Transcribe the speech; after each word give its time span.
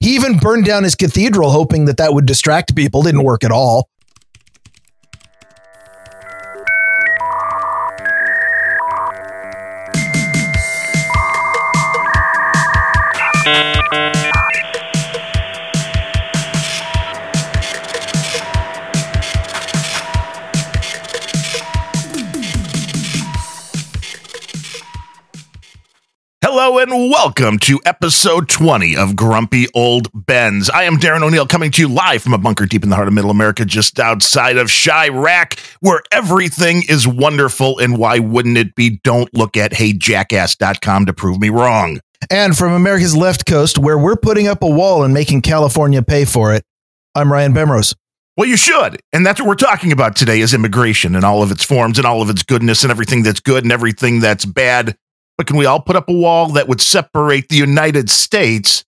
He 0.00 0.14
even 0.14 0.38
burned 0.38 0.64
down 0.64 0.84
his 0.84 0.94
cathedral, 0.94 1.50
hoping 1.50 1.86
that 1.86 1.96
that 1.96 2.14
would 2.14 2.26
distract 2.26 2.74
people. 2.76 3.02
Didn't 3.02 3.24
work 3.24 3.44
at 3.44 3.52
all. 3.52 3.88
Hello 26.66 26.80
and 26.80 27.12
welcome 27.12 27.60
to 27.60 27.80
episode 27.86 28.48
20 28.48 28.96
of 28.96 29.14
Grumpy 29.14 29.68
Old 29.72 30.10
Bens. 30.12 30.68
I 30.68 30.82
am 30.82 30.96
Darren 30.96 31.22
O'Neill 31.22 31.46
coming 31.46 31.70
to 31.70 31.80
you 31.80 31.86
live 31.86 32.22
from 32.22 32.34
a 32.34 32.38
bunker 32.38 32.66
deep 32.66 32.82
in 32.82 32.90
the 32.90 32.96
heart 32.96 33.06
of 33.06 33.14
middle 33.14 33.30
America, 33.30 33.64
just 33.64 34.00
outside 34.00 34.56
of 34.56 34.66
Chiraq, 34.66 35.60
where 35.78 36.02
everything 36.10 36.82
is 36.88 37.06
wonderful. 37.06 37.78
And 37.78 37.96
why 37.98 38.18
wouldn't 38.18 38.58
it 38.58 38.74
be? 38.74 38.98
Don't 39.04 39.32
look 39.32 39.56
at 39.56 39.74
heyjackass.com 39.74 41.06
to 41.06 41.12
prove 41.12 41.38
me 41.38 41.50
wrong. 41.50 42.00
And 42.32 42.58
from 42.58 42.72
America's 42.72 43.16
left 43.16 43.46
coast, 43.46 43.78
where 43.78 43.96
we're 43.96 44.16
putting 44.16 44.48
up 44.48 44.64
a 44.64 44.68
wall 44.68 45.04
and 45.04 45.14
making 45.14 45.42
California 45.42 46.02
pay 46.02 46.24
for 46.24 46.52
it, 46.52 46.64
I'm 47.14 47.32
Ryan 47.32 47.54
Bemrose. 47.54 47.94
Well, 48.36 48.48
you 48.48 48.56
should. 48.56 49.00
And 49.12 49.24
that's 49.24 49.40
what 49.40 49.46
we're 49.46 49.54
talking 49.54 49.92
about 49.92 50.16
today 50.16 50.40
is 50.40 50.52
immigration 50.52 51.14
and 51.14 51.24
all 51.24 51.44
of 51.44 51.52
its 51.52 51.62
forms 51.62 51.96
and 51.96 52.06
all 52.08 52.22
of 52.22 52.28
its 52.28 52.42
goodness 52.42 52.82
and 52.82 52.90
everything 52.90 53.22
that's 53.22 53.38
good 53.38 53.62
and 53.62 53.70
everything 53.70 54.18
that's 54.18 54.44
bad. 54.44 54.96
But 55.36 55.46
can 55.46 55.56
we 55.56 55.66
all 55.66 55.80
put 55.80 55.96
up 55.96 56.08
a 56.08 56.12
wall 56.12 56.48
that 56.52 56.68
would 56.68 56.80
separate 56.80 57.48
the 57.48 57.56
United 57.56 58.08
States 58.08 58.84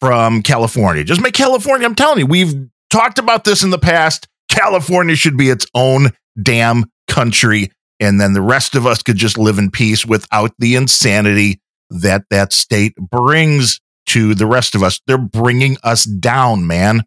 from 0.00 0.42
California? 0.42 1.04
Just 1.04 1.20
make 1.20 1.34
California, 1.34 1.86
I'm 1.86 1.94
telling 1.94 2.18
you, 2.18 2.26
we've 2.26 2.54
talked 2.90 3.18
about 3.18 3.44
this 3.44 3.62
in 3.62 3.70
the 3.70 3.78
past. 3.78 4.28
California 4.48 5.16
should 5.16 5.36
be 5.36 5.50
its 5.50 5.66
own 5.74 6.10
damn 6.40 6.84
country. 7.08 7.70
And 7.98 8.20
then 8.20 8.32
the 8.32 8.42
rest 8.42 8.74
of 8.74 8.86
us 8.86 9.02
could 9.02 9.16
just 9.16 9.38
live 9.38 9.58
in 9.58 9.70
peace 9.70 10.06
without 10.06 10.52
the 10.58 10.76
insanity 10.76 11.60
that 11.90 12.24
that 12.30 12.52
state 12.52 12.94
brings 12.96 13.80
to 14.06 14.34
the 14.34 14.46
rest 14.46 14.74
of 14.74 14.82
us. 14.82 15.00
They're 15.06 15.18
bringing 15.18 15.76
us 15.82 16.04
down, 16.04 16.66
man. 16.66 17.02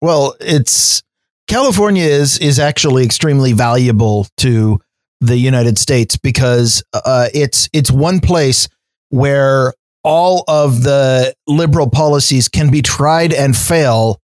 Well, 0.00 0.34
it's 0.40 1.02
California 1.46 2.04
is 2.04 2.38
is 2.38 2.58
actually 2.58 3.04
extremely 3.04 3.52
valuable 3.52 4.26
to 4.38 4.80
the 5.20 5.36
United 5.36 5.78
States 5.78 6.16
because 6.16 6.82
uh, 6.92 7.28
it's 7.34 7.68
it's 7.72 7.90
one 7.90 8.20
place 8.20 8.68
where 9.10 9.74
all 10.04 10.44
of 10.48 10.82
the 10.82 11.34
liberal 11.46 11.90
policies 11.90 12.48
can 12.48 12.70
be 12.70 12.82
tried 12.82 13.32
and 13.32 13.56
fail 13.56 14.20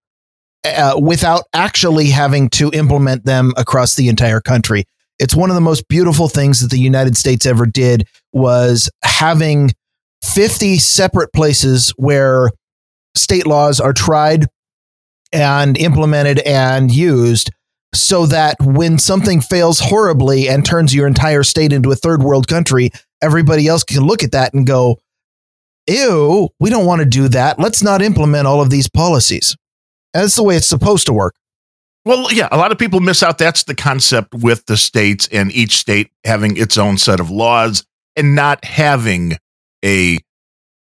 uh, 0.64 0.98
without 1.00 1.44
actually 1.54 2.08
having 2.08 2.48
to 2.50 2.70
implement 2.72 3.24
them 3.24 3.52
across 3.56 3.94
the 3.94 4.08
entire 4.08 4.40
country. 4.40 4.84
It's 5.18 5.34
one 5.34 5.50
of 5.50 5.54
the 5.54 5.60
most 5.60 5.88
beautiful 5.88 6.28
things 6.28 6.60
that 6.60 6.70
the 6.70 6.78
United 6.78 7.16
States 7.16 7.46
ever 7.46 7.66
did 7.66 8.06
was 8.32 8.90
having 9.02 9.72
50 10.22 10.78
separate 10.78 11.32
places 11.32 11.90
where 11.96 12.50
state 13.14 13.46
laws 13.46 13.80
are 13.80 13.92
tried 13.92 14.46
and 15.32 15.76
implemented 15.78 16.38
and 16.40 16.90
used 16.90 17.50
so 17.94 18.26
that 18.26 18.56
when 18.60 18.98
something 18.98 19.40
fails 19.40 19.78
horribly 19.78 20.48
and 20.48 20.64
turns 20.64 20.94
your 20.94 21.06
entire 21.06 21.42
state 21.42 21.72
into 21.72 21.90
a 21.90 21.96
third 21.96 22.22
world 22.22 22.48
country, 22.48 22.90
everybody 23.22 23.68
else 23.68 23.84
can 23.84 24.02
look 24.02 24.22
at 24.22 24.32
that 24.32 24.54
and 24.54 24.66
go, 24.66 24.98
ew, 25.86 26.48
we 26.58 26.70
don't 26.70 26.86
want 26.86 27.00
to 27.00 27.06
do 27.06 27.28
that. 27.28 27.58
Let's 27.58 27.82
not 27.82 28.02
implement 28.02 28.46
all 28.46 28.60
of 28.60 28.70
these 28.70 28.88
policies. 28.88 29.56
That's 30.14 30.36
the 30.36 30.42
way 30.42 30.56
it's 30.56 30.66
supposed 30.66 31.06
to 31.06 31.12
work. 31.12 31.34
Well, 32.04 32.32
yeah, 32.32 32.48
a 32.50 32.56
lot 32.56 32.72
of 32.72 32.78
people 32.78 33.00
miss 33.00 33.22
out. 33.22 33.38
That's 33.38 33.64
the 33.64 33.74
concept 33.74 34.34
with 34.34 34.66
the 34.66 34.76
states 34.76 35.28
and 35.30 35.52
each 35.52 35.76
state 35.76 36.10
having 36.24 36.56
its 36.56 36.76
own 36.76 36.98
set 36.98 37.20
of 37.20 37.30
laws 37.30 37.84
and 38.16 38.34
not 38.34 38.64
having 38.64 39.38
a 39.84 40.18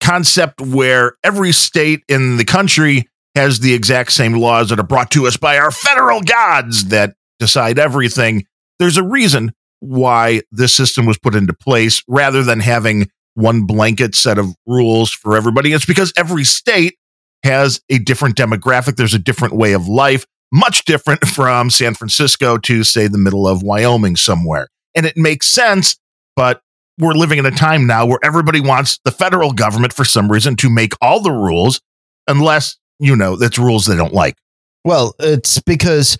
concept 0.00 0.60
where 0.60 1.16
every 1.22 1.52
state 1.52 2.02
in 2.08 2.38
the 2.38 2.44
country 2.44 3.06
has 3.34 3.60
the 3.60 3.74
exact 3.74 4.12
same 4.12 4.34
laws 4.34 4.70
that 4.70 4.80
are 4.80 4.86
brought 4.86 5.10
to 5.12 5.26
us 5.26 5.36
by 5.36 5.58
our 5.58 5.70
federal 5.70 6.20
gods 6.20 6.86
that 6.86 7.14
decide 7.38 7.78
everything. 7.78 8.44
There's 8.78 8.96
a 8.96 9.02
reason 9.02 9.52
why 9.80 10.42
this 10.50 10.74
system 10.74 11.06
was 11.06 11.18
put 11.18 11.34
into 11.34 11.52
place 11.52 12.02
rather 12.06 12.42
than 12.42 12.60
having 12.60 13.08
one 13.34 13.66
blanket 13.66 14.14
set 14.14 14.38
of 14.38 14.54
rules 14.66 15.10
for 15.10 15.36
everybody. 15.36 15.72
It's 15.72 15.86
because 15.86 16.12
every 16.16 16.44
state 16.44 16.96
has 17.44 17.80
a 17.88 17.98
different 17.98 18.36
demographic, 18.36 18.96
there's 18.96 19.14
a 19.14 19.18
different 19.18 19.54
way 19.54 19.72
of 19.72 19.88
life, 19.88 20.26
much 20.52 20.84
different 20.84 21.24
from 21.26 21.70
San 21.70 21.94
Francisco 21.94 22.58
to, 22.58 22.84
say, 22.84 23.06
the 23.06 23.18
middle 23.18 23.48
of 23.48 23.62
Wyoming 23.62 24.16
somewhere. 24.16 24.68
And 24.94 25.06
it 25.06 25.16
makes 25.16 25.46
sense, 25.46 25.96
but 26.36 26.60
we're 26.98 27.14
living 27.14 27.38
in 27.38 27.46
a 27.46 27.50
time 27.50 27.86
now 27.86 28.04
where 28.04 28.18
everybody 28.22 28.60
wants 28.60 28.98
the 29.04 29.10
federal 29.10 29.52
government 29.52 29.92
for 29.92 30.04
some 30.04 30.30
reason 30.30 30.56
to 30.56 30.68
make 30.68 30.92
all 31.00 31.20
the 31.20 31.30
rules 31.30 31.80
unless 32.28 32.76
you 33.00 33.16
know, 33.16 33.36
that's 33.36 33.58
rules 33.58 33.86
they 33.86 33.96
don't 33.96 34.14
like. 34.14 34.36
Well, 34.84 35.14
it's 35.18 35.60
because 35.60 36.16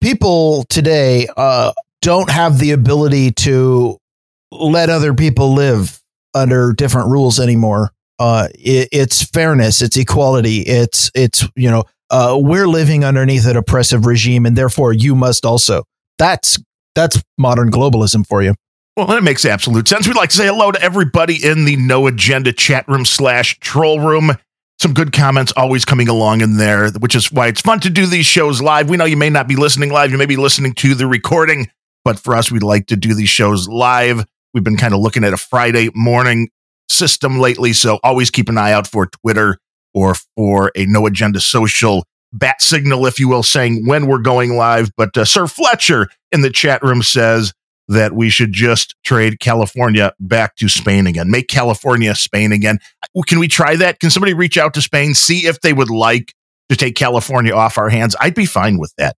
people 0.00 0.64
today 0.68 1.28
uh, 1.36 1.72
don't 2.00 2.30
have 2.30 2.58
the 2.58 2.70
ability 2.72 3.32
to 3.32 3.98
let 4.50 4.90
other 4.90 5.14
people 5.14 5.54
live 5.54 6.00
under 6.34 6.72
different 6.72 7.08
rules 7.08 7.38
anymore. 7.38 7.90
Uh, 8.18 8.48
it, 8.54 8.88
it's 8.92 9.22
fairness, 9.22 9.82
it's 9.82 9.96
equality, 9.96 10.58
it's 10.60 11.10
it's 11.14 11.46
you 11.56 11.70
know 11.70 11.84
uh, 12.10 12.36
we're 12.38 12.68
living 12.68 13.04
underneath 13.04 13.46
an 13.46 13.56
oppressive 13.56 14.06
regime, 14.06 14.46
and 14.46 14.56
therefore 14.56 14.92
you 14.92 15.14
must 15.14 15.44
also. 15.44 15.84
That's 16.18 16.58
that's 16.94 17.22
modern 17.38 17.70
globalism 17.70 18.26
for 18.26 18.42
you. 18.42 18.54
Well, 18.96 19.06
that 19.06 19.22
makes 19.22 19.44
absolute 19.44 19.88
sense. 19.88 20.06
We'd 20.06 20.16
like 20.16 20.30
to 20.30 20.36
say 20.36 20.46
hello 20.46 20.72
to 20.72 20.82
everybody 20.82 21.42
in 21.42 21.64
the 21.64 21.76
No 21.76 22.06
Agenda 22.06 22.52
chat 22.52 22.86
room 22.88 23.04
slash 23.04 23.58
troll 23.60 24.00
room 24.00 24.32
some 24.80 24.94
good 24.94 25.12
comments 25.12 25.52
always 25.56 25.84
coming 25.84 26.08
along 26.08 26.40
in 26.40 26.56
there, 26.56 26.90
which 26.90 27.14
is 27.14 27.30
why 27.30 27.48
it's 27.48 27.60
fun 27.60 27.80
to 27.80 27.90
do 27.90 28.06
these 28.06 28.24
shows 28.24 28.62
live. 28.62 28.88
We 28.88 28.96
know 28.96 29.04
you 29.04 29.16
may 29.16 29.28
not 29.28 29.46
be 29.46 29.56
listening 29.56 29.90
live, 29.90 30.10
you 30.10 30.16
may 30.16 30.26
be 30.26 30.38
listening 30.38 30.72
to 30.74 30.94
the 30.94 31.06
recording, 31.06 31.70
but 32.02 32.18
for 32.18 32.34
us, 32.34 32.50
we'd 32.50 32.62
like 32.62 32.86
to 32.86 32.96
do 32.96 33.14
these 33.14 33.28
shows 33.28 33.68
live. 33.68 34.24
We've 34.54 34.64
been 34.64 34.78
kind 34.78 34.94
of 34.94 35.00
looking 35.00 35.22
at 35.22 35.34
a 35.34 35.36
Friday 35.36 35.90
morning 35.94 36.48
system 36.88 37.38
lately, 37.38 37.74
so 37.74 38.00
always 38.02 38.30
keep 38.30 38.48
an 38.48 38.56
eye 38.56 38.72
out 38.72 38.86
for 38.86 39.06
Twitter 39.06 39.58
or 39.92 40.14
for 40.34 40.72
a 40.74 40.86
no 40.86 41.06
agenda 41.06 41.40
social 41.40 42.04
bat 42.32 42.62
signal, 42.62 43.06
if 43.06 43.20
you 43.20 43.28
will, 43.28 43.42
saying 43.42 43.86
when 43.86 44.06
we're 44.06 44.18
going 44.18 44.56
live. 44.56 44.90
But 44.96 45.16
uh, 45.16 45.26
Sir 45.26 45.46
Fletcher 45.46 46.08
in 46.32 46.40
the 46.40 46.50
chat 46.50 46.82
room 46.82 47.02
says, 47.02 47.52
that 47.90 48.12
we 48.12 48.30
should 48.30 48.52
just 48.52 48.94
trade 49.04 49.40
California 49.40 50.14
back 50.20 50.54
to 50.54 50.68
Spain 50.68 51.08
again. 51.08 51.28
Make 51.28 51.48
California 51.48 52.14
Spain 52.14 52.52
again. 52.52 52.78
Can 53.26 53.40
we 53.40 53.48
try 53.48 53.74
that? 53.76 53.98
Can 53.98 54.10
somebody 54.10 54.32
reach 54.32 54.56
out 54.56 54.74
to 54.74 54.80
Spain, 54.80 55.12
see 55.12 55.46
if 55.46 55.60
they 55.60 55.72
would 55.72 55.90
like 55.90 56.32
to 56.68 56.76
take 56.76 56.94
California 56.94 57.52
off 57.52 57.78
our 57.78 57.88
hands? 57.88 58.14
I'd 58.20 58.36
be 58.36 58.46
fine 58.46 58.78
with 58.78 58.94
that. 58.96 59.16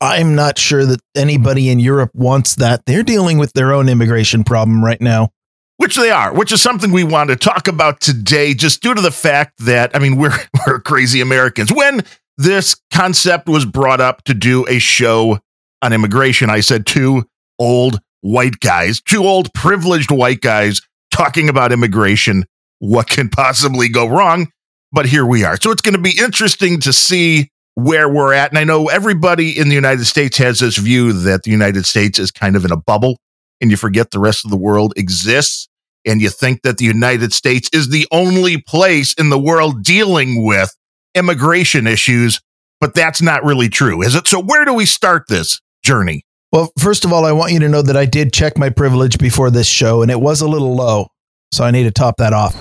I'm 0.00 0.36
not 0.36 0.56
sure 0.56 0.86
that 0.86 1.00
anybody 1.16 1.68
in 1.68 1.80
Europe 1.80 2.12
wants 2.14 2.54
that. 2.56 2.86
They're 2.86 3.02
dealing 3.02 3.38
with 3.38 3.54
their 3.54 3.72
own 3.72 3.88
immigration 3.88 4.44
problem 4.44 4.84
right 4.84 5.00
now. 5.00 5.30
Which 5.78 5.96
they 5.96 6.12
are, 6.12 6.32
which 6.32 6.52
is 6.52 6.62
something 6.62 6.92
we 6.92 7.02
want 7.02 7.30
to 7.30 7.36
talk 7.36 7.66
about 7.66 8.00
today, 8.00 8.54
just 8.54 8.82
due 8.82 8.94
to 8.94 9.00
the 9.00 9.10
fact 9.10 9.58
that, 9.64 9.96
I 9.96 9.98
mean, 9.98 10.16
we're, 10.18 10.36
we're 10.64 10.80
crazy 10.80 11.20
Americans. 11.20 11.72
When 11.72 12.04
this 12.38 12.76
concept 12.92 13.48
was 13.48 13.64
brought 13.64 14.00
up 14.00 14.22
to 14.24 14.34
do 14.34 14.64
a 14.68 14.78
show 14.78 15.40
on 15.82 15.92
immigration, 15.92 16.50
I 16.50 16.60
said 16.60 16.86
two 16.86 17.24
old 17.58 18.00
white 18.22 18.58
guys, 18.60 19.00
two 19.00 19.24
old 19.24 19.52
privileged 19.52 20.10
white 20.10 20.40
guys 20.40 20.80
talking 21.10 21.48
about 21.48 21.72
immigration. 21.72 22.44
What 22.78 23.08
can 23.08 23.28
possibly 23.28 23.88
go 23.88 24.08
wrong? 24.08 24.48
But 24.90 25.06
here 25.06 25.26
we 25.26 25.44
are. 25.44 25.56
So 25.60 25.70
it's 25.70 25.82
going 25.82 25.94
to 25.94 26.00
be 26.00 26.18
interesting 26.18 26.80
to 26.80 26.92
see 26.92 27.48
where 27.74 28.08
we're 28.08 28.32
at. 28.32 28.50
And 28.50 28.58
I 28.58 28.64
know 28.64 28.88
everybody 28.88 29.58
in 29.58 29.68
the 29.68 29.74
United 29.74 30.04
States 30.06 30.38
has 30.38 30.60
this 30.60 30.76
view 30.78 31.12
that 31.12 31.42
the 31.42 31.50
United 31.50 31.86
States 31.86 32.18
is 32.18 32.30
kind 32.30 32.56
of 32.56 32.64
in 32.64 32.72
a 32.72 32.76
bubble 32.76 33.18
and 33.60 33.70
you 33.70 33.76
forget 33.76 34.10
the 34.10 34.18
rest 34.18 34.44
of 34.44 34.50
the 34.50 34.56
world 34.56 34.92
exists. 34.96 35.68
And 36.04 36.20
you 36.20 36.30
think 36.30 36.62
that 36.62 36.78
the 36.78 36.84
United 36.84 37.32
States 37.32 37.70
is 37.72 37.88
the 37.88 38.08
only 38.10 38.60
place 38.60 39.14
in 39.14 39.30
the 39.30 39.38
world 39.38 39.84
dealing 39.84 40.44
with 40.44 40.74
immigration 41.14 41.86
issues, 41.86 42.40
but 42.80 42.92
that's 42.92 43.22
not 43.22 43.44
really 43.44 43.68
true, 43.68 44.02
is 44.02 44.16
it? 44.16 44.26
So, 44.26 44.42
where 44.42 44.64
do 44.64 44.74
we 44.74 44.84
start 44.84 45.28
this 45.28 45.60
journey? 45.84 46.24
Well, 46.52 46.70
first 46.78 47.04
of 47.06 47.12
all, 47.12 47.24
I 47.24 47.32
want 47.32 47.52
you 47.52 47.60
to 47.60 47.68
know 47.68 47.80
that 47.82 47.96
I 47.96 48.04
did 48.04 48.32
check 48.32 48.58
my 48.58 48.68
privilege 48.68 49.18
before 49.18 49.50
this 49.50 49.66
show 49.66 50.02
and 50.02 50.10
it 50.10 50.20
was 50.20 50.42
a 50.42 50.48
little 50.48 50.74
low. 50.74 51.08
So 51.50 51.64
I 51.64 51.70
need 51.70 51.84
to 51.84 51.90
top 51.90 52.18
that 52.18 52.32
off. 52.32 52.54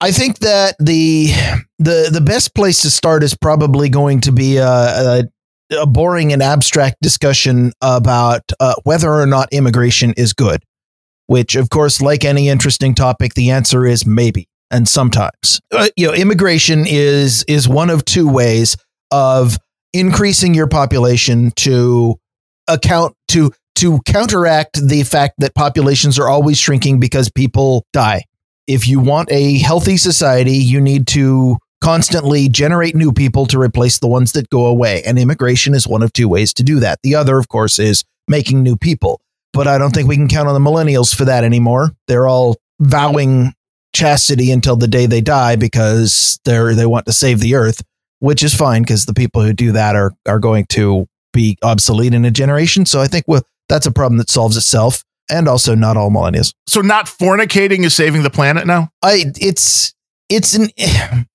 I 0.00 0.10
think 0.12 0.38
that 0.38 0.76
the 0.78 1.28
the 1.78 2.08
the 2.10 2.20
best 2.20 2.54
place 2.54 2.82
to 2.82 2.90
start 2.90 3.22
is 3.22 3.36
probably 3.36 3.88
going 3.88 4.20
to 4.22 4.32
be 4.32 4.56
a, 4.56 4.66
a, 4.66 5.24
a 5.72 5.86
boring 5.86 6.32
and 6.32 6.42
abstract 6.42 6.96
discussion 7.02 7.72
about 7.82 8.42
uh, 8.60 8.74
whether 8.84 9.12
or 9.12 9.26
not 9.26 9.52
immigration 9.52 10.14
is 10.16 10.32
good. 10.32 10.62
Which, 11.26 11.54
of 11.54 11.70
course, 11.70 12.00
like 12.00 12.24
any 12.24 12.48
interesting 12.48 12.94
topic, 12.94 13.34
the 13.34 13.50
answer 13.50 13.86
is 13.86 14.06
maybe. 14.06 14.48
and 14.70 14.88
sometimes. 14.88 15.60
Uh, 15.72 15.88
you 15.96 16.06
know, 16.06 16.14
immigration 16.14 16.84
is 16.86 17.44
is 17.44 17.68
one 17.68 17.90
of 17.90 18.04
two 18.04 18.28
ways 18.28 18.76
of 19.10 19.58
increasing 19.92 20.54
your 20.54 20.66
population 20.66 21.52
to 21.56 22.16
account 22.68 23.14
to 23.28 23.52
to 23.76 24.00
counteract 24.04 24.86
the 24.86 25.02
fact 25.02 25.34
that 25.38 25.54
populations 25.54 26.18
are 26.18 26.28
always 26.28 26.58
shrinking 26.58 27.00
because 27.00 27.30
people 27.30 27.86
die. 27.92 28.24
If 28.66 28.86
you 28.86 29.00
want 29.00 29.30
a 29.32 29.58
healthy 29.58 29.96
society, 29.96 30.56
you 30.56 30.80
need 30.80 31.06
to 31.08 31.56
constantly 31.80 32.48
generate 32.48 32.94
new 32.94 33.10
people 33.10 33.46
to 33.46 33.58
replace 33.58 33.98
the 33.98 34.06
ones 34.06 34.32
that 34.32 34.50
go 34.50 34.66
away. 34.66 35.02
And 35.04 35.18
immigration 35.18 35.74
is 35.74 35.88
one 35.88 36.02
of 36.02 36.12
two 36.12 36.28
ways 36.28 36.52
to 36.54 36.62
do 36.62 36.78
that. 36.80 36.98
The 37.02 37.14
other, 37.14 37.38
of 37.38 37.48
course, 37.48 37.78
is 37.78 38.04
making 38.28 38.62
new 38.62 38.76
people. 38.76 39.20
But 39.52 39.66
I 39.66 39.78
don't 39.78 39.92
think 39.92 40.08
we 40.08 40.16
can 40.16 40.28
count 40.28 40.48
on 40.48 40.54
the 40.54 40.70
millennials 40.70 41.14
for 41.14 41.24
that 41.24 41.42
anymore. 41.42 41.92
They're 42.06 42.28
all 42.28 42.56
vowing 42.78 43.54
chastity 43.92 44.52
until 44.52 44.76
the 44.76 44.86
day 44.86 45.06
they 45.06 45.20
die 45.20 45.56
because 45.56 46.38
they're 46.44 46.74
they 46.74 46.86
want 46.86 47.06
to 47.06 47.12
save 47.12 47.40
the 47.40 47.56
earth, 47.56 47.82
which 48.20 48.42
is 48.42 48.54
fine 48.54 48.82
because 48.82 49.06
the 49.06 49.14
people 49.14 49.42
who 49.42 49.52
do 49.52 49.72
that 49.72 49.96
are 49.96 50.12
are 50.26 50.38
going 50.38 50.66
to 50.70 51.06
be 51.32 51.58
obsolete 51.62 52.14
in 52.14 52.24
a 52.24 52.30
generation. 52.30 52.86
So 52.86 53.00
I 53.00 53.06
think 53.06 53.24
well, 53.26 53.42
that's 53.68 53.86
a 53.86 53.90
problem 53.90 54.18
that 54.18 54.30
solves 54.30 54.56
itself. 54.56 55.04
And 55.30 55.46
also, 55.46 55.76
not 55.76 55.96
all 55.96 56.10
millennials. 56.10 56.52
So, 56.68 56.80
not 56.80 57.06
fornicating 57.06 57.84
is 57.84 57.94
saving 57.94 58.24
the 58.24 58.30
planet 58.30 58.66
now. 58.66 58.90
I 59.00 59.26
it's 59.36 59.94
it's 60.28 60.54
an 60.54 60.70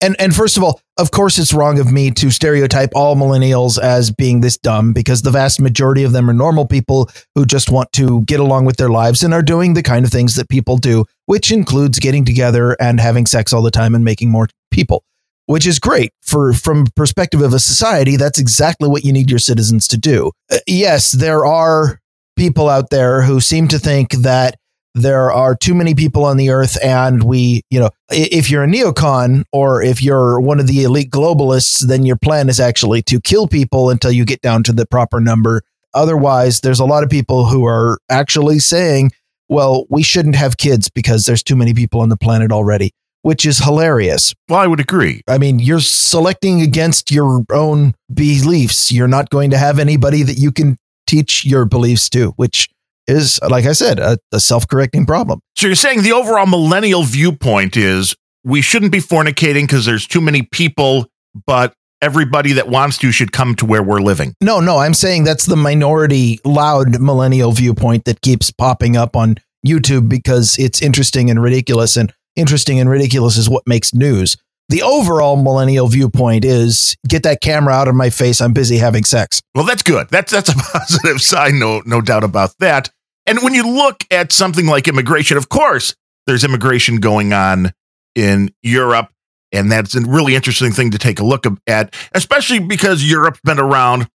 and 0.00 0.16
and 0.18 0.34
first 0.34 0.56
of 0.56 0.62
all, 0.62 0.80
of 0.96 1.10
course, 1.10 1.38
it's 1.38 1.52
wrong 1.52 1.78
of 1.78 1.92
me 1.92 2.10
to 2.12 2.30
stereotype 2.30 2.90
all 2.94 3.16
millennials 3.16 3.78
as 3.78 4.10
being 4.10 4.40
this 4.40 4.56
dumb 4.56 4.94
because 4.94 5.22
the 5.22 5.30
vast 5.30 5.60
majority 5.60 6.04
of 6.04 6.12
them 6.12 6.30
are 6.30 6.34
normal 6.34 6.66
people 6.66 7.10
who 7.34 7.44
just 7.44 7.70
want 7.70 7.92
to 7.92 8.22
get 8.22 8.40
along 8.40 8.64
with 8.64 8.76
their 8.76 8.88
lives 8.88 9.22
and 9.22 9.34
are 9.34 9.42
doing 9.42 9.74
the 9.74 9.82
kind 9.82 10.06
of 10.06 10.10
things 10.10 10.36
that 10.36 10.48
people 10.48 10.78
do, 10.78 11.04
which 11.26 11.52
includes 11.52 11.98
getting 11.98 12.24
together 12.24 12.76
and 12.80 12.98
having 12.98 13.26
sex 13.26 13.52
all 13.52 13.62
the 13.62 13.70
time 13.70 13.94
and 13.94 14.04
making 14.04 14.30
more 14.30 14.48
people, 14.70 15.04
which 15.46 15.66
is 15.66 15.78
great 15.78 16.12
for 16.22 16.52
from 16.52 16.86
perspective 16.96 17.40
of 17.40 17.52
a 17.52 17.58
society. 17.58 18.16
That's 18.16 18.38
exactly 18.38 18.88
what 18.88 19.04
you 19.04 19.12
need 19.12 19.30
your 19.30 19.38
citizens 19.38 19.88
to 19.88 19.98
do. 19.98 20.32
Uh, 20.50 20.58
yes, 20.66 21.12
there 21.12 21.44
are 21.46 22.00
people 22.36 22.68
out 22.68 22.90
there 22.90 23.22
who 23.22 23.40
seem 23.40 23.68
to 23.68 23.78
think 23.78 24.12
that 24.12 24.56
there 24.94 25.32
are 25.32 25.56
too 25.56 25.74
many 25.74 25.94
people 25.94 26.24
on 26.24 26.36
the 26.36 26.50
earth 26.50 26.78
and 26.82 27.24
we 27.24 27.62
you 27.70 27.80
know 27.80 27.90
if 28.10 28.48
you're 28.48 28.62
a 28.62 28.68
neocon 28.68 29.44
or 29.52 29.82
if 29.82 30.02
you're 30.02 30.40
one 30.40 30.60
of 30.60 30.68
the 30.68 30.84
elite 30.84 31.10
globalists 31.10 31.86
then 31.86 32.06
your 32.06 32.16
plan 32.16 32.48
is 32.48 32.60
actually 32.60 33.02
to 33.02 33.20
kill 33.20 33.48
people 33.48 33.90
until 33.90 34.12
you 34.12 34.24
get 34.24 34.40
down 34.40 34.62
to 34.62 34.72
the 34.72 34.86
proper 34.86 35.20
number 35.20 35.62
otherwise 35.94 36.60
there's 36.60 36.78
a 36.78 36.84
lot 36.84 37.02
of 37.02 37.10
people 37.10 37.46
who 37.46 37.66
are 37.66 37.98
actually 38.08 38.60
saying 38.60 39.10
well 39.48 39.84
we 39.90 40.02
shouldn't 40.02 40.36
have 40.36 40.58
kids 40.58 40.88
because 40.88 41.26
there's 41.26 41.42
too 41.42 41.56
many 41.56 41.74
people 41.74 42.00
on 42.00 42.08
the 42.08 42.16
planet 42.16 42.52
already 42.52 42.92
which 43.24 43.44
is 43.44 43.58
hilarious 43.58 44.34
well 44.48 44.60
i 44.60 44.66
would 44.66 44.80
agree 44.80 45.20
i 45.28 45.38
mean 45.38 45.58
you're 45.58 45.80
selecting 45.80 46.60
against 46.60 47.10
your 47.10 47.44
own 47.50 47.94
beliefs 48.12 48.92
you're 48.92 49.08
not 49.08 49.30
going 49.30 49.50
to 49.50 49.58
have 49.58 49.78
anybody 49.78 50.22
that 50.22 50.38
you 50.38 50.52
can 50.52 50.76
teach 51.06 51.44
your 51.44 51.64
beliefs 51.64 52.08
to 52.08 52.32
which 52.36 52.68
is, 53.06 53.40
like 53.48 53.64
I 53.64 53.72
said, 53.72 53.98
a, 53.98 54.18
a 54.32 54.40
self 54.40 54.66
correcting 54.68 55.06
problem. 55.06 55.40
So 55.56 55.66
you're 55.66 55.76
saying 55.76 56.02
the 56.02 56.12
overall 56.12 56.46
millennial 56.46 57.02
viewpoint 57.02 57.76
is 57.76 58.14
we 58.44 58.62
shouldn't 58.62 58.92
be 58.92 58.98
fornicating 58.98 59.62
because 59.62 59.84
there's 59.86 60.06
too 60.06 60.20
many 60.20 60.42
people, 60.42 61.06
but 61.46 61.74
everybody 62.02 62.52
that 62.52 62.68
wants 62.68 62.98
to 62.98 63.10
should 63.10 63.32
come 63.32 63.54
to 63.56 63.66
where 63.66 63.82
we're 63.82 64.00
living. 64.00 64.34
No, 64.40 64.60
no, 64.60 64.78
I'm 64.78 64.94
saying 64.94 65.24
that's 65.24 65.46
the 65.46 65.56
minority 65.56 66.38
loud 66.44 67.00
millennial 67.00 67.52
viewpoint 67.52 68.04
that 68.04 68.20
keeps 68.20 68.50
popping 68.50 68.96
up 68.96 69.16
on 69.16 69.36
YouTube 69.66 70.08
because 70.08 70.58
it's 70.58 70.82
interesting 70.82 71.30
and 71.30 71.42
ridiculous. 71.42 71.96
And 71.96 72.12
interesting 72.36 72.80
and 72.80 72.88
ridiculous 72.88 73.36
is 73.36 73.48
what 73.48 73.66
makes 73.66 73.94
news. 73.94 74.36
The 74.68 74.82
overall 74.82 75.36
millennial 75.36 75.88
viewpoint 75.88 76.44
is 76.44 76.96
get 77.06 77.22
that 77.24 77.40
camera 77.42 77.74
out 77.74 77.88
of 77.88 77.94
my 77.94 78.08
face. 78.08 78.40
I'm 78.40 78.54
busy 78.54 78.78
having 78.78 79.04
sex. 79.04 79.42
Well, 79.54 79.64
that's 79.64 79.82
good. 79.82 80.08
That's 80.08 80.32
that's 80.32 80.48
a 80.48 80.54
positive 80.72 81.20
sign, 81.20 81.58
no 81.58 81.82
no 81.84 82.00
doubt 82.00 82.24
about 82.24 82.54
that. 82.60 82.90
And 83.26 83.40
when 83.40 83.54
you 83.54 83.66
look 83.66 84.04
at 84.10 84.32
something 84.32 84.66
like 84.66 84.88
immigration, 84.88 85.36
of 85.36 85.48
course, 85.48 85.94
there's 86.26 86.44
immigration 86.44 86.96
going 86.96 87.32
on 87.32 87.72
in 88.14 88.50
Europe. 88.62 89.08
And 89.52 89.70
that's 89.70 89.94
a 89.94 90.00
really 90.00 90.34
interesting 90.34 90.72
thing 90.72 90.90
to 90.90 90.98
take 90.98 91.20
a 91.20 91.24
look 91.24 91.46
at, 91.66 91.94
especially 92.12 92.58
because 92.58 93.08
Europe's 93.08 93.40
been 93.44 93.60
around 93.60 94.08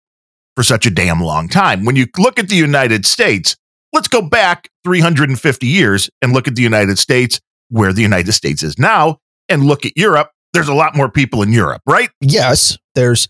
for 0.54 0.62
such 0.62 0.84
a 0.84 0.90
damn 0.90 1.20
long 1.20 1.48
time. 1.48 1.84
When 1.84 1.96
you 1.96 2.06
look 2.18 2.38
at 2.38 2.48
the 2.48 2.56
United 2.56 3.06
States, 3.06 3.56
let's 3.92 4.08
go 4.08 4.20
back 4.20 4.68
350 4.84 5.66
years 5.66 6.10
and 6.20 6.32
look 6.32 6.46
at 6.46 6.56
the 6.56 6.62
United 6.62 6.98
States, 6.98 7.40
where 7.70 7.92
the 7.92 8.02
United 8.02 8.32
States 8.32 8.62
is 8.62 8.78
now, 8.78 9.18
and 9.48 9.64
look 9.64 9.86
at 9.86 9.96
Europe. 9.96 10.30
There's 10.52 10.68
a 10.68 10.74
lot 10.74 10.96
more 10.96 11.10
people 11.10 11.42
in 11.42 11.52
Europe, 11.52 11.82
right? 11.86 12.10
Yes. 12.20 12.76
There's 12.94 13.28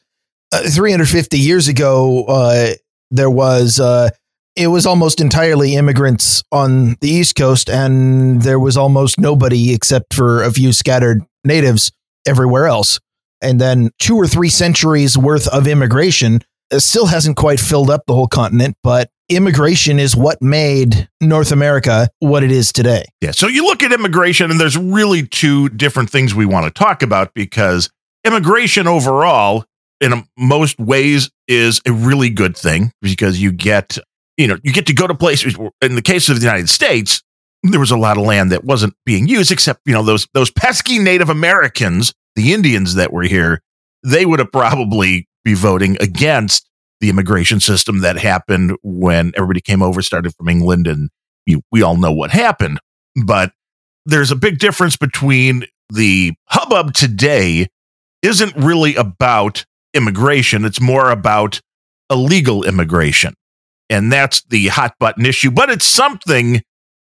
uh, 0.53 0.69
350 0.69 1.39
years 1.39 1.69
ago, 1.69 2.25
uh, 2.25 2.73
there 3.11 3.31
was 3.31 3.81
uh, 3.81 4.11
it 4.57 4.69
was 4.69 4.87
almost 4.87 5.21
entirely 5.21 5.75
immigrants 5.75 6.43
on 6.53 6.97
the 7.01 7.09
East 7.09 7.37
Coast, 7.37 7.71
and 7.71 8.43
there 8.43 8.59
was 8.59 8.77
almost 8.77 9.19
nobody 9.19 9.73
except 9.73 10.15
for 10.15 10.43
a 10.43 10.53
few 10.53 10.73
scattered 10.73 11.23
natives 11.45 11.93
everywhere 12.27 12.67
else. 12.67 12.99
And 13.43 13.61
then 13.61 13.91
two 13.99 14.17
or 14.17 14.27
three 14.27 14.51
centuries 14.51 15.17
worth 15.17 15.49
of 15.49 15.67
immigration 15.67 16.41
uh, 16.71 16.79
still 16.79 17.07
hasn't 17.07 17.37
quite 17.37 17.59
filled 17.59 17.91
up 17.91 18.03
the 18.07 18.15
whole 18.15 18.29
continent, 18.29 18.77
but 18.83 19.11
immigration 19.31 19.99
is 19.99 20.17
what 20.17 20.43
made 20.43 21.09
North 21.21 21.53
America 21.53 22.09
what 22.19 22.43
it 22.43 22.51
is 22.51 22.73
today. 22.73 23.05
Yeah. 23.21 23.31
So 23.31 23.47
you 23.47 23.65
look 23.65 23.83
at 23.83 23.93
immigration, 23.93 24.51
and 24.51 24.61
there's 24.61 24.77
really 24.77 25.27
two 25.27 25.69
different 25.71 26.11
things 26.11 26.35
we 26.35 26.47
want 26.47 26.67
to 26.67 26.71
talk 26.71 27.03
about 27.03 27.33
because 27.35 27.89
immigration 28.25 28.87
overall, 28.87 29.65
in 30.01 30.25
most 30.37 30.79
ways, 30.79 31.31
is 31.49 31.81
a 31.87 31.93
really 31.93 32.31
good 32.31 32.57
thing 32.57 32.93
because 33.01 33.41
you 33.41 33.53
get 33.53 33.99
you 34.41 34.47
know, 34.47 34.57
you 34.63 34.73
get 34.73 34.87
to 34.87 34.95
go 34.95 35.07
to 35.07 35.15
places. 35.15 35.55
In 35.83 35.97
the 35.97 36.03
case 36.03 36.31
of 36.31 36.41
the 36.41 36.47
United 36.47 36.71
States, 36.71 37.23
there 37.63 37.79
was 37.79 37.91
a 37.91 37.97
lot 37.97 38.17
of 38.17 38.25
land 38.25 38.51
that 38.53 38.65
wasn't 38.65 38.95
being 39.05 39.29
used, 39.29 39.53
except 39.53 39.81
you 39.85 39.93
know 39.93 40.03
those 40.03 40.27
those 40.33 40.51
pesky 40.51 40.99
Native 40.99 41.29
Americans, 41.29 42.15
the 42.37 42.55
Indians 42.55 42.95
that 42.95 43.13
were 43.13 43.23
here. 43.23 43.61
They 44.03 44.25
would 44.25 44.39
have 44.39 44.51
probably 44.51 45.29
be 45.45 45.53
voting 45.53 45.99
against 46.01 46.70
the 47.01 47.09
immigration 47.09 47.61
system 47.61 48.01
that 48.01 48.19
happened 48.19 48.77
when 48.83 49.33
everybody 49.35 49.61
came 49.61 49.83
over, 49.83 50.03
started 50.03 50.35
from 50.35 50.49
England, 50.49 50.87
and 50.87 51.11
you, 51.47 51.63
we 51.73 51.83
all 51.83 51.97
know 51.97 52.13
what 52.13 52.31
happened. 52.31 52.79
But 53.25 53.53
there's 54.07 54.31
a 54.31 54.37
big 54.37 54.59
difference 54.59 54.97
between 54.97 55.65
the 55.93 56.33
hubbub 56.47 56.95
today 56.95 57.67
isn't 58.23 58.55
really 58.57 58.95
about 58.97 59.65
immigration; 59.95 60.65
it's 60.65 60.81
more 60.81 61.11
about 61.11 61.61
illegal 62.11 62.65
immigration. 62.65 63.35
And 63.89 64.13
that's 64.13 64.43
the 64.45 64.69
hot 64.69 64.95
button 65.01 65.27
issue. 65.27 65.51
But 65.51 65.71
it's 65.71 65.87
something 65.87 66.63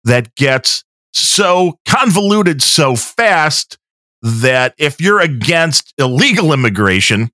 that 0.03 0.33
gets 0.35 0.83
so 1.13 1.77
convoluted 1.87 2.61
so 2.61 2.95
fast 2.95 3.77
that 4.21 4.73
if 4.77 5.01
you're 5.01 5.19
against 5.19 5.93
illegal 5.97 6.53
immigration 6.53 7.29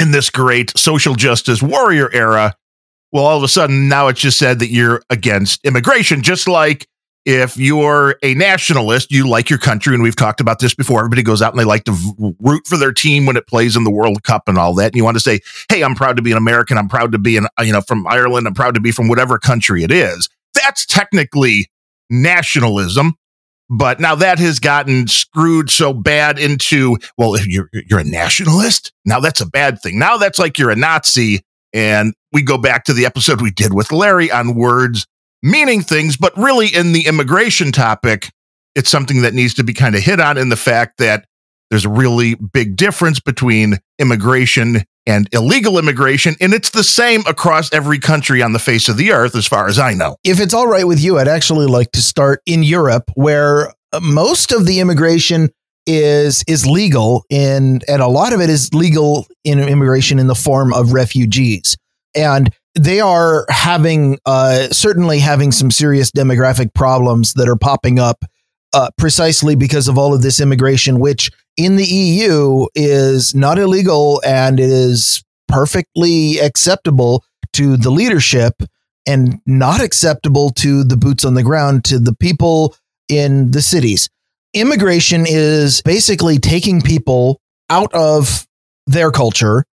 in 0.00 0.10
this 0.10 0.30
great 0.30 0.76
social 0.76 1.14
justice 1.14 1.62
warrior 1.62 2.12
era, 2.12 2.54
well, 3.12 3.24
all 3.24 3.36
of 3.36 3.42
a 3.42 3.48
sudden 3.48 3.88
now 3.88 4.08
it's 4.08 4.20
just 4.20 4.38
said 4.38 4.58
that 4.58 4.68
you're 4.68 5.02
against 5.10 5.64
immigration, 5.64 6.22
just 6.22 6.48
like 6.48 6.88
if 7.24 7.56
you're 7.56 8.16
a 8.22 8.34
nationalist, 8.34 9.10
you 9.10 9.26
like 9.26 9.48
your 9.48 9.58
country, 9.58 9.94
and 9.94 10.02
we've 10.02 10.16
talked 10.16 10.40
about 10.40 10.58
this 10.58 10.74
before. 10.74 10.98
Everybody 11.00 11.22
goes 11.22 11.40
out 11.40 11.52
and 11.52 11.60
they 11.60 11.64
like 11.64 11.84
to 11.84 11.92
v- 11.92 12.34
root 12.38 12.66
for 12.66 12.76
their 12.76 12.92
team 12.92 13.24
when 13.24 13.36
it 13.36 13.46
plays 13.46 13.76
in 13.76 13.84
the 13.84 13.90
World 13.90 14.22
Cup 14.24 14.42
and 14.46 14.58
all 14.58 14.74
that. 14.74 14.86
And 14.86 14.96
you 14.96 15.04
want 15.04 15.16
to 15.16 15.20
say, 15.20 15.40
"Hey, 15.70 15.82
I'm 15.82 15.94
proud 15.94 16.16
to 16.16 16.22
be 16.22 16.32
an 16.32 16.36
American. 16.36 16.76
I'm 16.76 16.88
proud 16.88 17.12
to 17.12 17.18
be 17.18 17.36
an 17.36 17.46
you 17.62 17.72
know 17.72 17.80
from 17.80 18.06
Ireland. 18.06 18.46
I'm 18.46 18.54
proud 18.54 18.74
to 18.74 18.80
be 18.80 18.92
from 18.92 19.08
whatever 19.08 19.38
country 19.38 19.84
it 19.84 19.90
is." 19.90 20.28
That's 20.54 20.84
technically 20.84 21.68
nationalism, 22.10 23.14
but 23.70 24.00
now 24.00 24.14
that 24.14 24.38
has 24.38 24.60
gotten 24.60 25.06
screwed 25.08 25.70
so 25.70 25.92
bad 25.92 26.38
into 26.38 26.96
well, 27.16 27.34
if 27.34 27.46
you're 27.46 27.68
you're 27.72 28.00
a 28.00 28.04
nationalist, 28.04 28.92
now 29.04 29.20
that's 29.20 29.40
a 29.40 29.46
bad 29.46 29.80
thing. 29.80 29.98
Now 29.98 30.16
that's 30.16 30.38
like 30.38 30.58
you're 30.58 30.70
a 30.70 30.76
Nazi. 30.76 31.42
And 31.72 32.14
we 32.32 32.42
go 32.42 32.56
back 32.56 32.84
to 32.84 32.92
the 32.92 33.04
episode 33.04 33.40
we 33.40 33.50
did 33.50 33.74
with 33.74 33.90
Larry 33.90 34.30
on 34.30 34.54
words 34.54 35.06
meaning 35.44 35.82
things, 35.82 36.16
but 36.16 36.36
really 36.38 36.68
in 36.68 36.92
the 36.92 37.06
immigration 37.06 37.70
topic, 37.70 38.30
it's 38.74 38.88
something 38.88 39.22
that 39.22 39.34
needs 39.34 39.54
to 39.54 39.62
be 39.62 39.74
kind 39.74 39.94
of 39.94 40.02
hit 40.02 40.18
on 40.18 40.38
in 40.38 40.48
the 40.48 40.56
fact 40.56 40.96
that 40.98 41.26
there's 41.68 41.84
a 41.84 41.90
really 41.90 42.34
big 42.34 42.76
difference 42.76 43.20
between 43.20 43.76
immigration 43.98 44.82
and 45.06 45.28
illegal 45.32 45.78
immigration, 45.78 46.34
and 46.40 46.54
it's 46.54 46.70
the 46.70 46.84
same 46.84 47.22
across 47.26 47.72
every 47.72 47.98
country 47.98 48.42
on 48.42 48.52
the 48.52 48.58
face 48.58 48.88
of 48.88 48.96
the 48.96 49.12
earth, 49.12 49.36
as 49.36 49.46
far 49.46 49.68
as 49.68 49.78
I 49.78 49.94
know. 49.94 50.16
If 50.24 50.40
it's 50.40 50.54
all 50.54 50.66
right 50.66 50.86
with 50.86 51.00
you, 51.00 51.18
I'd 51.18 51.28
actually 51.28 51.66
like 51.66 51.92
to 51.92 52.02
start 52.02 52.40
in 52.46 52.62
Europe, 52.62 53.10
where 53.14 53.72
most 54.00 54.52
of 54.52 54.66
the 54.66 54.80
immigration 54.80 55.50
is 55.86 56.42
is 56.46 56.66
legal, 56.66 57.24
and 57.30 57.84
and 57.88 58.00
a 58.00 58.08
lot 58.08 58.32
of 58.32 58.40
it 58.40 58.50
is 58.50 58.72
legal 58.72 59.26
in 59.44 59.58
immigration 59.58 60.18
in 60.18 60.26
the 60.26 60.34
form 60.34 60.72
of 60.72 60.92
refugees. 60.92 61.76
And 62.14 62.50
they 62.74 63.00
are 63.00 63.46
having 63.50 64.18
uh, 64.26 64.68
certainly 64.68 65.18
having 65.18 65.52
some 65.52 65.70
serious 65.70 66.10
demographic 66.10 66.74
problems 66.74 67.34
that 67.34 67.48
are 67.48 67.56
popping 67.56 67.98
up 67.98 68.24
uh, 68.72 68.90
precisely 68.98 69.54
because 69.54 69.86
of 69.88 69.96
all 69.98 70.14
of 70.14 70.22
this 70.22 70.40
immigration, 70.40 70.98
which 70.98 71.30
in 71.56 71.76
the 71.76 71.86
EU 71.86 72.66
is 72.74 73.34
not 73.34 73.58
illegal 73.58 74.20
and 74.24 74.58
it 74.58 74.70
is 74.70 75.22
perfectly 75.48 76.38
acceptable 76.38 77.24
to 77.52 77.76
the 77.76 77.90
leadership 77.90 78.62
and 79.06 79.40
not 79.46 79.80
acceptable 79.80 80.50
to 80.50 80.82
the 80.82 80.96
boots 80.96 81.24
on 81.24 81.34
the 81.34 81.42
ground, 81.42 81.84
to 81.84 81.98
the 81.98 82.14
people 82.14 82.74
in 83.08 83.50
the 83.50 83.62
cities. 83.62 84.08
Immigration 84.54 85.24
is 85.28 85.82
basically 85.82 86.38
taking 86.38 86.80
people 86.80 87.40
out 87.70 87.92
of 87.92 88.46
their 88.86 89.10
culture 89.10 89.64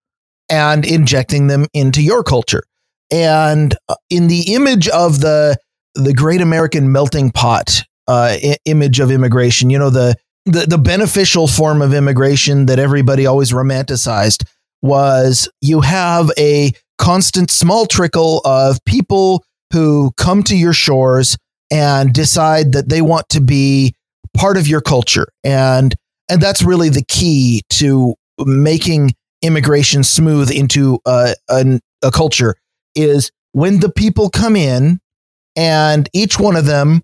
and 0.49 0.85
injecting 0.85 1.47
them 1.47 1.67
into 1.73 2.03
your 2.03 2.23
culture. 2.23 2.65
And 3.11 3.75
uh, 3.89 3.97
in 4.09 4.29
the 4.29 4.55
image 4.55 4.89
of 4.89 5.21
the 5.21 5.57
the 5.95 6.15
great 6.15 6.41
American 6.41 6.93
melting 6.93 7.33
pot 7.33 7.83
uh, 8.07 8.37
I- 8.41 8.57
image 8.65 9.01
of 9.01 9.11
immigration, 9.11 9.71
you 9.71 9.79
know 9.79 9.91
the, 9.91 10.15
the 10.53 10.67
the 10.67 10.79
beneficial 10.79 11.47
form 11.47 11.83
of 11.83 11.95
immigration 11.95 12.67
that 12.67 12.79
everybody 12.79 13.27
always 13.27 13.53
romanticized 13.53 14.45
was 14.83 15.49
you 15.61 15.81
have 15.81 16.31
a 16.39 16.73
constant 16.99 17.51
small 17.51 17.87
trickle 17.87 18.41
of 18.45 18.85
people 18.85 19.45
who 19.73 20.13
come 20.17 20.43
to 20.43 20.57
your 20.57 20.73
shores 20.73 21.37
and 21.71 22.13
decide 22.13 22.73
that 22.73 22.89
they 22.89 23.01
want 23.01 23.29
to 23.29 23.41
be 23.41 23.95
part 24.37 24.57
of 24.57 24.67
your 24.69 24.81
culture. 24.81 25.29
And 25.45 25.95
and 26.29 26.41
that's 26.41 26.63
really 26.63 26.89
the 26.89 27.05
key 27.09 27.63
to 27.71 28.15
making 28.39 29.13
immigration 29.43 30.05
smooth 30.05 30.51
into 30.51 31.01
a, 31.07 31.35
a, 31.49 31.81
a 32.03 32.11
culture 32.11 32.55
is 32.95 33.31
when 33.53 33.81
the 33.81 33.91
people 33.91 34.31
come 34.31 34.55
in 34.55 35.01
and 35.57 36.09
each 36.13 36.39
one 36.39 36.57
of 36.57 36.67
them 36.67 37.03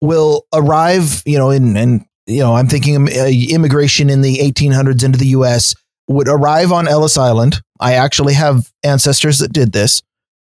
will 0.00 0.46
arrive 0.54 1.22
you 1.26 1.38
know 1.38 1.50
in 1.50 1.76
and 1.76 2.04
you 2.26 2.38
know 2.38 2.54
i'm 2.54 2.68
thinking 2.68 3.08
uh, 3.08 3.26
immigration 3.26 4.10
in 4.10 4.20
the 4.22 4.38
1800s 4.38 5.04
into 5.04 5.18
the 5.18 5.26
us 5.28 5.74
would 6.08 6.28
arrive 6.28 6.72
on 6.72 6.88
ellis 6.88 7.16
island. 7.16 7.60
I 7.80 7.94
actually 7.94 8.34
have 8.34 8.70
ancestors 8.84 9.38
that 9.38 9.52
did 9.52 9.72
this. 9.72 10.02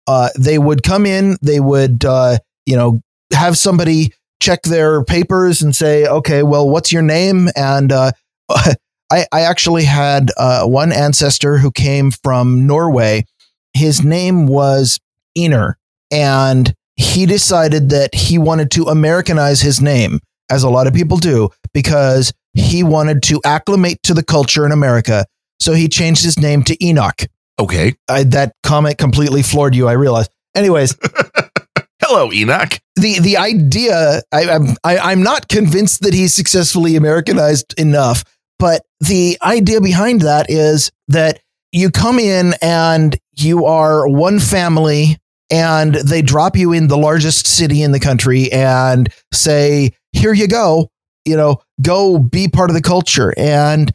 Uh, 0.07 0.29
they 0.38 0.60
would 0.60 0.84
come 0.84 1.05
in 1.05 1.38
they 1.41 1.60
would 1.60 2.05
uh, 2.05 2.38
you 2.65 2.75
know 2.75 3.01
have 3.34 3.57
somebody 3.57 4.13
check 4.41 4.62
their 4.63 5.03
papers 5.03 5.62
and 5.62 5.75
say 5.75 6.05
okay 6.05 6.43
well 6.43 6.69
what's 6.69 6.91
your 6.91 7.01
name? 7.01 7.50
And 7.55 7.91
uh, 7.91 8.12
I, 9.12 9.25
I 9.31 9.41
actually 9.41 9.84
had 9.84 10.31
uh, 10.38 10.65
one 10.65 10.91
ancestor 10.91 11.57
who 11.57 11.72
came 11.72 12.12
from 12.12 12.65
Norway. 12.65 13.25
His 13.74 14.03
name 14.03 14.48
was 14.48 15.00
Ener, 15.38 15.74
and 16.12 16.74
he 16.95 17.25
decided 17.25 17.89
that 17.89 18.15
he 18.15 18.38
wanted 18.38 18.72
to 18.72 18.86
Americanize 18.86 19.62
his 19.62 19.81
name, 19.81 20.19
as 20.49 20.63
a 20.63 20.69
lot 20.69 20.87
of 20.87 20.93
people 20.93 21.17
do, 21.17 21.49
because 21.73 22.33
he 22.53 22.83
wanted 22.83 23.23
to 23.23 23.41
acclimate 23.45 24.01
to 24.03 24.13
the 24.13 24.23
culture 24.23 24.65
in 24.65 24.71
America. 24.71 25.25
So 25.59 25.73
he 25.73 25.87
changed 25.87 26.23
his 26.23 26.39
name 26.39 26.63
to 26.63 26.85
Enoch. 26.85 27.23
Okay. 27.59 27.95
I, 28.09 28.23
that 28.23 28.53
comment 28.63 28.97
completely 28.97 29.41
floored 29.41 29.75
you, 29.75 29.87
I 29.87 29.93
realize. 29.93 30.27
Anyways, 30.55 30.97
Hello, 32.01 32.31
Enoch. 32.31 32.79
the 32.95 33.19
the 33.19 33.37
idea 33.37 34.21
I, 34.31 34.49
I'm 34.49 34.75
I, 34.83 34.97
I'm 34.99 35.23
not 35.23 35.47
convinced 35.47 36.01
that 36.01 36.13
he's 36.13 36.33
successfully 36.33 36.95
Americanized 36.95 37.73
enough, 37.79 38.23
but 38.59 38.83
the 38.99 39.37
idea 39.41 39.81
behind 39.81 40.21
that 40.21 40.49
is 40.49 40.91
that 41.07 41.39
you 41.71 41.89
come 41.89 42.19
in 42.19 42.53
and 42.61 43.17
you 43.35 43.65
are 43.65 44.07
one 44.07 44.39
family 44.39 45.17
and 45.49 45.95
they 45.95 46.21
drop 46.21 46.55
you 46.55 46.71
in 46.73 46.87
the 46.87 46.97
largest 46.97 47.47
city 47.47 47.81
in 47.81 47.91
the 47.91 47.99
country 47.99 48.51
and 48.51 49.09
say, 49.33 49.91
here 50.15 50.34
you 50.34 50.48
go, 50.48 50.89
you 51.25 51.36
know, 51.36 51.57
go 51.81 52.17
be 52.19 52.48
part 52.48 52.69
of 52.69 52.75
the 52.75 52.81
culture. 52.81 53.34
And 53.38 53.91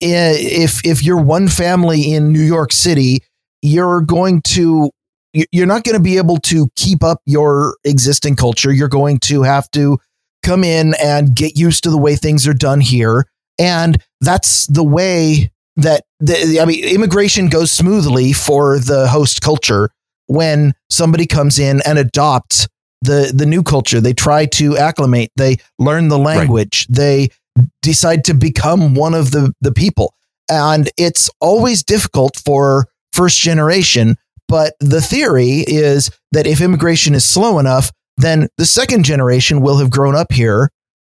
if 0.00 0.84
if 0.84 1.02
you're 1.02 1.20
one 1.20 1.48
family 1.48 2.12
in 2.12 2.32
New 2.32 2.42
York 2.42 2.72
City, 2.72 3.20
you're 3.62 4.00
going 4.00 4.42
to 4.42 4.90
you- 5.32 5.46
you're 5.50 5.66
not 5.66 5.84
going 5.84 5.96
to 5.96 6.02
be 6.02 6.16
able 6.16 6.36
to 6.38 6.68
keep 6.76 7.02
up 7.02 7.20
your 7.26 7.76
existing 7.84 8.36
culture. 8.36 8.72
You're 8.72 8.88
going 8.88 9.18
to 9.20 9.42
have 9.42 9.70
to 9.72 9.98
come 10.44 10.62
in 10.62 10.94
and 11.02 11.34
get 11.34 11.56
used 11.56 11.82
to 11.84 11.90
the 11.90 11.98
way 11.98 12.14
things 12.16 12.46
are 12.46 12.54
done 12.54 12.80
here. 12.80 13.26
And 13.58 13.98
that's 14.20 14.66
the 14.66 14.84
way 14.84 15.50
that 15.76 16.04
the, 16.20 16.60
I 16.60 16.64
mean, 16.64 16.84
immigration 16.84 17.48
goes 17.48 17.72
smoothly 17.72 18.32
for 18.32 18.78
the 18.78 19.08
host 19.08 19.40
culture 19.40 19.90
when 20.26 20.72
somebody 20.90 21.26
comes 21.26 21.58
in 21.58 21.80
and 21.84 21.98
adopts 21.98 22.68
the, 23.04 23.32
the 23.34 23.46
new 23.46 23.62
culture. 23.62 24.00
They 24.00 24.14
try 24.14 24.46
to 24.46 24.76
acclimate, 24.76 25.30
they 25.36 25.56
learn 25.78 26.08
the 26.08 26.18
language, 26.18 26.86
they 26.88 27.28
decide 27.82 28.24
to 28.24 28.34
become 28.34 28.94
one 28.94 29.14
of 29.14 29.30
the, 29.30 29.52
the 29.60 29.72
people. 29.72 30.14
And 30.50 30.90
it's 30.96 31.30
always 31.40 31.82
difficult 31.82 32.40
for 32.44 32.88
first 33.12 33.40
generation. 33.40 34.16
But 34.48 34.74
the 34.80 35.00
theory 35.00 35.64
is 35.66 36.10
that 36.32 36.46
if 36.46 36.60
immigration 36.60 37.14
is 37.14 37.24
slow 37.24 37.58
enough, 37.58 37.90
then 38.16 38.48
the 38.58 38.66
second 38.66 39.04
generation 39.04 39.60
will 39.60 39.78
have 39.78 39.90
grown 39.90 40.14
up 40.14 40.32
here. 40.32 40.70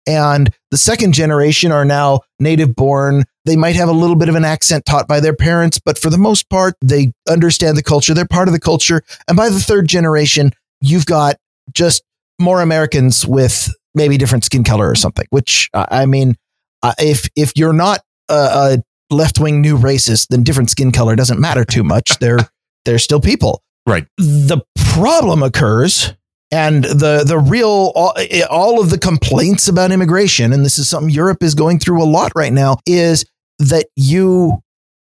And 0.06 0.50
the 0.70 0.78
second 0.78 1.12
generation 1.12 1.72
are 1.72 1.84
now 1.84 2.20
native 2.38 2.74
born. 2.74 3.24
They 3.44 3.56
might 3.56 3.76
have 3.76 3.88
a 3.88 3.92
little 3.92 4.16
bit 4.16 4.28
of 4.28 4.34
an 4.34 4.44
accent 4.44 4.84
taught 4.84 5.06
by 5.06 5.20
their 5.20 5.36
parents, 5.36 5.78
but 5.78 5.98
for 5.98 6.10
the 6.10 6.18
most 6.18 6.48
part, 6.48 6.74
they 6.80 7.12
understand 7.28 7.76
the 7.76 7.82
culture. 7.82 8.14
They're 8.14 8.26
part 8.26 8.48
of 8.48 8.54
the 8.54 8.60
culture. 8.60 9.02
And 9.28 9.36
by 9.36 9.50
the 9.50 9.60
third 9.60 9.88
generation, 9.88 10.52
you've 10.80 11.06
got 11.06 11.36
just 11.72 12.02
more 12.38 12.62
Americans 12.62 13.26
with 13.26 13.72
maybe 13.94 14.16
different 14.16 14.44
skin 14.44 14.64
color 14.64 14.88
or 14.88 14.94
something, 14.94 15.26
which 15.30 15.68
uh, 15.74 15.86
I 15.90 16.06
mean, 16.06 16.36
uh, 16.82 16.94
if, 16.98 17.28
if 17.36 17.52
you're 17.56 17.72
not 17.72 18.00
a, 18.28 18.34
a 19.10 19.14
left 19.14 19.38
wing 19.38 19.60
new 19.60 19.76
racist, 19.76 20.28
then 20.28 20.42
different 20.42 20.70
skin 20.70 20.92
color 20.92 21.16
doesn't 21.16 21.40
matter 21.40 21.64
too 21.64 21.84
much. 21.84 22.18
They're, 22.18 22.38
they're 22.84 22.98
still 22.98 23.20
people. 23.20 23.62
Right. 23.86 24.06
The 24.18 24.62
problem 24.76 25.42
occurs 25.42 26.14
and 26.50 26.84
the 26.84 27.22
the 27.24 27.38
real 27.38 27.92
all, 27.94 28.14
all 28.50 28.80
of 28.80 28.90
the 28.90 28.98
complaints 28.98 29.68
about 29.68 29.92
immigration 29.92 30.52
and 30.52 30.64
this 30.64 30.78
is 30.78 30.88
something 30.88 31.10
Europe 31.10 31.42
is 31.42 31.54
going 31.54 31.78
through 31.78 32.02
a 32.02 32.04
lot 32.04 32.32
right 32.34 32.52
now 32.52 32.78
is 32.86 33.24
that 33.58 33.86
you 33.96 34.58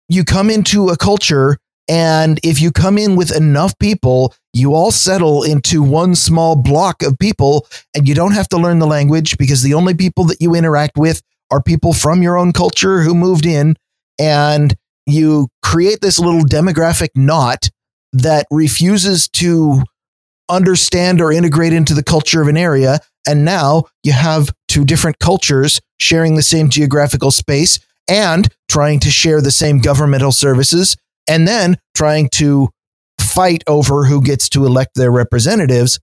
you 0.09 0.25
come 0.25 0.51
into 0.51 0.89
a 0.89 0.97
culture 0.97 1.59
and 1.88 2.40
if 2.43 2.61
you 2.61 2.73
come 2.73 2.99
in 2.99 3.16
with 3.16 3.35
enough 3.35 3.78
people 3.78 4.35
you 4.52 4.75
all 4.75 4.90
settle 4.90 5.43
into 5.43 5.83
one 5.83 6.14
small 6.14 6.57
block 6.57 7.02
of 7.02 7.19
people 7.19 7.66
and 7.95 8.09
you 8.09 8.14
don't 8.14 8.33
have 8.33 8.49
to 8.49 8.57
learn 8.57 8.78
the 8.78 8.87
language 8.87 9.37
because 9.37 9.62
the 9.62 9.75
only 9.75 9.95
people 9.95 10.25
that 10.25 10.40
you 10.40 10.55
interact 10.55 10.97
with 10.97 11.23
are 11.50 11.62
people 11.62 11.93
from 11.93 12.23
your 12.23 12.37
own 12.38 12.52
culture 12.52 13.02
who 13.02 13.14
moved 13.14 13.45
in 13.45 13.76
and 14.19 14.75
you 15.07 15.49
create 15.62 16.00
this 16.00 16.19
little 16.19 16.40
demographic 16.40 17.11
knot 17.14 17.69
that 18.12 18.47
refuses 18.50 19.28
to 19.28 19.83
understand 20.49 21.21
or 21.21 21.33
integrate 21.33 21.73
into 21.73 21.95
the 21.95 22.02
culture 22.02 22.40
of 22.40 22.49
an 22.49 22.57
area. 22.57 22.99
And 23.28 23.45
now 23.45 23.85
you 24.02 24.12
have 24.12 24.50
two 24.69 24.85
different 24.85 25.19
cultures 25.19 25.81
sharing 25.99 26.35
the 26.35 26.43
same 26.43 26.71
geographical 26.71 27.31
space 27.31 27.78
and 28.09 28.49
trying 28.69 29.00
to 29.00 29.11
share 29.11 29.40
the 29.40 29.50
same 29.50 29.81
governmental 29.81 30.33
services 30.33 30.97
and 31.28 31.47
then 31.47 31.76
trying 31.95 32.28
to 32.30 32.68
fight 33.21 33.62
over 33.66 34.04
who 34.04 34.23
gets 34.23 34.49
to 34.50 34.64
elect 34.66 34.92
their 34.95 35.11
representatives. 35.11 35.99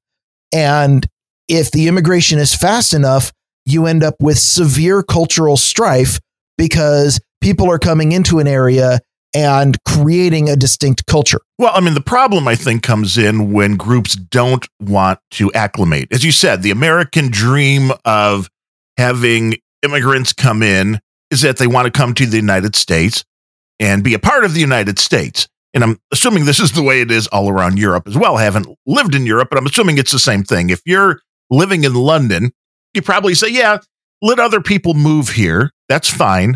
And 0.53 1.07
if 1.47 1.71
the 1.71 1.87
immigration 1.87 2.39
is 2.39 2.55
fast 2.55 2.93
enough, 2.93 3.31
you 3.65 3.85
end 3.85 4.03
up 4.03 4.15
with 4.19 4.37
severe 4.37 5.03
cultural 5.03 5.57
strife 5.57 6.19
because 6.57 7.19
people 7.41 7.71
are 7.71 7.79
coming 7.79 8.11
into 8.11 8.39
an 8.39 8.47
area 8.47 8.99
and 9.33 9.77
creating 9.85 10.49
a 10.49 10.55
distinct 10.55 11.05
culture. 11.07 11.41
Well, 11.57 11.71
I 11.73 11.79
mean, 11.79 11.95
the 11.95 12.01
problem 12.01 12.47
I 12.47 12.55
think 12.55 12.83
comes 12.83 13.17
in 13.17 13.51
when 13.51 13.77
groups 13.77 14.15
don't 14.15 14.67
want 14.79 15.19
to 15.31 15.51
acclimate. 15.53 16.09
As 16.11 16.23
you 16.23 16.31
said, 16.31 16.61
the 16.61 16.71
American 16.71 17.29
dream 17.29 17.91
of 18.05 18.49
having 18.97 19.55
immigrants 19.81 20.33
come 20.33 20.61
in 20.61 20.99
is 21.31 21.41
that 21.41 21.57
they 21.57 21.67
want 21.67 21.85
to 21.85 21.91
come 21.91 22.13
to 22.13 22.25
the 22.27 22.37
United 22.37 22.75
States 22.75 23.23
and 23.83 24.01
be 24.01 24.13
a 24.13 24.19
part 24.19 24.45
of 24.45 24.53
the 24.53 24.61
United 24.61 24.97
States. 24.97 25.49
And 25.73 25.83
I'm 25.83 25.99
assuming 26.13 26.45
this 26.45 26.61
is 26.61 26.71
the 26.71 26.81
way 26.81 27.01
it 27.01 27.11
is 27.11 27.27
all 27.27 27.49
around 27.49 27.77
Europe 27.77 28.07
as 28.07 28.17
well. 28.17 28.37
I 28.37 28.43
haven't 28.43 28.67
lived 28.85 29.13
in 29.13 29.25
Europe, 29.25 29.49
but 29.49 29.57
I'm 29.57 29.65
assuming 29.65 29.97
it's 29.97 30.13
the 30.13 30.19
same 30.19 30.43
thing. 30.43 30.69
If 30.69 30.81
you're 30.85 31.19
living 31.49 31.83
in 31.83 31.93
London, 31.93 32.51
you 32.93 33.01
probably 33.01 33.33
say, 33.33 33.49
yeah, 33.49 33.79
let 34.21 34.39
other 34.39 34.61
people 34.61 34.93
move 34.93 35.29
here. 35.29 35.71
That's 35.89 36.09
fine. 36.09 36.55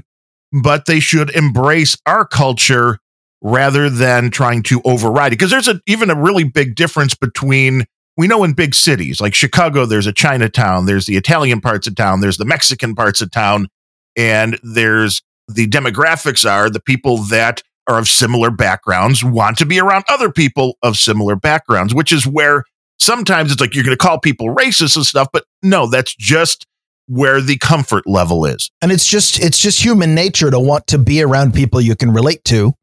But 0.63 0.85
they 0.85 1.01
should 1.01 1.29
embrace 1.31 1.97
our 2.05 2.25
culture 2.25 2.99
rather 3.41 3.89
than 3.89 4.31
trying 4.31 4.63
to 4.63 4.81
override 4.85 5.33
it. 5.33 5.35
Because 5.37 5.51
there's 5.51 5.67
a, 5.67 5.81
even 5.85 6.09
a 6.09 6.15
really 6.15 6.45
big 6.45 6.75
difference 6.75 7.13
between, 7.13 7.83
we 8.15 8.27
know 8.27 8.45
in 8.45 8.53
big 8.53 8.73
cities 8.73 9.19
like 9.19 9.35
Chicago, 9.35 9.85
there's 9.85 10.07
a 10.07 10.13
Chinatown, 10.13 10.85
there's 10.85 11.07
the 11.07 11.17
Italian 11.17 11.59
parts 11.59 11.87
of 11.87 11.95
town, 11.95 12.21
there's 12.21 12.37
the 12.37 12.45
Mexican 12.45 12.95
parts 12.95 13.21
of 13.21 13.31
town, 13.31 13.67
and 14.15 14.57
there's 14.63 15.21
the 15.47 15.67
demographics 15.67 16.49
are 16.49 16.69
the 16.69 16.81
people 16.81 17.17
that 17.17 17.63
are 17.87 17.99
of 17.99 18.07
similar 18.07 18.51
backgrounds 18.51 19.23
want 19.23 19.57
to 19.57 19.65
be 19.65 19.79
around 19.79 20.03
other 20.09 20.31
people 20.31 20.77
of 20.83 20.97
similar 20.97 21.35
backgrounds, 21.35 21.95
which 21.95 22.11
is 22.11 22.27
where 22.27 22.63
sometimes 22.99 23.51
it's 23.51 23.61
like 23.61 23.73
you're 23.73 23.83
going 23.83 23.97
to 23.97 24.03
call 24.03 24.19
people 24.19 24.53
racist 24.53 24.95
and 24.95 25.05
stuff, 25.05 25.29
but 25.31 25.45
no, 25.63 25.87
that's 25.87 26.13
just 26.15 26.65
where 27.07 27.39
the 27.39 27.57
comfort 27.57 28.05
level 28.05 28.45
is. 28.45 28.69
And 28.81 28.91
it's 28.91 29.07
just 29.07 29.39
it's 29.39 29.59
just 29.59 29.83
human 29.83 30.13
nature 30.13 30.51
to 30.51 30.59
want 30.59 30.87
to 30.87 30.97
be 30.97 31.21
around 31.21 31.53
people 31.53 31.79
you 31.79 31.95
can 31.95 32.11
relate 32.11 32.43
to. 32.45 32.73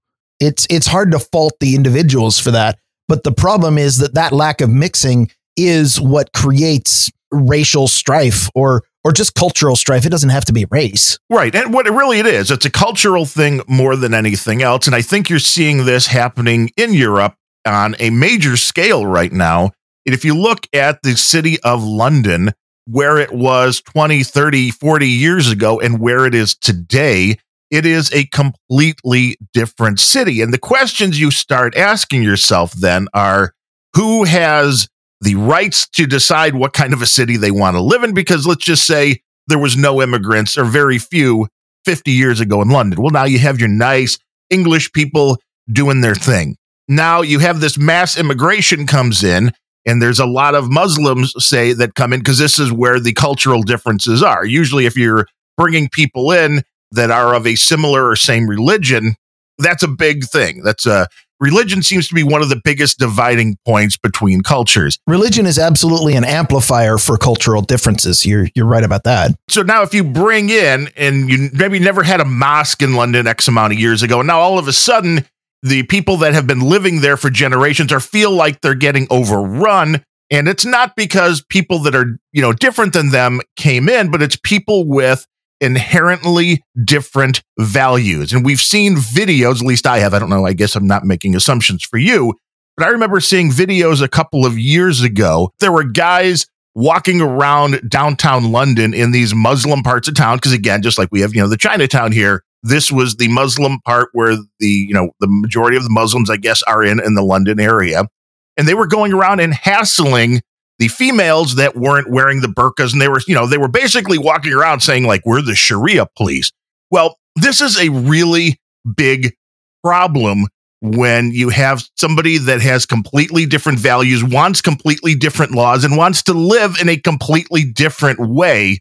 It's 0.41 0.67
it's 0.71 0.87
hard 0.87 1.13
to 1.13 1.19
fault 1.19 1.55
the 1.61 1.75
individuals 1.75 2.39
for 2.39 2.51
that, 2.53 2.79
but 3.07 3.23
the 3.23 3.33
problem 3.33 3.77
is 3.77 3.99
that 3.99 4.15
that 4.15 4.33
lack 4.33 4.61
of 4.61 4.71
mixing 4.71 5.31
is 5.57 6.01
what 6.01 6.33
creates 6.33 7.11
racial 7.31 7.87
strife 7.87 8.49
or 8.55 8.83
or 9.05 9.13
just 9.13 9.35
cultural 9.35 9.77
strife. 9.77 10.07
It 10.07 10.11
doesn't 10.11 10.31
have 10.31 10.47
to 10.47 10.53
be 10.53 10.65
race. 10.71 11.19
Right. 11.31 11.55
And 11.55 11.73
what 11.73 11.87
it 11.87 11.93
really 11.93 12.19
it 12.19 12.27
is, 12.27 12.51
it's 12.51 12.65
a 12.65 12.71
cultural 12.71 13.27
thing 13.27 13.61
more 13.69 13.97
than 13.97 14.15
anything 14.15 14.63
else. 14.63 14.87
And 14.87 14.97
I 14.97 15.03
think 15.03 15.29
you're 15.29 15.39
seeing 15.39 15.85
this 15.85 16.07
happening 16.07 16.71
in 16.77 16.95
Europe 16.95 17.35
on 17.67 17.95
a 17.99 18.11
major 18.11 18.57
scale 18.57 19.07
right 19.07 19.33
now. 19.33 19.73
And 20.07 20.15
if 20.15 20.25
you 20.25 20.37
look 20.37 20.67
at 20.73 21.03
the 21.03 21.17
city 21.17 21.59
of 21.63 21.83
London, 21.83 22.53
where 22.87 23.19
it 23.19 23.33
was 23.33 23.81
20, 23.83 24.23
30, 24.23 24.71
40 24.71 25.09
years 25.09 25.51
ago 25.51 25.81
and 25.81 26.01
where 26.01 26.27
it 26.27 26.35
is 26.35 26.55
today, 26.55 27.37
it 27.71 27.87
is 27.87 28.13
a 28.13 28.27
completely 28.27 29.37
different 29.53 29.99
city. 29.99 30.43
And 30.43 30.53
the 30.53 30.59
questions 30.59 31.19
you 31.19 31.31
start 31.31 31.77
asking 31.77 32.23
yourself 32.23 32.73
then 32.73 33.09
are 33.15 33.55
who 33.95 34.25
has 34.25 34.89
the 35.21 35.35
rights 35.37 35.89
to 35.89 36.07
decide 36.07 36.55
what 36.55 36.73
kind 36.73 36.93
of 36.93 37.03
a 37.03 37.07
city 37.07 37.37
they 37.37 37.51
want 37.51 37.77
to 37.77 37.83
live 37.83 38.03
in? 38.03 38.15
Because 38.15 38.47
let's 38.47 38.65
just 38.65 38.87
say 38.87 39.21
there 39.49 39.59
was 39.59 39.77
no 39.77 40.03
immigrants 40.03 40.59
or 40.59 40.65
very 40.65 40.99
few 40.99 41.49
50 41.85 42.11
years 42.11 42.41
ago 42.41 42.63
in 42.63 42.69
London. 42.69 43.01
Well, 43.01 43.11
now 43.11 43.25
you 43.25 43.39
have 43.39 43.61
your 43.61 43.69
nice 43.69 44.19
English 44.51 44.93
people 44.93 45.39
doing 45.71 46.01
their 46.01 46.15
thing. 46.15 46.57
Now 46.89 47.23
you 47.23 47.39
have 47.39 47.61
this 47.61 47.79
mass 47.79 48.19
immigration 48.19 48.87
comes 48.87 49.23
in 49.23 49.53
and 49.87 50.01
there's 50.01 50.21
a 50.21 50.27
lot 50.27 50.55
of 50.55 50.71
Muslims 50.71 51.35
say 51.39 51.73
that 51.75 51.95
come 51.95 52.13
in 52.13 52.21
because 52.21 52.39
this 52.39 52.59
is 52.59 52.73
where 52.73 52.99
the 52.99 53.13
cultural 53.13 53.63
differences 53.63 54.23
are. 54.23 54.45
Usually, 54.45 54.87
if 54.87 54.97
you're 54.97 55.27
bringing 55.57 55.89
people 55.91 56.33
in 56.33 56.63
that 56.93 57.11
are 57.11 57.35
of 57.35 57.47
a 57.47 57.55
similar 57.55 58.09
or 58.09 58.17
same 58.17 58.49
religion, 58.49 59.15
that's 59.59 59.83
a 59.83 59.89
big 59.89 60.25
thing. 60.25 60.63
That's 60.63 60.87
a 60.87 61.09
religion 61.45 61.83
seems 61.83 62.09
to 62.09 62.15
be 62.15 62.23
one 62.23 62.41
of 62.41 62.49
the 62.49 62.61
biggest 62.65 62.99
dividing 62.99 63.59
points 63.67 63.99
between 63.99 64.43
cultures. 64.43 64.99
Religion 65.07 65.45
is 65.45 65.59
absolutely 65.59 66.15
an 66.15 66.25
amplifier 66.25 66.97
for 66.97 67.19
cultural 67.19 67.61
differences. 67.61 68.25
You're 68.25 68.49
you're 68.55 68.67
right 68.67 68.83
about 68.83 69.05
that. 69.05 69.33
So 69.49 69.63
now 69.63 69.83
if 69.83 69.93
you 69.93 70.03
bring 70.03 70.49
in 70.49 70.89
and 70.97 71.29
you 71.29 71.51
maybe 71.53 71.79
never 71.79 72.03
had 72.03 72.21
a 72.21 72.25
mosque 72.25 72.81
in 72.83 72.95
London 72.95 73.27
X 73.27 73.47
amount 73.47 73.75
of 73.75 73.79
years 73.79 74.03
ago, 74.03 74.21
and 74.21 74.27
now 74.27 74.41
all 74.41 74.59
of 74.59 74.67
a 74.67 74.73
sudden 74.73 75.27
the 75.63 75.83
people 75.85 76.17
that 76.19 76.33
have 76.33 76.47
been 76.47 76.61
living 76.61 77.03
there 77.03 77.17
for 77.17 77.31
generations 77.31 77.93
are 77.93 78.01
feel 78.01 78.31
like 78.31 78.61
they're 78.61 78.75
getting 78.75 79.07
overrun 79.11 80.03
and 80.31 80.49
it's 80.49 80.65
not 80.65 80.97
because 80.97 81.43
people 81.49 81.79
that 81.81 81.95
are 81.95 82.19
you 82.33 82.43
know 82.43 82.53
different 82.53 82.93
than 82.93 83.11
them 83.11 83.41
came 83.57 83.89
in 83.89 84.11
but 84.11 84.23
it's 84.23 84.39
people 84.43 84.87
with 84.87 85.27
inherently 85.61 86.63
different 86.85 87.43
values 87.59 88.33
and 88.33 88.45
we've 88.45 88.61
seen 88.61 88.97
videos 88.97 89.61
at 89.61 89.67
least 89.67 89.87
i 89.87 89.99
have 89.99 90.13
i 90.13 90.19
don't 90.19 90.31
know 90.31 90.45
i 90.45 90.53
guess 90.53 90.75
i'm 90.75 90.87
not 90.87 91.05
making 91.05 91.35
assumptions 91.37 91.83
for 91.83 91.97
you 91.97 92.35
but 92.77 92.87
i 92.87 92.91
remember 92.91 93.21
seeing 93.21 93.51
videos 93.51 94.03
a 94.03 94.09
couple 94.09 94.45
of 94.45 94.59
years 94.59 95.03
ago 95.03 95.53
there 95.61 95.73
were 95.73 95.85
guys 95.85 96.47
walking 96.75 97.21
around 97.21 97.81
downtown 97.89 98.51
london 98.51 98.93
in 98.93 99.13
these 99.13 99.35
muslim 99.35 99.83
parts 99.83 100.09
of 100.09 100.15
town 100.15 100.37
because 100.37 100.53
again 100.53 100.83
just 100.83 100.99
like 100.99 101.09
we 101.13 101.21
have 101.21 101.35
you 101.35 101.41
know 101.41 101.49
the 101.49 101.57
chinatown 101.57 102.11
here 102.11 102.43
this 102.65 102.91
was 102.91 103.17
the 103.17 103.29
Muslim 103.29 103.79
part 103.85 104.09
where 104.15 104.37
the, 104.59 104.67
you 104.67 104.95
know, 104.95 105.11
the 105.21 105.29
majority 105.29 105.77
of 105.77 105.85
the 105.85 105.91
Muslims, 105.91 106.31
I 106.31 106.39
guess, 106.39 106.63
are 106.63 106.83
in, 106.83 106.99
in 106.99 107.15
the 107.15 107.23
London 107.23 107.61
area. 107.61 108.09
And 108.57 108.67
they 108.67 108.75
were 108.75 108.87
going 108.87 109.13
around 109.13 109.41
and 109.41 109.53
hassling 109.53 110.41
the 110.79 110.89
females 110.89 111.57
that 111.57 111.77
weren't 111.77 112.11
wearing 112.11 112.41
the 112.41 112.49
burqas. 112.49 112.93
And 112.93 113.01
they 113.01 113.09
were, 113.09 113.21
you 113.27 113.35
know, 113.35 113.47
they 113.47 113.59
were 113.59 113.69
basically 113.69 114.19
walking 114.19 114.53
around 114.53 114.81
saying, 114.81 115.05
like, 115.05 115.25
we're 115.25 115.43
the 115.43 115.55
Sharia 115.55 116.07
police. 116.17 116.51
Well, 116.91 117.17
this 117.37 117.61
is 117.61 117.79
a 117.79 117.91
really 117.91 118.61
big 118.97 119.35
problem 119.83 120.47
when 120.81 121.31
you 121.33 121.49
have 121.49 121.83
somebody 121.97 122.37
that 122.37 122.61
has 122.61 122.85
completely 122.85 123.47
different 123.47 123.79
values, 123.79 124.23
wants 124.23 124.61
completely 124.61 125.15
different 125.15 125.53
laws, 125.53 125.85
and 125.85 125.97
wants 125.97 126.23
to 126.25 126.35
live 126.35 126.77
in 126.81 126.89
a 126.89 126.99
completely 126.99 127.65
different 127.65 128.21
way 128.21 128.81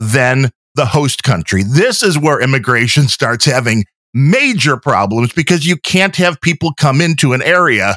than 0.00 0.50
the 0.74 0.86
host 0.86 1.22
country. 1.22 1.62
This 1.62 2.02
is 2.02 2.18
where 2.18 2.40
immigration 2.40 3.08
starts 3.08 3.44
having 3.44 3.84
major 4.12 4.76
problems 4.76 5.32
because 5.32 5.66
you 5.66 5.76
can't 5.76 6.16
have 6.16 6.40
people 6.40 6.72
come 6.76 7.00
into 7.00 7.32
an 7.32 7.42
area 7.42 7.96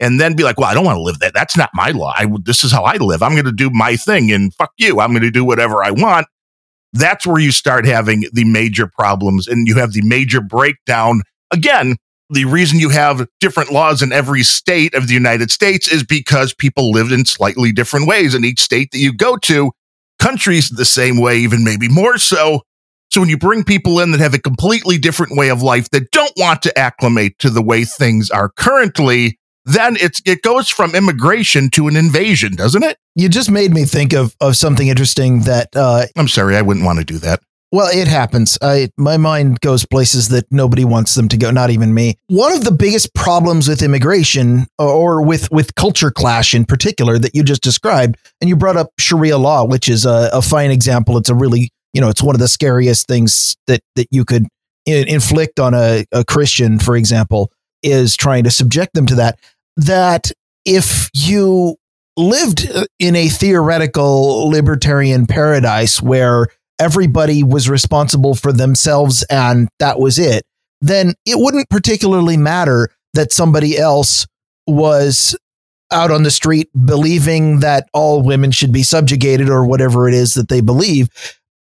and 0.00 0.18
then 0.18 0.34
be 0.34 0.42
like, 0.42 0.58
well, 0.58 0.68
I 0.68 0.74
don't 0.74 0.84
want 0.84 0.96
to 0.96 1.02
live 1.02 1.18
that. 1.20 1.34
That's 1.34 1.56
not 1.56 1.70
my 1.74 1.90
law. 1.90 2.12
I, 2.16 2.26
this 2.42 2.64
is 2.64 2.72
how 2.72 2.84
I 2.84 2.96
live. 2.96 3.22
I'm 3.22 3.32
going 3.32 3.44
to 3.44 3.52
do 3.52 3.70
my 3.70 3.96
thing 3.96 4.32
and 4.32 4.52
fuck 4.54 4.72
you. 4.78 4.98
I'm 4.98 5.10
going 5.10 5.22
to 5.22 5.30
do 5.30 5.44
whatever 5.44 5.84
I 5.84 5.90
want. 5.90 6.26
That's 6.92 7.26
where 7.26 7.40
you 7.40 7.52
start 7.52 7.86
having 7.86 8.24
the 8.32 8.44
major 8.44 8.86
problems 8.86 9.46
and 9.46 9.68
you 9.68 9.76
have 9.76 9.92
the 9.92 10.02
major 10.02 10.40
breakdown. 10.40 11.20
Again, 11.52 11.96
the 12.30 12.46
reason 12.46 12.78
you 12.78 12.88
have 12.90 13.26
different 13.40 13.72
laws 13.72 14.02
in 14.02 14.12
every 14.12 14.42
state 14.42 14.94
of 14.94 15.06
the 15.06 15.14
United 15.14 15.50
States 15.50 15.92
is 15.92 16.02
because 16.02 16.54
people 16.54 16.90
live 16.90 17.12
in 17.12 17.24
slightly 17.26 17.70
different 17.70 18.08
ways 18.08 18.34
in 18.34 18.44
each 18.44 18.60
state 18.60 18.90
that 18.92 18.98
you 18.98 19.12
go 19.12 19.36
to 19.36 19.72
countries 20.18 20.68
the 20.70 20.84
same 20.84 21.20
way, 21.20 21.38
even 21.38 21.64
maybe 21.64 21.88
more 21.88 22.18
so. 22.18 22.62
So 23.10 23.20
when 23.20 23.28
you 23.28 23.36
bring 23.36 23.64
people 23.64 23.98
in 23.98 24.12
that 24.12 24.20
have 24.20 24.34
a 24.34 24.38
completely 24.38 24.96
different 24.96 25.36
way 25.36 25.48
of 25.48 25.62
life 25.62 25.90
that 25.90 26.12
don't 26.12 26.32
want 26.36 26.62
to 26.62 26.78
acclimate 26.78 27.38
to 27.40 27.50
the 27.50 27.62
way 27.62 27.84
things 27.84 28.30
are 28.30 28.48
currently, 28.48 29.39
then 29.64 29.96
it's 30.00 30.20
it 30.24 30.42
goes 30.42 30.68
from 30.68 30.94
immigration 30.94 31.70
to 31.70 31.88
an 31.88 31.96
invasion, 31.96 32.54
doesn't 32.56 32.82
it? 32.82 32.96
You 33.14 33.28
just 33.28 33.50
made 33.50 33.72
me 33.72 33.84
think 33.84 34.12
of 34.12 34.34
of 34.40 34.56
something 34.56 34.88
interesting 34.88 35.40
that 35.40 35.68
uh, 35.74 36.06
I'm 36.16 36.28
sorry, 36.28 36.56
I 36.56 36.62
wouldn't 36.62 36.86
want 36.86 36.98
to 36.98 37.04
do 37.04 37.18
that. 37.18 37.40
Well, 37.72 37.88
it 37.96 38.08
happens. 38.08 38.58
I 38.60 38.90
my 38.96 39.16
mind 39.16 39.60
goes 39.60 39.86
places 39.86 40.28
that 40.30 40.50
nobody 40.50 40.84
wants 40.84 41.14
them 41.14 41.28
to 41.28 41.36
go, 41.36 41.52
not 41.52 41.70
even 41.70 41.94
me. 41.94 42.16
One 42.26 42.52
of 42.52 42.64
the 42.64 42.72
biggest 42.72 43.14
problems 43.14 43.68
with 43.68 43.82
immigration 43.82 44.66
or 44.78 45.22
with 45.22 45.50
with 45.52 45.76
culture 45.76 46.10
clash 46.10 46.52
in 46.52 46.64
particular 46.64 47.18
that 47.18 47.34
you 47.34 47.44
just 47.44 47.62
described, 47.62 48.16
and 48.40 48.48
you 48.48 48.56
brought 48.56 48.76
up 48.76 48.90
Sharia 48.98 49.38
law, 49.38 49.64
which 49.64 49.88
is 49.88 50.04
a, 50.04 50.30
a 50.32 50.42
fine 50.42 50.72
example. 50.72 51.16
It's 51.16 51.30
a 51.30 51.34
really, 51.34 51.70
you 51.92 52.00
know, 52.00 52.08
it's 52.08 52.22
one 52.22 52.34
of 52.34 52.40
the 52.40 52.48
scariest 52.48 53.06
things 53.06 53.56
that 53.68 53.82
that 53.94 54.08
you 54.10 54.24
could 54.24 54.48
inflict 54.86 55.60
on 55.60 55.74
a, 55.74 56.04
a 56.10 56.24
Christian, 56.24 56.78
for 56.80 56.96
example, 56.96 57.52
is 57.82 58.16
trying 58.16 58.44
to 58.44 58.50
subject 58.50 58.94
them 58.94 59.06
to 59.06 59.14
that. 59.16 59.38
That 59.76 60.32
if 60.64 61.10
you 61.14 61.76
lived 62.16 62.68
in 62.98 63.16
a 63.16 63.28
theoretical 63.28 64.48
libertarian 64.48 65.26
paradise 65.26 66.02
where 66.02 66.48
everybody 66.78 67.42
was 67.42 67.68
responsible 67.68 68.34
for 68.34 68.52
themselves 68.52 69.22
and 69.30 69.68
that 69.78 69.98
was 69.98 70.18
it, 70.18 70.42
then 70.80 71.14
it 71.26 71.38
wouldn't 71.38 71.68
particularly 71.68 72.36
matter 72.36 72.90
that 73.14 73.32
somebody 73.32 73.78
else 73.78 74.26
was 74.66 75.36
out 75.92 76.10
on 76.10 76.22
the 76.22 76.30
street 76.30 76.68
believing 76.84 77.60
that 77.60 77.88
all 77.92 78.22
women 78.22 78.50
should 78.50 78.72
be 78.72 78.82
subjugated 78.82 79.50
or 79.50 79.64
whatever 79.64 80.08
it 80.08 80.14
is 80.14 80.34
that 80.34 80.48
they 80.48 80.60
believe 80.60 81.08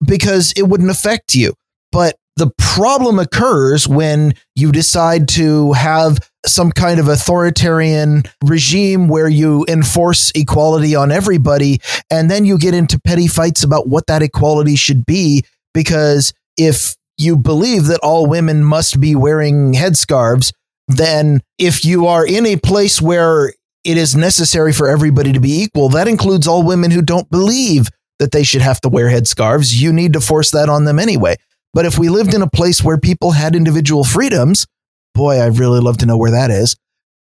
because 0.05 0.52
it 0.57 0.62
wouldn't 0.62 0.90
affect 0.90 1.35
you. 1.35 1.55
But 1.92 2.16
the 2.37 2.51
problem 2.59 3.18
occurs 3.18 3.88
when 3.88 4.35
you 4.55 4.70
decide 4.70 5.29
to 5.29 5.72
have 5.72 6.18
some 6.44 6.70
kind 6.70 7.01
of 7.01 7.09
authoritarian 7.09 8.22
regime 8.44 9.09
where 9.09 9.29
you 9.29 9.64
enforce 9.68 10.31
equality 10.35 10.94
on 10.94 11.11
everybody. 11.11 11.81
And 12.11 12.31
then 12.31 12.44
you 12.44 12.59
get 12.59 12.75
into 12.75 13.01
petty 13.01 13.27
fights 13.27 13.64
about 13.64 13.88
what 13.88 14.07
that 14.07 14.22
equality 14.22 14.77
should 14.77 15.07
be. 15.07 15.44
Because 15.72 16.33
if 16.57 16.94
you 17.16 17.37
believe 17.37 17.87
that 17.87 18.01
all 18.03 18.27
women 18.27 18.62
must 18.62 19.01
be 19.01 19.14
wearing 19.14 19.72
headscarves, 19.72 20.53
then 20.88 21.40
if 21.59 21.85
you 21.85 22.07
are 22.07 22.27
in 22.27 22.46
a 22.46 22.57
place 22.57 23.01
where 23.01 23.53
it 23.83 23.96
is 23.96 24.14
necessary 24.14 24.72
for 24.72 24.88
everybody 24.88 25.33
to 25.33 25.40
be 25.40 25.62
equal, 25.62 25.88
that 25.90 26.09
includes 26.09 26.46
all 26.46 26.62
women 26.62 26.90
who 26.90 27.03
don't 27.03 27.31
believe 27.31 27.88
that 28.18 28.33
they 28.33 28.42
should 28.42 28.62
have 28.62 28.81
to 28.83 28.88
wear 28.88 29.09
headscarves. 29.09 29.75
You 29.75 29.92
need 29.92 30.12
to 30.12 30.20
force 30.20 30.51
that 30.51 30.68
on 30.68 30.85
them 30.85 30.99
anyway. 30.99 31.37
But 31.72 31.87
if 31.87 31.98
we 31.98 32.09
lived 32.09 32.35
in 32.35 32.42
a 32.42 32.48
place 32.48 32.83
where 32.83 32.98
people 32.98 33.33
had 33.33 33.55
individual 33.55 34.05
freedoms, 34.05 34.66
boy, 35.14 35.40
I'd 35.42 35.59
really 35.59 35.81
love 35.81 35.98
to 35.98 36.07
know 36.07 36.16
where 36.16 36.31
that 36.31 36.50
is, 36.50 36.76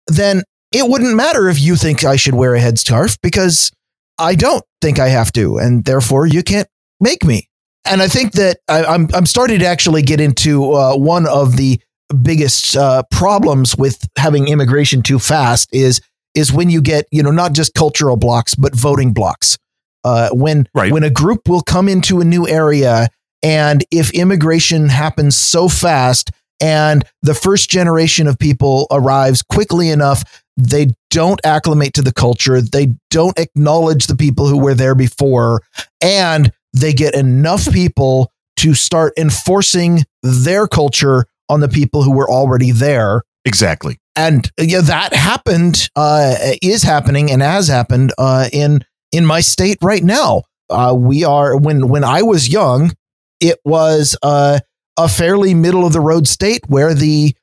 then 0.07 0.43
it 0.73 0.89
wouldn't 0.89 1.15
matter 1.15 1.49
if 1.49 1.61
you 1.61 1.77
think 1.77 2.05
I 2.05 2.17
should 2.17 2.35
wear 2.35 2.55
a 2.55 2.61
headscarf 2.61 3.19
because 3.23 3.71
I 4.19 4.35
don't 4.35 4.65
think 4.81 4.99
I 4.99 5.09
have 5.09 5.33
to. 5.33 5.59
And 5.59 5.85
therefore, 5.85 6.27
you 6.27 6.43
can't 6.43 6.69
make 7.01 7.25
me. 7.25 7.49
And 7.85 8.03
I 8.03 8.09
think 8.09 8.33
that 8.33 8.59
I, 8.69 8.81
am 8.81 8.87
I'm, 8.87 9.09
I'm 9.15 9.27
starting 9.27 9.61
to 9.61 9.67
actually 9.67 10.03
get 10.03 10.21
into 10.21 10.73
uh, 10.73 10.97
one 10.97 11.27
of 11.27 11.57
the 11.57 11.81
biggest 12.23 12.77
uh, 12.77 13.03
problems 13.11 13.77
with 13.77 14.07
having 14.17 14.49
immigration 14.49 15.03
too 15.03 15.19
fast 15.19 15.69
is 15.73 16.01
is 16.35 16.53
when 16.53 16.71
you 16.71 16.81
get 16.81 17.07
you 17.11 17.23
know 17.23 17.31
not 17.31 17.53
just 17.53 17.75
cultural 17.75 18.17
blocks 18.17 18.55
but 18.55 18.75
voting 18.75 19.13
blocks. 19.13 19.59
Uh, 20.05 20.31
when 20.33 20.67
right. 20.75 20.93
when 20.93 21.03
a 21.03 21.11
group 21.11 21.49
will 21.49 21.61
come 21.61 21.89
into 21.89 22.21
a 22.21 22.25
new 22.25 22.47
area 22.47 23.09
and 23.43 23.85
if 23.91 24.11
immigration 24.13 24.89
happens 24.89 25.37
so 25.37 25.69
fast 25.69 26.31
and 26.61 27.05
the 27.23 27.35
first 27.35 27.71
generation 27.71 28.27
of 28.27 28.39
people 28.39 28.87
arrives 28.91 29.43
quickly 29.43 29.91
enough, 29.91 30.43
they 30.57 30.89
don't 31.11 31.41
acclimate 31.45 31.95
to 31.95 32.03
the 32.03 32.13
culture, 32.13 32.61
they 32.61 32.95
don't 33.11 33.39
acknowledge 33.39 34.07
the 34.07 34.17
people 34.17 34.49
who 34.49 34.59
were 34.59 34.75
there 34.75 34.97
before, 34.97 35.63
and 36.01 36.53
they 36.73 36.93
get 36.93 37.15
enough 37.15 37.71
people 37.73 38.33
to 38.57 38.75
start 38.75 39.13
enforcing 39.17 40.05
their 40.23 40.67
culture 40.67 41.27
on 41.49 41.61
the 41.61 41.69
people 41.69 42.03
who 42.03 42.11
were 42.11 42.29
already 42.29 42.73
there. 42.73 43.23
Exactly. 43.45 43.99
And 44.17 44.51
yeah, 44.59 44.81
that 44.81 45.15
happened, 45.15 45.89
uh, 45.95 46.35
is 46.61 46.83
happening, 46.83 47.31
and 47.31 47.41
has 47.41 47.69
happened 47.69 48.13
uh, 48.19 48.49
in 48.53 48.85
in 49.13 49.25
my 49.25 49.41
state 49.41 49.79
right 49.81 50.03
now. 50.03 50.43
Uh, 50.69 50.95
we 50.99 51.25
are 51.25 51.57
when 51.57 51.89
when 51.89 52.03
I 52.03 52.23
was 52.23 52.49
young, 52.49 52.93
it 53.41 53.59
was 53.65 54.17
uh, 54.23 54.61
a 54.97 55.09
fairly 55.09 55.55
middle 55.55 55.87
of 55.87 55.93
the 55.93 56.01
road 56.01 56.27
state 56.27 56.63
where 56.69 56.95
the 56.95 57.35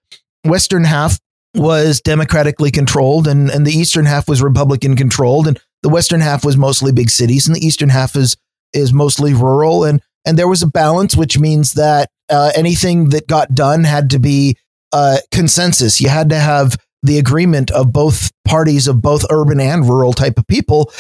western 0.46 0.84
half 0.84 1.20
was 1.56 2.02
democratically 2.02 2.70
controlled 2.70 3.28
and, 3.28 3.50
and 3.50 3.66
the 3.66 3.72
eastern 3.72 4.06
half 4.06 4.28
was 4.28 4.42
republican 4.42 4.96
controlled 4.96 5.48
and 5.48 5.60
the 5.84 5.90
western 5.90 6.22
half 6.22 6.44
was 6.44 6.58
mostly 6.58 6.92
big 6.92 7.10
cities 7.10 7.48
and 7.48 7.56
the 7.56 7.66
eastern 7.66 7.90
half 7.90 8.16
is 8.16 8.36
is 8.74 8.92
mostly 8.92 9.34
rural 9.34 9.84
and 9.84 10.02
and 10.26 10.38
there 10.38 10.48
was 10.48 10.62
a 10.62 10.68
balance 10.68 11.16
which 11.16 11.40
means 11.40 11.74
that 11.74 12.10
uh, 12.30 12.52
anything 12.56 13.10
that 13.10 13.28
got 13.28 13.54
done 13.54 13.84
had 13.84 14.10
to 14.10 14.20
be 14.20 14.58
uh, 14.92 15.18
consensus. 15.32 16.02
You 16.02 16.10
had 16.10 16.30
to 16.30 16.40
have 16.40 16.78
the 17.04 17.20
agreement 17.20 17.70
of 17.72 17.94
both 17.94 18.32
parties 18.46 18.88
of 18.88 19.02
both 19.02 19.26
urban 19.30 19.60
and 19.60 19.88
rural 19.88 20.14
type 20.14 20.40
of 20.40 20.48
people 20.48 20.92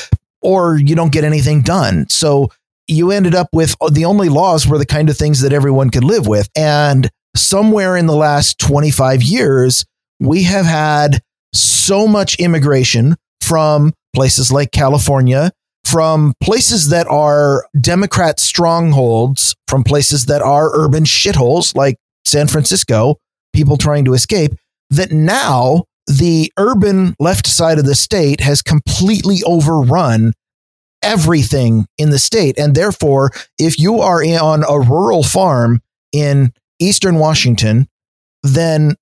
or 0.41 0.77
you 0.77 0.95
don't 0.95 1.11
get 1.11 1.23
anything 1.23 1.61
done. 1.61 2.07
So 2.09 2.49
you 2.87 3.11
ended 3.11 3.35
up 3.35 3.49
with 3.53 3.75
the 3.91 4.05
only 4.05 4.29
laws 4.29 4.67
were 4.67 4.77
the 4.77 4.85
kind 4.85 5.09
of 5.09 5.17
things 5.17 5.41
that 5.41 5.53
everyone 5.53 5.89
could 5.89 6.03
live 6.03 6.27
with. 6.27 6.49
And 6.55 7.09
somewhere 7.35 7.97
in 7.97 8.05
the 8.05 8.15
last 8.15 8.59
25 8.59 9.23
years, 9.23 9.85
we 10.19 10.43
have 10.43 10.65
had 10.65 11.21
so 11.53 12.07
much 12.07 12.39
immigration 12.39 13.15
from 13.41 13.93
places 14.13 14.51
like 14.51 14.71
California, 14.71 15.51
from 15.83 16.33
places 16.41 16.89
that 16.89 17.07
are 17.07 17.65
Democrat 17.79 18.39
strongholds, 18.39 19.55
from 19.67 19.83
places 19.83 20.25
that 20.25 20.41
are 20.41 20.71
urban 20.73 21.03
shitholes 21.03 21.75
like 21.75 21.97
San 22.25 22.47
Francisco, 22.47 23.17
people 23.53 23.77
trying 23.77 24.05
to 24.05 24.13
escape, 24.13 24.53
that 24.89 25.11
now 25.11 25.83
the 26.07 26.51
urban 26.57 27.15
left 27.19 27.47
side 27.47 27.79
of 27.79 27.85
the 27.85 27.95
state 27.95 28.39
has 28.39 28.61
completely 28.61 29.41
overrun 29.45 30.33
everything 31.05 31.85
in 31.97 32.09
the 32.09 32.19
state. 32.19 32.59
And 32.59 32.75
therefore, 32.75 33.31
if 33.57 33.79
you 33.79 34.01
are 34.01 34.21
on 34.23 34.63
a 34.67 34.79
rural 34.79 35.23
farm 35.23 35.81
in 36.11 36.51
Eastern 36.79 37.15
Washington, 37.15 37.87
then 38.43 38.95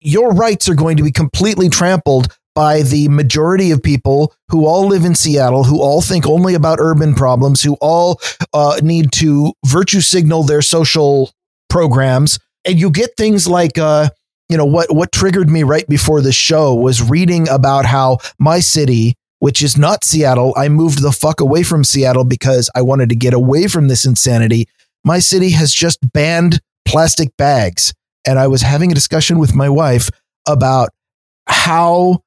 your 0.00 0.30
rights 0.30 0.68
are 0.68 0.74
going 0.74 0.96
to 0.98 1.02
be 1.02 1.12
completely 1.12 1.68
trampled 1.68 2.36
by 2.54 2.82
the 2.82 3.08
majority 3.08 3.70
of 3.70 3.82
people 3.82 4.34
who 4.48 4.66
all 4.66 4.86
live 4.86 5.04
in 5.04 5.14
Seattle, 5.14 5.64
who 5.64 5.80
all 5.80 6.00
think 6.00 6.26
only 6.26 6.54
about 6.54 6.80
urban 6.80 7.14
problems, 7.14 7.62
who 7.62 7.76
all 7.80 8.20
uh, 8.54 8.80
need 8.82 9.12
to 9.12 9.52
virtue 9.66 10.00
signal 10.00 10.42
their 10.42 10.62
social 10.62 11.30
programs. 11.68 12.38
And 12.64 12.80
you 12.80 12.90
get 12.90 13.10
things 13.16 13.46
like, 13.46 13.78
uh, 13.78 14.08
you 14.48 14.56
know, 14.56 14.64
what 14.64 14.94
what 14.94 15.12
triggered 15.12 15.50
me 15.50 15.64
right 15.64 15.86
before 15.88 16.22
the 16.22 16.32
show 16.32 16.74
was 16.74 17.02
reading 17.02 17.48
about 17.48 17.84
how 17.84 18.18
my 18.38 18.60
city 18.60 19.16
which 19.46 19.62
is 19.62 19.76
not 19.76 20.02
Seattle. 20.02 20.52
I 20.56 20.68
moved 20.68 21.00
the 21.00 21.12
fuck 21.12 21.40
away 21.40 21.62
from 21.62 21.84
Seattle 21.84 22.24
because 22.24 22.68
I 22.74 22.82
wanted 22.82 23.10
to 23.10 23.14
get 23.14 23.32
away 23.32 23.68
from 23.68 23.86
this 23.86 24.04
insanity. 24.04 24.66
My 25.04 25.20
city 25.20 25.50
has 25.50 25.72
just 25.72 26.00
banned 26.12 26.60
plastic 26.84 27.28
bags. 27.36 27.94
And 28.26 28.40
I 28.40 28.48
was 28.48 28.62
having 28.62 28.90
a 28.90 28.94
discussion 28.96 29.38
with 29.38 29.54
my 29.54 29.68
wife 29.68 30.10
about 30.48 30.88
how 31.46 32.24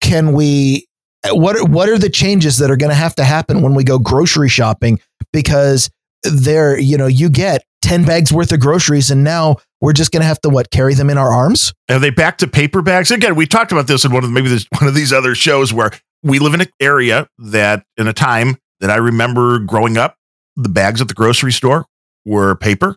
can 0.00 0.32
we 0.32 0.86
what 1.32 1.54
are, 1.54 1.66
what 1.66 1.90
are 1.90 1.98
the 1.98 2.08
changes 2.08 2.56
that 2.56 2.70
are 2.70 2.78
going 2.78 2.88
to 2.88 2.96
have 2.96 3.14
to 3.16 3.24
happen 3.24 3.60
when 3.60 3.74
we 3.74 3.84
go 3.84 3.98
grocery 3.98 4.48
shopping 4.48 4.98
because 5.34 5.90
there 6.22 6.78
you 6.78 6.96
know 6.96 7.06
you 7.06 7.28
get 7.28 7.62
10 7.82 8.06
bags 8.06 8.32
worth 8.32 8.52
of 8.52 8.60
groceries 8.60 9.10
and 9.10 9.22
now 9.22 9.56
we're 9.84 9.92
just 9.92 10.10
going 10.10 10.22
to 10.22 10.26
have 10.26 10.40
to 10.40 10.48
what 10.48 10.70
carry 10.70 10.94
them 10.94 11.10
in 11.10 11.18
our 11.18 11.32
arms 11.32 11.72
are 11.88 11.98
they 11.98 12.10
back 12.10 12.38
to 12.38 12.46
paper 12.46 12.82
bags 12.82 13.10
again 13.10 13.36
we 13.36 13.46
talked 13.46 13.70
about 13.70 13.86
this 13.86 14.04
in 14.04 14.12
one 14.12 14.24
of 14.24 14.30
maybe 14.30 14.48
this 14.48 14.66
one 14.80 14.88
of 14.88 14.94
these 14.94 15.12
other 15.12 15.34
shows 15.34 15.72
where 15.72 15.90
we 16.24 16.38
live 16.38 16.54
in 16.54 16.62
an 16.62 16.70
area 16.80 17.28
that 17.38 17.84
in 17.96 18.08
a 18.08 18.12
time 18.12 18.56
that 18.80 18.90
I 18.90 18.96
remember 18.96 19.60
growing 19.60 19.96
up, 19.96 20.16
the 20.56 20.68
bags 20.68 21.00
at 21.00 21.08
the 21.08 21.14
grocery 21.14 21.52
store 21.52 21.84
were 22.24 22.56
paper. 22.56 22.96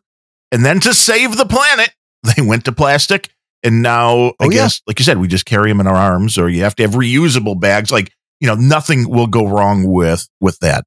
And 0.51 0.65
then 0.65 0.79
to 0.79 0.93
save 0.93 1.37
the 1.37 1.45
planet, 1.45 1.91
they 2.35 2.41
went 2.41 2.65
to 2.65 2.71
plastic. 2.71 3.29
And 3.63 3.81
now, 3.81 4.27
I 4.39 4.45
oh, 4.45 4.49
guess, 4.49 4.79
yeah. 4.79 4.83
like 4.87 4.99
you 4.99 5.05
said, 5.05 5.17
we 5.17 5.27
just 5.27 5.45
carry 5.45 5.69
them 5.69 5.81
in 5.81 5.87
our 5.87 5.95
arms, 5.95 6.37
or 6.37 6.47
you 6.47 6.63
have 6.63 6.75
to 6.75 6.83
have 6.83 6.91
reusable 6.91 7.59
bags. 7.59 7.91
Like, 7.91 8.13
you 8.39 8.47
know, 8.47 8.55
nothing 8.55 9.09
will 9.09 9.27
go 9.27 9.47
wrong 9.47 9.91
with 9.91 10.27
with 10.39 10.59
that. 10.59 10.85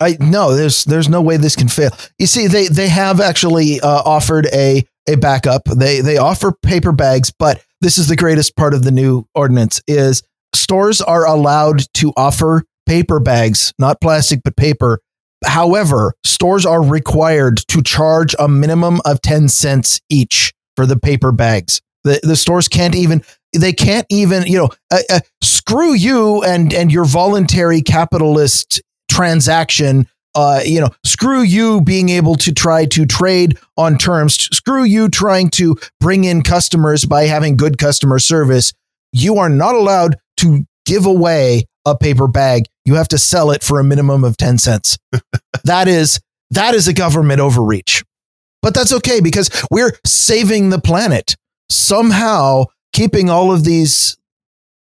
I 0.00 0.16
no, 0.18 0.56
there's 0.56 0.84
there's 0.84 1.08
no 1.08 1.20
way 1.20 1.36
this 1.36 1.54
can 1.54 1.68
fail. 1.68 1.90
You 2.18 2.26
see, 2.26 2.46
they 2.46 2.66
they 2.68 2.88
have 2.88 3.20
actually 3.20 3.80
uh, 3.80 4.02
offered 4.04 4.46
a 4.54 4.84
a 5.08 5.16
backup. 5.16 5.64
They 5.64 6.00
they 6.00 6.18
offer 6.18 6.52
paper 6.62 6.92
bags, 6.92 7.32
but 7.36 7.62
this 7.80 7.98
is 7.98 8.08
the 8.08 8.16
greatest 8.16 8.56
part 8.56 8.74
of 8.74 8.82
the 8.82 8.90
new 8.90 9.24
ordinance 9.34 9.80
is 9.88 10.22
stores 10.54 11.00
are 11.00 11.26
allowed 11.26 11.82
to 11.94 12.12
offer 12.16 12.64
paper 12.86 13.20
bags, 13.20 13.72
not 13.78 14.00
plastic, 14.00 14.40
but 14.44 14.56
paper. 14.56 15.00
However, 15.44 16.14
stores 16.24 16.66
are 16.66 16.82
required 16.82 17.58
to 17.68 17.82
charge 17.82 18.34
a 18.38 18.48
minimum 18.48 19.00
of 19.04 19.20
10 19.22 19.48
cents 19.48 20.00
each 20.08 20.52
for 20.76 20.84
the 20.84 20.98
paper 20.98 21.30
bags. 21.32 21.80
The, 22.04 22.20
the 22.22 22.36
stores 22.36 22.66
can't 22.66 22.94
even, 22.94 23.22
they 23.54 23.72
can't 23.72 24.06
even, 24.10 24.46
you 24.46 24.58
know, 24.58 24.68
uh, 24.90 25.00
uh, 25.10 25.20
screw 25.42 25.94
you 25.94 26.42
and, 26.42 26.72
and 26.72 26.90
your 26.90 27.04
voluntary 27.04 27.82
capitalist 27.82 28.82
transaction 29.10 30.08
uh, 30.38 30.60
you 30.64 30.80
know, 30.80 30.88
screw 31.04 31.42
you 31.42 31.80
being 31.80 32.10
able 32.10 32.36
to 32.36 32.54
try 32.54 32.86
to 32.86 33.04
trade 33.04 33.58
on 33.76 33.98
terms. 33.98 34.34
Screw 34.56 34.84
you 34.84 35.08
trying 35.08 35.50
to 35.50 35.74
bring 35.98 36.22
in 36.22 36.42
customers 36.42 37.04
by 37.04 37.24
having 37.24 37.56
good 37.56 37.76
customer 37.76 38.20
service. 38.20 38.72
You 39.12 39.38
are 39.38 39.48
not 39.48 39.74
allowed 39.74 40.14
to 40.36 40.64
give 40.86 41.06
away 41.06 41.64
a 41.84 41.96
paper 41.96 42.28
bag, 42.28 42.66
you 42.84 42.94
have 42.94 43.08
to 43.08 43.18
sell 43.18 43.50
it 43.50 43.64
for 43.64 43.80
a 43.80 43.84
minimum 43.84 44.22
of 44.22 44.36
10 44.36 44.58
cents. 44.58 44.96
that 45.64 45.88
is 45.88 46.20
that 46.52 46.72
is 46.72 46.86
a 46.86 46.92
government 46.92 47.40
overreach. 47.40 48.04
But 48.62 48.74
that's 48.74 48.92
okay 48.92 49.20
because 49.20 49.50
we're 49.72 49.98
saving 50.06 50.70
the 50.70 50.80
planet. 50.80 51.34
Somehow 51.68 52.66
keeping 52.92 53.28
all 53.28 53.50
of 53.50 53.64
these 53.64 54.16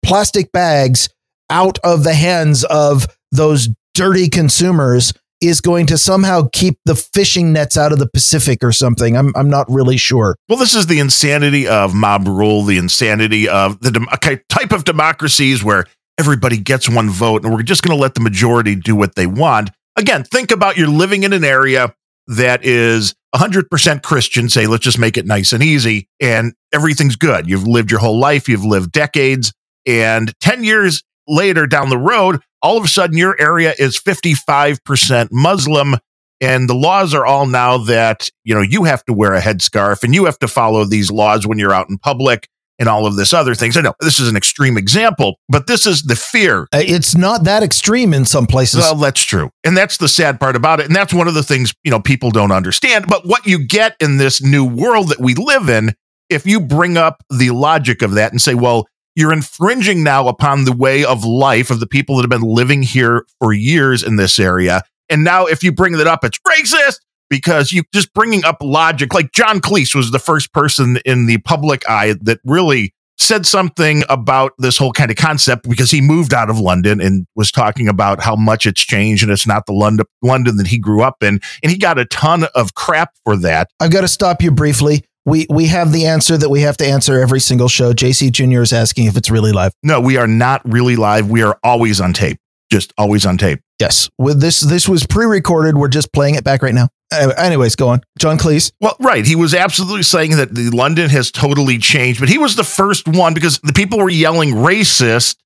plastic 0.05 0.53
bags 0.53 1.09
out 1.49 1.79
of 1.83 2.05
the 2.05 2.15
hands 2.15 2.63
of 2.65 3.07
those 3.33 3.71
dirty 3.95 4.29
consumers 4.29 5.15
is 5.49 5.61
going 5.61 5.87
to 5.87 5.99
somehow 5.99 6.49
keep 6.53 6.79
the 6.85 6.95
fishing 6.95 7.53
nets 7.53 7.77
out 7.77 7.93
of 7.93 7.99
the 7.99 8.09
Pacific 8.09 8.63
or 8.63 8.73
something. 8.73 9.17
I'm 9.17 9.33
I'm 9.37 9.51
not 9.51 9.67
really 9.69 9.97
sure. 9.97 10.37
Well, 10.49 10.59
this 10.59 10.75
is 10.75 10.87
the 10.87 10.99
insanity 10.99 11.67
of 11.69 11.95
mob 11.95 12.27
rule, 12.27 12.63
the 12.63 12.79
insanity 12.79 13.49
of 13.49 13.81
the 13.81 14.41
type 14.49 14.73
of 14.73 14.85
democracies 14.85 15.63
where 15.65 15.85
everybody 16.19 16.57
gets 16.59 16.89
one 16.89 17.11
vote 17.11 17.45
and 17.45 17.53
we're 17.53 17.63
just 17.63 17.83
going 17.83 17.97
to 17.97 18.01
let 18.01 18.15
the 18.15 18.21
majority 18.21 18.75
do 18.75 18.97
what 18.97 19.15
they 19.15 19.27
want. 19.27 19.71
Again, 19.97 20.25
think 20.25 20.51
about 20.51 20.77
you're 20.77 20.89
living 20.89 21.23
in 21.23 21.33
an 21.33 21.45
area 21.45 21.95
that 22.29 22.65
is 22.65 23.15
100% 23.35 24.03
Christian, 24.03 24.49
say, 24.49 24.67
let's 24.67 24.85
just 24.85 24.99
make 24.99 25.17
it 25.17 25.27
nice 25.27 25.53
and 25.53 25.63
easy, 25.63 26.09
and 26.21 26.55
everything's 26.73 27.17
good. 27.17 27.49
You've 27.49 27.67
lived 27.67 27.91
your 27.91 28.01
whole 28.01 28.19
life, 28.19 28.49
you've 28.49 28.65
lived 28.65 28.93
decades, 28.93 29.53
and 29.87 30.33
10 30.41 30.65
years 30.65 31.03
later 31.29 31.67
down 31.67 31.89
the 31.89 31.99
road, 31.99 32.41
all 32.67 32.77
of 32.77 32.85
a 32.85 32.89
sudden 32.89 33.17
your 33.17 33.41
area 33.41 33.73
is 33.79 33.97
55% 33.97 35.29
Muslim 35.31 35.95
and 36.41 36.69
the 36.69 36.75
laws 36.75 37.15
are 37.15 37.25
all 37.25 37.47
now 37.47 37.79
that 37.79 38.29
you 38.43 38.53
know 38.53 38.61
you 38.61 38.83
have 38.83 39.05
to 39.05 39.13
wear 39.13 39.35
a 39.35 39.41
headscarf 39.41 40.03
and 40.03 40.13
you 40.13 40.25
have 40.25 40.39
to 40.41 40.49
follow 40.49 40.85
these 40.85 41.09
laws 41.09 41.47
when 41.47 41.61
you're 41.61 41.73
out 41.73 41.89
in 41.89 41.97
public 41.97 42.49
and 42.81 42.89
all 42.89 43.07
of 43.07 43.15
this 43.15 43.33
other 43.33 43.55
things. 43.55 43.77
I 43.77 43.83
know 43.83 43.95
this 44.01 44.19
is 44.19 44.29
an 44.29 44.37
extreme 44.37 44.77
example, 44.77 45.39
but 45.49 45.69
this 45.69 45.87
is 45.87 46.03
the 46.03 46.17
fear. 46.17 46.63
Uh, 46.75 46.83
it's 46.85 47.17
not 47.17 47.45
that 47.45 47.63
extreme 47.63 48.13
in 48.13 48.25
some 48.25 48.47
places. 48.47 48.81
Well, 48.81 48.97
that's 48.97 49.23
true. 49.23 49.51
And 49.63 49.77
that's 49.77 49.97
the 49.97 50.09
sad 50.09 50.41
part 50.41 50.57
about 50.57 50.81
it. 50.81 50.87
And 50.87 50.95
that's 50.95 51.15
one 51.15 51.29
of 51.29 51.35
the 51.35 51.45
things, 51.45 51.73
you 51.85 51.91
know, 51.93 52.01
people 52.01 52.33
don't 52.33 52.53
understand. 52.53 53.07
But 53.09 53.27
what 53.27 53.47
you 53.47 53.65
get 53.65 53.97
in 54.01 54.19
this 54.19 54.43
new 54.43 54.65
world 54.65 55.09
that 55.09 55.21
we 55.21 55.35
live 55.35 55.71
in, 55.71 55.95
if 56.29 56.45
you 56.45 56.61
bring 56.61 56.97
up 56.97 57.23
the 57.31 57.51
logic 57.51 58.03
of 58.03 58.11
that 58.13 58.33
and 58.33 58.43
say, 58.43 58.55
well, 58.55 58.87
you're 59.17 59.33
infringing 59.33 60.05
now 60.05 60.29
upon 60.29 60.65
the 60.65 60.73
way 60.73 61.05
of 61.05 61.25
life 61.25 61.71
of 61.71 61.81
the 61.81 61.87
people 61.87 62.17
that 62.17 62.23
have 62.23 62.31
been 62.31 62.49
living 62.49 62.83
here 62.83 63.27
for 63.41 63.53
years 63.53 64.03
in 64.03 64.17
this 64.17 64.39
area. 64.39 64.83
And 65.09 65.25
now, 65.25 65.47
if 65.47 65.65
you 65.65 65.73
bring 65.73 65.95
that 65.95 66.07
up, 66.07 66.25
it's 66.25 66.39
racist 66.47 67.01
because 67.29 67.73
you 67.73 67.83
just 67.93 68.13
bringing 68.13 68.45
up 68.45 68.59
logic. 68.61 69.15
Like 69.15 69.33
John 69.33 69.61
Cleese 69.61 69.95
was 69.95 70.11
the 70.11 70.19
first 70.19 70.53
person 70.53 70.99
in 71.05 71.27
the 71.27 71.39
public 71.39 71.89
eye 71.89 72.15
that 72.23 72.41
really 72.45 72.93
said 73.19 73.47
something 73.47 74.03
about 74.11 74.53
this 74.59 74.77
whole 74.77 74.93
kind 74.93 75.11
of 75.11 75.17
concept 75.17 75.69
because 75.69 75.91
he 75.91 76.03
moved 76.03 76.35
out 76.35 76.51
of 76.51 76.59
London 76.59 77.01
and 77.01 77.27
was 77.35 77.51
talking 77.51 77.89
about 77.89 78.21
how 78.21 78.37
much 78.37 78.67
it's 78.67 78.83
changed 78.83 79.23
and 79.23 79.33
it's 79.33 79.47
not 79.47 79.65
the 79.65 79.73
London 79.73 80.05
London 80.23 80.59
that 80.59 80.67
he 80.67 80.79
grew 80.79 81.03
up 81.03 81.23
in 81.23 81.41
and 81.63 81.73
he 81.73 81.79
got 81.79 81.99
a 81.99 82.05
ton 82.05 82.45
of 82.55 82.75
crap 82.75 83.13
for 83.25 83.37
that. 83.39 83.71
I've 83.81 83.91
got 83.91 84.03
to 84.03 84.09
stop 84.09 84.43
you 84.43 84.51
briefly 84.51 85.03
we 85.27 85.47
we 85.51 85.67
have 85.67 85.93
the 85.93 86.07
answer 86.07 86.39
that 86.39 86.49
we 86.49 86.63
have 86.63 86.77
to 86.79 86.87
answer 86.87 87.21
every 87.21 87.41
single 87.41 87.69
show. 87.69 87.93
JC 87.93 88.33
Jr. 88.33 88.63
is 88.63 88.73
asking 88.73 89.07
if 89.07 89.17
it's 89.17 89.29
really 89.29 89.53
live. 89.53 89.73
No, 89.83 90.01
we 90.01 90.17
are 90.17 90.29
not 90.29 90.63
really 90.65 90.97
live. 90.97 91.29
We 91.29 91.43
are 91.43 91.59
always 91.63 92.01
on 92.01 92.15
tape. 92.15 92.39
just 92.71 92.95
always 92.97 93.27
on 93.27 93.37
tape. 93.37 93.61
Yes. 93.81 94.09
With 94.17 94.41
this, 94.41 94.61
this 94.61 94.89
was 94.89 95.07
pre-recorded. 95.07 95.77
We're 95.77 95.89
just 95.89 96.13
playing 96.13 96.37
it 96.37 96.45
back 96.45 96.63
right 96.63 96.75
now. 96.75 96.89
Uh, 97.13 97.33
anyways, 97.37 97.77
go 97.77 97.89
on, 97.89 98.01
John 98.19 98.39
Cleese. 98.39 98.73
Well, 98.81 98.97
right. 99.01 99.25
He 99.25 99.37
was 99.37 99.55
absolutely 99.55 100.03
saying 100.03 100.37
that 100.39 100.55
the 100.55 100.71
London 100.71 101.09
has 101.11 101.31
totally 101.31 101.79
changed, 101.79 102.19
but 102.19 102.29
he 102.29 102.39
was 102.39 102.57
the 102.57 102.65
first 102.65 103.07
one 103.07 103.35
because 103.35 103.59
the 103.61 103.73
people 103.73 103.99
were 103.99 104.11
yelling 104.11 104.51
racist 104.51 105.37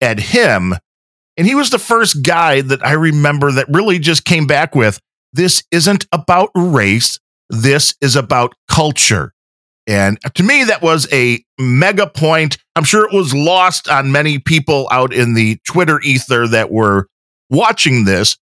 at 0.00 0.18
him. 0.18 0.74
And 1.36 1.46
he 1.46 1.54
was 1.54 1.70
the 1.70 1.78
first 1.78 2.22
guy 2.22 2.60
that 2.60 2.84
I 2.84 2.92
remember 2.92 3.52
that 3.52 3.66
really 3.68 3.98
just 3.98 4.24
came 4.24 4.46
back 4.46 4.74
with 4.74 5.00
this 5.32 5.62
isn't 5.70 6.06
about 6.12 6.50
race. 6.54 7.18
This 7.50 7.94
is 8.00 8.16
about 8.16 8.54
culture. 8.68 9.32
And 9.86 10.18
to 10.34 10.42
me, 10.44 10.64
that 10.64 10.82
was 10.82 11.12
a 11.12 11.44
mega 11.58 12.06
point. 12.06 12.58
I'm 12.76 12.84
sure 12.84 13.04
it 13.04 13.12
was 13.12 13.34
lost 13.34 13.88
on 13.88 14.12
many 14.12 14.38
people 14.38 14.88
out 14.92 15.12
in 15.12 15.34
the 15.34 15.58
Twitter 15.66 16.00
ether 16.00 16.46
that 16.46 16.70
were 16.70 17.08
watching 17.50 18.04
this, 18.04 18.36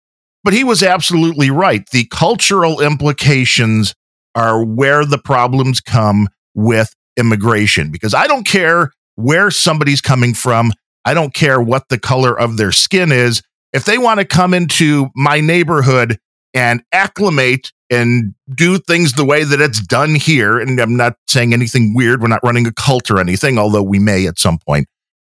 but 0.44 0.54
he 0.54 0.66
was 0.66 0.84
absolutely 0.84 1.50
right. 1.50 1.90
The 1.90 2.06
cultural 2.12 2.82
implications 2.82 3.96
are 4.36 4.64
where 4.64 5.06
the 5.06 5.18
problems 5.18 5.80
come 5.80 6.28
with 6.54 6.94
immigration 7.16 7.92
because 7.92 8.14
I 8.14 8.28
don't 8.28 8.46
care 8.46 8.92
where 9.16 9.50
somebody's 9.50 10.02
coming 10.02 10.34
from. 10.34 10.74
I 11.06 11.14
don't 11.14 11.34
care 11.34 11.62
what 11.62 11.88
the 11.90 11.98
color 11.98 12.38
of 12.38 12.58
their 12.58 12.74
skin 12.74 13.14
is. 13.14 13.42
If 13.72 13.86
they 13.86 13.98
want 13.98 14.20
to 14.20 14.26
come 14.26 14.54
into 14.54 15.08
my 15.16 15.40
neighborhood 15.40 16.20
and 16.54 16.84
acclimate 16.92 17.72
and 17.90 18.34
do 18.54 18.78
things 18.80 19.14
the 19.14 19.26
way 19.26 19.44
that 19.44 19.62
it's 19.62 19.80
done 19.80 20.16
here, 20.16 20.60
and 20.60 20.80
I'm 20.80 20.98
not 20.98 21.16
saying 21.28 21.54
anything 21.54 21.94
weird, 21.96 22.22
we're 22.22 22.28
not 22.28 22.44
running 22.44 22.68
a 22.68 22.74
cult 22.74 23.10
or 23.10 23.20
anything, 23.20 23.58
although 23.58 23.84
we 23.84 24.00
may 24.00 24.28
at 24.28 24.40
some 24.40 24.60
point 24.60 24.88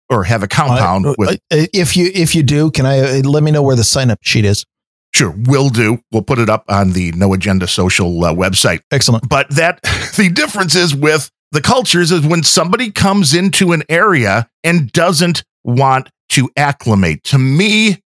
or 0.10 0.24
have 0.24 0.44
a 0.44 0.48
compound 0.48 1.06
uh, 1.06 1.16
with. 1.18 1.40
If 1.50 1.96
you 1.96 2.12
if 2.14 2.36
you 2.36 2.44
do, 2.44 2.72
can 2.72 2.86
I 2.86 3.20
uh, 3.20 3.22
let 3.24 3.44
me 3.44 3.52
know 3.52 3.62
where 3.62 3.76
the 3.76 3.84
sign 3.84 4.10
up 4.10 4.20
sheet 4.22 4.46
is? 4.46 4.66
Sure, 5.14 5.34
will 5.46 5.70
do. 5.70 6.00
We'll 6.12 6.24
put 6.24 6.40
it 6.40 6.50
up 6.50 6.66
on 6.70 6.92
the 6.92 7.12
No 7.14 7.34
Agenda 7.34 7.68
Social 7.68 8.24
uh, 8.24 8.34
website. 8.34 8.82
Excellent. 8.92 9.28
But 9.28 9.50
that 9.52 9.82
the 10.18 10.30
difference 10.30 10.76
is 10.76 10.96
with 10.96 11.32
the 11.52 11.62
cultures 11.62 12.12
is 12.12 12.26
when 12.26 12.44
somebody 12.44 12.92
comes 12.92 13.34
into 13.34 13.72
an 13.72 13.84
area 13.90 14.48
and 14.64 14.92
doesn't 14.92 15.44
want 15.64 16.10
to 16.30 16.50
acclimate. 16.56 17.24
To 17.26 17.40
me, 17.40 18.02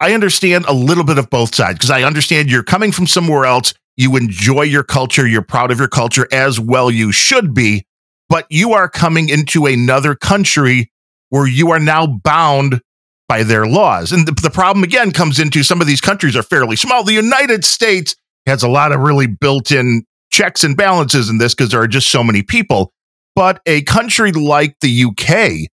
I 0.00 0.12
understand 0.12 0.64
a 0.66 0.72
little 0.72 1.04
bit 1.04 1.18
of 1.18 1.28
both 1.28 1.54
sides 1.54 1.78
because 1.78 1.90
I 1.90 2.02
understand 2.02 2.50
you're 2.50 2.62
coming 2.62 2.92
from 2.92 3.06
somewhere 3.06 3.46
else. 3.46 3.74
You 3.96 4.16
enjoy 4.16 4.62
your 4.62 4.82
culture. 4.82 5.26
You're 5.26 5.42
proud 5.42 5.70
of 5.70 5.78
your 5.78 5.88
culture 5.88 6.26
as 6.32 6.58
well. 6.58 6.90
You 6.90 7.12
should 7.12 7.54
be, 7.54 7.86
but 8.28 8.46
you 8.50 8.72
are 8.72 8.88
coming 8.88 9.28
into 9.28 9.66
another 9.66 10.14
country 10.14 10.90
where 11.30 11.46
you 11.46 11.70
are 11.70 11.80
now 11.80 12.06
bound 12.06 12.80
by 13.28 13.42
their 13.42 13.66
laws. 13.66 14.12
And 14.12 14.26
the, 14.26 14.32
the 14.32 14.50
problem 14.50 14.84
again 14.84 15.10
comes 15.10 15.38
into 15.38 15.62
some 15.62 15.80
of 15.80 15.86
these 15.86 16.00
countries 16.00 16.36
are 16.36 16.42
fairly 16.42 16.76
small. 16.76 17.04
The 17.04 17.12
United 17.12 17.64
States 17.64 18.16
has 18.46 18.62
a 18.62 18.68
lot 18.68 18.92
of 18.92 19.00
really 19.00 19.26
built 19.26 19.70
in 19.72 20.04
checks 20.30 20.64
and 20.64 20.76
balances 20.76 21.28
in 21.28 21.38
this 21.38 21.54
because 21.54 21.70
there 21.70 21.80
are 21.80 21.88
just 21.88 22.10
so 22.10 22.22
many 22.22 22.42
people. 22.42 22.92
But 23.34 23.60
a 23.66 23.82
country 23.82 24.32
like 24.32 24.76
the 24.80 25.04
UK, 25.04 25.70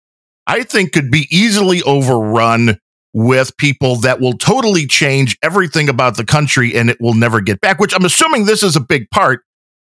I 0.45 0.63
think 0.63 0.93
could 0.93 1.09
be 1.09 1.27
easily 1.31 1.81
overrun 1.83 2.77
with 3.17 3.57
people 3.57 3.95
that 3.95 4.21
will 4.21 4.33
totally 4.33 4.85
change 4.85 5.39
everything 5.41 5.89
about 5.89 6.17
the 6.17 6.23
country 6.23 6.75
and 6.75 6.87
it 6.87 6.97
will 7.01 7.15
never 7.15 7.41
get 7.41 7.59
back, 7.61 7.79
which 7.79 7.95
I'm 7.95 8.05
assuming 8.05 8.45
this 8.45 8.61
is 8.61 8.75
a 8.75 8.79
big 8.79 9.09
part. 9.09 9.41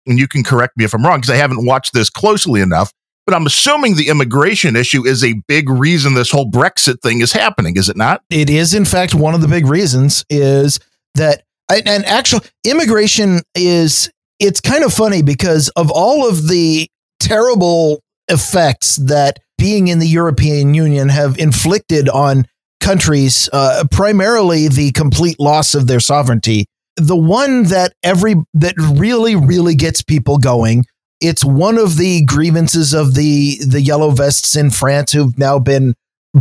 And 0.06 0.18
you 0.18 0.26
can 0.26 0.42
correct 0.42 0.78
me 0.78 0.86
if 0.86 0.94
I'm 0.94 1.04
wrong 1.04 1.20
because 1.20 1.28
I 1.28 1.36
haven't 1.36 1.66
watched 1.66 1.92
this 1.92 2.08
closely 2.08 2.62
enough. 2.62 2.90
But 3.26 3.34
I'm 3.34 3.44
assuming 3.44 3.96
the 3.96 4.08
immigration 4.08 4.74
issue 4.74 5.06
is 5.06 5.22
a 5.22 5.34
big 5.46 5.68
reason 5.68 6.14
this 6.14 6.30
whole 6.30 6.50
Brexit 6.50 7.02
thing 7.02 7.20
is 7.20 7.30
happening, 7.30 7.76
is 7.76 7.90
it 7.90 7.96
not? 7.96 8.22
It 8.30 8.48
is, 8.48 8.72
in 8.72 8.86
fact, 8.86 9.14
one 9.14 9.34
of 9.34 9.42
the 9.42 9.48
big 9.48 9.66
reasons 9.66 10.24
is 10.30 10.80
that, 11.16 11.42
and 11.68 12.06
actual 12.06 12.40
immigration 12.64 13.40
is, 13.54 14.10
it's 14.38 14.62
kind 14.62 14.82
of 14.82 14.94
funny 14.94 15.20
because 15.20 15.68
of 15.76 15.90
all 15.90 16.26
of 16.26 16.48
the 16.48 16.88
terrible 17.20 18.00
effects 18.28 18.96
that 18.96 19.40
being 19.58 19.88
in 19.88 19.98
the 19.98 20.08
European 20.08 20.72
Union 20.72 21.10
have 21.10 21.36
inflicted 21.36 22.08
on 22.08 22.46
countries, 22.80 23.48
uh, 23.52 23.84
primarily 23.90 24.68
the 24.68 24.92
complete 24.92 25.38
loss 25.38 25.74
of 25.74 25.86
their 25.86 26.00
sovereignty. 26.00 26.66
The 26.96 27.16
one 27.16 27.64
that 27.64 27.92
every 28.02 28.34
that 28.54 28.74
really 28.76 29.36
really 29.36 29.74
gets 29.74 30.02
people 30.02 30.38
going 30.38 30.84
it's 31.20 31.44
one 31.44 31.76
of 31.76 31.96
the 31.96 32.24
grievances 32.24 32.94
of 32.94 33.14
the 33.14 33.58
the 33.66 33.80
yellow 33.80 34.10
vests 34.10 34.56
in 34.56 34.70
France 34.70 35.12
who've 35.12 35.38
now 35.38 35.58
been 35.58 35.94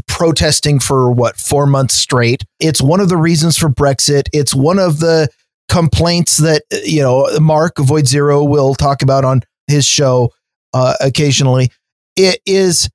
protesting 0.08 0.80
for 0.80 1.12
what 1.12 1.38
four 1.38 1.66
months 1.66 1.94
straight. 1.94 2.44
It's 2.60 2.82
one 2.82 3.00
of 3.00 3.10
the 3.10 3.18
reasons 3.18 3.58
for 3.58 3.70
Brexit. 3.70 4.30
It's 4.34 4.56
one 4.56 4.80
of 4.80 5.00
the 5.00 5.28
complaints 5.68 6.38
that 6.38 6.64
you 6.86 7.02
know 7.02 7.28
Mark 7.40 7.78
Void 7.78 8.08
Zero 8.08 8.44
will 8.44 8.74
talk 8.74 9.02
about 9.02 9.26
on 9.26 9.42
his 9.68 9.86
show 9.86 10.32
uh, 10.74 10.96
occasionally. 11.02 11.72
It 12.16 12.40
is 12.46 12.90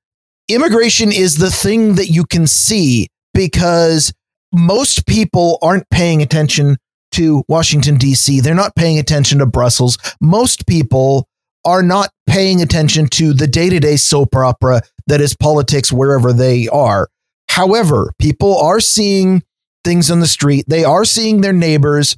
immigration 0.47 1.11
is 1.11 1.37
the 1.37 1.51
thing 1.51 1.95
that 1.95 2.07
you 2.07 2.25
can 2.25 2.47
see 2.47 3.07
because 3.35 4.11
most 4.51 5.05
people 5.05 5.59
aren't 5.61 5.87
paying 5.91 6.23
attention 6.23 6.77
to 7.11 7.43
Washington 7.47 7.97
D.C. 7.97 8.39
They're 8.39 8.55
not 8.55 8.75
paying 8.75 8.97
attention 8.97 9.39
to 9.39 9.45
Brussels. 9.45 9.97
Most 10.19 10.65
people 10.65 11.27
are 11.65 11.83
not 11.83 12.09
paying 12.27 12.61
attention 12.61 13.07
to 13.07 13.33
the 13.33 13.47
day 13.47 13.69
to 13.69 13.79
day 13.79 13.97
soap 13.97 14.35
opera 14.35 14.81
that 15.07 15.21
is 15.21 15.35
politics 15.35 15.91
wherever 15.91 16.33
they 16.33 16.67
are. 16.69 17.09
However, 17.49 18.11
people 18.19 18.57
are 18.57 18.79
seeing 18.79 19.43
things 19.83 20.09
on 20.09 20.19
the 20.19 20.27
street, 20.27 20.65
they 20.67 20.83
are 20.83 21.05
seeing 21.05 21.41
their 21.41 21.53
neighbors, 21.53 22.17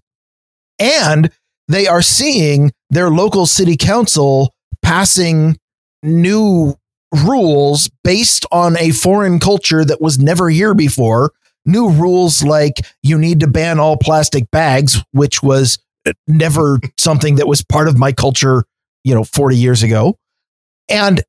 and 0.79 1.29
they 1.67 1.85
are 1.85 2.01
seeing 2.01 2.71
their 2.89 3.09
local 3.09 3.45
city 3.45 3.75
council 3.75 4.53
passing 4.81 5.57
new 6.01 6.75
rules 7.25 7.89
based 8.03 8.45
on 8.51 8.77
a 8.77 8.91
foreign 8.91 9.39
culture 9.39 9.85
that 9.85 10.01
was 10.01 10.19
never 10.19 10.49
here 10.49 10.73
before. 10.73 11.31
New 11.65 11.89
rules 11.89 12.43
like 12.43 12.75
you 13.03 13.17
need 13.17 13.41
to 13.41 13.47
ban 13.47 13.79
all 13.79 13.97
plastic 13.97 14.49
bags, 14.51 15.03
which 15.11 15.43
was 15.43 15.79
never 16.27 16.79
something 16.97 17.35
that 17.35 17.47
was 17.47 17.63
part 17.63 17.87
of 17.87 17.97
my 17.97 18.13
culture 18.13 18.63
you 19.07 19.15
know, 19.15 19.23
40 19.23 19.55
years 19.55 19.83
ago. 19.83 20.17
And 20.89 21.23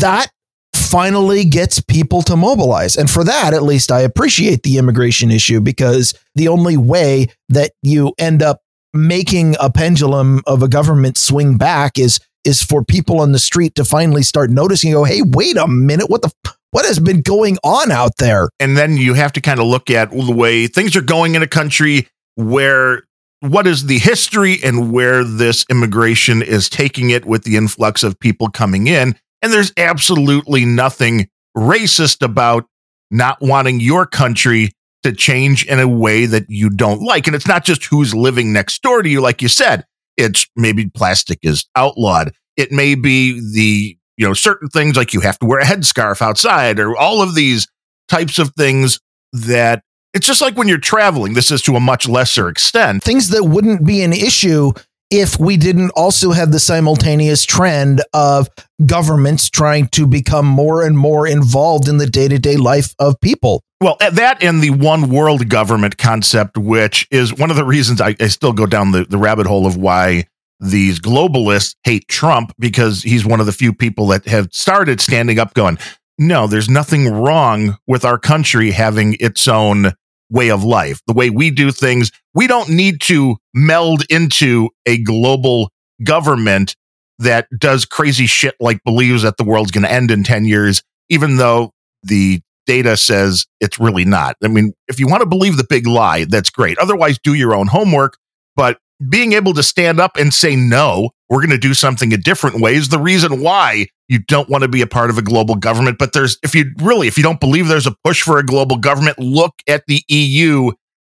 that 0.00 0.32
finally 0.74 1.44
gets 1.44 1.80
people 1.80 2.22
to 2.22 2.34
mobilize. 2.34 2.96
And 2.96 3.08
for 3.08 3.22
that, 3.22 3.54
at 3.54 3.62
least 3.62 3.92
I 3.92 4.00
appreciate 4.00 4.64
the 4.64 4.78
immigration 4.78 5.30
issue 5.30 5.60
because 5.60 6.12
the 6.34 6.48
only 6.48 6.76
way 6.76 7.28
that 7.50 7.70
you 7.84 8.14
end 8.18 8.42
up 8.42 8.62
making 8.92 9.54
a 9.60 9.70
pendulum 9.70 10.42
of 10.46 10.64
a 10.64 10.68
government 10.68 11.16
swing 11.16 11.56
back 11.56 12.00
is 12.00 12.18
is 12.44 12.62
for 12.62 12.84
people 12.84 13.20
on 13.20 13.32
the 13.32 13.38
street 13.38 13.74
to 13.74 13.84
finally 13.84 14.22
start 14.22 14.50
noticing 14.50 14.92
go 14.92 15.04
hey 15.04 15.22
wait 15.22 15.56
a 15.56 15.66
minute 15.66 16.08
what 16.08 16.22
the 16.22 16.32
what 16.70 16.84
has 16.84 16.98
been 16.98 17.20
going 17.20 17.56
on 17.64 17.92
out 17.92 18.16
there 18.18 18.48
and 18.58 18.76
then 18.76 18.96
you 18.96 19.14
have 19.14 19.32
to 19.32 19.40
kind 19.40 19.60
of 19.60 19.66
look 19.66 19.90
at 19.90 20.10
the 20.10 20.34
way 20.34 20.66
things 20.66 20.96
are 20.96 21.02
going 21.02 21.34
in 21.34 21.42
a 21.42 21.46
country 21.46 22.08
where 22.34 23.02
what 23.50 23.66
is 23.66 23.86
the 23.86 23.98
history 23.98 24.56
and 24.64 24.90
where 24.90 25.22
this 25.22 25.66
immigration 25.70 26.40
is 26.40 26.70
taking 26.70 27.10
it 27.10 27.26
with 27.26 27.44
the 27.44 27.56
influx 27.56 28.02
of 28.02 28.18
people 28.18 28.48
coming 28.48 28.86
in. 28.86 29.14
And 29.42 29.52
there's 29.52 29.72
absolutely 29.76 30.64
nothing 30.64 31.28
racist 31.54 32.24
about 32.24 32.64
not 33.10 33.42
wanting 33.42 33.80
your 33.80 34.06
country 34.06 34.72
to 35.02 35.12
change 35.12 35.66
in 35.66 35.78
a 35.78 35.86
way 35.86 36.24
that 36.24 36.46
you 36.48 36.70
don't 36.70 37.02
like. 37.02 37.26
And 37.26 37.36
it's 37.36 37.46
not 37.46 37.64
just 37.64 37.84
who's 37.84 38.14
living 38.14 38.54
next 38.54 38.80
door 38.80 39.02
to 39.02 39.08
you, 39.08 39.20
like 39.20 39.42
you 39.42 39.48
said. 39.48 39.84
It's 40.16 40.46
maybe 40.56 40.88
plastic 40.88 41.38
is 41.42 41.66
outlawed. 41.76 42.32
It 42.56 42.72
may 42.72 42.94
be 42.94 43.40
the, 43.52 43.96
you 44.16 44.26
know, 44.26 44.34
certain 44.34 44.68
things 44.68 44.96
like 44.96 45.12
you 45.12 45.20
have 45.20 45.38
to 45.40 45.46
wear 45.46 45.60
a 45.60 45.64
headscarf 45.64 46.22
outside 46.22 46.78
or 46.78 46.96
all 46.96 47.22
of 47.22 47.34
these 47.34 47.66
types 48.08 48.38
of 48.38 48.52
things 48.56 49.00
that 49.32 49.82
it's 50.12 50.26
just 50.26 50.40
like 50.40 50.56
when 50.56 50.68
you're 50.68 50.78
traveling, 50.78 51.34
this 51.34 51.50
is 51.50 51.60
to 51.62 51.74
a 51.74 51.80
much 51.80 52.08
lesser 52.08 52.48
extent. 52.48 53.02
Things 53.02 53.30
that 53.30 53.44
wouldn't 53.44 53.84
be 53.84 54.02
an 54.02 54.12
issue 54.12 54.72
if 55.10 55.38
we 55.38 55.56
didn't 55.56 55.90
also 55.90 56.30
have 56.30 56.52
the 56.52 56.60
simultaneous 56.60 57.44
trend 57.44 58.02
of 58.12 58.48
governments 58.86 59.50
trying 59.50 59.88
to 59.88 60.06
become 60.06 60.46
more 60.46 60.84
and 60.84 60.96
more 60.96 61.26
involved 61.26 61.88
in 61.88 61.98
the 61.98 62.06
day 62.06 62.28
to 62.28 62.38
day 62.38 62.56
life 62.56 62.94
of 62.98 63.20
people. 63.20 63.62
Well, 63.84 63.98
that 64.00 64.42
and 64.42 64.62
the 64.62 64.70
one 64.70 65.10
world 65.10 65.50
government 65.50 65.98
concept, 65.98 66.56
which 66.56 67.06
is 67.10 67.34
one 67.34 67.50
of 67.50 67.56
the 67.56 67.66
reasons 67.66 68.00
I, 68.00 68.16
I 68.18 68.28
still 68.28 68.54
go 68.54 68.64
down 68.64 68.92
the, 68.92 69.04
the 69.04 69.18
rabbit 69.18 69.46
hole 69.46 69.66
of 69.66 69.76
why 69.76 70.24
these 70.58 70.98
globalists 70.98 71.76
hate 71.84 72.08
Trump 72.08 72.54
because 72.58 73.02
he's 73.02 73.26
one 73.26 73.40
of 73.40 73.46
the 73.46 73.52
few 73.52 73.74
people 73.74 74.06
that 74.06 74.24
have 74.24 74.48
started 74.52 75.02
standing 75.02 75.38
up 75.38 75.52
going, 75.52 75.76
no, 76.18 76.46
there's 76.46 76.70
nothing 76.70 77.12
wrong 77.12 77.76
with 77.86 78.06
our 78.06 78.16
country 78.16 78.70
having 78.70 79.18
its 79.20 79.46
own 79.46 79.92
way 80.30 80.50
of 80.50 80.64
life, 80.64 81.02
the 81.06 81.12
way 81.12 81.28
we 81.28 81.50
do 81.50 81.70
things. 81.70 82.10
We 82.32 82.46
don't 82.46 82.70
need 82.70 83.02
to 83.02 83.36
meld 83.52 84.04
into 84.08 84.70
a 84.86 84.96
global 84.96 85.70
government 86.02 86.74
that 87.18 87.48
does 87.58 87.84
crazy 87.84 88.24
shit 88.24 88.54
like 88.58 88.82
believes 88.82 89.24
that 89.24 89.36
the 89.36 89.44
world's 89.44 89.72
going 89.72 89.84
to 89.84 89.92
end 89.92 90.10
in 90.10 90.24
10 90.24 90.46
years, 90.46 90.82
even 91.10 91.36
though 91.36 91.72
the 92.02 92.40
data 92.66 92.96
says 92.96 93.46
it's 93.60 93.78
really 93.78 94.04
not. 94.04 94.36
I 94.42 94.48
mean, 94.48 94.72
if 94.88 94.98
you 94.98 95.06
want 95.06 95.22
to 95.22 95.28
believe 95.28 95.56
the 95.56 95.66
big 95.68 95.86
lie, 95.86 96.24
that's 96.24 96.50
great. 96.50 96.78
Otherwise, 96.78 97.18
do 97.22 97.34
your 97.34 97.54
own 97.54 97.66
homework. 97.66 98.16
But 98.56 98.78
being 99.08 99.32
able 99.32 99.54
to 99.54 99.62
stand 99.62 100.00
up 100.00 100.16
and 100.16 100.32
say, 100.32 100.56
no, 100.56 101.10
we're 101.28 101.40
going 101.40 101.50
to 101.50 101.58
do 101.58 101.74
something 101.74 102.12
a 102.12 102.16
different 102.16 102.60
way 102.60 102.74
is 102.74 102.88
the 102.88 102.98
reason 102.98 103.40
why 103.40 103.86
you 104.08 104.18
don't 104.20 104.48
want 104.48 104.62
to 104.62 104.68
be 104.68 104.82
a 104.82 104.86
part 104.86 105.10
of 105.10 105.18
a 105.18 105.22
global 105.22 105.56
government. 105.56 105.98
But 105.98 106.12
there's, 106.12 106.38
if 106.42 106.54
you 106.54 106.72
really, 106.78 107.08
if 107.08 107.16
you 107.16 107.22
don't 107.22 107.40
believe 107.40 107.68
there's 107.68 107.86
a 107.86 107.96
push 108.04 108.22
for 108.22 108.38
a 108.38 108.44
global 108.44 108.76
government, 108.76 109.18
look 109.18 109.54
at 109.66 109.84
the 109.86 110.02
EU 110.08 110.70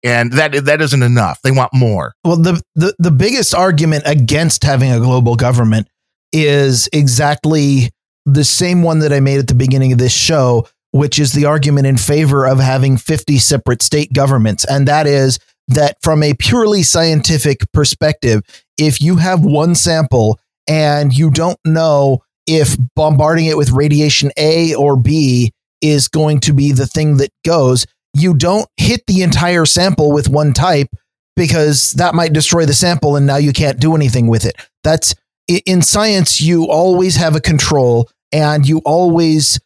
and 0.05 0.33
that 0.33 0.65
that 0.65 0.81
isn't 0.81 1.03
enough. 1.03 1.43
They 1.43 1.51
want 1.51 1.75
more. 1.75 2.15
Well, 2.25 2.37
the, 2.37 2.63
the 2.75 2.95
the 2.99 3.11
biggest 3.11 3.55
argument 3.55 4.05
against 4.07 4.63
having 4.63 4.93
a 4.93 5.01
global 5.01 5.35
government 5.35 5.89
is 6.33 6.89
exactly 6.93 7.91
the 8.25 8.45
same 8.45 8.83
one 8.83 9.01
that 9.01 9.13
I 9.13 9.21
made 9.21 9.39
at 9.39 9.49
the 9.49 9.55
beginning 9.55 9.93
of 9.93 9.99
this 9.99 10.13
show, 10.13 10.69
which 10.93 11.19
is 11.19 11.33
the 11.33 11.45
argument 11.45 11.87
in 11.87 11.97
favor 11.97 12.47
of 12.47 12.59
having 12.59 12.97
50 12.97 13.39
separate 13.39 13.83
state 13.83 14.13
governments. 14.13 14.65
And 14.65 14.89
that 14.89 15.07
is 15.07 15.39
that 15.69 15.97
from 16.03 16.23
a 16.23 16.35
purely 16.35 16.83
scientific 16.83 17.71
perspective, 17.73 18.43
if 18.79 19.01
you 19.01 19.17
have 19.17 19.45
one 19.45 19.75
sample 19.75 20.39
and 20.67 21.17
you 21.17 21.31
don't 21.31 21.59
know 21.65 22.23
if 22.47 22.77
bombarding 22.97 23.47
it 23.47 23.57
with 23.57 23.71
radiation 23.71 24.31
A 24.39 24.75
or 24.75 24.97
B 24.97 25.53
is 25.83 26.09
going 26.09 26.41
to 26.41 26.53
be 26.53 26.73
the 26.73 26.87
thing 26.87 27.19
that 27.19 27.31
goes, 27.45 27.87
you 28.15 28.35
don't 28.35 28.69
hit 28.77 29.03
the 29.07 29.23
entire 29.23 29.67
sample 29.67 30.13
with 30.13 30.29
one 30.29 30.55
type 30.55 30.89
because 31.37 31.93
that 31.93 32.15
might 32.15 32.33
destroy 32.33 32.65
the 32.65 32.75
sample 32.75 33.17
and 33.17 33.27
now 33.27 33.37
you 33.37 33.53
can't 33.53 33.79
do 33.79 33.95
anything 33.95 34.27
with 34.27 34.45
it. 34.45 34.57
That's 34.83 35.15
in 35.67 35.83
science, 35.83 36.41
you 36.41 36.65
always 36.65 37.17
have 37.17 37.37
a 37.37 37.41
control 37.41 38.11
and 38.33 38.67
you 38.67 38.81
always 38.85 39.61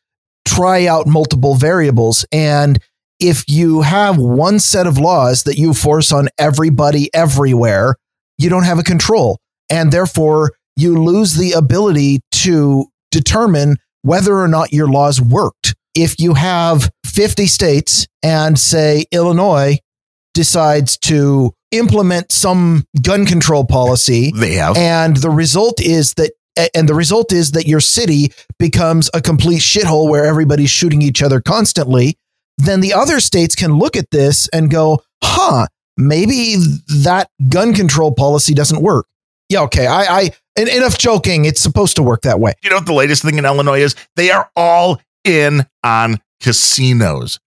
try 0.46 0.86
out 0.86 1.06
multiple 1.06 1.54
variables. 1.54 2.24
And 2.32 2.78
if 3.20 3.44
you 3.48 3.82
have 3.82 4.18
one 4.18 4.58
set 4.58 4.86
of 4.86 4.98
laws 4.98 5.44
that 5.44 5.56
you 5.56 5.74
force 5.74 6.12
on 6.12 6.28
everybody 6.38 7.08
everywhere, 7.14 7.96
you 8.38 8.50
don't 8.50 8.64
have 8.64 8.78
a 8.78 8.82
control. 8.82 9.38
And 9.70 9.92
therefore, 9.92 10.52
you 10.76 11.02
lose 11.02 11.34
the 11.34 11.52
ability 11.52 12.20
to 12.32 12.86
determine 13.10 13.76
whether 14.02 14.38
or 14.38 14.48
not 14.48 14.72
your 14.72 14.88
laws 14.88 15.20
worked. 15.20 15.74
If 15.94 16.18
you 16.18 16.34
have 16.34 16.90
50 17.06 17.46
states 17.46 18.06
and 18.22 18.58
say 18.58 19.04
Illinois 19.12 19.78
decides 20.34 20.96
to 20.98 21.52
implement 21.70 22.32
some 22.32 22.84
gun 23.00 23.26
control 23.26 23.64
policy, 23.64 24.32
they 24.34 24.54
have. 24.54 24.76
And 24.76 25.16
the 25.16 25.30
result 25.30 25.80
is 25.80 26.14
that 26.14 26.32
and 26.74 26.88
the 26.88 26.94
result 26.94 27.32
is 27.32 27.52
that 27.52 27.66
your 27.66 27.80
city 27.80 28.32
becomes 28.58 29.10
a 29.14 29.20
complete 29.20 29.60
shithole 29.60 30.08
where 30.08 30.24
everybody's 30.24 30.70
shooting 30.70 31.02
each 31.02 31.22
other 31.22 31.40
constantly, 31.40 32.16
then 32.58 32.80
the 32.80 32.92
other 32.92 33.20
states 33.20 33.54
can 33.54 33.78
look 33.78 33.96
at 33.96 34.10
this 34.10 34.48
and 34.48 34.70
go, 34.70 35.02
huh, 35.22 35.66
maybe 35.96 36.56
that 37.02 37.28
gun 37.48 37.74
control 37.74 38.12
policy 38.12 38.54
doesn't 38.54 38.82
work. 38.82 39.06
Yeah, 39.48 39.62
okay. 39.62 39.86
I, 39.86 40.02
I 40.02 40.30
enough 40.56 40.98
joking. 40.98 41.44
It's 41.44 41.60
supposed 41.60 41.96
to 41.96 42.02
work 42.02 42.22
that 42.22 42.40
way. 42.40 42.54
You 42.62 42.70
know 42.70 42.76
what 42.76 42.86
the 42.86 42.92
latest 42.94 43.22
thing 43.22 43.38
in 43.38 43.44
Illinois 43.44 43.80
is? 43.80 43.94
They 44.16 44.30
are 44.30 44.50
all 44.56 45.00
in 45.24 45.66
on 45.84 46.20
casinos. 46.40 47.38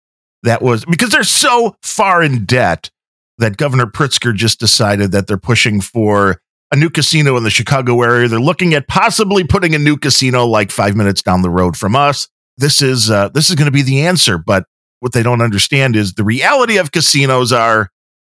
That 0.43 0.61
was 0.61 0.85
because 0.85 1.09
they're 1.09 1.23
so 1.23 1.75
far 1.81 2.21
in 2.21 2.45
debt 2.45 2.91
that 3.39 3.57
Governor 3.57 3.87
Pritzker 3.87 4.33
just 4.33 4.59
decided 4.59 5.11
that 5.11 5.27
they're 5.27 5.37
pushing 5.37 5.81
for 5.81 6.39
a 6.71 6.75
new 6.75 6.89
casino 6.89 7.37
in 7.37 7.43
the 7.43 7.49
Chicago 7.49 8.01
area. 8.01 8.27
They're 8.27 8.39
looking 8.39 8.73
at 8.73 8.87
possibly 8.87 9.43
putting 9.43 9.75
a 9.75 9.79
new 9.79 9.97
casino 9.97 10.45
like 10.45 10.71
five 10.71 10.95
minutes 10.95 11.21
down 11.21 11.41
the 11.41 11.49
road 11.49 11.77
from 11.77 11.95
us. 11.95 12.27
This 12.57 12.81
is 12.81 13.11
uh, 13.11 13.29
this 13.29 13.49
is 13.49 13.55
going 13.55 13.67
to 13.67 13.71
be 13.71 13.81
the 13.81 14.01
answer, 14.01 14.37
but 14.37 14.65
what 14.99 15.13
they 15.13 15.23
don't 15.23 15.41
understand 15.41 15.95
is 15.95 16.13
the 16.13 16.23
reality 16.23 16.77
of 16.77 16.91
casinos 16.91 17.51
are 17.51 17.89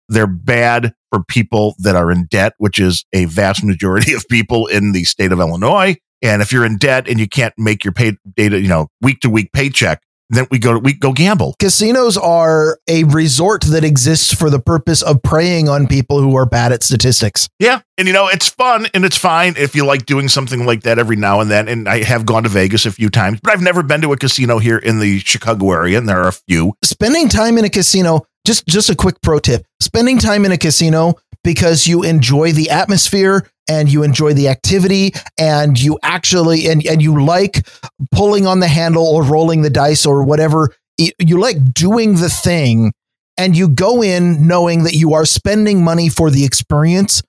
they're 0.08 0.26
bad 0.26 0.92
for 1.10 1.24
people 1.24 1.74
that 1.78 1.96
are 1.96 2.10
in 2.10 2.26
debt, 2.26 2.54
which 2.58 2.78
is 2.78 3.04
a 3.12 3.24
vast 3.24 3.64
majority 3.64 4.12
of 4.12 4.24
people 4.28 4.66
in 4.66 4.92
the 4.92 5.04
state 5.04 5.32
of 5.32 5.40
Illinois. 5.40 5.96
And 6.22 6.42
if 6.42 6.52
you're 6.52 6.66
in 6.66 6.76
debt 6.76 7.08
and 7.08 7.18
you 7.18 7.28
can't 7.28 7.54
make 7.56 7.84
your 7.84 7.92
pay 7.92 8.16
data, 8.36 8.60
you 8.60 8.68
know, 8.68 8.88
week 9.00 9.20
to 9.20 9.30
week 9.30 9.52
paycheck, 9.52 10.02
then 10.36 10.46
we 10.50 10.58
go 10.58 10.78
we 10.78 10.94
go 10.94 11.12
gamble. 11.12 11.56
Casinos 11.58 12.16
are 12.16 12.78
a 12.88 13.04
resort 13.04 13.64
that 13.64 13.84
exists 13.84 14.32
for 14.32 14.48
the 14.48 14.60
purpose 14.60 15.02
of 15.02 15.22
preying 15.22 15.68
on 15.68 15.86
people 15.86 16.20
who 16.20 16.36
are 16.36 16.46
bad 16.46 16.72
at 16.72 16.82
statistics. 16.82 17.48
Yeah, 17.58 17.80
and 17.98 18.06
you 18.06 18.14
know 18.14 18.28
it's 18.28 18.48
fun 18.48 18.86
and 18.94 19.04
it's 19.04 19.18
fine 19.18 19.54
if 19.56 19.74
you 19.74 19.84
like 19.84 20.06
doing 20.06 20.28
something 20.28 20.64
like 20.64 20.82
that 20.82 20.98
every 20.98 21.16
now 21.16 21.40
and 21.40 21.50
then. 21.50 21.68
And 21.68 21.88
I 21.88 22.04
have 22.04 22.24
gone 22.24 22.44
to 22.44 22.48
Vegas 22.48 22.86
a 22.86 22.92
few 22.92 23.10
times, 23.10 23.40
but 23.42 23.52
I've 23.52 23.62
never 23.62 23.82
been 23.82 24.00
to 24.02 24.12
a 24.12 24.16
casino 24.16 24.58
here 24.58 24.78
in 24.78 25.00
the 25.00 25.18
Chicago 25.20 25.72
area, 25.72 25.98
and 25.98 26.08
there 26.08 26.22
are 26.22 26.28
a 26.28 26.32
few. 26.32 26.74
Spending 26.84 27.28
time 27.28 27.58
in 27.58 27.64
a 27.64 27.70
casino, 27.70 28.26
just 28.46 28.66
just 28.66 28.88
a 28.88 28.96
quick 28.96 29.20
pro 29.22 29.38
tip: 29.38 29.66
spending 29.80 30.18
time 30.18 30.44
in 30.44 30.52
a 30.52 30.58
casino 30.58 31.14
because 31.44 31.86
you 31.86 32.02
enjoy 32.02 32.52
the 32.52 32.70
atmosphere 32.70 33.48
and 33.68 33.90
you 33.90 34.02
enjoy 34.02 34.34
the 34.34 34.48
activity 34.48 35.12
and 35.38 35.80
you 35.80 35.98
actually 36.02 36.66
and, 36.66 36.84
and 36.86 37.00
you 37.00 37.24
like 37.24 37.66
pulling 38.10 38.46
on 38.46 38.60
the 38.60 38.68
handle 38.68 39.06
or 39.06 39.22
rolling 39.22 39.62
the 39.62 39.70
dice 39.70 40.04
or 40.04 40.22
whatever. 40.24 40.74
You 41.18 41.38
like 41.38 41.72
doing 41.72 42.16
the 42.16 42.28
thing 42.28 42.92
and 43.38 43.56
you 43.56 43.68
go 43.68 44.02
in 44.02 44.46
knowing 44.46 44.84
that 44.84 44.94
you 44.94 45.14
are 45.14 45.24
spending 45.24 45.82
money 45.82 46.08
for 46.08 46.30
the 46.30 46.44
experience. 46.44 47.22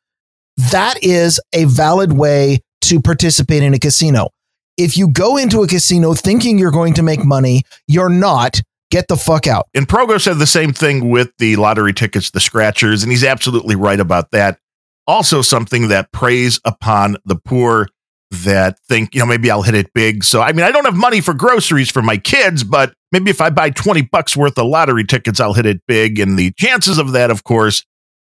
That 0.71 1.01
is 1.01 1.39
a 1.53 1.65
valid 1.65 2.11
way 2.11 2.59
to 2.81 2.99
participate 2.99 3.63
in 3.63 3.73
a 3.73 3.79
casino. 3.79 4.29
If 4.77 4.97
you 4.97 5.09
go 5.09 5.37
into 5.37 5.61
a 5.61 5.67
casino 5.67 6.13
thinking 6.13 6.57
you're 6.57 6.71
going 6.71 6.95
to 6.95 7.03
make 7.03 7.23
money 7.23 7.63
you're 7.87 8.09
not 8.09 8.61
get 8.91 9.07
the 9.07 9.17
fuck 9.17 9.47
out. 9.47 9.67
And 9.73 9.87
Progo 9.87 10.21
said 10.21 10.37
the 10.37 10.45
same 10.45 10.73
thing 10.73 11.09
with 11.09 11.31
the 11.39 11.55
lottery 11.55 11.93
tickets, 11.93 12.29
the 12.29 12.39
scratchers, 12.39 13.01
and 13.01 13.11
he's 13.11 13.23
absolutely 13.23 13.75
right 13.75 13.99
about 13.99 14.31
that 14.31 14.59
also 15.07 15.41
something 15.41 15.89
that 15.89 16.11
preys 16.11 16.59
upon 16.63 17.17
the 17.25 17.35
poor 17.35 17.87
that 18.31 18.79
think, 18.87 19.13
you 19.13 19.19
know, 19.19 19.25
maybe 19.25 19.51
I'll 19.51 19.61
hit 19.61 19.75
it 19.75 19.93
big. 19.93 20.23
So, 20.23 20.41
I 20.41 20.53
mean, 20.53 20.65
I 20.65 20.71
don't 20.71 20.85
have 20.85 20.95
money 20.95 21.19
for 21.19 21.33
groceries 21.33 21.89
for 21.91 22.01
my 22.01 22.17
kids, 22.17 22.63
but 22.63 22.93
maybe 23.11 23.29
if 23.29 23.41
I 23.41 23.49
buy 23.49 23.71
20 23.71 24.03
bucks 24.03 24.37
worth 24.37 24.57
of 24.57 24.67
lottery 24.67 25.03
tickets, 25.03 25.39
I'll 25.39 25.53
hit 25.53 25.65
it 25.65 25.81
big. 25.87 26.17
And 26.17 26.39
the 26.39 26.53
chances 26.57 26.97
of 26.97 27.11
that, 27.11 27.29
of 27.29 27.43
course, 27.43 27.83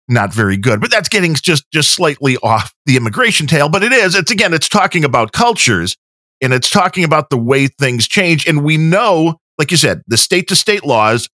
not 0.10 0.34
very 0.34 0.58
good. 0.58 0.82
But 0.82 0.92
that's 0.92 1.08
getting 1.08 1.34
just 1.36 1.72
just 1.72 1.92
slightly 1.92 2.36
off 2.44 2.74
the 2.86 2.98
immigration 2.98 3.48
tail. 3.48 3.70
But 3.70 3.84
it 3.84 3.94
is. 3.94 4.16
It's 4.16 4.32
again, 4.32 4.54
it's 4.54 4.68
talking 4.68 5.06
about 5.06 5.32
cultures 5.32 5.96
and 6.42 6.52
it's 6.54 6.70
talking 6.70 7.06
about 7.06 7.30
the 7.30 7.38
way 7.38 7.68
things 7.68 8.06
change. 8.08 8.46
And 8.46 8.66
we 8.66 8.76
know, 8.76 9.40
like 9.58 9.72
you 9.72 9.78
said, 9.78 10.02
the 10.08 10.18
state 10.18 10.48
to 10.50 10.56
state 10.56 10.86
laws, 10.86 11.30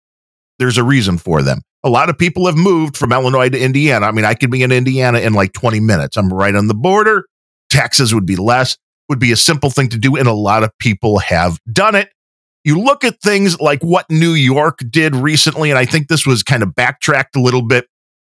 there's 0.58 0.78
a 0.78 0.84
reason 0.84 1.18
for 1.18 1.42
them 1.42 1.60
a 1.84 1.90
lot 1.90 2.08
of 2.08 2.18
people 2.18 2.46
have 2.46 2.56
moved 2.56 2.96
from 2.96 3.12
Illinois 3.12 3.50
to 3.50 3.62
Indiana. 3.62 4.06
I 4.06 4.10
mean, 4.10 4.24
I 4.24 4.32
could 4.34 4.50
be 4.50 4.62
in 4.62 4.72
Indiana 4.72 5.20
in 5.20 5.34
like 5.34 5.52
20 5.52 5.80
minutes. 5.80 6.16
I'm 6.16 6.32
right 6.32 6.54
on 6.54 6.66
the 6.66 6.74
border. 6.74 7.26
Taxes 7.68 8.14
would 8.14 8.24
be 8.24 8.36
less, 8.36 8.78
would 9.10 9.18
be 9.20 9.32
a 9.32 9.36
simple 9.36 9.68
thing 9.68 9.90
to 9.90 9.98
do. 9.98 10.16
And 10.16 10.26
a 10.26 10.32
lot 10.32 10.64
of 10.64 10.70
people 10.78 11.18
have 11.18 11.58
done 11.70 11.94
it. 11.94 12.10
You 12.64 12.80
look 12.80 13.04
at 13.04 13.20
things 13.20 13.60
like 13.60 13.82
what 13.82 14.06
New 14.08 14.32
York 14.32 14.78
did 14.88 15.14
recently, 15.14 15.68
and 15.68 15.78
I 15.78 15.84
think 15.84 16.08
this 16.08 16.26
was 16.26 16.42
kind 16.42 16.62
of 16.62 16.74
backtracked 16.74 17.36
a 17.36 17.40
little 17.40 17.60
bit, 17.60 17.86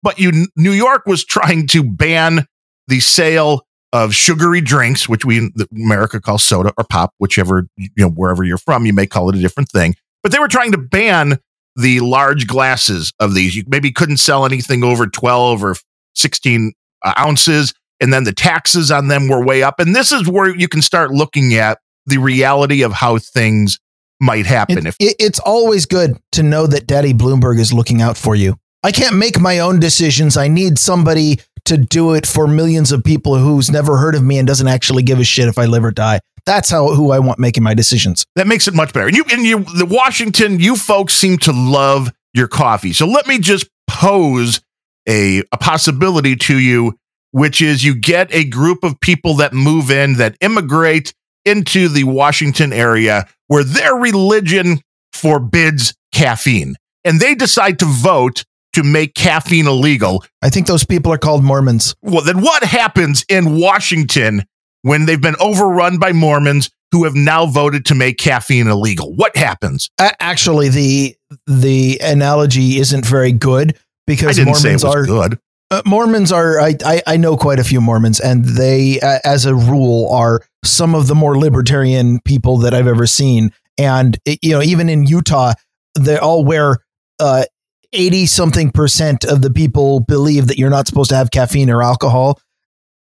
but 0.03 0.19
you, 0.19 0.47
New 0.55 0.73
York 0.73 1.07
was 1.07 1.25
trying 1.25 1.67
to 1.69 1.83
ban 1.83 2.47
the 2.89 3.01
sale 3.01 3.63
of 3.93 4.15
sugary 4.15 4.61
drinks, 4.61 5.09
which 5.09 5.25
we 5.25 5.39
in 5.39 5.53
America 5.75 6.21
call 6.21 6.39
soda 6.39 6.73
or 6.77 6.85
pop, 6.85 7.15
whichever, 7.19 7.67
you 7.77 7.89
know, 7.97 8.11
wherever 8.11 8.45
you're 8.45 8.59
from, 8.59 8.85
you 8.87 8.93
may 8.93 9.07
call 9.07 9.29
it 9.31 9.37
a 9.37 9.41
different 9.41 9.71
thing. 9.71 9.95
But 10.23 10.33
they 10.33 10.39
were 10.39 10.49
trying 10.49 10.73
to 10.73 10.79
ban 10.79 11.39
the 11.77 12.01
large 12.01 12.47
glasses 12.47 13.13
of 13.21 13.35
these. 13.35 13.57
You 13.57 13.65
maybe 13.67 13.93
couldn't 13.93 14.19
sell 14.19 14.45
anything 14.45 14.83
over 14.83 15.07
12 15.07 15.65
or 15.65 15.77
16 16.17 16.73
uh, 17.05 17.15
ounces. 17.19 17.73
And 18.01 18.13
then 18.13 18.25
the 18.25 18.33
taxes 18.33 18.91
on 18.91 19.09
them 19.09 19.29
were 19.29 19.45
way 19.45 19.63
up. 19.63 19.81
And 19.81 19.95
this 19.95 20.13
is 20.13 20.29
where 20.29 20.55
you 20.55 20.69
can 20.69 20.83
start 20.83 21.11
looking 21.11 21.55
at 21.55 21.79
the 22.07 22.19
reality 22.19 22.83
of 22.83 22.93
how 22.93 23.19
things 23.19 23.79
might 24.21 24.47
happen. 24.47 24.87
It, 24.87 24.97
if 24.99 25.15
it's 25.19 25.39
always 25.39 25.87
good 25.87 26.19
to 26.33 26.43
know 26.43 26.67
that 26.67 26.87
Daddy 26.87 27.15
Bloomberg 27.15 27.59
is 27.59 27.73
looking 27.73 28.03
out 28.03 28.17
for 28.17 28.35
you. 28.35 28.57
I 28.83 28.93
can't 28.93 29.17
make 29.17 29.41
my 29.41 29.59
own 29.59 29.81
decisions. 29.81 30.37
I 30.37 30.49
need 30.49 30.79
somebody 30.79 31.41
to 31.69 31.79
do 31.79 32.15
it 32.15 32.27
for 32.27 32.47
millions 32.47 32.93
of 32.93 33.05
people 33.05 33.37
who's 33.37 33.71
never 33.71 33.97
heard 33.97 34.15
of 34.15 34.23
me 34.23 34.39
and 34.39 34.47
doesn't 34.47 34.69
actually 34.69 35.03
give 35.03 35.19
a 35.19 35.25
shit 35.25 35.49
if 35.49 35.59
I 35.59 35.67
live 35.67 35.85
or 35.85 35.91
die. 35.91 36.21
That's 36.45 36.71
how 36.71 36.95
who 36.95 37.11
I 37.11 37.19
want 37.19 37.39
making 37.39 37.63
my 37.63 37.75
decisions. 37.75 38.25
That 38.37 38.47
makes 38.47 38.69
it 38.69 38.75
much 38.75 38.93
better. 38.93 39.07
And 39.07 39.17
you 39.17 39.25
and 39.31 39.45
you 39.45 39.65
the 39.65 39.87
Washington, 39.87 40.61
you 40.61 40.77
folks 40.77 41.15
seem 41.15 41.39
to 41.39 41.53
love 41.53 42.11
your 42.33 42.49
coffee. 42.49 42.93
So 42.93 43.07
let 43.07 43.27
me 43.27 43.39
just 43.39 43.69
pose 43.87 44.61
a, 45.09 45.43
a 45.53 45.59
possibility 45.59 46.37
to 46.37 46.59
you, 46.59 46.95
which 47.33 47.61
is 47.61 47.85
you 47.85 47.95
get 47.95 48.33
a 48.35 48.45
group 48.45 48.83
of 48.83 48.99
people 49.01 49.35
that 49.35 49.53
move 49.53 49.91
in, 49.91 50.15
that 50.15 50.37
immigrate 50.41 51.13
into 51.45 51.89
the 51.89 52.05
Washington 52.05 52.73
area 52.73 53.27
where 53.49 53.65
their 53.65 53.95
religion 53.95 54.81
forbids 55.13 55.95
caffeine. 56.13 56.77
And 57.05 57.21
they 57.21 57.35
decide 57.35 57.79
to 57.81 57.87
vote 57.87 58.45
to 58.83 58.89
make 58.89 59.15
caffeine 59.15 59.67
illegal. 59.67 60.25
I 60.43 60.51
think 60.51 60.67
those 60.67 60.85
people 60.85 61.13
are 61.13 61.19
called 61.19 61.45
Mormons. 61.45 61.95
Well, 62.03 62.23
then 62.23 62.41
what 62.41 62.63
happens 62.63 63.25
in 63.29 63.59
Washington 63.59 64.45
when 64.83 65.07
they've 65.07 65.21
been 65.21 65.37
overrun 65.41 65.99
by 65.99 66.13
Mormons, 66.13 66.71
who 66.93 67.05
have 67.05 67.15
now 67.15 67.47
voted 67.47 67.85
to 67.87 67.95
make 67.95 68.19
caffeine 68.19 68.69
illegal. 68.69 69.15
What 69.15 69.37
happens? 69.37 69.91
Actually, 69.99 70.69
the 70.71 71.17
the 71.47 71.99
analogy 72.03 72.79
isn't 72.79 73.05
very 73.05 73.33
good 73.33 73.77
because 74.07 74.39
Mormons 74.43 74.85
are 74.85 75.05
good. 75.05 75.39
Uh, 75.71 75.83
Mormons 75.85 76.33
are 76.33 76.59
I, 76.61 76.75
I, 76.85 77.03
I 77.07 77.17
know 77.19 77.37
quite 77.37 77.59
a 77.59 77.65
few 77.65 77.83
Mormons 77.83 78.21
and 78.21 78.43
they 78.43 79.01
uh, 79.01 79.19
as 79.25 79.45
a 79.45 79.55
rule 79.55 80.11
are 80.11 80.41
some 80.65 80.95
of 80.95 81.09
the 81.09 81.15
more 81.15 81.37
libertarian 81.37 82.21
people 82.25 82.57
that 82.59 82.73
I've 82.73 82.87
ever 82.87 83.07
seen 83.07 83.53
and 83.77 84.17
it, 84.25 84.39
you 84.41 84.53
know 84.53 84.63
even 84.63 84.89
in 84.89 85.05
Utah 85.05 85.53
they 85.99 86.17
all 86.17 86.43
wear 86.43 86.79
uh 87.21 87.45
80 87.93 88.27
something 88.27 88.71
percent 88.71 89.25
of 89.25 89.43
the 89.43 89.51
people 89.51 90.01
believe 90.01 90.47
that 90.49 90.59
you're 90.59 90.71
not 90.71 90.87
supposed 90.87 91.11
to 91.11 91.17
have 91.17 91.31
caffeine 91.31 91.71
or 91.71 91.83
alcohol 91.83 92.39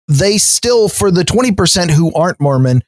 they 0.08 0.38
still 0.38 0.88
for 0.88 1.10
the 1.10 1.22
20% 1.22 1.90
who 1.90 2.12
aren't 2.14 2.40
Mormon 2.40 2.82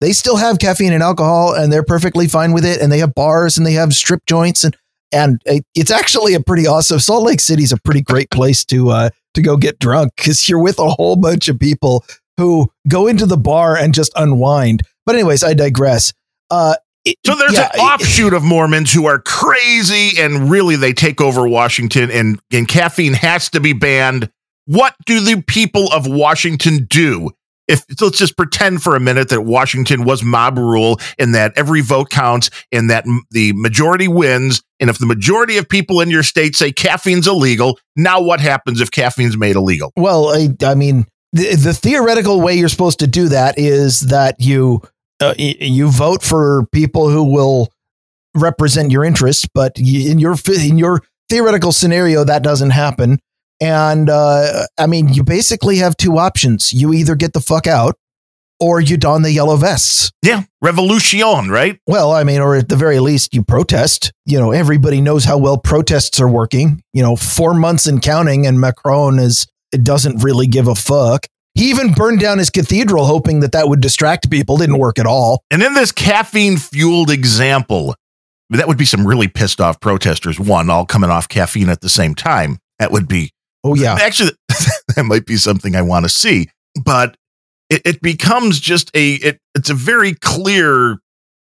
they 0.00 0.12
still 0.12 0.36
have 0.36 0.58
caffeine 0.58 0.92
and 0.92 1.02
alcohol 1.02 1.52
and 1.54 1.72
they're 1.72 1.82
perfectly 1.82 2.26
fine 2.26 2.52
with 2.52 2.64
it 2.64 2.80
and 2.80 2.90
they 2.90 2.98
have 2.98 3.14
bars 3.14 3.58
and 3.58 3.66
they 3.66 3.72
have 3.72 3.92
strip 3.92 4.24
joints 4.26 4.64
and 4.64 4.76
and 5.12 5.42
it's 5.74 5.90
actually 5.90 6.34
a 6.34 6.40
pretty 6.40 6.68
awesome 6.68 7.00
Salt 7.00 7.24
Lake 7.24 7.40
City's 7.40 7.72
a 7.72 7.80
pretty 7.80 8.02
great 8.02 8.30
place 8.30 8.64
to 8.66 8.90
uh 8.90 9.10
to 9.34 9.42
go 9.42 9.56
get 9.56 9.78
drunk 9.78 10.12
cuz 10.16 10.48
you're 10.48 10.62
with 10.62 10.78
a 10.78 10.88
whole 10.88 11.16
bunch 11.16 11.48
of 11.48 11.58
people 11.58 12.04
who 12.36 12.70
go 12.88 13.06
into 13.06 13.26
the 13.26 13.36
bar 13.36 13.76
and 13.76 13.92
just 13.92 14.12
unwind. 14.16 14.82
But 15.04 15.14
anyways, 15.16 15.44
I 15.44 15.52
digress. 15.52 16.12
Uh 16.50 16.76
so 17.24 17.34
there's 17.34 17.54
yeah, 17.54 17.70
an 17.74 17.80
offshoot 17.80 18.34
of 18.34 18.42
Mormons 18.42 18.92
who 18.92 19.06
are 19.06 19.18
crazy 19.18 20.20
and 20.20 20.50
really 20.50 20.76
they 20.76 20.92
take 20.92 21.20
over 21.20 21.48
Washington 21.48 22.10
and, 22.10 22.40
and 22.52 22.68
caffeine 22.68 23.14
has 23.14 23.48
to 23.50 23.60
be 23.60 23.72
banned. 23.72 24.30
What 24.66 24.94
do 25.06 25.20
the 25.20 25.42
people 25.42 25.90
of 25.92 26.06
Washington 26.06 26.86
do? 26.88 27.30
if 27.70 27.84
let's 28.00 28.18
just 28.18 28.36
pretend 28.36 28.82
for 28.82 28.96
a 28.96 29.00
minute 29.00 29.28
that 29.28 29.42
Washington 29.42 30.04
was 30.04 30.24
mob 30.24 30.58
rule 30.58 30.98
and 31.18 31.34
that 31.34 31.52
every 31.56 31.80
vote 31.80 32.10
counts 32.10 32.50
and 32.72 32.90
that 32.90 33.06
m- 33.06 33.22
the 33.30 33.52
majority 33.54 34.08
wins. 34.08 34.62
And 34.80 34.90
if 34.90 34.98
the 34.98 35.06
majority 35.06 35.56
of 35.56 35.68
people 35.68 36.00
in 36.00 36.10
your 36.10 36.24
state 36.24 36.56
say 36.56 36.72
caffeine's 36.72 37.28
illegal, 37.28 37.78
now 37.96 38.20
what 38.20 38.40
happens 38.40 38.80
if 38.80 38.90
caffeine's 38.90 39.36
made 39.36 39.54
illegal? 39.54 39.92
Well, 39.96 40.28
I, 40.28 40.48
I 40.64 40.74
mean, 40.74 41.06
the, 41.32 41.54
the, 41.54 41.72
theoretical 41.72 42.40
way 42.40 42.54
you're 42.54 42.68
supposed 42.68 42.98
to 43.00 43.06
do 43.06 43.28
that 43.28 43.56
is 43.56 44.00
that 44.00 44.36
you 44.40 44.82
uh, 45.20 45.34
you 45.38 45.90
vote 45.90 46.22
for 46.22 46.66
people 46.72 47.10
who 47.10 47.24
will 47.24 47.72
represent 48.34 48.90
your 48.90 49.04
interests, 49.04 49.46
but 49.54 49.78
in 49.78 50.18
your 50.18 50.36
in 50.48 50.78
your 50.78 51.02
theoretical 51.28 51.72
scenario, 51.72 52.24
that 52.24 52.42
doesn't 52.42 52.70
happen. 52.70 53.18
And 53.60 54.08
uh, 54.08 54.66
I 54.78 54.86
mean, 54.86 55.12
you 55.12 55.22
basically 55.22 55.76
have 55.78 55.96
two 55.96 56.18
options. 56.18 56.72
You 56.72 56.92
either 56.94 57.14
get 57.14 57.34
the 57.34 57.40
fuck 57.40 57.66
out 57.66 57.96
or 58.58 58.80
you 58.80 58.96
don 58.96 59.22
the 59.22 59.32
yellow 59.32 59.56
vests. 59.56 60.12
Yeah, 60.22 60.42
revolution, 60.62 61.48
right? 61.50 61.78
Well, 61.86 62.12
I 62.12 62.24
mean, 62.24 62.40
or 62.40 62.56
at 62.56 62.68
the 62.68 62.76
very 62.76 63.00
least, 63.00 63.34
you 63.34 63.42
protest. 63.42 64.12
You 64.26 64.38
know, 64.38 64.52
everybody 64.52 65.00
knows 65.00 65.24
how 65.24 65.38
well 65.38 65.58
protests 65.58 66.20
are 66.20 66.28
working. 66.28 66.82
You 66.92 67.02
know, 67.02 67.16
four 67.16 67.54
months 67.54 67.86
and 67.86 68.00
counting, 68.00 68.46
and 68.46 68.60
Macron 68.60 69.18
is 69.18 69.46
it 69.72 69.84
doesn't 69.84 70.22
really 70.22 70.46
give 70.46 70.68
a 70.68 70.74
fuck. 70.74 71.26
He 71.54 71.70
even 71.70 71.92
burned 71.92 72.20
down 72.20 72.38
his 72.38 72.50
cathedral, 72.50 73.04
hoping 73.04 73.40
that 73.40 73.52
that 73.52 73.68
would 73.68 73.80
distract 73.80 74.30
people. 74.30 74.56
Didn't 74.56 74.78
work 74.78 74.98
at 74.98 75.06
all. 75.06 75.42
And 75.50 75.62
in 75.62 75.74
this 75.74 75.92
caffeine 75.92 76.56
fueled 76.56 77.10
example, 77.10 77.94
that 78.50 78.68
would 78.68 78.78
be 78.78 78.84
some 78.84 79.06
really 79.06 79.28
pissed 79.28 79.60
off 79.60 79.80
protesters. 79.80 80.38
One, 80.38 80.70
all 80.70 80.86
coming 80.86 81.10
off 81.10 81.28
caffeine 81.28 81.68
at 81.68 81.80
the 81.80 81.88
same 81.88 82.14
time. 82.14 82.58
That 82.78 82.92
would 82.92 83.08
be 83.08 83.32
Oh 83.64 83.74
yeah. 83.74 83.98
Actually, 84.00 84.32
that 84.96 85.04
might 85.04 85.26
be 85.26 85.36
something 85.36 85.76
I 85.76 85.82
want 85.82 86.04
to 86.04 86.08
see. 86.08 86.48
But 86.82 87.16
it, 87.68 87.82
it 87.84 88.02
becomes 88.02 88.60
just 88.60 88.90
a 88.94 89.14
it, 89.14 89.38
it's 89.54 89.70
a 89.70 89.74
very 89.74 90.14
clear 90.14 90.98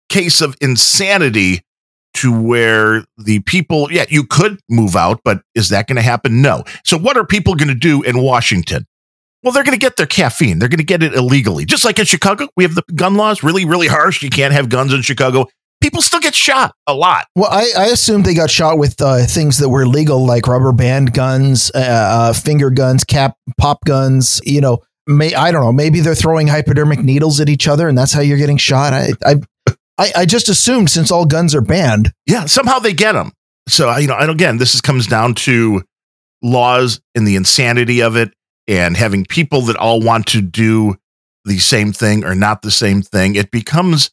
case 0.09 0.41
of 0.41 0.55
insanity 0.61 1.61
to 2.13 2.37
where 2.37 3.05
the 3.17 3.39
people, 3.39 3.89
yeah, 3.89 4.03
you 4.09 4.25
could 4.25 4.59
move 4.69 4.97
out, 4.97 5.21
but 5.23 5.41
is 5.55 5.69
that 5.69 5.87
going 5.87 5.95
to 5.95 6.01
happen? 6.01 6.41
No. 6.41 6.65
So 6.83 6.97
what 6.97 7.15
are 7.15 7.25
people 7.25 7.55
going 7.55 7.69
to 7.69 7.73
do 7.75 8.01
in 8.01 8.21
Washington? 8.21 8.85
Well, 9.43 9.51
they're 9.53 9.63
going 9.63 9.77
to 9.77 9.79
get 9.79 9.97
their 9.97 10.05
caffeine. 10.05 10.59
They're 10.59 10.69
going 10.69 10.77
to 10.77 10.83
get 10.83 11.01
it 11.01 11.13
illegally. 11.13 11.65
Just 11.65 11.83
like 11.83 11.97
in 11.97 12.05
Chicago, 12.05 12.47
we 12.55 12.63
have 12.63 12.75
the 12.75 12.83
gun 12.93 13.15
laws 13.15 13.43
really, 13.43 13.65
really 13.65 13.87
harsh. 13.87 14.21
You 14.21 14.29
can't 14.29 14.53
have 14.53 14.69
guns 14.69 14.93
in 14.93 15.01
Chicago 15.01 15.47
people 15.81 16.01
still 16.01 16.19
get 16.19 16.33
shot 16.33 16.73
a 16.87 16.93
lot. 16.93 17.27
Well, 17.35 17.49
I, 17.51 17.71
I 17.77 17.85
assumed 17.87 18.25
they 18.25 18.33
got 18.33 18.49
shot 18.49 18.77
with 18.77 19.01
uh, 19.01 19.25
things 19.25 19.57
that 19.57 19.67
were 19.67 19.85
legal, 19.85 20.25
like 20.25 20.47
rubber 20.47 20.71
band 20.71 21.13
guns, 21.13 21.71
uh, 21.75 21.79
uh, 21.79 22.33
finger 22.33 22.69
guns, 22.69 23.03
cap 23.03 23.35
pop 23.57 23.83
guns. 23.83 24.39
You 24.45 24.61
know, 24.61 24.79
may 25.07 25.33
I 25.33 25.51
don't 25.51 25.63
know. 25.63 25.73
Maybe 25.73 25.99
they're 25.99 26.15
throwing 26.15 26.47
hypodermic 26.47 26.99
needles 26.99 27.41
at 27.41 27.49
each 27.49 27.67
other, 27.67 27.89
and 27.89 27.97
that's 27.97 28.13
how 28.13 28.21
you're 28.21 28.37
getting 28.37 28.57
shot. 28.57 28.93
I 28.93 29.09
I 29.25 29.35
I, 29.97 30.11
I 30.17 30.25
just 30.25 30.47
assumed 30.47 30.89
since 30.89 31.11
all 31.11 31.25
guns 31.25 31.53
are 31.53 31.61
banned, 31.61 32.13
yeah, 32.25 32.45
somehow 32.45 32.79
they 32.79 32.93
get 32.93 33.13
them. 33.13 33.33
So 33.67 33.95
you 33.97 34.07
know, 34.07 34.17
and 34.17 34.31
again, 34.31 34.57
this 34.57 34.73
is, 34.73 34.81
comes 34.81 35.07
down 35.07 35.35
to 35.35 35.83
laws 36.41 37.01
and 37.13 37.27
the 37.27 37.35
insanity 37.35 38.01
of 38.01 38.15
it, 38.15 38.33
and 38.71 38.95
having 38.95 39.25
people 39.25 39.61
that 39.63 39.75
all 39.75 39.99
want 39.99 40.25
to 40.27 40.41
do 40.41 40.95
the 41.43 41.59
same 41.59 41.91
thing 41.91 42.23
or 42.23 42.33
not 42.33 42.61
the 42.61 42.71
same 42.71 43.01
thing. 43.01 43.35
It 43.35 43.51
becomes 43.51 44.11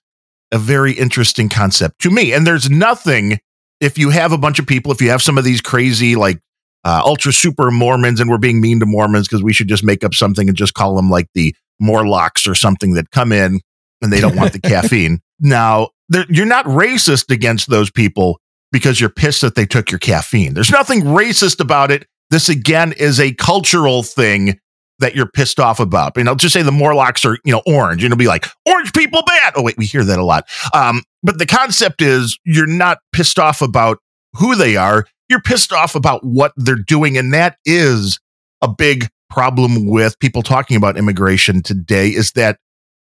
a 0.51 0.59
very 0.59 0.93
interesting 0.93 1.49
concept 1.49 2.01
to 2.01 2.11
me. 2.11 2.33
And 2.33 2.45
there's 2.45 2.69
nothing 2.69 3.39
if 3.81 3.97
you 3.97 4.11
have 4.11 4.33
a 4.33 4.39
bunch 4.39 4.59
of 4.59 4.67
people, 4.67 4.91
if 4.91 5.01
you 5.01 5.11
have 5.11 5.23
some 5.23 5.39
of 5.39 5.45
these 5.45 5.61
crazy 5.61 6.17
like 6.17 6.41
uh, 6.85 7.01
ultra 7.05 7.33
super 7.33 7.71
Mormons, 7.71 8.19
and 8.19 8.29
we're 8.29 8.37
being 8.39 8.61
mean 8.61 8.81
to 8.81 8.87
Mormons 8.87 9.29
because 9.29 9.45
we 9.45 9.53
should 9.53 9.69
just 9.69 9.85
make 9.85 10.03
up 10.03 10.13
something 10.13 10.49
and 10.49 10.57
just 10.57 10.75
call 10.75 10.97
them 10.97 11.09
like 11.09 11.29
the 11.35 11.55
Morlocks 11.79 12.49
or 12.49 12.57
something 12.57 12.95
that 12.95 13.13
come 13.13 13.31
in 13.31 13.61
and 14.03 14.13
they 14.13 14.21
don't 14.21 14.35
want 14.35 14.53
the 14.53 14.61
caffeine. 14.69 15.21
Now, 15.39 15.91
you're 16.29 16.47
not 16.47 16.65
racist 16.65 17.31
against 17.31 17.71
those 17.71 17.93
people 17.93 18.41
because 18.73 19.01
you're 19.01 19.11
pissed 19.11 19.43
that 19.43 19.55
they 19.55 19.67
took 19.67 19.93
your 19.93 20.01
caffeine. 20.01 20.55
There's 20.55 20.73
nothing 20.73 21.03
racist 21.03 21.61
about 21.61 21.93
it. 21.93 22.07
This 22.31 22.49
again 22.49 22.93
is 22.93 23.20
a 23.20 23.33
cultural 23.35 24.03
thing 24.03 24.59
that 24.99 25.14
you're 25.14 25.31
pissed 25.31 25.61
off 25.61 25.81
about. 25.81 26.16
And 26.16 26.29
I'll 26.29 26.35
just 26.35 26.53
say 26.53 26.62
the 26.62 26.72
Morlocks 26.72 27.24
are, 27.24 27.39
you 27.45 27.53
know, 27.53 27.62
orange, 27.66 28.03
and 28.03 28.12
it'll 28.12 28.18
be 28.18 28.26
like, 28.26 28.47
orange 28.66 28.93
people 28.93 29.22
bad. 29.26 29.53
Oh, 29.57 29.62
wait, 29.62 29.79
we 29.79 29.87
hear 29.87 30.05
that 30.05 30.18
a 30.18 30.24
lot. 30.24 30.49
Um, 30.74 31.03
but 31.22 31.39
the 31.39 31.47
concept 31.47 32.03
is 32.03 32.39
you're 32.45 32.66
not 32.66 32.99
pissed 33.12 33.39
off 33.39 33.62
about 33.62 33.99
who 34.35 34.55
they 34.55 34.76
are, 34.76 35.07
you're 35.29 35.41
pissed 35.41 35.72
off 35.72 35.95
about 35.95 36.24
what 36.24 36.53
they're 36.57 36.74
doing. 36.74 37.16
And 37.16 37.33
that 37.33 37.57
is 37.64 38.18
a 38.61 38.68
big 38.68 39.09
problem 39.31 39.87
with 39.87 40.18
people 40.18 40.43
talking 40.43 40.76
about 40.76 40.97
immigration 40.97 41.62
today 41.62 42.09
is 42.09 42.33
that 42.33 42.59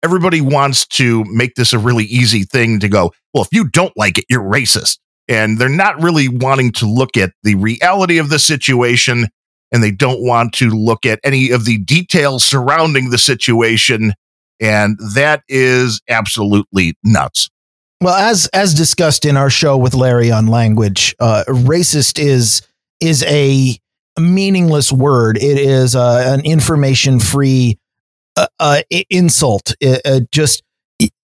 everybody 0.02 0.40
wants 0.40 0.86
to 0.86 1.24
make 1.24 1.54
this 1.54 1.72
a 1.72 1.78
really 1.78 2.04
easy 2.04 2.42
thing 2.42 2.80
to 2.80 2.88
go, 2.88 3.12
well, 3.32 3.42
if 3.42 3.48
you 3.52 3.68
don't 3.68 3.96
like 3.96 4.18
it, 4.18 4.24
you're 4.28 4.42
racist. 4.42 4.98
And 5.28 5.58
they're 5.58 5.68
not 5.68 6.00
really 6.00 6.28
wanting 6.28 6.72
to 6.72 6.86
look 6.86 7.16
at 7.16 7.32
the 7.42 7.56
reality 7.56 8.18
of 8.18 8.28
the 8.28 8.38
situation 8.38 9.26
and 9.72 9.82
they 9.82 9.90
don't 9.90 10.22
want 10.22 10.52
to 10.54 10.70
look 10.70 11.04
at 11.04 11.20
any 11.24 11.50
of 11.50 11.64
the 11.64 11.78
details 11.78 12.44
surrounding 12.44 13.10
the 13.10 13.18
situation. 13.18 14.14
And 14.60 14.98
that 15.14 15.42
is 15.48 16.00
absolutely 16.08 16.94
nuts. 17.04 17.50
Well, 18.00 18.14
as 18.14 18.46
as 18.48 18.74
discussed 18.74 19.24
in 19.24 19.36
our 19.36 19.50
show 19.50 19.76
with 19.76 19.94
Larry 19.94 20.30
on 20.30 20.46
language, 20.46 21.14
uh, 21.18 21.44
racist 21.48 22.18
is 22.18 22.62
is 23.00 23.22
a 23.24 23.78
meaningless 24.18 24.92
word. 24.92 25.38
It 25.38 25.58
is 25.58 25.96
uh, 25.96 26.24
an 26.26 26.44
information 26.44 27.20
free 27.20 27.78
uh, 28.36 28.48
uh 28.60 28.82
insult. 29.08 29.74
It, 29.80 30.30
just 30.30 30.62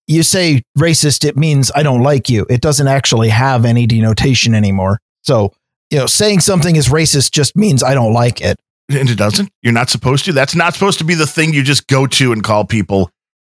you 0.06 0.22
say 0.22 0.62
racist, 0.78 1.24
it 1.24 1.36
means 1.36 1.70
I 1.74 1.82
don't 1.82 2.02
like 2.02 2.28
you. 2.28 2.46
It 2.50 2.60
doesn't 2.60 2.88
actually 2.88 3.28
have 3.28 3.64
any 3.64 3.86
denotation 3.86 4.54
anymore. 4.54 4.98
So 5.22 5.52
you 5.92 5.98
know, 5.98 6.06
saying 6.06 6.40
something 6.40 6.74
is 6.76 6.88
racist 6.88 7.32
just 7.32 7.54
means 7.54 7.82
I 7.82 7.92
don't 7.92 8.14
like 8.14 8.40
it. 8.40 8.56
And 8.88 9.10
it 9.10 9.18
doesn't. 9.18 9.50
You're 9.60 9.74
not 9.74 9.90
supposed 9.90 10.24
to. 10.24 10.32
That's 10.32 10.54
not 10.54 10.72
supposed 10.72 10.98
to 10.98 11.04
be 11.04 11.14
the 11.14 11.26
thing 11.26 11.52
you 11.52 11.62
just 11.62 11.86
go 11.86 12.06
to 12.06 12.32
and 12.32 12.42
call 12.42 12.64
people. 12.64 13.10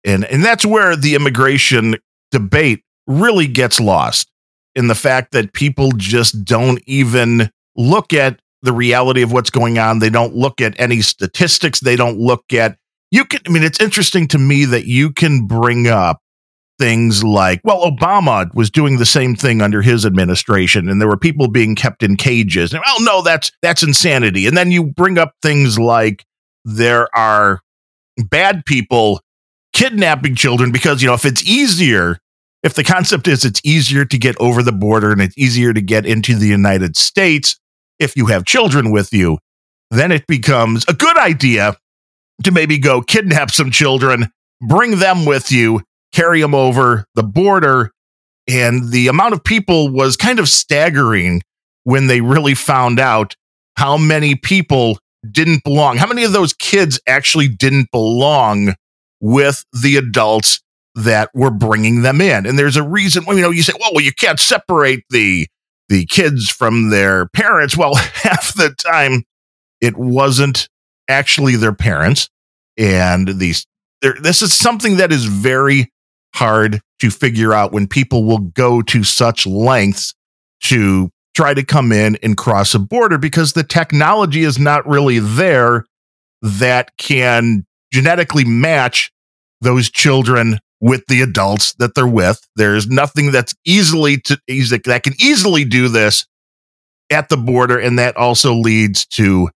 And 0.03 0.25
and 0.25 0.43
that's 0.43 0.65
where 0.65 0.97
the 0.97 1.15
immigration 1.15 1.95
debate 2.31 2.83
really 3.07 3.47
gets 3.47 3.79
lost 3.79 4.29
in 4.75 4.87
the 4.87 4.95
fact 4.95 5.31
that 5.31 5.53
people 5.53 5.91
just 5.95 6.43
don't 6.43 6.81
even 6.85 7.49
look 7.77 8.13
at 8.13 8.39
the 8.61 8.73
reality 8.73 9.21
of 9.21 9.31
what's 9.31 9.49
going 9.49 9.79
on. 9.79 9.99
They 9.99 10.09
don't 10.09 10.35
look 10.35 10.59
at 10.59 10.77
any 10.77 11.01
statistics. 11.01 11.79
They 11.79 11.95
don't 11.95 12.19
look 12.19 12.51
at 12.51 12.77
you 13.11 13.23
can 13.23 13.39
I 13.47 13.49
mean 13.49 13.63
it's 13.63 13.79
interesting 13.79 14.27
to 14.29 14.37
me 14.37 14.65
that 14.65 14.85
you 14.85 15.11
can 15.11 15.47
bring 15.47 15.87
up 15.87 16.19
things 16.77 17.23
like, 17.23 17.61
well, 17.63 17.89
Obama 17.89 18.53
was 18.53 18.69
doing 18.69 18.97
the 18.97 19.05
same 19.05 19.35
thing 19.35 19.61
under 19.61 19.81
his 19.81 20.05
administration, 20.05 20.89
and 20.89 20.99
there 20.99 21.07
were 21.07 21.17
people 21.17 21.47
being 21.47 21.75
kept 21.75 22.03
in 22.03 22.17
cages. 22.17 22.73
And, 22.73 22.83
oh 22.85 23.03
no, 23.03 23.21
that's 23.21 23.51
that's 23.61 23.83
insanity. 23.83 24.47
And 24.47 24.57
then 24.57 24.71
you 24.71 24.83
bring 24.83 25.17
up 25.17 25.33
things 25.41 25.79
like 25.79 26.25
there 26.63 27.13
are 27.15 27.61
bad 28.29 28.65
people 28.65 29.21
kidnapping 29.73 30.35
children 30.35 30.71
because 30.71 31.01
you 31.01 31.07
know 31.07 31.13
if 31.13 31.25
it's 31.25 31.43
easier, 31.43 32.17
if 32.63 32.73
the 32.73 32.83
concept 32.83 33.27
is 33.27 33.45
it's 33.45 33.61
easier 33.63 34.05
to 34.05 34.17
get 34.17 34.39
over 34.39 34.63
the 34.63 34.71
border 34.71 35.11
and 35.11 35.21
it's 35.21 35.37
easier 35.37 35.73
to 35.73 35.81
get 35.81 36.05
into 36.05 36.35
the 36.35 36.47
United 36.47 36.97
States 36.97 37.59
if 37.99 38.15
you 38.15 38.27
have 38.27 38.45
children 38.45 38.91
with 38.91 39.13
you, 39.13 39.37
then 39.91 40.11
it 40.11 40.27
becomes 40.27 40.85
a 40.87 40.93
good 40.93 41.17
idea 41.17 41.75
to 42.43 42.51
maybe 42.51 42.77
go 42.77 43.01
kidnap 43.01 43.51
some 43.51 43.71
children, 43.71 44.29
bring 44.61 44.99
them 44.99 45.25
with 45.25 45.51
you, 45.51 45.81
carry 46.15 46.41
them 46.41 46.55
over 46.55 47.05
the 47.15 47.23
border. 47.23 47.91
And 48.47 48.91
the 48.91 49.07
amount 49.07 49.33
of 49.33 49.43
people 49.43 49.89
was 49.89 50.15
kind 50.15 50.39
of 50.39 50.47
staggering 50.47 51.41
when 51.83 52.07
they 52.07 52.21
really 52.21 52.55
found 52.55 52.99
out 52.99 53.35
how 53.75 53.97
many 53.97 54.35
people 54.35 54.97
didn't 55.29 55.63
belong. 55.63 55.97
How 55.97 56.07
many 56.07 56.23
of 56.23 56.31
those 56.31 56.53
kids 56.53 56.99
actually 57.07 57.47
didn't 57.47 57.91
belong 57.91 58.75
with 59.19 59.65
the 59.73 59.97
adults 59.97 60.61
that 60.93 61.29
were 61.33 61.51
bringing 61.51 62.03
them 62.03 62.21
in? 62.21 62.45
And 62.45 62.57
there's 62.57 62.77
a 62.77 62.83
reason, 62.83 63.25
you 63.27 63.41
know, 63.41 63.49
you 63.49 63.63
say, 63.63 63.73
well, 63.79 63.91
well, 63.93 64.03
you 64.03 64.13
can't 64.13 64.39
separate 64.39 65.03
the 65.09 65.47
the 65.89 66.05
kids 66.07 66.49
from 66.49 66.89
their 66.89 67.27
parents. 67.27 67.77
Well, 67.77 67.95
half 67.95 68.55
the 68.55 68.73
time 68.73 69.23
it 69.81 69.97
wasn't 69.97 70.67
actually 71.07 71.55
their 71.57 71.73
parents. 71.73 72.29
And 72.77 73.39
these, 73.39 73.67
this 74.01 74.41
is 74.41 74.53
something 74.53 74.97
that 74.97 75.11
is 75.11 75.25
very 75.25 75.91
hard 76.35 76.81
to 76.99 77.09
figure 77.09 77.53
out 77.53 77.71
when 77.71 77.87
people 77.87 78.23
will 78.23 78.39
go 78.39 78.81
to 78.81 79.03
such 79.03 79.47
lengths 79.47 80.13
to 80.61 81.09
try 81.35 81.53
to 81.53 81.63
come 81.63 81.91
in 81.91 82.17
and 82.23 82.37
cross 82.37 82.73
a 82.73 82.79
border 82.79 83.17
because 83.17 83.53
the 83.53 83.63
technology 83.63 84.43
is 84.43 84.57
not 84.57 84.87
really 84.87 85.19
there 85.19 85.85
that 86.41 86.91
can 86.97 87.65
genetically 87.91 88.45
match 88.45 89.11
those 89.61 89.89
children 89.89 90.59
with 90.81 91.03
the 91.07 91.21
adults 91.21 91.73
that 91.75 91.95
they're 91.95 92.07
with. 92.07 92.39
There's 92.55 92.87
nothing 92.87 93.31
that's 93.31 93.53
easily 93.65 94.17
to 94.21 94.37
easy 94.47 94.79
that 94.85 95.03
can 95.03 95.13
easily 95.19 95.65
do 95.65 95.87
this 95.87 96.25
at 97.09 97.29
the 97.29 97.37
border, 97.37 97.77
and 97.79 97.99
that 97.99 98.17
also 98.17 98.53
leads 98.53 99.05
to 99.07 99.49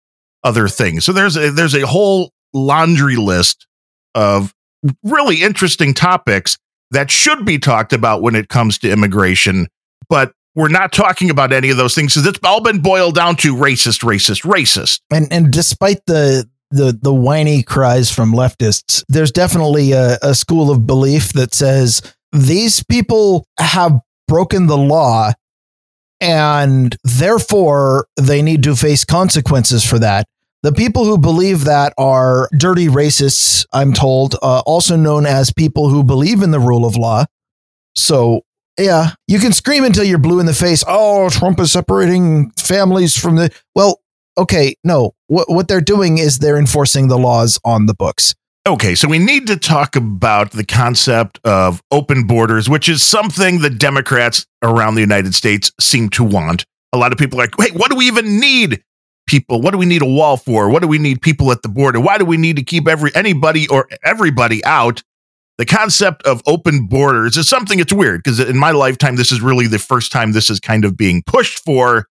other 0.43 0.67
things. 0.67 1.05
So 1.05 1.13
there's 1.13 1.35
a, 1.35 1.51
there's 1.51 1.75
a 1.75 1.85
whole 1.85 2.31
laundry 2.53 3.15
list 3.15 3.67
of 4.15 4.53
really 5.03 5.41
interesting 5.41 5.93
topics 5.93 6.57
that 6.91 7.11
should 7.11 7.45
be 7.45 7.59
talked 7.59 7.93
about 7.93 8.21
when 8.21 8.35
it 8.35 8.49
comes 8.49 8.77
to 8.79 8.91
immigration, 8.91 9.67
but 10.09 10.33
we're 10.55 10.69
not 10.69 10.91
talking 10.91 11.29
about 11.29 11.53
any 11.53 11.69
of 11.69 11.77
those 11.77 11.93
things 11.93 12.15
because 12.15 12.25
it's 12.25 12.39
all 12.43 12.61
been 12.61 12.79
boiled 12.81 13.15
down 13.15 13.35
to 13.37 13.53
racist, 13.53 14.03
racist, 14.03 14.43
racist. 14.43 15.01
And 15.11 15.31
and 15.31 15.51
despite 15.51 15.99
the 16.07 16.49
the 16.71 16.97
the 16.99 17.13
whiny 17.13 17.61
cries 17.63 18.11
from 18.11 18.33
leftists, 18.33 19.03
there's 19.07 19.31
definitely 19.31 19.91
a, 19.91 20.17
a 20.21 20.33
school 20.33 20.71
of 20.71 20.87
belief 20.87 21.33
that 21.33 21.53
says 21.53 22.01
these 22.31 22.83
people 22.83 23.45
have 23.59 23.99
broken 24.27 24.67
the 24.67 24.77
law 24.77 25.31
and 26.19 26.97
therefore 27.03 28.07
they 28.17 28.41
need 28.41 28.63
to 28.63 28.75
face 28.75 29.05
consequences 29.05 29.85
for 29.85 29.99
that. 29.99 30.25
The 30.63 30.71
people 30.71 31.05
who 31.05 31.17
believe 31.17 31.65
that 31.65 31.93
are 31.97 32.49
dirty 32.57 32.87
racists, 32.87 33.65
I'm 33.71 33.93
told, 33.93 34.35
uh, 34.41 34.61
also 34.65 34.95
known 34.95 35.25
as 35.25 35.53
people 35.53 35.89
who 35.89 36.03
believe 36.03 36.41
in 36.41 36.51
the 36.51 36.59
rule 36.59 36.85
of 36.85 36.95
law. 36.95 37.25
So, 37.95 38.41
yeah, 38.79 39.11
you 39.27 39.39
can 39.39 39.53
scream 39.53 39.83
until 39.83 40.03
you're 40.03 40.17
blue 40.17 40.39
in 40.39 40.45
the 40.45 40.53
face. 40.53 40.83
Oh, 40.87 41.29
Trump 41.29 41.59
is 41.59 41.71
separating 41.71 42.51
families 42.51 43.15
from 43.15 43.35
the. 43.35 43.51
Well, 43.75 44.01
okay, 44.37 44.75
no. 44.83 45.13
What, 45.27 45.49
what 45.49 45.67
they're 45.67 45.79
doing 45.79 46.17
is 46.17 46.39
they're 46.39 46.57
enforcing 46.57 47.07
the 47.07 47.17
laws 47.17 47.59
on 47.63 47.85
the 47.85 47.93
books. 47.93 48.33
Okay, 48.67 48.95
so 48.95 49.07
we 49.07 49.19
need 49.19 49.47
to 49.47 49.57
talk 49.57 49.95
about 49.95 50.51
the 50.51 50.65
concept 50.65 51.39
of 51.45 51.81
open 51.91 52.27
borders, 52.27 52.67
which 52.67 52.89
is 52.89 53.01
something 53.01 53.61
the 53.61 53.69
Democrats 53.69 54.45
around 54.61 54.95
the 54.95 55.01
United 55.01 55.33
States 55.33 55.71
seem 55.79 56.09
to 56.09 56.23
want. 56.23 56.65
A 56.91 56.97
lot 56.97 57.11
of 57.11 57.17
people 57.17 57.39
are 57.39 57.43
like, 57.43 57.57
wait, 57.57 57.73
what 57.75 57.89
do 57.89 57.95
we 57.95 58.07
even 58.07 58.39
need 58.39 58.83
people? 59.27 59.61
What 59.61 59.71
do 59.71 59.77
we 59.77 59.85
need 59.85 60.01
a 60.01 60.07
wall 60.07 60.37
for? 60.37 60.69
What 60.69 60.81
do 60.81 60.87
we 60.87 60.97
need 60.97 61.21
people 61.21 61.51
at 61.51 61.61
the 61.61 61.69
border? 61.69 61.99
Why 61.99 62.17
do 62.17 62.25
we 62.25 62.37
need 62.37 62.55
to 62.55 62.63
keep 62.63 62.87
every 62.87 63.11
anybody 63.13 63.67
or 63.67 63.87
everybody 64.03 64.63
out? 64.65 65.03
The 65.57 65.65
concept 65.65 66.23
of 66.23 66.41
open 66.45 66.87
borders 66.87 67.35
is 67.35 67.49
something 67.49 67.79
that's 67.79 67.93
weird 67.93 68.23
because 68.23 68.39
in 68.39 68.57
my 68.57 68.71
lifetime, 68.71 69.15
this 69.15 69.31
is 69.31 69.41
really 69.41 69.67
the 69.67 69.79
first 69.79 70.11
time 70.11 70.31
this 70.31 70.49
is 70.49 70.59
kind 70.59 70.85
of 70.85 70.95
being 70.95 71.23
pushed 71.25 71.59
for. 71.59 72.05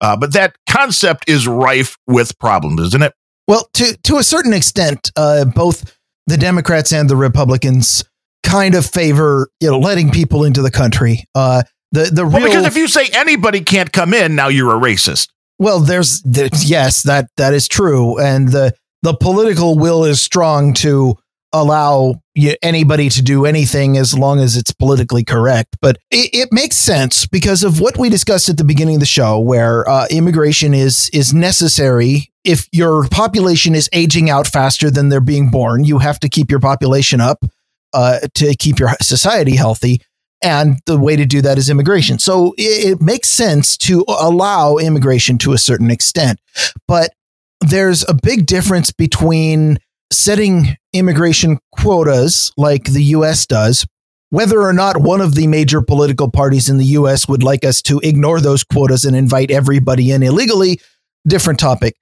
Uh, 0.00 0.16
but 0.16 0.32
that 0.32 0.56
concept 0.68 1.28
is 1.28 1.48
rife 1.48 1.96
with 2.06 2.38
problems, 2.38 2.80
isn't 2.80 3.02
it? 3.02 3.14
Well, 3.46 3.68
to 3.74 3.96
to 4.04 4.16
a 4.16 4.22
certain 4.22 4.52
extent, 4.52 5.10
uh, 5.16 5.44
both 5.44 5.96
the 6.26 6.36
Democrats 6.36 6.92
and 6.92 7.10
the 7.10 7.16
Republicans 7.16 8.04
kind 8.44 8.74
of 8.74 8.86
favor 8.86 9.48
you 9.60 9.70
know 9.70 9.78
letting 9.78 10.10
people 10.10 10.44
into 10.44 10.62
the 10.62 10.70
country. 10.70 11.24
Uh, 11.34 11.62
the 11.92 12.04
the 12.04 12.26
well, 12.26 12.44
because 12.44 12.66
if 12.66 12.76
you 12.76 12.88
say 12.88 13.08
anybody 13.12 13.60
can't 13.60 13.92
come 13.92 14.14
in, 14.14 14.34
now 14.34 14.48
you're 14.48 14.74
a 14.74 14.80
racist. 14.80 15.28
Well, 15.64 15.80
there's, 15.80 16.20
there's 16.24 16.68
yes, 16.68 17.04
that 17.04 17.30
that 17.38 17.54
is 17.54 17.68
true, 17.68 18.20
and 18.20 18.50
the 18.50 18.74
the 19.00 19.14
political 19.14 19.78
will 19.78 20.04
is 20.04 20.20
strong 20.20 20.74
to 20.74 21.16
allow 21.54 22.20
anybody 22.62 23.08
to 23.08 23.22
do 23.22 23.46
anything 23.46 23.96
as 23.96 24.12
long 24.12 24.40
as 24.40 24.58
it's 24.58 24.74
politically 24.74 25.24
correct. 25.24 25.78
But 25.80 25.96
it, 26.10 26.28
it, 26.34 26.48
makes 26.52 26.76
sense 26.76 27.26
because 27.26 27.64
of 27.64 27.80
what 27.80 27.96
we 27.96 28.10
discussed 28.10 28.50
at 28.50 28.58
the 28.58 28.64
beginning 28.64 28.96
of 28.96 29.00
the 29.00 29.06
show, 29.06 29.38
where 29.38 29.88
uh, 29.88 30.06
immigration 30.10 30.74
is 30.74 31.08
is 31.14 31.32
necessary. 31.32 32.30
If 32.44 32.68
your 32.70 33.08
population 33.08 33.74
is 33.74 33.88
aging 33.94 34.28
out 34.28 34.46
faster 34.46 34.90
than 34.90 35.08
they're 35.08 35.22
being 35.22 35.48
born, 35.48 35.84
you 35.84 35.96
have 35.96 36.20
to 36.20 36.28
keep 36.28 36.50
your 36.50 36.60
population 36.60 37.22
up 37.22 37.42
uh, 37.94 38.18
to 38.34 38.54
keep 38.54 38.78
your 38.78 38.90
society 39.00 39.56
healthy. 39.56 40.02
And 40.42 40.78
the 40.86 40.98
way 40.98 41.16
to 41.16 41.24
do 41.24 41.40
that 41.42 41.58
is 41.58 41.70
immigration. 41.70 42.18
So 42.18 42.54
it, 42.58 42.92
it 42.92 43.00
makes 43.00 43.28
sense 43.28 43.76
to 43.78 44.04
allow 44.08 44.76
immigration 44.76 45.38
to 45.38 45.52
a 45.52 45.58
certain 45.58 45.90
extent. 45.90 46.38
But 46.86 47.12
there's 47.60 48.06
a 48.08 48.14
big 48.14 48.46
difference 48.46 48.92
between 48.92 49.78
setting 50.12 50.76
immigration 50.92 51.58
quotas 51.72 52.52
like 52.56 52.84
the 52.84 53.02
US 53.04 53.46
does, 53.46 53.86
whether 54.30 54.60
or 54.60 54.72
not 54.72 55.00
one 55.00 55.20
of 55.20 55.34
the 55.34 55.46
major 55.46 55.80
political 55.80 56.30
parties 56.30 56.68
in 56.68 56.76
the 56.76 56.84
US 56.86 57.26
would 57.28 57.42
like 57.42 57.64
us 57.64 57.80
to 57.82 58.00
ignore 58.00 58.40
those 58.40 58.64
quotas 58.64 59.04
and 59.04 59.16
invite 59.16 59.50
everybody 59.50 60.10
in 60.10 60.22
illegally, 60.22 60.80
different 61.26 61.58
topic. 61.58 61.96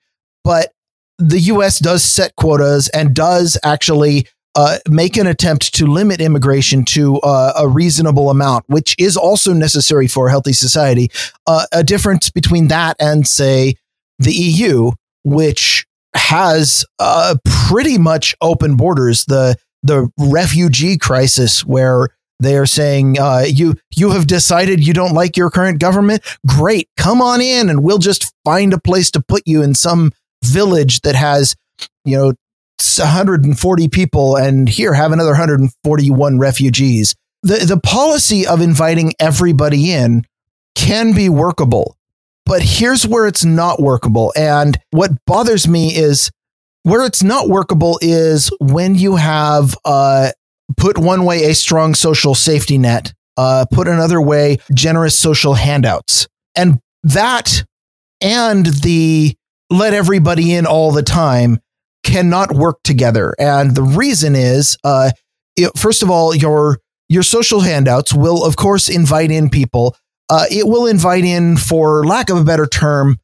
But 0.45 0.73
the 1.19 1.41
US 1.41 1.79
does 1.79 2.03
set 2.03 2.35
quotas 2.37 2.89
and 2.89 3.15
does 3.15 3.59
actually 3.63 4.27
uh, 4.55 4.79
make 4.89 5.17
an 5.17 5.27
attempt 5.27 5.75
to 5.75 5.87
limit 5.87 6.21
immigration 6.21 6.85
to 6.85 7.19
uh, 7.21 7.53
a 7.59 7.69
reasonable 7.69 8.31
amount, 8.31 8.65
which 8.69 8.95
is 8.99 9.17
also 9.17 9.53
necessary 9.53 10.07
for 10.07 10.27
a 10.27 10.31
healthy 10.31 10.53
society. 10.53 11.11
Uh, 11.47 11.65
a 11.73 11.83
difference 11.83 12.31
between 12.31 12.69
that 12.69 12.97
and, 13.01 13.27
say, 13.27 13.75
the 14.19 14.33
EU, 14.33 14.93
which 15.25 15.87
has 16.15 16.85
uh, 16.99 17.37
pretty 17.45 17.99
much 17.99 18.35
open 18.41 18.77
borders. 18.77 19.25
The 19.25 19.57
the 19.85 20.09
refugee 20.17 20.97
crisis, 20.97 21.65
where 21.65 22.11
they 22.39 22.57
are 22.57 22.67
saying 22.67 23.19
uh, 23.19 23.45
you 23.47 23.77
you 23.97 24.11
have 24.11 24.27
decided 24.27 24.87
you 24.87 24.93
don't 24.93 25.15
like 25.15 25.37
your 25.37 25.51
current 25.51 25.81
government. 25.81 26.23
Great, 26.47 26.89
come 26.97 27.23
on 27.23 27.41
in, 27.41 27.71
and 27.71 27.83
we'll 27.83 27.99
just 27.99 28.33
find 28.45 28.73
a 28.73 28.81
place 28.81 29.11
to 29.13 29.23
put 29.23 29.43
you 29.47 29.63
in 29.63 29.75
some 29.75 30.13
village 30.45 31.01
that 31.03 31.15
has 31.15 31.57
you 32.05 32.17
know 32.17 32.33
140 32.79 33.89
people, 33.89 34.37
and 34.37 34.69
here 34.69 34.93
have 34.95 35.13
another 35.13 35.31
141 35.31 36.39
refugees. 36.39 37.15
The 37.43 37.59
the 37.59 37.81
policy 37.81 38.47
of 38.47 38.61
inviting 38.61 39.13
everybody 39.19 39.93
in 39.93 40.25
can 40.75 41.13
be 41.13 41.29
workable 41.29 41.97
but 42.45 42.63
here's 42.63 43.07
where 43.07 43.27
it's 43.27 43.45
not 43.45 43.81
workable. 43.81 44.33
And 44.37 44.79
what 44.91 45.13
bothers 45.27 45.69
me 45.69 45.95
is 45.95 46.31
where 46.83 47.07
it's 47.07 47.23
not 47.23 47.49
workable 47.49 47.99
is 48.03 48.51
when 48.61 48.95
you 48.95 49.17
have 49.17 49.77
uh, 49.85 50.33
put 50.77 50.99
one 50.99 51.25
way 51.25 51.45
a 51.45 51.55
strong 51.55 51.95
social 51.95 52.35
safety 52.35 52.79
net, 52.79 53.13
uh, 53.37 53.67
put 53.71 53.87
another 53.87 54.21
way 54.21 54.59
generous 54.75 55.19
social 55.19 55.55
handouts. 55.55 56.27
And 56.57 56.79
that 57.05 57.65
and 58.21 58.67
the 58.67 59.35
let 59.71 59.95
everybody 59.95 60.55
in 60.55 60.67
all 60.67 60.93
the 60.93 61.03
time 61.03 61.61
cannot 62.13 62.53
work 62.53 62.83
together. 62.85 63.35
And 63.39 63.75
the 63.75 63.83
reason 63.83 64.37
is, 64.37 64.77
uh, 64.85 65.11
it, 65.57 65.77
first 65.77 66.03
of 66.03 66.11
all, 66.11 66.35
your 66.35 66.79
your 67.09 67.23
social 67.23 67.61
handouts 67.61 68.15
will, 68.15 68.45
of 68.45 68.57
course, 68.57 68.89
invite 68.89 69.31
in 69.31 69.51
people. 69.51 69.97
Uh, 70.29 70.45
it 70.51 70.67
will 70.67 70.87
invite 70.87 71.25
in, 71.25 71.57
for 71.57 72.07
lack 72.07 72.31
of 72.31 72.39
a 72.39 72.45
better 72.45 72.67
term, 72.67 73.19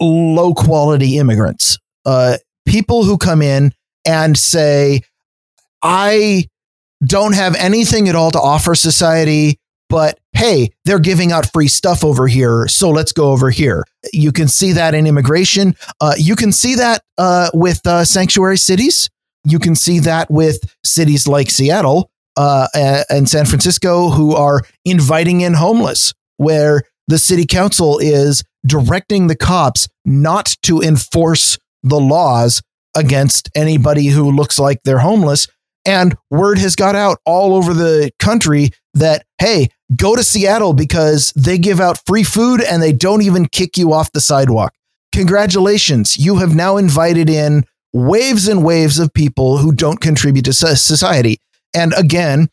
low 0.00 0.52
quality 0.52 1.16
immigrants, 1.16 1.78
uh, 2.04 2.36
people 2.66 3.04
who 3.04 3.16
come 3.16 3.40
in 3.40 3.72
and 4.04 4.36
say, 4.36 5.00
I 5.82 6.48
don't 7.04 7.34
have 7.34 7.54
anything 7.56 8.08
at 8.08 8.16
all 8.16 8.30
to 8.30 8.40
offer 8.40 8.74
society, 8.74 9.58
but 9.90 10.18
hey, 10.32 10.70
they're 10.86 11.00
giving 11.00 11.32
out 11.32 11.52
free 11.52 11.68
stuff 11.68 12.02
over 12.02 12.26
here, 12.26 12.66
so 12.68 12.88
let's 12.88 13.12
go 13.12 13.30
over 13.30 13.50
here. 13.50 13.84
You 14.12 14.32
can 14.32 14.48
see 14.48 14.72
that 14.72 14.94
in 14.94 15.06
immigration. 15.06 15.74
Uh, 16.00 16.14
you 16.16 16.36
can 16.36 16.52
see 16.52 16.76
that 16.76 17.02
uh, 17.18 17.50
with 17.52 17.86
uh, 17.86 18.04
sanctuary 18.06 18.56
cities. 18.56 19.10
You 19.44 19.58
can 19.58 19.74
see 19.74 19.98
that 20.00 20.30
with 20.30 20.58
cities 20.84 21.26
like 21.26 21.50
Seattle 21.50 22.10
uh, 22.36 22.68
and 23.10 23.28
San 23.28 23.44
Francisco, 23.44 24.08
who 24.08 24.34
are 24.34 24.62
inviting 24.84 25.42
in 25.42 25.54
homeless 25.54 26.14
where 26.36 26.84
the 27.08 27.18
city 27.18 27.44
council 27.44 27.98
is 27.98 28.44
directing 28.66 29.26
the 29.26 29.36
cops 29.36 29.88
not 30.04 30.56
to 30.62 30.80
enforce 30.80 31.58
the 31.82 32.00
laws 32.00 32.62
against 32.96 33.50
anybody 33.54 34.06
who 34.06 34.30
looks 34.30 34.58
like 34.58 34.80
they're 34.84 34.98
homeless. 34.98 35.48
And 35.86 36.16
word 36.30 36.58
has 36.58 36.76
got 36.76 36.94
out 36.94 37.18
all 37.24 37.54
over 37.54 37.72
the 37.72 38.10
country 38.18 38.70
that, 38.94 39.24
hey, 39.38 39.68
go 39.96 40.16
to 40.16 40.22
Seattle 40.22 40.72
because 40.72 41.32
they 41.36 41.58
give 41.58 41.80
out 41.80 42.00
free 42.06 42.22
food 42.22 42.62
and 42.62 42.82
they 42.82 42.92
don't 42.92 43.22
even 43.22 43.46
kick 43.46 43.76
you 43.76 43.92
off 43.92 44.12
the 44.12 44.20
sidewalk. 44.20 44.72
Congratulations. 45.12 46.18
You 46.18 46.36
have 46.36 46.54
now 46.54 46.76
invited 46.76 47.28
in 47.28 47.64
waves 47.92 48.48
and 48.48 48.64
waves 48.64 48.98
of 48.98 49.12
people 49.12 49.58
who 49.58 49.72
don't 49.72 50.00
contribute 50.00 50.44
to 50.44 50.52
society. 50.52 51.38
And 51.74 51.92
again, 51.96 52.48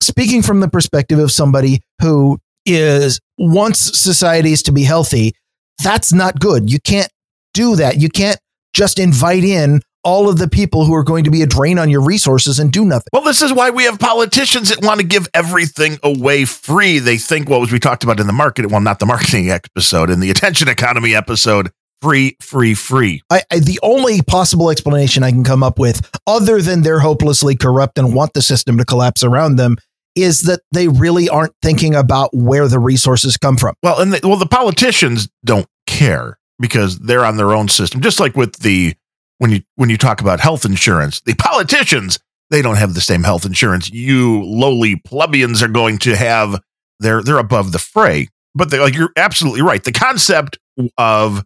speaking 0.00 0.42
from 0.42 0.60
the 0.60 0.68
perspective 0.68 1.18
of 1.18 1.32
somebody 1.32 1.80
who 2.00 2.38
is 2.66 3.20
wants 3.38 3.98
societies 3.98 4.62
to 4.64 4.72
be 4.72 4.84
healthy, 4.84 5.34
that's 5.82 6.12
not 6.12 6.38
good. 6.38 6.70
You 6.70 6.78
can't 6.80 7.10
do 7.54 7.76
that. 7.76 8.00
You 8.00 8.08
can't 8.08 8.38
just 8.74 8.98
invite 8.98 9.44
in 9.44 9.82
all 10.04 10.28
of 10.28 10.38
the 10.38 10.48
people 10.48 10.84
who 10.84 10.94
are 10.94 11.04
going 11.04 11.24
to 11.24 11.30
be 11.30 11.42
a 11.42 11.46
drain 11.46 11.78
on 11.78 11.88
your 11.88 12.02
resources 12.02 12.58
and 12.58 12.72
do 12.72 12.84
nothing. 12.84 13.08
Well, 13.12 13.22
this 13.22 13.42
is 13.42 13.52
why 13.52 13.70
we 13.70 13.84
have 13.84 13.98
politicians 13.98 14.68
that 14.70 14.82
want 14.82 15.00
to 15.00 15.06
give 15.06 15.28
everything 15.34 15.98
away 16.02 16.44
free. 16.44 16.98
They 16.98 17.18
think, 17.18 17.48
well, 17.48 17.62
as 17.62 17.72
we 17.72 17.78
talked 17.78 18.04
about 18.04 18.20
in 18.20 18.26
the 18.26 18.32
market, 18.32 18.66
well, 18.70 18.80
not 18.80 18.98
the 18.98 19.06
marketing 19.06 19.50
episode, 19.50 20.10
in 20.10 20.20
the 20.20 20.30
attention 20.30 20.68
economy 20.68 21.14
episode, 21.14 21.70
free, 22.00 22.36
free, 22.40 22.74
free. 22.74 23.22
I, 23.30 23.42
I, 23.50 23.60
the 23.60 23.78
only 23.82 24.22
possible 24.22 24.70
explanation 24.70 25.22
I 25.22 25.30
can 25.30 25.44
come 25.44 25.62
up 25.62 25.78
with, 25.78 26.10
other 26.26 26.60
than 26.60 26.82
they're 26.82 27.00
hopelessly 27.00 27.54
corrupt 27.54 27.98
and 27.98 28.12
want 28.14 28.32
the 28.34 28.42
system 28.42 28.78
to 28.78 28.84
collapse 28.84 29.22
around 29.22 29.56
them, 29.56 29.76
is 30.14 30.42
that 30.42 30.60
they 30.72 30.88
really 30.88 31.28
aren't 31.28 31.54
thinking 31.62 31.94
about 31.94 32.34
where 32.34 32.68
the 32.68 32.78
resources 32.78 33.36
come 33.36 33.56
from. 33.56 33.74
Well, 33.82 34.00
and 34.00 34.12
the, 34.12 34.28
well, 34.28 34.36
the 34.36 34.46
politicians 34.46 35.28
don't 35.44 35.66
care 35.86 36.38
because 36.58 36.98
they're 36.98 37.24
on 37.24 37.36
their 37.36 37.52
own 37.52 37.68
system. 37.68 38.00
Just 38.00 38.20
like 38.20 38.36
with 38.36 38.56
the 38.58 38.94
when 39.42 39.50
you 39.50 39.60
when 39.74 39.90
you 39.90 39.98
talk 39.98 40.20
about 40.20 40.38
health 40.38 40.64
insurance, 40.64 41.20
the 41.22 41.34
politicians 41.34 42.16
they 42.50 42.62
don't 42.62 42.76
have 42.76 42.94
the 42.94 43.00
same 43.00 43.24
health 43.24 43.44
insurance 43.44 43.90
you 43.90 44.40
lowly 44.44 44.94
plebeians 44.94 45.60
are 45.64 45.68
going 45.68 45.98
to 45.98 46.14
have. 46.14 46.60
They're 47.00 47.24
they're 47.24 47.38
above 47.38 47.72
the 47.72 47.80
fray. 47.80 48.28
But 48.54 48.72
like 48.72 48.94
you're 48.94 49.10
absolutely 49.16 49.62
right. 49.62 49.82
The 49.82 49.90
concept 49.90 50.60
of 50.96 51.44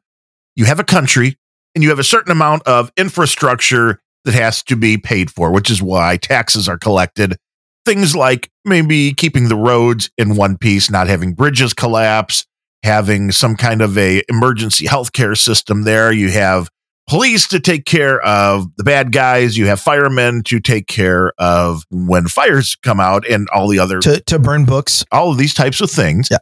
you 0.57 0.67
have 0.67 0.79
a 0.79 0.85
country 0.85 1.39
and 1.75 1.83
you 1.83 1.89
have 1.89 1.99
a 1.99 2.05
certain 2.05 2.31
amount 2.31 2.65
of 2.65 2.93
infrastructure 2.99 3.99
that 4.27 4.35
has 4.35 4.63
to 4.65 4.77
be 4.77 4.99
paid 4.99 5.31
for, 5.31 5.51
which 5.51 5.71
is 5.71 5.81
why 5.81 6.19
taxes 6.19 6.69
are 6.69 6.79
collected. 6.79 7.39
Things 7.87 8.15
like 8.15 8.51
maybe 8.67 9.15
keeping 9.15 9.49
the 9.49 9.57
roads 9.57 10.11
in 10.19 10.37
one 10.37 10.59
piece, 10.59 10.91
not 10.91 11.07
having 11.07 11.33
bridges 11.33 11.73
collapse, 11.73 12.45
having 12.83 13.33
some 13.33 13.57
kind 13.57 13.81
of 13.81 13.97
a 13.97 14.23
emergency 14.29 14.85
healthcare 14.85 15.35
system 15.35 15.85
there. 15.85 16.13
You 16.13 16.29
have 16.29 16.69
police 17.09 17.47
to 17.49 17.61
take 17.61 17.85
care 17.85 18.21
of 18.21 18.67
the 18.77 18.85
bad 18.85 19.13
guys. 19.13 19.57
You 19.57 19.67
have 19.67 19.81
firemen 19.81 20.43
to 20.45 20.61
take 20.61 20.87
care 20.87 21.33
of 21.39 21.85
when 21.91 22.29
fires 22.29 22.77
come 22.77 23.01
out 23.01 23.27
and 23.29 23.49
all 23.51 23.69
the 23.69 23.79
other 23.79 24.01
to, 24.01 24.21
to 24.23 24.39
burn 24.39 24.65
books, 24.65 25.05
all 25.13 25.31
of 25.31 25.39
these 25.39 25.55
types 25.55 25.81
of 25.81 25.91
things. 25.91 26.29
Yeah. 26.31 26.39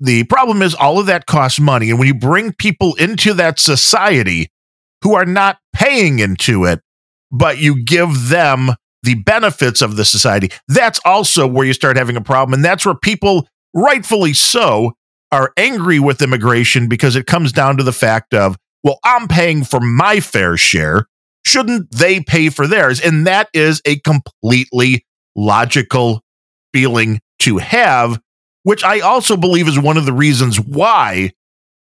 The 0.00 0.24
problem 0.24 0.62
is 0.62 0.74
all 0.74 0.98
of 0.98 1.06
that 1.06 1.26
costs 1.26 1.60
money. 1.60 1.90
And 1.90 1.98
when 1.98 2.08
you 2.08 2.14
bring 2.14 2.54
people 2.54 2.94
into 2.94 3.34
that 3.34 3.58
society 3.58 4.50
who 5.02 5.14
are 5.14 5.26
not 5.26 5.58
paying 5.72 6.18
into 6.18 6.64
it, 6.64 6.80
but 7.30 7.58
you 7.58 7.84
give 7.84 8.28
them 8.28 8.72
the 9.02 9.14
benefits 9.14 9.82
of 9.82 9.96
the 9.96 10.04
society, 10.04 10.50
that's 10.68 11.00
also 11.04 11.46
where 11.46 11.66
you 11.66 11.72
start 11.72 11.96
having 11.96 12.16
a 12.16 12.22
problem. 12.22 12.54
And 12.54 12.64
that's 12.64 12.84
where 12.84 12.94
people, 12.94 13.46
rightfully 13.74 14.32
so, 14.32 14.92
are 15.32 15.52
angry 15.56 16.00
with 16.00 16.22
immigration 16.22 16.88
because 16.88 17.14
it 17.14 17.26
comes 17.26 17.52
down 17.52 17.76
to 17.76 17.82
the 17.82 17.92
fact 17.92 18.34
of, 18.34 18.56
well, 18.82 18.98
I'm 19.04 19.28
paying 19.28 19.64
for 19.64 19.80
my 19.80 20.20
fair 20.20 20.56
share. 20.56 21.06
Shouldn't 21.44 21.90
they 21.90 22.20
pay 22.20 22.50
for 22.50 22.66
theirs? 22.66 23.00
And 23.00 23.26
that 23.26 23.48
is 23.54 23.80
a 23.84 23.98
completely 24.00 25.06
logical 25.34 26.22
feeling 26.72 27.20
to 27.40 27.58
have 27.58 28.20
which 28.62 28.84
I 28.84 29.00
also 29.00 29.36
believe 29.36 29.68
is 29.68 29.78
one 29.78 29.96
of 29.96 30.06
the 30.06 30.12
reasons 30.12 30.60
why 30.60 31.32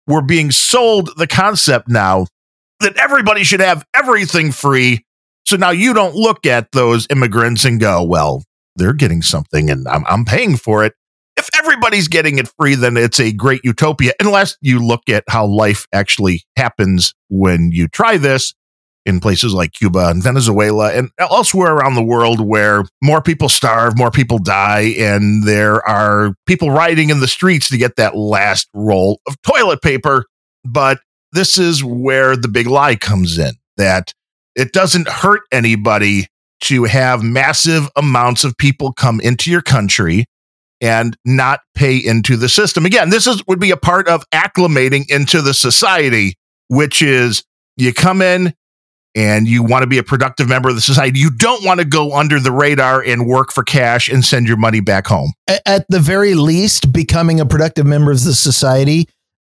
we're 0.08 0.22
being 0.22 0.52
sold 0.52 1.10
the 1.18 1.28
concept 1.28 1.88
now 1.88 2.28
that 2.80 2.97
everybody 2.97 3.43
should 3.43 3.60
have 3.60 3.86
everything 3.93 4.52
free. 4.52 5.06
So 5.45 5.58
now 5.58 5.72
you 5.72 5.93
don't 5.93 6.16
look 6.16 6.45
at 6.45 6.72
those 6.72 7.08
immigrants 7.10 7.66
and 7.66 7.80
go, 7.80 8.04
well, 8.04 8.43
they're 8.76 8.93
getting 8.93 9.22
something 9.22 9.70
and 9.70 9.88
I'm, 9.88 10.06
I'm 10.08 10.26
paying 10.26 10.56
for 10.56 10.84
it. 10.84 10.93
If 11.40 11.50
everybody's 11.58 12.10
getting 12.10 12.38
it 12.38 12.50
free, 12.60 12.76
then 12.76 12.98
it's 12.98 13.18
a 13.18 13.32
great 13.32 13.62
utopia, 13.64 14.12
unless 14.20 14.58
you 14.60 14.86
look 14.86 15.08
at 15.08 15.24
how 15.30 15.46
life 15.46 15.88
actually 15.94 16.44
happens 16.58 17.14
when 17.30 17.72
you 17.72 17.88
try 17.88 18.18
this 18.18 18.54
in 19.06 19.22
places 19.22 19.54
like 19.54 19.72
Cuba 19.72 20.10
and 20.10 20.22
Venezuela 20.22 20.92
and 20.92 21.10
elsewhere 21.18 21.74
around 21.74 21.96
the 21.96 22.04
world 22.04 22.42
where 22.42 22.84
more 23.02 23.22
people 23.22 23.48
starve, 23.48 23.98
more 23.98 24.12
people 24.12 24.38
die, 24.38 24.94
and 24.98 25.46
there 25.46 25.82
are 25.88 26.34
people 26.46 26.72
rioting 26.72 27.10
in 27.10 27.22
the 27.22 27.28
streets 27.28 27.70
to 27.70 27.78
get 27.78 27.96
that 27.96 28.18
last 28.18 28.68
roll 28.74 29.22
of 29.26 29.42
toilet 29.42 29.82
paper. 29.82 30.26
But 30.66 31.00
this 31.32 31.58
is 31.58 31.82
where 31.82 32.36
the 32.36 32.50
big 32.50 32.68
lie 32.68 32.98
comes 32.98 33.38
in 33.38 33.54
that 33.78 34.12
it 34.58 34.74
doesn't 34.74 35.08
hurt 35.08 35.44
anybody 35.54 36.28
to 36.64 36.84
have 36.84 37.24
massive 37.24 37.88
amounts 37.96 38.44
of 38.44 38.58
people 38.58 38.92
come 38.92 39.22
into 39.22 39.50
your 39.50 39.62
country 39.62 40.26
and 40.82 41.17
not 41.25 41.61
pay 41.75 41.97
into 41.97 42.38
the 42.38 42.49
system. 42.49 42.86
Again, 42.86 43.09
this 43.09 43.27
is 43.27 43.43
would 43.47 43.59
be 43.59 43.71
a 43.71 43.77
part 43.77 44.07
of 44.07 44.23
acclimating 44.32 45.09
into 45.09 45.41
the 45.41 45.53
society, 45.53 46.36
which 46.67 47.01
is 47.01 47.43
you 47.77 47.93
come 47.93 48.21
in, 48.21 48.53
and 49.15 49.47
you 49.47 49.63
want 49.63 49.84
to 49.84 49.88
be 49.88 49.97
a 49.97 50.03
productive 50.03 50.47
member 50.47 50.69
of 50.69 50.75
the 50.75 50.82
society. 50.82 51.19
You 51.19 51.32
don't 51.32 51.65
want 51.65 51.80
to 51.80 51.86
go 51.86 52.15
under 52.15 52.39
the 52.39 52.51
radar 52.51 53.01
and 53.01 53.27
work 53.27 53.51
for 53.51 53.63
cash 53.63 54.07
and 54.07 54.23
send 54.23 54.47
your 54.47 54.57
money 54.57 54.80
back 54.80 55.07
home. 55.07 55.34
At 55.65 55.86
the 55.89 55.99
very 55.99 56.36
least, 56.36 56.93
becoming 56.93 57.39
a 57.39 57.45
productive 57.45 57.86
member 57.86 58.11
of 58.11 58.23
the 58.23 58.34
society 58.34 59.09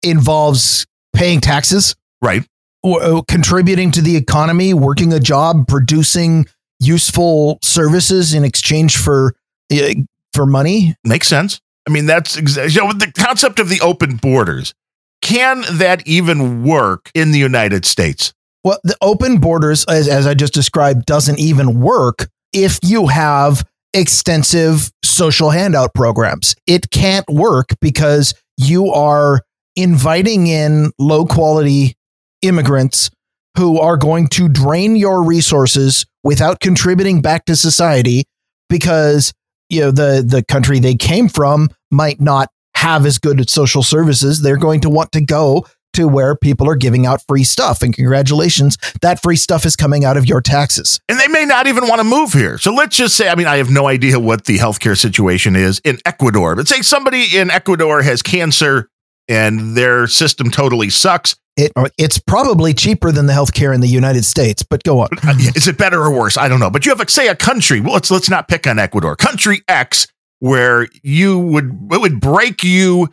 involves 0.03 0.87
paying 1.15 1.41
taxes, 1.41 1.95
right? 2.23 2.47
Or, 2.83 3.05
or 3.05 3.25
contributing 3.25 3.91
to 3.93 4.03
the 4.03 4.17
economy, 4.17 4.73
working 4.73 5.13
a 5.13 5.21
job, 5.21 5.67
producing 5.69 6.47
useful 6.79 7.59
services 7.63 8.33
in 8.33 8.45
exchange 8.45 8.97
for 8.97 9.35
uh, 9.73 9.91
for 10.33 10.47
money. 10.47 10.97
Makes 11.05 11.29
sense. 11.29 11.61
I 11.89 11.93
mean, 11.93 12.07
that's 12.07 12.37
exactly 12.37 12.75
you 12.75 12.81
know, 12.87 12.93
the 12.93 13.13
concept 13.13 13.59
of 13.59 13.69
the 13.69 13.81
open 13.81 14.17
borders. 14.17 14.75
Can 15.23 15.65
that 15.73 16.07
even 16.07 16.63
work 16.65 17.11
in 17.15 17.33
the 17.33 17.39
United 17.39 17.85
States? 17.85 18.33
Well, 18.65 18.79
the 18.85 18.97
open 19.01 19.39
borders, 19.39 19.85
as, 19.87 20.09
as 20.09 20.27
I 20.27 20.35
just 20.35 20.53
described, 20.53 21.07
doesn't 21.07 21.39
even 21.39 21.81
work 21.81 22.29
if 22.53 22.79
you 22.83 23.07
have 23.07 23.65
extensive 23.95 24.91
social 25.03 25.51
handout 25.51 25.95
programs. 25.95 26.55
It 26.67 26.91
can't 26.91 27.29
work 27.29 27.71
because 27.81 28.35
you 28.57 28.93
are 28.93 29.41
inviting 29.77 30.47
in 30.47 30.93
low 30.99 31.25
quality 31.25 31.97
immigrants 32.43 33.11
who 33.57 33.79
are 33.79 33.97
going 33.97 34.29
to 34.29 34.49
drain 34.49 34.97
your 34.97 35.23
resources 35.25 36.07
without 36.23 36.61
contributing 36.61 37.21
back 37.21 37.45
to 37.47 37.57
society 37.57 38.25
because 38.69 39.33
you 39.71 39.81
know 39.81 39.91
the 39.91 40.25
the 40.27 40.45
country 40.45 40.79
they 40.79 40.95
came 40.95 41.29
from 41.29 41.69
might 41.91 42.21
not 42.21 42.49
have 42.75 43.05
as 43.07 43.19
good 43.19 43.49
social 43.51 43.83
services 43.83 44.41
they're 44.43 44.57
going 44.57 44.81
to 44.81 44.89
want 44.89 45.13
to 45.13 45.21
go 45.21 45.65
to 45.93 46.07
where 46.07 46.37
people 46.37 46.69
are 46.69 46.77
giving 46.77 47.07
out 47.07 47.23
free 47.27 47.45
stuff. 47.45 47.83
And 47.83 47.95
congratulations, 47.95 48.79
that 49.03 49.21
free 49.23 49.37
stuff 49.37 49.65
is 49.65 49.77
coming 49.77 50.05
out 50.05 50.17
of 50.17 50.27
your 50.27 50.41
taxes. 50.41 51.01
And 51.09 51.19
they 51.19 51.29
may 51.29 51.45
not 51.45 51.67
even 51.67 51.89
want 51.89 52.01
to 52.01 52.05
move 52.05 52.33
here. 52.33 52.59
So 52.59 52.73
let's 52.73 52.97
just 52.97 53.17
say, 53.17 53.29
I 53.29 53.35
mean, 53.35 53.47
I 53.47 53.57
have 53.57 53.71
no 53.71 53.89
idea 53.89 54.19
what 54.21 54.45
the 54.45 54.59
healthcare 54.59 54.97
situation 54.97 55.57
is 55.57 55.81
in 55.85 55.99
Ecuador, 56.05 56.55
but 56.55 56.69
say 56.69 56.83
somebody 56.83 57.37
in 57.37 57.51
Ecuador 57.51 58.03
has 58.03 58.23
cancer 58.23 58.89
and 59.29 59.77
their 59.77 60.07
system 60.07 60.51
totally 60.51 60.91
sucks. 60.91 61.37
It, 61.61 61.73
it's 61.99 62.19
probably 62.19 62.73
cheaper 62.73 63.13
than 63.13 63.27
the 63.27 63.33
healthcare 63.33 63.75
in 63.75 63.81
the 63.81 63.89
United 63.89 64.25
States, 64.25 64.63
but 64.63 64.83
go 64.83 65.01
on. 65.01 65.09
Uh, 65.23 65.35
is 65.55 65.69
it 65.69 65.77
better 65.77 66.01
or 66.03 66.11
worse? 66.11 66.37
I 66.37 66.49
don't 66.49 66.61
know. 66.61 66.71
But 66.71 66.87
you 66.87 66.95
have, 66.95 67.11
say, 67.11 67.29
a 67.29 67.37
country. 67.37 67.81
Well, 67.81 67.95
let's 67.95 68.11
let's 68.11 68.31
not 68.31 68.49
pick 68.49 68.67
on 68.67 68.79
Ecuador. 68.79 69.17
Country 69.17 69.63
X, 69.69 70.07
where 70.39 70.89
you 71.03 71.39
would 71.39 71.89
it 71.93 72.01
would 72.01 72.21
break 72.21 72.65
you 72.65 73.09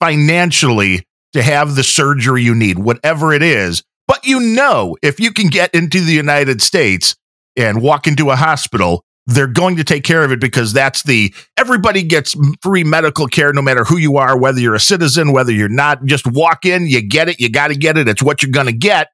financially 0.00 1.06
to 1.32 1.42
have 1.42 1.74
the 1.74 1.82
surgery 1.82 2.42
you 2.42 2.54
need, 2.54 2.78
whatever 2.78 3.32
it 3.32 3.42
is. 3.42 3.82
But 4.08 4.26
you 4.26 4.40
know, 4.40 4.96
if 5.02 5.20
you 5.20 5.32
can 5.32 5.48
get 5.48 5.74
into 5.74 6.00
the 6.00 6.12
United 6.12 6.60
States 6.60 7.14
and 7.56 7.82
walk 7.82 8.06
into 8.06 8.30
a 8.30 8.36
hospital, 8.36 9.04
they're 9.26 9.46
going 9.46 9.76
to 9.76 9.84
take 9.84 10.04
care 10.04 10.24
of 10.24 10.32
it 10.32 10.40
because 10.40 10.72
that's 10.72 11.04
the 11.04 11.32
everybody 11.56 12.02
gets 12.02 12.36
free 12.60 12.84
medical 12.84 13.26
care 13.26 13.52
no 13.52 13.62
matter 13.62 13.84
who 13.84 13.96
you 13.96 14.16
are, 14.16 14.36
whether 14.36 14.60
you're 14.60 14.74
a 14.74 14.80
citizen, 14.80 15.32
whether 15.32 15.52
you're 15.52 15.68
not. 15.68 16.04
Just 16.04 16.26
walk 16.26 16.64
in, 16.64 16.86
you 16.86 17.00
get 17.00 17.28
it, 17.28 17.40
you 17.40 17.48
got 17.48 17.68
to 17.68 17.76
get 17.76 17.96
it. 17.96 18.08
It's 18.08 18.22
what 18.22 18.42
you're 18.42 18.52
going 18.52 18.66
to 18.66 18.72
get. 18.72 19.08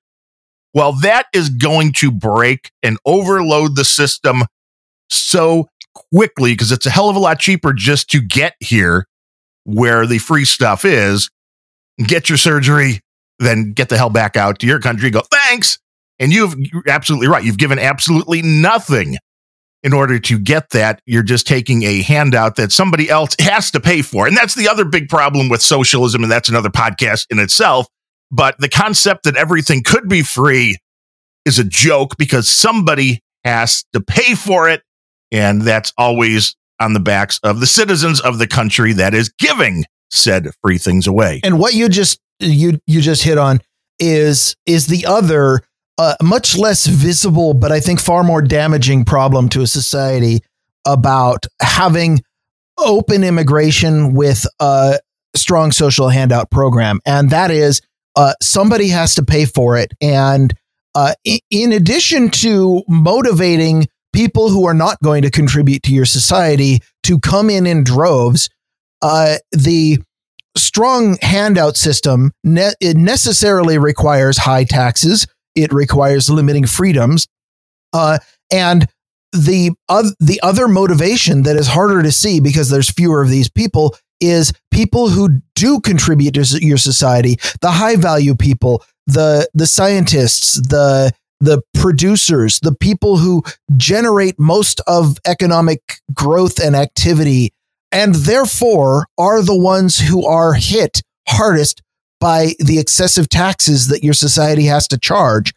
Well, 0.74 0.92
that 1.00 1.26
is 1.32 1.50
going 1.50 1.92
to 1.94 2.10
break 2.10 2.70
and 2.82 2.98
overload 3.04 3.76
the 3.76 3.84
system 3.84 4.44
so 5.10 5.68
quickly 6.12 6.52
because 6.52 6.72
it's 6.72 6.86
a 6.86 6.90
hell 6.90 7.08
of 7.08 7.16
a 7.16 7.20
lot 7.20 7.38
cheaper 7.38 7.72
just 7.72 8.10
to 8.10 8.20
get 8.20 8.54
here 8.60 9.06
where 9.64 10.06
the 10.06 10.18
free 10.18 10.44
stuff 10.44 10.84
is 10.84 11.30
get 12.06 12.28
your 12.28 12.38
surgery, 12.38 13.00
then 13.38 13.72
get 13.72 13.88
the 13.88 13.96
hell 13.96 14.10
back 14.10 14.36
out 14.36 14.58
to 14.60 14.66
your 14.66 14.78
country. 14.78 15.10
Go, 15.10 15.22
thanks. 15.30 15.78
And 16.18 16.32
you've 16.32 16.54
you're 16.58 16.82
absolutely 16.88 17.28
right. 17.28 17.44
You've 17.44 17.58
given 17.58 17.78
absolutely 17.78 18.42
nothing 18.42 19.16
in 19.82 19.92
order 19.92 20.18
to 20.18 20.38
get 20.38 20.70
that, 20.70 21.00
you're 21.06 21.22
just 21.22 21.46
taking 21.46 21.82
a 21.84 22.02
handout 22.02 22.56
that 22.56 22.72
somebody 22.72 23.08
else 23.08 23.36
has 23.40 23.70
to 23.70 23.80
pay 23.80 24.02
for. 24.02 24.26
And 24.26 24.36
that's 24.36 24.54
the 24.54 24.68
other 24.68 24.84
big 24.84 25.08
problem 25.08 25.48
with 25.48 25.62
socialism. 25.62 26.22
And 26.22 26.32
that's 26.32 26.48
another 26.48 26.70
podcast 26.70 27.26
in 27.30 27.38
itself. 27.38 27.86
But 28.30 28.56
the 28.58 28.68
concept 28.68 29.24
that 29.24 29.36
everything 29.36 29.82
could 29.82 30.08
be 30.08 30.22
free 30.22 30.78
is 31.44 31.58
a 31.58 31.64
joke 31.64 32.16
because 32.18 32.48
somebody 32.48 33.22
has 33.44 33.84
to 33.92 34.00
pay 34.00 34.34
for 34.34 34.68
it. 34.68 34.82
And 35.30 35.62
that's 35.62 35.92
always 35.96 36.56
on 36.80 36.92
the 36.92 37.00
backs 37.00 37.40
of 37.42 37.60
the 37.60 37.66
citizens 37.66 38.20
of 38.20 38.38
the 38.38 38.46
country 38.46 38.92
that 38.94 39.14
is 39.14 39.30
giving 39.38 39.84
said 40.10 40.48
free 40.62 40.78
things 40.78 41.06
away. 41.06 41.40
And 41.44 41.58
what 41.58 41.74
you 41.74 41.88
just 41.88 42.20
you 42.40 42.80
you 42.86 43.00
just 43.00 43.22
hit 43.22 43.38
on 43.38 43.60
is 43.98 44.56
is 44.66 44.86
the 44.86 45.06
other 45.06 45.60
uh, 45.98 46.14
much 46.22 46.56
less 46.56 46.86
visible, 46.86 47.54
but 47.54 47.72
I 47.72 47.80
think 47.80 48.00
far 48.00 48.22
more 48.22 48.40
damaging 48.40 49.04
problem 49.04 49.48
to 49.50 49.62
a 49.62 49.66
society 49.66 50.40
about 50.86 51.46
having 51.60 52.22
open 52.78 53.24
immigration 53.24 54.14
with 54.14 54.46
a 54.60 55.00
strong 55.34 55.72
social 55.72 56.08
handout 56.08 56.50
program, 56.50 57.00
and 57.04 57.30
that 57.30 57.50
is 57.50 57.82
uh, 58.16 58.34
somebody 58.40 58.88
has 58.88 59.14
to 59.16 59.24
pay 59.24 59.44
for 59.44 59.76
it. 59.76 59.92
And 60.00 60.54
uh, 60.94 61.14
in 61.50 61.72
addition 61.72 62.30
to 62.30 62.82
motivating 62.88 63.86
people 64.12 64.48
who 64.48 64.66
are 64.66 64.74
not 64.74 65.00
going 65.02 65.22
to 65.22 65.30
contribute 65.30 65.82
to 65.84 65.92
your 65.92 66.04
society 66.04 66.80
to 67.04 67.20
come 67.20 67.50
in 67.50 67.66
in 67.66 67.84
droves, 67.84 68.48
uh, 69.02 69.36
the 69.52 69.98
strong 70.56 71.18
handout 71.22 71.76
system 71.76 72.32
ne- 72.42 72.72
necessarily 72.82 73.78
requires 73.78 74.38
high 74.38 74.64
taxes. 74.64 75.26
It 75.54 75.72
requires 75.72 76.30
limiting 76.30 76.66
freedoms, 76.66 77.26
uh, 77.92 78.18
and 78.52 78.88
the 79.32 79.72
the 80.20 80.40
other 80.42 80.68
motivation 80.68 81.42
that 81.42 81.56
is 81.56 81.68
harder 81.68 82.02
to 82.02 82.12
see 82.12 82.40
because 82.40 82.70
there's 82.70 82.90
fewer 82.90 83.22
of 83.22 83.28
these 83.28 83.48
people 83.48 83.96
is 84.20 84.52
people 84.70 85.08
who 85.08 85.40
do 85.54 85.80
contribute 85.80 86.34
to 86.34 86.58
your 86.60 86.78
society, 86.78 87.36
the 87.60 87.70
high 87.70 87.96
value 87.96 88.34
people, 88.34 88.84
the 89.06 89.48
the 89.54 89.66
scientists, 89.66 90.54
the 90.68 91.12
the 91.40 91.62
producers, 91.74 92.58
the 92.60 92.74
people 92.74 93.16
who 93.16 93.42
generate 93.76 94.38
most 94.40 94.80
of 94.86 95.18
economic 95.26 95.80
growth 96.12 96.58
and 96.58 96.74
activity, 96.74 97.52
and 97.92 98.14
therefore 98.14 99.06
are 99.16 99.42
the 99.42 99.56
ones 99.56 99.98
who 99.98 100.26
are 100.26 100.54
hit 100.54 101.02
hardest 101.28 101.82
by 102.20 102.52
the 102.58 102.78
excessive 102.78 103.28
taxes 103.28 103.88
that 103.88 104.02
your 104.02 104.14
society 104.14 104.64
has 104.64 104.88
to 104.88 104.98
charge. 104.98 105.52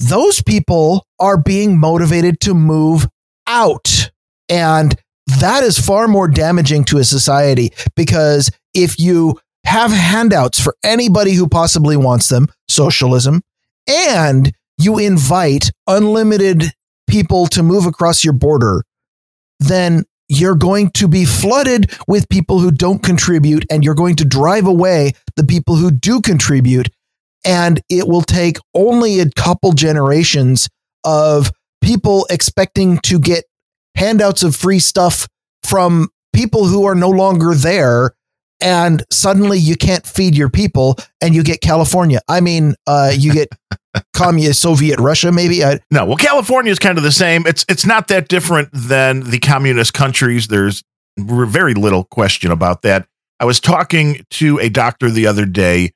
Those 0.00 0.42
people 0.42 1.06
are 1.18 1.36
being 1.36 1.78
motivated 1.78 2.40
to 2.40 2.54
move 2.54 3.06
out. 3.46 4.10
And 4.48 4.94
that 5.26 5.64
is 5.64 5.78
far 5.78 6.06
more 6.08 6.28
damaging 6.28 6.84
to 6.84 6.98
a 6.98 7.04
society 7.04 7.72
because 7.96 8.50
if 8.74 8.98
you 8.98 9.38
have 9.64 9.90
handouts 9.90 10.60
for 10.60 10.76
anybody 10.84 11.32
who 11.32 11.48
possibly 11.48 11.96
wants 11.96 12.28
them, 12.28 12.48
socialism, 12.68 13.42
and 13.88 14.52
you 14.78 14.98
invite 14.98 15.70
unlimited 15.86 16.64
people 17.08 17.46
to 17.46 17.62
move 17.62 17.86
across 17.86 18.24
your 18.24 18.32
border, 18.34 18.84
then 19.60 20.04
you're 20.28 20.54
going 20.54 20.90
to 20.90 21.08
be 21.08 21.24
flooded 21.24 21.90
with 22.08 22.28
people 22.28 22.58
who 22.58 22.70
don't 22.70 23.02
contribute 23.02 23.64
and 23.70 23.84
you're 23.84 23.94
going 23.94 24.16
to 24.16 24.24
drive 24.24 24.66
away 24.66 25.12
the 25.36 25.44
people 25.44 25.76
who 25.76 25.90
do 25.90 26.20
contribute. 26.20 26.88
And 27.44 27.80
it 27.90 28.08
will 28.08 28.22
take 28.22 28.56
only 28.74 29.20
a 29.20 29.30
couple 29.30 29.72
generations 29.72 30.68
of 31.04 31.52
people 31.82 32.26
expecting 32.30 32.98
to 32.98 33.18
get 33.18 33.44
handouts 33.94 34.42
of 34.42 34.56
free 34.56 34.78
stuff 34.78 35.28
from 35.62 36.08
people 36.32 36.66
who 36.66 36.84
are 36.84 36.94
no 36.94 37.10
longer 37.10 37.54
there 37.54 38.12
and 38.60 39.02
suddenly 39.10 39.58
you 39.58 39.76
can't 39.76 40.06
feed 40.06 40.36
your 40.36 40.48
people 40.48 40.96
and 41.20 41.34
you 41.34 41.42
get 41.42 41.60
California. 41.60 42.20
I 42.28 42.40
mean, 42.40 42.74
uh, 42.86 43.12
you 43.14 43.32
get 43.32 43.48
communist 44.12 44.60
Soviet 44.60 44.98
Russia, 44.98 45.32
maybe. 45.32 45.64
I, 45.64 45.80
no, 45.90 46.04
well, 46.04 46.16
California 46.16 46.72
is 46.72 46.78
kind 46.78 46.98
of 46.98 47.04
the 47.04 47.12
same. 47.12 47.46
It's 47.46 47.64
it's 47.68 47.86
not 47.86 48.08
that 48.08 48.28
different 48.28 48.70
than 48.72 49.20
the 49.30 49.38
communist 49.38 49.94
countries. 49.94 50.48
There's 50.48 50.82
very 51.18 51.74
little 51.74 52.04
question 52.04 52.50
about 52.50 52.82
that. 52.82 53.06
I 53.40 53.44
was 53.44 53.60
talking 53.60 54.24
to 54.30 54.58
a 54.60 54.68
doctor 54.68 55.10
the 55.10 55.26
other 55.26 55.46
day, 55.46 55.92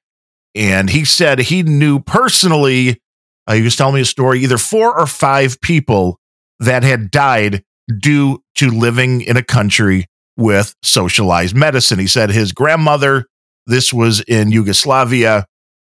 and 0.54 0.90
he 0.90 1.04
said 1.04 1.38
he 1.38 1.62
knew 1.62 2.00
personally. 2.00 3.00
Uh, 3.46 3.54
he 3.54 3.62
was 3.62 3.76
telling 3.76 3.94
me 3.94 4.02
a 4.02 4.04
story. 4.04 4.40
Either 4.40 4.58
four 4.58 4.98
or 4.98 5.06
five 5.06 5.60
people 5.62 6.18
that 6.60 6.82
had 6.82 7.10
died 7.10 7.64
due 8.00 8.42
to 8.56 8.68
living 8.68 9.22
in 9.22 9.38
a 9.38 9.42
country 9.42 10.06
with 10.38 10.74
socialized 10.82 11.54
medicine. 11.54 11.98
He 11.98 12.06
said 12.06 12.30
his 12.30 12.52
grandmother, 12.52 13.26
this 13.66 13.92
was 13.92 14.20
in 14.22 14.50
Yugoslavia, 14.50 15.44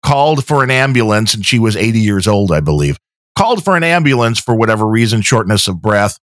called 0.04 0.46
for 0.46 0.64
an 0.64 0.72
ambulance 0.72 1.34
and 1.34 1.46
she 1.46 1.60
was 1.60 1.76
80 1.76 2.00
years 2.00 2.28
old, 2.28 2.52
I 2.52 2.62
believe. 2.62 2.98
Called 3.38 3.64
for 3.64 3.76
an 3.76 3.84
ambulance 3.84 4.40
for 4.40 4.56
whatever 4.56 4.88
reason, 4.88 5.22
shortness 5.22 5.68
of 5.68 5.82
breath, 5.82 6.18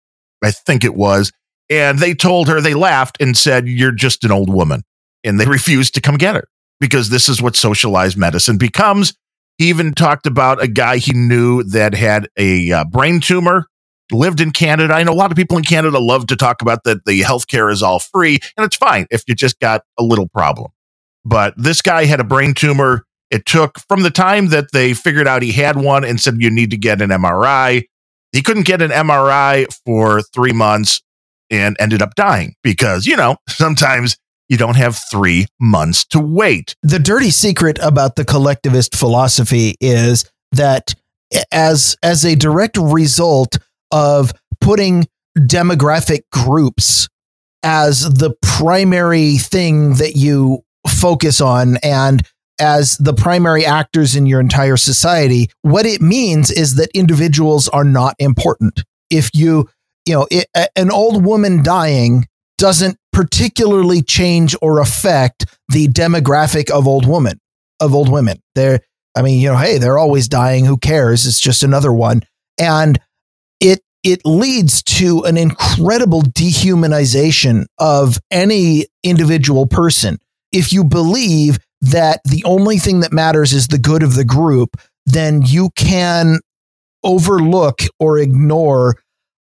I 0.43 0.51
think 0.51 0.83
it 0.83 0.95
was. 0.95 1.31
And 1.69 1.99
they 1.99 2.15
told 2.15 2.47
her, 2.47 2.59
they 2.59 2.73
laughed 2.73 3.17
and 3.19 3.37
said, 3.37 3.67
You're 3.67 3.91
just 3.91 4.23
an 4.23 4.31
old 4.31 4.51
woman. 4.51 4.83
And 5.23 5.39
they 5.39 5.45
refused 5.47 5.93
to 5.95 6.01
come 6.01 6.17
get 6.17 6.35
her 6.35 6.47
because 6.79 7.09
this 7.09 7.29
is 7.29 7.41
what 7.41 7.55
socialized 7.55 8.17
medicine 8.17 8.57
becomes. 8.57 9.13
He 9.57 9.69
even 9.69 9.93
talked 9.93 10.25
about 10.25 10.63
a 10.63 10.67
guy 10.67 10.97
he 10.97 11.13
knew 11.13 11.63
that 11.63 11.93
had 11.93 12.27
a 12.37 12.71
uh, 12.71 12.85
brain 12.85 13.19
tumor 13.19 13.67
lived 14.11 14.41
in 14.41 14.51
Canada. 14.51 14.93
I 14.93 15.03
know 15.03 15.13
a 15.13 15.15
lot 15.15 15.31
of 15.31 15.37
people 15.37 15.57
in 15.57 15.63
Canada 15.63 15.99
love 15.99 16.27
to 16.27 16.35
talk 16.35 16.61
about 16.61 16.83
that 16.83 17.05
the 17.05 17.21
healthcare 17.21 17.71
is 17.71 17.81
all 17.81 17.99
free, 17.99 18.39
and 18.57 18.65
it's 18.65 18.75
fine 18.75 19.07
if 19.11 19.23
you 19.27 19.35
just 19.35 19.59
got 19.59 19.83
a 19.97 20.03
little 20.03 20.27
problem. 20.27 20.71
But 21.25 21.53
this 21.57 21.81
guy 21.81 22.05
had 22.05 22.19
a 22.19 22.25
brain 22.25 22.53
tumor. 22.53 23.05
It 23.31 23.45
took 23.45 23.79
from 23.87 24.03
the 24.03 24.11
time 24.11 24.49
that 24.49 24.71
they 24.73 24.93
figured 24.93 25.27
out 25.27 25.41
he 25.41 25.51
had 25.51 25.77
one 25.77 26.03
and 26.03 26.19
said 26.19 26.35
you 26.39 26.51
need 26.51 26.71
to 26.71 26.77
get 26.77 27.01
an 27.01 27.09
MRI. 27.09 27.85
He 28.31 28.41
couldn't 28.41 28.65
get 28.65 28.81
an 28.81 28.91
MRI 28.91 29.73
for 29.85 30.21
three 30.21 30.53
months 30.53 31.01
and 31.49 31.75
ended 31.79 32.01
up 32.01 32.15
dying 32.15 32.55
because, 32.63 33.05
you 33.05 33.15
know, 33.15 33.37
sometimes 33.49 34.17
you 34.49 34.57
don't 34.57 34.75
have 34.75 34.99
three 35.09 35.47
months 35.59 36.05
to 36.05 36.19
wait. 36.19 36.75
The 36.83 36.99
dirty 36.99 37.31
secret 37.31 37.79
about 37.81 38.15
the 38.15 38.25
collectivist 38.25 38.95
philosophy 38.95 39.75
is 39.79 40.29
that 40.51 40.93
as 41.51 41.97
as 42.03 42.25
a 42.25 42.35
direct 42.35 42.77
result 42.77 43.57
of 43.93 44.33
putting 44.59 45.07
demographic 45.39 46.23
groups 46.31 47.07
as 47.63 48.01
the 48.01 48.35
primary 48.41 49.37
thing 49.37 49.93
that 49.93 50.17
you 50.17 50.63
focus 50.87 51.39
on 51.39 51.77
and 51.77 52.23
as 52.59 52.97
the 52.97 53.13
primary 53.13 53.65
actors 53.65 54.15
in 54.15 54.25
your 54.25 54.39
entire 54.39 54.77
society, 54.77 55.49
what 55.61 55.85
it 55.85 56.01
means 56.01 56.51
is 56.51 56.75
that 56.75 56.89
individuals 56.93 57.67
are 57.69 57.85
not 57.85 58.15
important. 58.19 58.83
If 59.09 59.29
you, 59.33 59.69
you 60.05 60.13
know, 60.13 60.27
it, 60.29 60.47
an 60.75 60.91
old 60.91 61.25
woman 61.25 61.63
dying 61.63 62.27
doesn't 62.57 62.97
particularly 63.11 64.01
change 64.01 64.55
or 64.61 64.79
affect 64.79 65.45
the 65.69 65.87
demographic 65.87 66.69
of 66.69 66.87
old 66.87 67.07
women 67.07 67.39
of 67.79 67.93
old 67.93 68.09
women. 68.09 68.41
They're, 68.55 68.79
I 69.15 69.21
mean, 69.21 69.39
you 69.39 69.49
know, 69.49 69.57
hey, 69.57 69.77
they're 69.77 69.97
always 69.97 70.27
dying. 70.27 70.65
Who 70.65 70.77
cares? 70.77 71.25
It's 71.25 71.39
just 71.39 71.63
another 71.63 71.91
one. 71.91 72.21
And 72.59 72.99
it 74.03 74.21
leads 74.25 74.83
to 74.83 75.23
an 75.23 75.37
incredible 75.37 76.21
dehumanization 76.21 77.65
of 77.79 78.19
any 78.29 78.85
individual 79.03 79.65
person. 79.65 80.19
If 80.51 80.73
you 80.73 80.83
believe 80.83 81.59
that 81.81 82.21
the 82.25 82.43
only 82.45 82.77
thing 82.77 83.01
that 83.01 83.13
matters 83.13 83.53
is 83.53 83.67
the 83.67 83.77
good 83.77 84.03
of 84.03 84.15
the 84.15 84.25
group, 84.25 84.77
then 85.05 85.41
you 85.41 85.69
can 85.75 86.39
overlook 87.03 87.81
or 87.99 88.19
ignore 88.19 88.97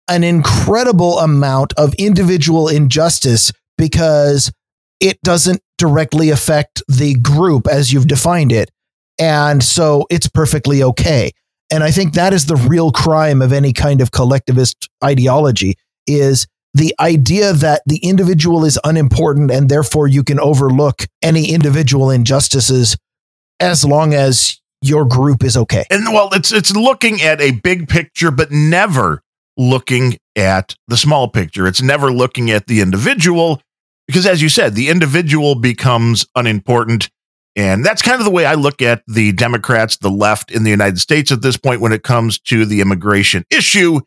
an 0.07 0.23
incredible 0.23 1.19
amount 1.19 1.73
of 1.77 1.93
individual 1.95 2.67
injustice 2.67 3.51
because 3.77 4.51
it 4.99 5.19
doesn't 5.21 5.61
directly 5.77 6.29
affect 6.29 6.81
the 6.87 7.15
group 7.15 7.67
as 7.67 7.91
you've 7.91 8.07
defined 8.07 8.51
it. 8.51 8.71
And 9.19 9.63
so 9.63 10.05
it's 10.09 10.27
perfectly 10.27 10.83
okay. 10.83 11.31
And 11.71 11.83
I 11.83 11.91
think 11.91 12.13
that 12.13 12.33
is 12.33 12.45
the 12.45 12.55
real 12.55 12.91
crime 12.91 13.41
of 13.41 13.51
any 13.51 13.73
kind 13.73 14.01
of 14.01 14.11
collectivist 14.11 14.89
ideology 15.03 15.75
is 16.07 16.47
the 16.73 16.93
idea 16.99 17.53
that 17.53 17.81
the 17.85 17.97
individual 17.97 18.65
is 18.65 18.77
unimportant 18.83 19.49
and 19.49 19.69
therefore 19.69 20.07
you 20.07 20.23
can 20.23 20.39
overlook 20.39 21.05
any 21.21 21.51
individual 21.51 22.11
injustices 22.11 22.97
as 23.59 23.85
long 23.85 24.13
as 24.13 24.59
your 24.81 25.05
group 25.05 25.43
is 25.43 25.55
okay. 25.57 25.85
And 25.89 26.13
well, 26.13 26.29
it's 26.33 26.51
it's 26.51 26.75
looking 26.75 27.21
at 27.21 27.41
a 27.41 27.51
big 27.51 27.87
picture 27.87 28.29
but 28.29 28.51
never 28.51 29.21
looking 29.57 30.17
at 30.35 30.75
the 30.87 30.97
small 30.97 31.29
picture. 31.29 31.65
It's 31.65 31.81
never 31.81 32.11
looking 32.11 32.51
at 32.51 32.67
the 32.67 32.81
individual 32.81 33.61
because 34.05 34.25
as 34.25 34.41
you 34.41 34.49
said, 34.49 34.75
the 34.75 34.89
individual 34.89 35.55
becomes 35.55 36.27
unimportant 36.35 37.09
and 37.55 37.85
that's 37.85 38.01
kind 38.01 38.19
of 38.19 38.25
the 38.25 38.31
way 38.31 38.45
I 38.45 38.55
look 38.55 38.81
at 38.81 39.03
the 39.07 39.31
Democrats, 39.31 39.97
the 39.97 40.09
left 40.09 40.51
in 40.51 40.63
the 40.63 40.71
United 40.71 40.99
States 40.99 41.31
at 41.31 41.41
this 41.41 41.57
point 41.57 41.81
when 41.81 41.93
it 41.93 42.03
comes 42.03 42.39
to 42.39 42.65
the 42.65 42.81
immigration 42.81 43.45
issue 43.49 44.01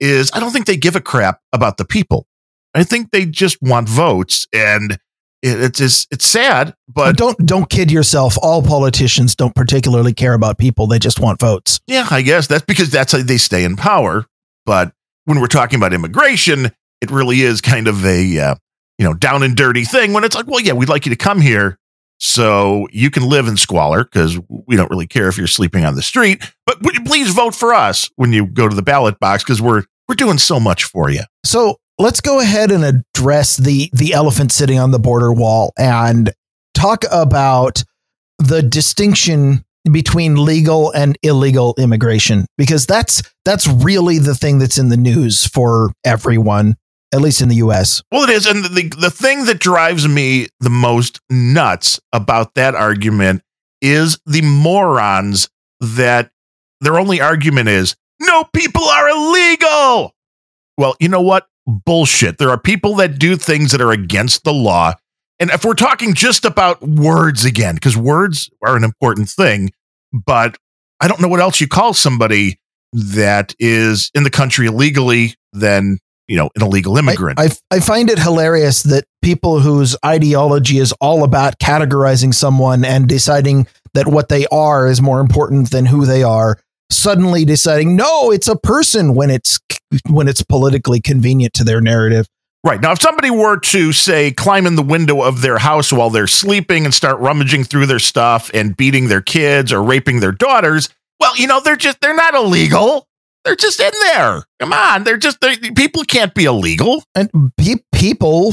is 0.00 0.30
I 0.34 0.40
don't 0.40 0.52
think 0.52 0.66
they 0.66 0.76
give 0.76 0.96
a 0.96 1.00
crap 1.00 1.40
about 1.52 1.76
the 1.76 1.84
people. 1.84 2.26
I 2.74 2.84
think 2.84 3.10
they 3.10 3.24
just 3.24 3.58
want 3.62 3.88
votes, 3.88 4.46
and 4.52 4.98
it's 5.42 5.80
it's 5.80 6.06
it's 6.10 6.28
sad, 6.28 6.74
but 6.88 7.10
But 7.10 7.16
don't 7.16 7.46
don't 7.46 7.70
kid 7.70 7.90
yourself. 7.90 8.36
All 8.42 8.62
politicians 8.62 9.34
don't 9.34 9.54
particularly 9.54 10.12
care 10.12 10.34
about 10.34 10.58
people. 10.58 10.86
They 10.86 10.98
just 10.98 11.20
want 11.20 11.40
votes. 11.40 11.80
yeah, 11.86 12.06
I 12.10 12.22
guess 12.22 12.46
that's 12.46 12.64
because 12.64 12.90
that's 12.90 13.12
how 13.12 13.22
they 13.22 13.38
stay 13.38 13.64
in 13.64 13.76
power. 13.76 14.26
But 14.66 14.92
when 15.24 15.40
we're 15.40 15.46
talking 15.46 15.78
about 15.78 15.92
immigration, 15.92 16.72
it 17.00 17.10
really 17.10 17.40
is 17.40 17.60
kind 17.60 17.88
of 17.88 18.04
a 18.04 18.38
uh, 18.38 18.54
you 18.98 19.04
know 19.04 19.14
down 19.14 19.42
and 19.42 19.56
dirty 19.56 19.84
thing. 19.84 20.12
When 20.12 20.24
it's 20.24 20.36
like, 20.36 20.46
well, 20.46 20.60
yeah, 20.60 20.72
we'd 20.72 20.88
like 20.88 21.06
you 21.06 21.10
to 21.10 21.16
come 21.16 21.40
here 21.40 21.78
so 22.18 22.88
you 22.90 23.10
can 23.10 23.22
live 23.22 23.46
in 23.46 23.56
squalor 23.56 24.04
because 24.04 24.38
we 24.48 24.76
don't 24.76 24.90
really 24.90 25.06
care 25.06 25.28
if 25.28 25.38
you're 25.38 25.46
sleeping 25.46 25.84
on 25.84 25.94
the 25.94 26.02
street. 26.02 26.42
But 26.66 26.82
would 26.82 26.94
you 26.94 27.04
please 27.04 27.32
vote 27.32 27.54
for 27.54 27.72
us 27.72 28.10
when 28.16 28.32
you 28.32 28.46
go 28.46 28.68
to 28.68 28.74
the 28.74 28.82
ballot 28.82 29.18
box 29.20 29.44
because 29.44 29.62
we're 29.62 29.84
we're 30.08 30.14
doing 30.14 30.38
so 30.38 30.58
much 30.58 30.84
for 30.84 31.10
you. 31.10 31.22
So 31.44 31.78
let's 31.98 32.20
go 32.20 32.40
ahead 32.40 32.70
and 32.70 32.84
address 32.84 33.56
the 33.56 33.90
the 33.92 34.12
elephant 34.12 34.52
sitting 34.52 34.78
on 34.78 34.90
the 34.90 34.98
border 34.98 35.32
wall 35.32 35.72
and 35.78 36.32
talk 36.74 37.04
about 37.10 37.84
the 38.38 38.62
distinction 38.62 39.64
between 39.90 40.36
legal 40.36 40.90
and 40.92 41.16
illegal 41.22 41.74
immigration 41.78 42.46
because 42.56 42.86
that's 42.86 43.22
that's 43.44 43.66
really 43.66 44.18
the 44.18 44.34
thing 44.34 44.58
that's 44.58 44.78
in 44.78 44.88
the 44.88 44.96
news 44.96 45.46
for 45.46 45.92
everyone 46.04 46.76
at 47.12 47.20
least 47.20 47.40
in 47.40 47.48
the 47.48 47.56
US. 47.56 48.02
Well, 48.12 48.24
it 48.24 48.30
is, 48.30 48.46
and 48.46 48.64
the 48.64 48.92
the 48.98 49.10
thing 49.10 49.46
that 49.46 49.60
drives 49.60 50.06
me 50.06 50.48
the 50.60 50.70
most 50.70 51.20
nuts 51.30 52.00
about 52.12 52.54
that 52.54 52.74
argument 52.74 53.42
is 53.80 54.18
the 54.26 54.42
morons 54.42 55.48
that 55.80 56.30
their 56.80 56.98
only 56.98 57.20
argument 57.20 57.68
is 57.68 57.96
no 58.20 58.44
people 58.52 58.84
are 58.84 59.08
illegal. 59.08 60.14
Well, 60.76 60.96
you 61.00 61.08
know 61.08 61.20
what? 61.20 61.46
Bullshit. 61.66 62.38
There 62.38 62.50
are 62.50 62.58
people 62.58 62.96
that 62.96 63.18
do 63.18 63.36
things 63.36 63.72
that 63.72 63.80
are 63.80 63.92
against 63.92 64.44
the 64.44 64.52
law. 64.52 64.94
And 65.40 65.50
if 65.50 65.64
we're 65.64 65.74
talking 65.74 66.14
just 66.14 66.44
about 66.44 66.82
words 66.82 67.44
again, 67.44 67.74
because 67.74 67.96
words 67.96 68.50
are 68.64 68.76
an 68.76 68.84
important 68.84 69.28
thing, 69.28 69.70
but 70.12 70.56
I 71.00 71.06
don't 71.06 71.20
know 71.20 71.28
what 71.28 71.40
else 71.40 71.60
you 71.60 71.68
call 71.68 71.94
somebody 71.94 72.58
that 72.92 73.54
is 73.58 74.10
in 74.14 74.24
the 74.24 74.30
country 74.30 74.66
illegally 74.66 75.34
than, 75.52 75.98
you 76.28 76.36
know, 76.36 76.50
an 76.54 76.62
illegal 76.62 76.96
immigrant. 76.96 77.40
I, 77.40 77.44
I, 77.44 77.76
I 77.76 77.80
find 77.80 78.10
it 78.10 78.18
hilarious 78.18 78.82
that 78.84 79.04
people 79.22 79.60
whose 79.60 79.96
ideology 80.04 80.78
is 80.78 80.92
all 81.00 81.24
about 81.24 81.58
categorizing 81.58 82.32
someone 82.32 82.84
and 82.84 83.08
deciding 83.08 83.66
that 83.94 84.06
what 84.06 84.28
they 84.28 84.46
are 84.52 84.86
is 84.86 85.02
more 85.02 85.20
important 85.20 85.70
than 85.70 85.86
who 85.86 86.06
they 86.06 86.22
are 86.22 86.58
suddenly 86.90 87.44
deciding 87.44 87.96
no 87.96 88.30
it's 88.30 88.48
a 88.48 88.56
person 88.56 89.14
when 89.14 89.28
it's 89.28 89.60
when 90.08 90.26
it's 90.26 90.42
politically 90.42 91.02
convenient 91.02 91.52
to 91.52 91.62
their 91.62 91.82
narrative 91.82 92.26
Right. 92.64 92.80
Now, 92.80 92.92
if 92.92 93.00
somebody 93.00 93.30
were 93.30 93.58
to 93.60 93.92
say 93.92 94.32
climb 94.32 94.66
in 94.66 94.74
the 94.74 94.82
window 94.82 95.22
of 95.22 95.42
their 95.42 95.58
house 95.58 95.92
while 95.92 96.10
they're 96.10 96.26
sleeping 96.26 96.84
and 96.84 96.92
start 96.92 97.18
rummaging 97.20 97.64
through 97.64 97.86
their 97.86 98.00
stuff 98.00 98.50
and 98.52 98.76
beating 98.76 99.08
their 99.08 99.22
kids 99.22 99.72
or 99.72 99.82
raping 99.82 100.20
their 100.20 100.32
daughters, 100.32 100.88
well, 101.20 101.36
you 101.36 101.46
know, 101.46 101.60
they're 101.60 101.76
just, 101.76 102.00
they're 102.00 102.16
not 102.16 102.34
illegal. 102.34 103.07
They're 103.48 103.56
just 103.56 103.80
in 103.80 103.92
there. 104.12 104.42
Come 104.60 104.72
on. 104.72 105.04
They're 105.04 105.16
just, 105.16 105.40
they're, 105.40 105.56
people 105.74 106.04
can't 106.04 106.34
be 106.34 106.44
illegal. 106.44 107.02
and 107.14 107.30
pe- 107.56 107.82
people 107.94 108.52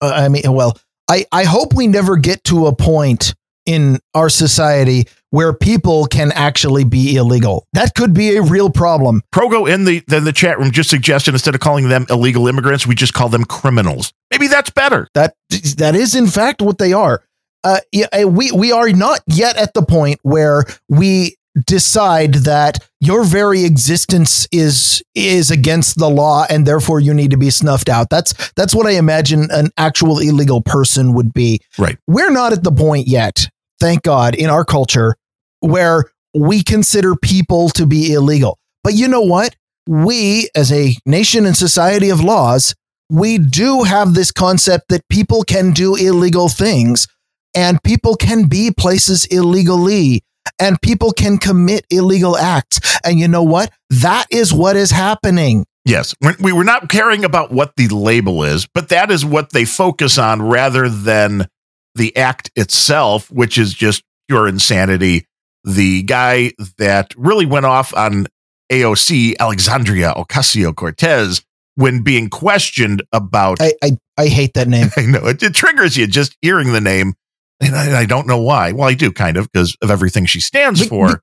uh, 0.00 0.12
i 0.14 0.28
mean 0.28 0.42
well 0.52 0.78
i 1.10 1.24
i 1.32 1.42
hope 1.44 1.74
we 1.74 1.86
never 1.88 2.16
get 2.16 2.42
to 2.44 2.66
a 2.66 2.74
point 2.74 3.34
in 3.66 3.98
our 4.14 4.28
society 4.30 5.06
where 5.30 5.52
people 5.52 6.06
can 6.06 6.30
actually 6.32 6.84
be 6.84 7.16
illegal 7.16 7.66
that 7.72 7.92
could 7.96 8.14
be 8.14 8.36
a 8.36 8.42
real 8.42 8.70
problem 8.70 9.20
Progo 9.34 9.68
in 9.68 9.84
the, 9.84 10.02
in 10.10 10.24
the 10.24 10.32
chat 10.32 10.58
room 10.58 10.70
just 10.70 10.88
suggested 10.88 11.34
instead 11.34 11.54
of 11.54 11.60
calling 11.60 11.88
them 11.88 12.06
illegal 12.08 12.46
immigrants, 12.46 12.86
we 12.86 12.94
just 12.94 13.12
call 13.12 13.28
them 13.28 13.44
criminals. 13.44 14.12
Maybe 14.30 14.46
that's 14.46 14.70
better. 14.70 15.08
that 15.14 15.34
that 15.76 15.94
is 15.96 16.14
in 16.14 16.28
fact 16.28 16.62
what 16.62 16.78
they 16.78 16.92
are 16.92 17.22
uh 17.64 17.80
yeah, 17.92 18.06
uh, 18.12 18.28
we 18.28 18.52
we 18.52 18.70
are 18.72 18.88
not 18.90 19.20
yet 19.26 19.56
at 19.56 19.74
the 19.74 19.82
point 19.82 20.20
where 20.22 20.64
we 20.88 21.36
decide 21.66 22.34
that 22.34 22.78
your 23.00 23.24
very 23.24 23.64
existence 23.64 24.46
is 24.52 25.02
is 25.14 25.50
against 25.50 25.98
the 25.98 26.08
law 26.08 26.44
and 26.50 26.66
therefore 26.66 27.00
you 27.00 27.14
need 27.14 27.30
to 27.30 27.36
be 27.36 27.50
snuffed 27.50 27.88
out. 27.88 28.08
That's 28.10 28.52
that's 28.52 28.74
what 28.74 28.86
i 28.86 28.92
imagine 28.92 29.48
an 29.50 29.70
actual 29.76 30.18
illegal 30.18 30.60
person 30.62 31.14
would 31.14 31.32
be. 31.32 31.60
Right. 31.78 31.96
we're 32.06 32.30
not 32.30 32.52
at 32.52 32.64
the 32.64 32.72
point 32.72 33.06
yet 33.06 33.48
thank 33.80 34.02
god 34.02 34.34
in 34.34 34.50
our 34.50 34.64
culture 34.64 35.16
where 35.60 36.04
we 36.34 36.62
consider 36.62 37.14
people 37.16 37.68
to 37.70 37.86
be 37.86 38.12
illegal. 38.12 38.58
But 38.84 38.94
you 38.94 39.08
know 39.08 39.22
what? 39.22 39.56
We 39.86 40.48
as 40.54 40.72
a 40.72 40.94
nation 41.06 41.46
and 41.46 41.56
society 41.56 42.10
of 42.10 42.20
laws 42.20 42.74
we 43.10 43.38
do 43.38 43.84
have 43.84 44.14
this 44.14 44.30
concept 44.30 44.88
that 44.90 45.08
people 45.08 45.42
can 45.42 45.72
do 45.72 45.94
illegal 45.96 46.48
things 46.48 47.06
and 47.54 47.82
people 47.82 48.16
can 48.16 48.48
be 48.48 48.70
places 48.70 49.24
illegally 49.26 50.22
and 50.58 50.80
people 50.82 51.12
can 51.12 51.38
commit 51.38 51.86
illegal 51.90 52.36
acts. 52.36 52.80
And 53.04 53.18
you 53.18 53.28
know 53.28 53.42
what? 53.42 53.70
That 53.90 54.26
is 54.30 54.52
what 54.52 54.76
is 54.76 54.90
happening. 54.90 55.64
Yes, 55.84 56.14
we're, 56.20 56.54
were 56.54 56.64
not 56.64 56.90
caring 56.90 57.24
about 57.24 57.50
what 57.50 57.72
the 57.76 57.88
label 57.88 58.42
is, 58.42 58.66
but 58.66 58.90
that 58.90 59.10
is 59.10 59.24
what 59.24 59.52
they 59.52 59.64
focus 59.64 60.18
on 60.18 60.42
rather 60.42 60.88
than 60.88 61.46
the 61.94 62.14
act 62.16 62.50
itself, 62.56 63.30
which 63.30 63.56
is 63.56 63.72
just 63.72 64.02
pure 64.28 64.46
insanity. 64.46 65.26
The 65.64 66.02
guy 66.02 66.52
that 66.76 67.14
really 67.16 67.46
went 67.46 67.66
off 67.66 67.94
on 67.94 68.26
AOC, 68.70 69.36
Alexandria 69.40 70.12
Ocasio 70.14 70.74
Cortez, 70.74 71.42
when 71.74 72.02
being 72.02 72.28
questioned 72.28 73.02
about, 73.12 73.62
I, 73.62 73.72
I, 73.82 73.96
I 74.18 74.26
hate 74.26 74.54
that 74.54 74.68
name. 74.68 74.88
I 74.96 75.06
know 75.06 75.26
it, 75.26 75.42
it 75.42 75.54
triggers 75.54 75.96
you 75.96 76.06
just 76.06 76.36
hearing 76.42 76.72
the 76.72 76.80
name. 76.80 77.14
And 77.60 77.74
I, 77.74 78.00
I 78.00 78.04
don't 78.04 78.26
know 78.26 78.40
why. 78.40 78.72
Well, 78.72 78.88
I 78.88 78.94
do 78.94 79.12
kind 79.12 79.36
of 79.36 79.50
because 79.50 79.76
of 79.82 79.90
everything 79.90 80.26
she 80.26 80.40
stands 80.40 80.82
Be- 80.82 80.88
for. 80.88 81.22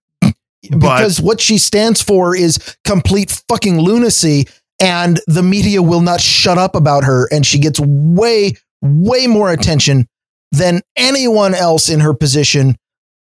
because 0.62 1.22
what 1.22 1.40
she 1.40 1.58
stands 1.58 2.02
for 2.02 2.36
is 2.36 2.76
complete 2.84 3.42
fucking 3.50 3.80
lunacy 3.80 4.46
and 4.82 5.20
the 5.28 5.44
media 5.44 5.82
will 5.82 6.02
not 6.02 6.20
shut 6.20 6.58
up 6.58 6.76
about 6.76 7.04
her 7.04 7.28
and 7.32 7.46
she 7.46 7.60
gets 7.60 7.80
way 7.80 8.54
way 8.82 9.28
more 9.28 9.52
attention 9.52 10.08
than 10.52 10.82
anyone 10.96 11.54
else 11.54 11.90
in 11.90 12.00
her 12.00 12.14
position 12.14 12.76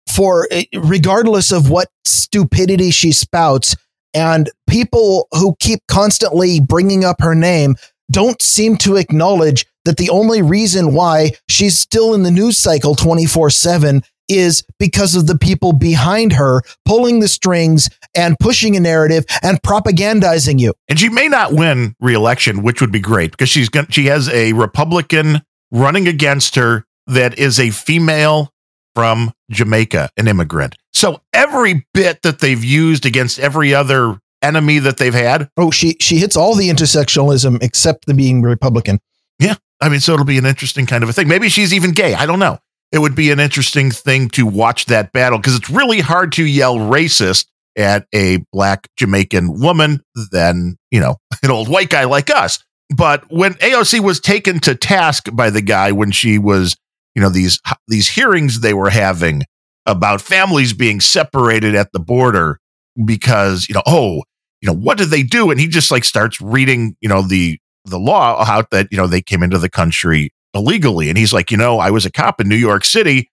for 0.06 0.46
eh, 0.50 0.64
regardless 0.74 1.52
of 1.52 1.70
what 1.70 1.88
stupidity 2.04 2.90
she 2.90 3.12
spouts 3.12 3.74
and 4.14 4.50
people 4.68 5.28
who 5.32 5.54
keep 5.60 5.80
constantly 5.88 6.60
bringing 6.60 7.04
up 7.04 7.20
her 7.20 7.34
name 7.34 7.76
don't 8.10 8.40
seem 8.40 8.76
to 8.78 8.96
acknowledge 8.96 9.66
that 9.84 9.96
the 9.96 10.10
only 10.10 10.42
reason 10.42 10.92
why 10.92 11.32
she's 11.48 11.78
still 11.78 12.14
in 12.14 12.22
the 12.22 12.30
news 12.30 12.58
cycle 12.58 12.94
24/7 12.94 14.02
is 14.28 14.62
because 14.78 15.14
of 15.14 15.26
the 15.26 15.38
people 15.38 15.72
behind 15.72 16.34
her 16.34 16.62
pulling 16.84 17.20
the 17.20 17.28
strings 17.28 17.88
and 18.14 18.38
pushing 18.38 18.76
a 18.76 18.80
narrative 18.80 19.24
and 19.42 19.62
propagandizing 19.62 20.58
you. 20.58 20.74
and 20.88 20.98
she 20.98 21.08
may 21.08 21.28
not 21.28 21.54
win 21.54 21.94
re-election, 22.00 22.62
which 22.62 22.80
would 22.80 22.92
be 22.92 23.00
great 23.00 23.30
because 23.30 23.48
she's 23.48 23.68
going 23.70 23.86
she 23.90 24.06
has 24.06 24.28
a 24.28 24.52
Republican 24.52 25.40
running 25.70 26.06
against 26.06 26.56
her 26.56 26.84
that 27.06 27.38
is 27.38 27.58
a 27.58 27.70
female 27.70 28.52
from 28.94 29.32
Jamaica, 29.50 30.10
an 30.16 30.28
immigrant. 30.28 30.74
So 30.92 31.20
every 31.32 31.86
bit 31.94 32.20
that 32.22 32.40
they've 32.40 32.62
used 32.62 33.06
against 33.06 33.38
every 33.38 33.74
other 33.74 34.18
enemy 34.42 34.78
that 34.78 34.96
they've 34.96 35.14
had, 35.14 35.50
Oh, 35.56 35.70
she 35.70 35.96
she 36.00 36.18
hits 36.18 36.36
all 36.36 36.54
the 36.54 36.68
intersectionalism 36.68 37.62
except 37.62 38.06
the 38.06 38.14
being 38.14 38.42
Republican. 38.42 39.00
Yeah, 39.38 39.56
I 39.80 39.88
mean, 39.88 40.00
so 40.00 40.14
it'll 40.14 40.24
be 40.24 40.38
an 40.38 40.46
interesting 40.46 40.86
kind 40.86 41.02
of 41.02 41.10
a 41.10 41.12
thing. 41.12 41.28
Maybe 41.28 41.48
she's 41.48 41.72
even 41.72 41.92
gay. 41.92 42.14
I 42.14 42.26
don't 42.26 42.38
know. 42.38 42.58
It 42.90 42.98
would 42.98 43.14
be 43.14 43.30
an 43.30 43.40
interesting 43.40 43.90
thing 43.90 44.30
to 44.30 44.46
watch 44.46 44.86
that 44.86 45.12
battle 45.12 45.38
because 45.38 45.54
it's 45.54 45.70
really 45.70 46.00
hard 46.00 46.32
to 46.32 46.44
yell 46.44 46.76
racist 46.76 47.46
at 47.76 48.06
a 48.14 48.38
black 48.52 48.88
Jamaican 48.96 49.60
woman 49.60 50.02
than, 50.32 50.76
you 50.90 51.00
know, 51.00 51.16
an 51.42 51.50
old 51.50 51.68
white 51.68 51.90
guy 51.90 52.04
like 52.04 52.30
us. 52.30 52.58
But 52.94 53.30
when 53.30 53.54
AOC 53.54 54.00
was 54.00 54.20
taken 54.20 54.60
to 54.60 54.74
task 54.74 55.28
by 55.32 55.50
the 55.50 55.60
guy 55.60 55.92
when 55.92 56.10
she 56.10 56.38
was, 56.38 56.76
you 57.14 57.22
know, 57.22 57.28
these 57.28 57.60
these 57.86 58.08
hearings 58.08 58.60
they 58.60 58.74
were 58.74 58.90
having 58.90 59.42
about 59.86 60.20
families 60.20 60.72
being 60.72 61.00
separated 61.00 61.74
at 61.74 61.92
the 61.92 62.00
border 62.00 62.58
because, 63.04 63.68
you 63.68 63.74
know, 63.74 63.82
oh, 63.86 64.22
you 64.60 64.66
know, 64.66 64.74
what 64.74 64.98
did 64.98 65.10
they 65.10 65.22
do? 65.22 65.50
And 65.50 65.60
he 65.60 65.68
just 65.68 65.90
like 65.90 66.04
starts 66.04 66.40
reading, 66.40 66.96
you 67.00 67.08
know, 67.08 67.22
the 67.22 67.58
the 67.84 67.98
law 67.98 68.44
out 68.44 68.70
that, 68.70 68.88
you 68.90 68.98
know, 68.98 69.06
they 69.06 69.22
came 69.22 69.42
into 69.42 69.58
the 69.58 69.70
country 69.70 70.30
illegally. 70.54 71.08
And 71.08 71.16
he's 71.16 71.32
like, 71.32 71.50
you 71.50 71.56
know, 71.56 71.78
I 71.78 71.90
was 71.90 72.04
a 72.04 72.10
cop 72.10 72.40
in 72.40 72.48
New 72.48 72.56
York 72.56 72.84
City. 72.84 73.30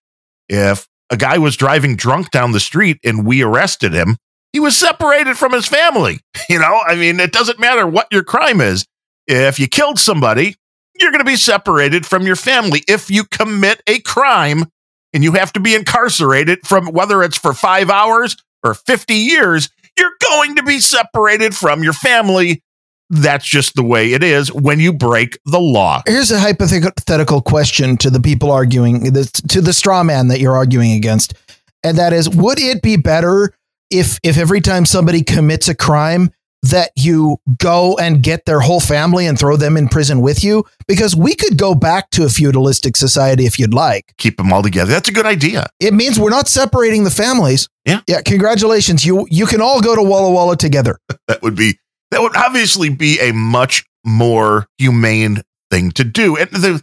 If 0.48 0.86
a 1.10 1.16
guy 1.16 1.38
was 1.38 1.56
driving 1.56 1.96
drunk 1.96 2.30
down 2.30 2.52
the 2.52 2.60
street 2.60 2.98
and 3.04 3.26
we 3.26 3.42
arrested 3.42 3.92
him, 3.92 4.16
he 4.52 4.60
was 4.60 4.76
separated 4.76 5.36
from 5.36 5.52
his 5.52 5.66
family. 5.66 6.20
You 6.48 6.60
know, 6.60 6.80
I 6.86 6.94
mean, 6.94 7.18
it 7.18 7.32
doesn't 7.32 7.58
matter 7.58 7.88
what 7.88 8.06
your 8.12 8.22
crime 8.22 8.60
is. 8.60 8.86
If 9.26 9.58
you 9.58 9.66
killed 9.66 9.98
somebody, 9.98 10.54
you're 11.00 11.10
going 11.10 11.24
to 11.24 11.24
be 11.24 11.34
separated 11.34 12.06
from 12.06 12.24
your 12.24 12.36
family. 12.36 12.84
If 12.86 13.10
you 13.10 13.24
commit 13.24 13.82
a 13.88 13.98
crime 13.98 14.66
and 15.12 15.24
you 15.24 15.32
have 15.32 15.52
to 15.54 15.60
be 15.60 15.74
incarcerated 15.74 16.60
from 16.64 16.86
whether 16.92 17.24
it's 17.24 17.36
for 17.36 17.52
five 17.52 17.90
hours 17.90 18.36
or 18.66 18.74
50 18.74 19.14
years, 19.14 19.70
you're 19.98 20.12
going 20.30 20.56
to 20.56 20.62
be 20.62 20.78
separated 20.80 21.54
from 21.54 21.82
your 21.82 21.92
family 21.92 22.62
that's 23.10 23.46
just 23.46 23.74
the 23.76 23.84
way 23.84 24.12
it 24.12 24.22
is 24.22 24.52
when 24.52 24.80
you 24.80 24.92
break 24.92 25.38
the 25.44 25.60
law. 25.60 26.02
Here's 26.06 26.32
a 26.32 26.40
hypothetical 26.40 27.40
question 27.40 27.96
to 27.98 28.10
the 28.10 28.20
people 28.20 28.50
arguing 28.50 29.04
to 29.04 29.60
the 29.60 29.72
straw 29.72 30.02
man 30.02 30.28
that 30.28 30.40
you're 30.40 30.56
arguing 30.56 30.92
against. 30.92 31.34
And 31.84 31.98
that 31.98 32.12
is, 32.12 32.28
would 32.28 32.58
it 32.58 32.82
be 32.82 32.96
better 32.96 33.52
if 33.90 34.18
if 34.24 34.36
every 34.38 34.60
time 34.60 34.84
somebody 34.84 35.22
commits 35.22 35.68
a 35.68 35.74
crime 35.74 36.32
that 36.70 36.92
you 36.96 37.38
go 37.58 37.96
and 37.98 38.22
get 38.22 38.44
their 38.44 38.60
whole 38.60 38.80
family 38.80 39.26
and 39.26 39.38
throw 39.38 39.56
them 39.56 39.76
in 39.76 39.88
prison 39.88 40.20
with 40.20 40.42
you 40.44 40.64
because 40.86 41.16
we 41.16 41.34
could 41.34 41.56
go 41.58 41.74
back 41.74 42.10
to 42.10 42.24
a 42.24 42.28
feudalistic 42.28 42.96
society 42.96 43.46
if 43.46 43.58
you'd 43.58 43.74
like. 43.74 44.14
Keep 44.18 44.36
them 44.36 44.52
all 44.52 44.62
together. 44.62 44.92
That's 44.92 45.08
a 45.08 45.12
good 45.12 45.26
idea. 45.26 45.66
It 45.80 45.94
means 45.94 46.18
we're 46.18 46.30
not 46.30 46.48
separating 46.48 47.04
the 47.04 47.10
families. 47.10 47.68
Yeah. 47.84 48.00
Yeah. 48.06 48.22
Congratulations. 48.22 49.04
You 49.04 49.26
you 49.30 49.46
can 49.46 49.60
all 49.60 49.80
go 49.80 49.94
to 49.94 50.02
Walla 50.02 50.30
Walla 50.30 50.56
together. 50.56 50.98
that 51.28 51.42
would 51.42 51.56
be 51.56 51.78
that 52.10 52.20
would 52.20 52.36
obviously 52.36 52.88
be 52.88 53.18
a 53.20 53.32
much 53.32 53.84
more 54.04 54.66
humane 54.78 55.42
thing 55.70 55.90
to 55.92 56.04
do. 56.04 56.36
And 56.36 56.50
the 56.50 56.82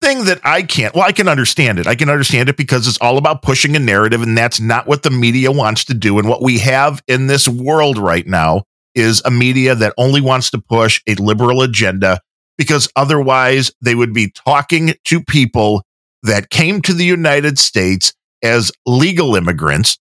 thing 0.00 0.24
that 0.24 0.40
I 0.44 0.62
can't, 0.62 0.94
well, 0.94 1.04
I 1.04 1.12
can 1.12 1.28
understand 1.28 1.78
it. 1.78 1.86
I 1.86 1.94
can 1.94 2.08
understand 2.08 2.48
it 2.48 2.56
because 2.56 2.86
it's 2.86 2.98
all 2.98 3.18
about 3.18 3.42
pushing 3.42 3.74
a 3.74 3.80
narrative, 3.80 4.22
and 4.22 4.36
that's 4.36 4.60
not 4.60 4.86
what 4.86 5.02
the 5.02 5.10
media 5.10 5.50
wants 5.50 5.84
to 5.86 5.94
do. 5.94 6.18
And 6.18 6.28
what 6.28 6.42
we 6.42 6.58
have 6.58 7.02
in 7.08 7.26
this 7.26 7.48
world 7.48 7.98
right 7.98 8.26
now 8.26 8.64
is 8.98 9.22
a 9.24 9.30
media 9.30 9.74
that 9.74 9.94
only 9.96 10.20
wants 10.20 10.50
to 10.50 10.58
push 10.58 11.00
a 11.06 11.14
liberal 11.14 11.62
agenda 11.62 12.20
because 12.58 12.90
otherwise 12.96 13.70
they 13.80 13.94
would 13.94 14.12
be 14.12 14.30
talking 14.30 14.94
to 15.04 15.22
people 15.22 15.82
that 16.24 16.50
came 16.50 16.82
to 16.82 16.92
the 16.92 17.04
United 17.04 17.58
States 17.58 18.12
as 18.42 18.72
legal 18.84 19.36
immigrants 19.36 19.98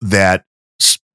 that 0.00 0.44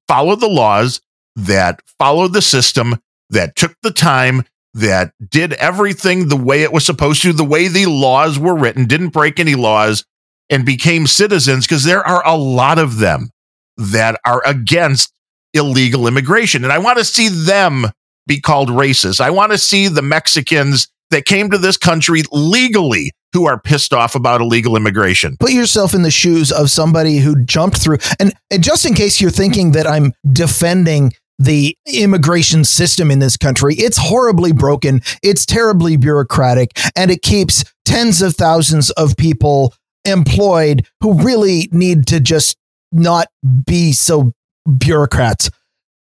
followed 0.07 0.39
the 0.39 0.47
laws, 0.47 1.01
that 1.35 1.81
followed 1.99 2.33
the 2.33 2.41
system, 2.41 2.97
that 3.29 3.55
took 3.55 3.75
the 3.83 3.91
time, 3.91 4.43
that 4.73 5.13
did 5.29 5.53
everything 5.53 6.27
the 6.27 6.37
way 6.37 6.63
it 6.63 6.71
was 6.71 6.85
supposed 6.85 7.21
to, 7.21 7.33
the 7.33 7.43
way 7.43 7.67
the 7.67 7.85
laws 7.85 8.39
were 8.39 8.55
written, 8.55 8.85
didn't 8.85 9.09
break 9.09 9.39
any 9.39 9.55
laws, 9.55 10.05
and 10.49 10.65
became 10.65 11.05
citizens 11.05 11.65
because 11.67 11.83
there 11.83 12.05
are 12.05 12.25
a 12.25 12.37
lot 12.37 12.79
of 12.79 12.97
them 12.97 13.29
that 13.77 14.19
are 14.25 14.41
against 14.45 15.13
illegal 15.53 16.07
immigration. 16.07 16.63
And 16.63 16.73
I 16.73 16.77
want 16.77 16.97
to 16.97 17.03
see 17.03 17.29
them 17.29 17.87
be 18.27 18.39
called 18.39 18.69
racist. 18.69 19.19
I 19.19 19.31
want 19.31 19.51
to 19.51 19.57
see 19.57 19.87
the 19.87 20.01
Mexicans 20.01 20.87
that 21.11 21.25
came 21.25 21.49
to 21.49 21.57
this 21.57 21.77
country 21.77 22.21
legally 22.31 23.11
who 23.33 23.47
are 23.47 23.59
pissed 23.59 23.93
off 23.93 24.15
about 24.15 24.41
illegal 24.41 24.75
immigration. 24.75 25.37
Put 25.39 25.51
yourself 25.51 25.93
in 25.93 26.01
the 26.01 26.11
shoes 26.11 26.51
of 26.51 26.71
somebody 26.71 27.17
who 27.17 27.43
jumped 27.43 27.77
through. 27.77 27.97
And, 28.19 28.33
and 28.49 28.63
just 28.63 28.85
in 28.85 28.93
case 28.93 29.21
you're 29.21 29.31
thinking 29.31 29.71
that 29.73 29.87
I'm 29.87 30.13
defending 30.31 31.13
the 31.37 31.75
immigration 31.87 32.65
system 32.65 33.11
in 33.11 33.19
this 33.19 33.37
country, 33.37 33.75
it's 33.75 33.97
horribly 33.97 34.51
broken, 34.51 35.01
it's 35.23 35.45
terribly 35.45 35.95
bureaucratic, 35.95 36.71
and 36.95 37.11
it 37.11 37.21
keeps 37.21 37.63
tens 37.85 38.21
of 38.21 38.35
thousands 38.35 38.89
of 38.91 39.15
people 39.15 39.73
employed 40.05 40.85
who 41.01 41.13
really 41.23 41.69
need 41.71 42.07
to 42.07 42.19
just 42.19 42.57
not 42.91 43.27
be 43.65 43.91
so 43.91 44.33
bureaucrats. 44.77 45.49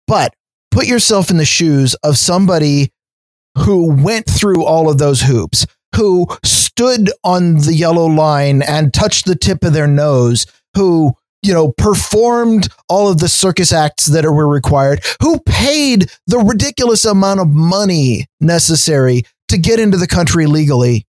But 0.07 0.33
put 0.71 0.87
yourself 0.87 1.29
in 1.29 1.37
the 1.37 1.45
shoes 1.45 1.95
of 2.03 2.17
somebody 2.17 2.91
who 3.57 3.93
went 3.93 4.25
through 4.29 4.63
all 4.63 4.89
of 4.89 4.97
those 4.97 5.21
hoops, 5.21 5.65
who 5.95 6.27
stood 6.43 7.11
on 7.23 7.57
the 7.57 7.73
yellow 7.73 8.05
line 8.05 8.61
and 8.61 8.93
touched 8.93 9.25
the 9.25 9.35
tip 9.35 9.63
of 9.63 9.73
their 9.73 9.87
nose, 9.87 10.45
who 10.75 11.13
you 11.43 11.53
know, 11.53 11.71
performed 11.71 12.67
all 12.87 13.09
of 13.09 13.19
the 13.19 13.27
circus 13.27 13.73
acts 13.73 14.05
that 14.07 14.25
were 14.25 14.47
required, 14.47 15.03
who 15.21 15.39
paid 15.39 16.11
the 16.27 16.37
ridiculous 16.37 17.03
amount 17.03 17.39
of 17.39 17.49
money 17.49 18.27
necessary 18.39 19.23
to 19.47 19.57
get 19.57 19.79
into 19.79 19.97
the 19.97 20.07
country 20.07 20.45
legally. 20.45 21.05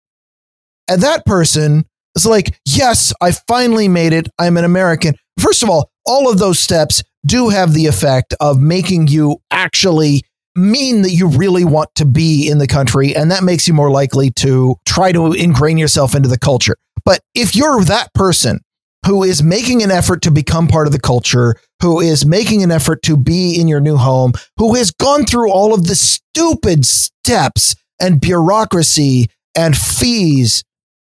And 0.87 1.01
that 1.01 1.25
person 1.25 1.85
is 2.15 2.25
like, 2.25 2.59
yes, 2.65 3.13
I 3.21 3.31
finally 3.31 3.87
made 3.87 4.13
it. 4.13 4.29
I'm 4.39 4.57
an 4.57 4.65
American. 4.65 5.15
First 5.39 5.63
of 5.63 5.69
all, 5.69 5.91
all 6.05 6.31
of 6.31 6.39
those 6.39 6.59
steps 6.59 7.03
do 7.25 7.49
have 7.49 7.73
the 7.73 7.87
effect 7.87 8.33
of 8.39 8.59
making 8.59 9.07
you 9.07 9.37
actually 9.51 10.23
mean 10.55 11.01
that 11.03 11.11
you 11.11 11.27
really 11.27 11.63
want 11.63 11.93
to 11.95 12.05
be 12.05 12.49
in 12.49 12.57
the 12.57 12.67
country. 12.67 13.15
And 13.15 13.31
that 13.31 13.43
makes 13.43 13.67
you 13.67 13.73
more 13.73 13.91
likely 13.91 14.31
to 14.31 14.75
try 14.85 15.11
to 15.11 15.31
ingrain 15.33 15.77
yourself 15.77 16.15
into 16.15 16.27
the 16.27 16.39
culture. 16.39 16.75
But 17.05 17.21
if 17.35 17.55
you're 17.55 17.83
that 17.85 18.13
person 18.13 18.59
who 19.05 19.23
is 19.23 19.41
making 19.41 19.81
an 19.81 19.91
effort 19.91 20.21
to 20.23 20.31
become 20.31 20.67
part 20.67 20.87
of 20.87 20.93
the 20.93 20.99
culture, 20.99 21.55
who 21.81 21.99
is 21.99 22.25
making 22.25 22.61
an 22.63 22.71
effort 22.71 23.01
to 23.03 23.17
be 23.17 23.59
in 23.59 23.67
your 23.67 23.79
new 23.79 23.97
home, 23.97 24.33
who 24.57 24.75
has 24.75 24.91
gone 24.91 25.25
through 25.25 25.51
all 25.51 25.73
of 25.73 25.87
the 25.87 25.95
stupid 25.95 26.85
steps 26.85 27.75
and 27.99 28.21
bureaucracy 28.21 29.27
and 29.55 29.75
fees 29.75 30.63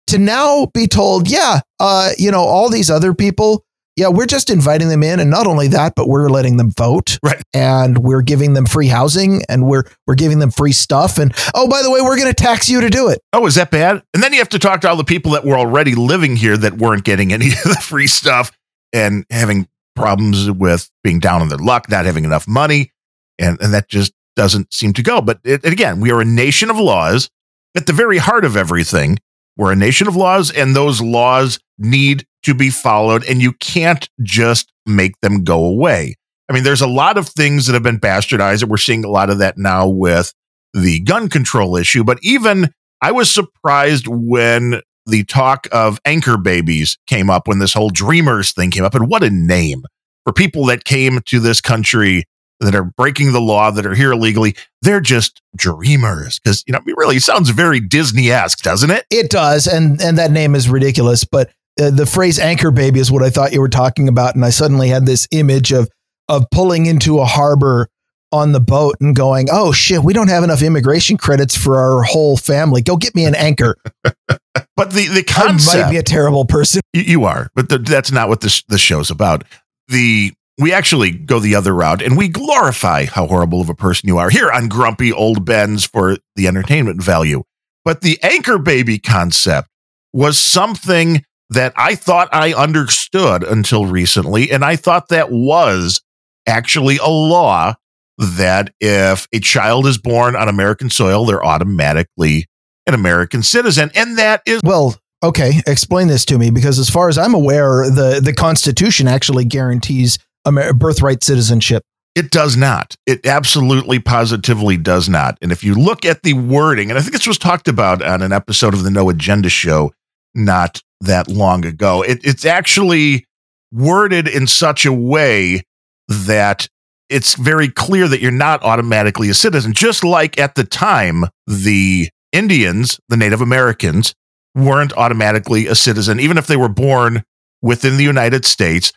to 0.07 0.19
now 0.19 0.67
be 0.67 0.87
told, 0.87 1.31
yeah, 1.31 1.61
uh, 1.81 2.11
you 2.19 2.31
know, 2.31 2.43
all 2.43 2.71
these 2.71 2.91
other 2.91 3.15
people 3.15 3.64
yeah, 3.97 4.09
we're 4.09 4.27
just 4.27 4.51
inviting 4.51 4.89
them 4.89 5.03
in, 5.03 5.21
and 5.21 5.31
not 5.31 5.47
only 5.47 5.69
that, 5.69 5.95
but 5.95 6.09
we're 6.09 6.29
letting 6.29 6.57
them 6.57 6.71
vote, 6.71 7.19
right? 7.23 7.41
And 7.53 7.99
we're 7.99 8.23
giving 8.23 8.55
them 8.55 8.67
free 8.67 8.89
housing, 8.89 9.43
and 9.49 9.67
we're 9.67 9.85
we're 10.07 10.17
giving 10.17 10.41
them 10.41 10.51
free 10.51 10.73
stuff. 10.73 11.19
And 11.19 11.33
oh, 11.55 11.69
by 11.69 11.83
the 11.83 11.91
way, 11.91 12.01
we're 12.01 12.17
going 12.17 12.33
to 12.33 12.35
tax 12.35 12.69
you 12.69 12.81
to 12.81 12.91
do 12.91 13.09
it. 13.09 13.21
Oh, 13.33 13.47
is 13.47 13.55
that 13.55 13.71
bad? 13.71 14.03
And 14.13 14.23
then 14.23 14.33
you 14.33 14.41
have 14.41 14.49
to 14.51 14.59
talk 14.59 14.81
to 14.81 14.89
all 14.89 14.97
the 14.97 15.05
people 15.05 15.33
that 15.33 15.45
were 15.45 15.57
already 15.57 15.95
living 15.95 16.35
here 16.35 16.57
that 16.57 16.75
weren't 16.75 17.05
getting 17.05 17.33
any 17.33 17.47
of 17.53 17.63
the 17.63 17.81
free 17.81 18.09
stuff 18.09 18.51
and 18.93 19.25
having 19.31 19.69
problems 19.95 20.51
with 20.51 20.91
being 21.05 21.21
down 21.21 21.41
on 21.41 21.49
their 21.49 21.59
luck, 21.59 21.89
not 21.89 22.05
having 22.05 22.25
enough 22.25 22.49
money, 22.49 22.91
and 23.39 23.61
and 23.61 23.73
that 23.75 23.89
just 23.89 24.13
doesn't 24.35 24.75
seem 24.75 24.93
to 24.95 25.03
go. 25.03 25.21
But 25.21 25.39
it, 25.45 25.65
again, 25.65 26.01
we 26.01 26.11
are 26.11 26.21
a 26.21 26.25
nation 26.25 26.69
of 26.69 26.79
laws. 26.79 27.31
At 27.77 27.87
the 27.87 27.93
very 27.93 28.19
heart 28.19 28.45
of 28.45 28.57
everything, 28.57 29.19
we're 29.57 29.73
a 29.73 29.77
nation 29.77 30.09
of 30.09 30.17
laws, 30.17 30.51
and 30.51 30.75
those 30.75 31.01
laws 31.01 31.59
need 31.79 32.27
to 32.45 32.55
be 32.55 32.71
followed, 32.71 33.25
and 33.25 33.43
you 33.43 33.53
can't 33.55 34.09
just 34.23 34.73
make 34.87 35.21
them 35.21 35.45
go 35.45 35.65
away. 35.65 36.15
I 36.49 36.53
mean, 36.53 36.63
there's 36.63 36.83
a 36.83 36.87
lot 36.87 37.17
of 37.17 37.29
things 37.29 37.67
that 37.67 37.73
have 37.75 37.83
been 37.83 38.01
bastardized, 38.01 38.63
and 38.63 38.71
we're 38.71 38.77
seeing 38.77 39.05
a 39.05 39.11
lot 39.11 39.31
of 39.31 39.39
that 39.39 39.59
now 39.59 39.89
with 39.89 40.33
the 40.75 41.01
gun 41.01 41.29
control 41.29 41.77
issue. 41.77 42.05
But 42.05 42.19
even 42.23 42.73
I 43.01 43.13
was 43.13 43.31
surprised 43.31 44.07
when 44.09 44.81
the 45.07 45.25
talk 45.25 45.67
of 45.73 45.99
anchor 46.05 46.37
babies 46.37 46.99
came 47.07 47.31
up, 47.31 47.47
when 47.47 47.59
this 47.59 47.75
whole 47.75 47.91
dreamers 47.91 48.53
thing 48.53 48.71
came 48.71 48.85
up. 48.85 48.95
And 48.95 49.09
what 49.09 49.23
a 49.23 49.31
name 49.31 49.85
for 50.25 50.33
people 50.33 50.65
that 50.67 50.85
came 50.85 51.21
to 51.27 51.41
this 51.41 51.61
country 51.61 52.25
that 52.61 52.75
are 52.75 52.85
breaking 52.85 53.33
the 53.33 53.41
law, 53.41 53.71
that 53.71 53.85
are 53.85 53.95
here 53.95 54.13
illegally. 54.13 54.57
They're 54.81 55.01
just 55.01 55.43
dreamers 55.57 56.39
because, 56.39 56.65
you 56.67 56.73
know, 56.73 56.81
it 56.87 56.97
really 56.97 57.19
sounds 57.19 57.51
very 57.51 57.81
Disney 57.81 58.31
esque, 58.31 58.63
doesn't 58.63 58.91
it? 58.91 59.05
It 59.11 59.31
does. 59.31 59.67
And, 59.67 60.01
and 60.01 60.17
that 60.19 60.31
name 60.31 60.55
is 60.55 60.69
ridiculous. 60.69 61.25
But 61.25 61.51
uh, 61.81 61.91
the 61.91 62.07
phrase 62.07 62.39
anchor 62.39 62.71
baby 62.71 63.01
is 63.01 63.11
what 63.11 63.23
I 63.23 63.31
thought 63.31 63.53
you 63.53 63.61
were 63.61 63.69
talking 63.69 64.09
about. 64.09 64.35
And 64.35 64.45
I 64.45 64.51
suddenly 64.51 64.89
had 64.89 65.07
this 65.07 65.27
image 65.31 65.73
of, 65.73 65.89
of 66.29 66.47
pulling 66.51 66.87
into 66.87 67.19
a 67.19 67.25
harbor 67.25 67.89
on 68.33 68.53
the 68.53 68.61
boat 68.61 68.97
and 69.01 69.15
going, 69.15 69.49
oh 69.51 69.73
shit, 69.73 70.03
we 70.03 70.13
don't 70.13 70.29
have 70.29 70.43
enough 70.43 70.63
immigration 70.63 71.17
credits 71.17 71.57
for 71.57 71.79
our 71.79 72.03
whole 72.03 72.37
family. 72.37 72.83
Go 72.83 72.97
get 72.97 73.15
me 73.15 73.25
an 73.25 73.35
anchor. 73.35 73.77
but 74.03 74.93
the, 74.93 75.09
the 75.09 75.25
concept. 75.27 75.77
I 75.77 75.83
might 75.83 75.91
be 75.91 75.97
a 75.99 76.03
terrible 76.03 76.45
person. 76.45 76.81
You, 76.93 77.03
you 77.03 77.25
are, 77.25 77.49
but 77.55 77.69
the, 77.69 77.79
that's 77.79 78.11
not 78.11 78.29
what 78.29 78.41
this, 78.41 78.63
the 78.65 78.79
show's 78.79 79.11
about. 79.11 79.45
The 79.89 80.33
we 80.59 80.73
actually 80.73 81.11
go 81.11 81.41
the 81.41 81.57
other 81.57 81.75
route 81.75 82.01
and 82.01 82.17
we 82.17 82.29
glorify 82.29 83.07
how 83.07 83.27
horrible 83.27 83.61
of 83.61 83.69
a 83.69 83.75
person 83.75 84.09
you 84.09 84.19
are 84.19 84.31
here 84.31 84.51
on 84.53 84.69
Grumpy 84.69 85.13
Old 85.13 85.45
Ben's 85.45 85.85
for 85.85 86.17
the 86.37 86.47
entertainment 86.47 87.03
value. 87.03 87.43
But 87.85 88.03
the 88.03 88.19
anchor 88.23 88.59
baby 88.59 88.99
concept 88.99 89.69
was 90.13 90.39
something 90.39 91.25
that 91.55 91.73
I 91.77 91.95
thought 91.95 92.29
I 92.33 92.53
understood 92.53 93.43
until 93.43 93.87
recently. 93.87 94.51
And 94.51 94.65
I 94.65 94.77
thought 94.77 95.09
that 95.09 95.31
was 95.31 96.01
actually 96.47 96.99
a 96.99 97.09
law 97.09 97.75
that 98.19 98.73
if 98.81 99.27
a 99.33 99.41
child 99.41 99.87
is 99.87 99.99
born 99.99 100.37
on 100.37 100.49
American 100.49 100.91
soil, 100.91 101.25
they're 101.25 101.45
automatically 101.45 102.47
an 102.87 102.95
American 102.95 103.43
citizen. 103.43 103.91
And 103.95 104.19
that 104.19 104.43
is. 104.47 104.61
Well, 104.63 104.97
okay. 105.23 105.61
Explain 105.67 106.09
this 106.09 106.25
to 106.27 106.39
me 106.39 106.51
because 106.51 106.79
as 106.79 106.91
far 106.91 107.09
as 107.09 107.19
I'm 107.19 107.35
aware, 107.35 107.91
the, 107.91 108.21
the 108.23 108.33
Constitution 108.33 109.09
actually 109.09 109.45
guarantees 109.45 110.19
Amer- 110.47 110.75
birthright 110.75 111.25
citizenship. 111.25 111.83
It 112.15 112.31
does 112.31 112.57
not. 112.57 112.95
It 113.07 113.27
absolutely 113.27 113.99
positively 113.99 114.77
does 114.77 115.09
not. 115.09 115.37
And 115.43 115.51
if 115.51 115.65
you 115.65 115.75
look 115.75 116.05
at 116.05 116.23
the 116.23 116.35
wording, 116.35 116.91
and 116.91 116.99
I 116.99 117.03
think 117.03 117.13
this 117.13 117.27
was 117.27 117.39
talked 117.39 117.67
about 117.67 118.03
on 118.03 118.23
an 118.23 118.33
episode 118.33 118.73
of 118.73 118.85
the 118.85 118.91
No 118.91 119.11
Agenda 119.11 119.49
show 119.49 119.93
not 120.35 120.81
that 121.05 121.29
long 121.29 121.65
ago, 121.65 122.03
it, 122.03 122.21
it's 122.25 122.45
actually 122.45 123.25
worded 123.73 124.29
in 124.29 124.47
such 124.47 124.87
a 124.87 124.93
way 124.93 125.63
that 126.09 126.69
it's 127.09 127.35
very 127.35 127.69
clear 127.69 128.09
that 128.09 128.21
you're 128.21 128.31
not 128.31 128.63
automatically 128.63 129.29
a 129.29 129.35
citizen. 129.35 129.73
Just 129.73 130.05
like 130.05 130.39
at 130.39 130.55
the 130.55 130.65
time, 130.65 131.25
the 131.47 132.09
Indians, 132.33 132.99
the 133.09 133.17
Native 133.17 133.41
Americans, 133.41 134.15
weren't 134.55 134.93
automatically 134.95 135.67
a 135.67 135.75
citizen, 135.75 136.21
even 136.21 136.39
if 136.39 136.47
they 136.47 136.57
were 136.57 136.69
born 136.69 137.23
within 137.61 137.97
the 137.97 138.05
United 138.05 138.45
States 138.45 138.93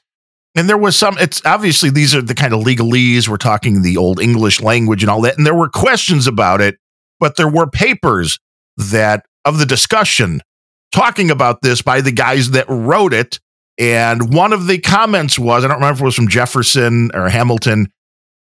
and 0.58 0.68
there 0.68 0.78
was 0.78 0.96
some 0.96 1.18
it's 1.20 1.42
obviously 1.46 1.90
these 1.90 2.16
are 2.16 2.22
the 2.22 2.34
kind 2.34 2.54
of 2.54 2.62
legalese 2.62 3.28
we're 3.28 3.38
talking 3.38 3.82
the 3.82 3.96
old 3.96 4.20
english 4.20 4.60
language 4.60 5.04
and 5.04 5.10
all 5.10 5.22
that 5.22 5.38
and 5.38 5.46
there 5.46 5.56
were 5.56 5.70
questions 5.70 6.28
about 6.28 6.60
it 6.60 6.78
but 7.20 7.38
there 7.38 7.48
were 7.48 7.68
papers 7.68 8.40
that 8.76 9.26
of 9.46 9.60
the 9.60 9.66
discussion 9.66 10.42
talking 10.92 11.32
about 11.32 11.62
this 11.62 11.82
by 11.82 12.02
the 12.02 12.12
guys 12.12 12.52
that 12.52 12.66
wrote 12.70 13.14
it 13.14 13.40
and 13.78 14.34
one 14.34 14.54
of 14.54 14.68
the 14.68 14.80
comments 14.80 15.38
was 15.38 15.64
i 15.64 15.68
don't 15.68 15.78
remember 15.78 15.96
if 15.96 16.02
it 16.02 16.06
was 16.06 16.16
from 16.16 16.28
jefferson 16.28 17.12
or 17.14 17.30
hamilton 17.30 17.92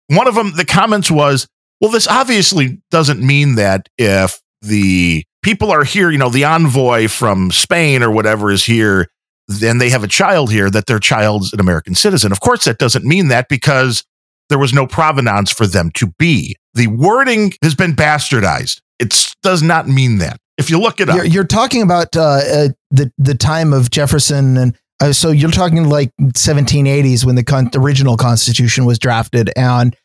one 0.08 0.28
of 0.28 0.36
them 0.36 0.52
the 0.56 0.66
comments 0.66 1.10
was 1.10 1.48
well 1.82 1.92
this 1.92 2.08
obviously 2.08 2.82
doesn't 2.92 3.26
mean 3.26 3.56
that 3.56 3.88
if 3.98 4.42
the 4.62 5.24
people 5.42 5.72
are 5.72 5.84
here 5.84 6.12
you 6.12 6.18
know 6.18 6.30
the 6.30 6.44
envoy 6.44 7.08
from 7.08 7.52
spain 7.52 8.04
or 8.04 8.12
whatever 8.12 8.52
is 8.52 8.64
here 8.64 9.08
then 9.48 9.78
they 9.78 9.90
have 9.90 10.04
a 10.04 10.08
child 10.08 10.52
here 10.52 10.70
that 10.70 10.86
their 10.86 11.00
child's 11.00 11.54
an 11.54 11.60
American 11.60 11.96
citizen. 11.96 12.32
Of 12.32 12.40
course, 12.40 12.66
that 12.66 12.78
doesn't 12.78 13.06
mean 13.06 13.28
that 13.28 13.50
because 13.50 14.04
there 14.50 14.60
was 14.60 14.74
no 14.74 14.88
provenance 14.88 15.52
for 15.52 15.68
them 15.68 15.92
to 15.96 16.08
be. 16.18 16.56
The 16.74 16.88
wording 16.88 17.54
has 17.62 17.76
been 17.76 17.94
bastardized. 17.94 18.82
It 19.00 19.16
does 19.42 19.62
not 19.62 19.88
mean 19.88 20.18
that. 20.20 20.38
If 20.58 20.70
you 20.70 20.80
look 20.80 21.00
it 21.00 21.10
up, 21.10 21.16
You're, 21.16 21.26
you're 21.26 21.44
talking 21.44 21.82
about 21.82 22.16
uh, 22.16 22.22
uh, 22.22 22.68
the 22.92 23.12
the 23.18 23.36
time 23.36 23.74
of 23.74 23.90
Jefferson, 23.90 24.58
and 24.58 24.78
uh, 25.02 25.12
so 25.12 25.32
you're 25.32 25.52
talking 25.52 25.86
like 25.90 26.12
1780s 26.22 27.26
when 27.26 27.36
the 27.36 27.44
con- 27.44 27.72
original 27.76 28.18
Constitution 28.18 28.86
was 28.86 29.00
drafted, 29.00 29.52
and 29.56 29.96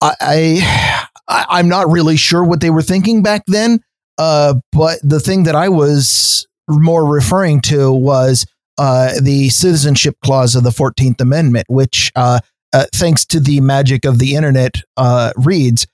I, 0.00 1.06
I 1.28 1.46
I'm 1.48 1.68
not 1.68 1.90
really 1.90 2.16
sure 2.16 2.42
what 2.42 2.60
they 2.60 2.70
were 2.70 2.82
thinking 2.82 3.22
back 3.22 3.42
then. 3.46 3.80
Uh, 4.16 4.54
but 4.72 4.98
the 5.02 5.20
thing 5.20 5.44
that 5.44 5.54
I 5.54 5.68
was 5.68 6.46
more 6.68 7.06
referring 7.06 7.60
to 7.62 7.92
was 7.92 8.46
uh, 8.78 9.12
the 9.20 9.48
citizenship 9.48 10.14
clause 10.24 10.54
of 10.54 10.62
the 10.62 10.70
14th 10.70 11.20
Amendment, 11.20 11.66
which, 11.68 12.12
uh, 12.16 12.40
thanks 12.92 13.24
to 13.26 13.40
the 13.40 13.60
magic 13.60 14.04
of 14.04 14.18
the 14.18 14.34
internet, 14.34 14.82
reads 15.36 15.86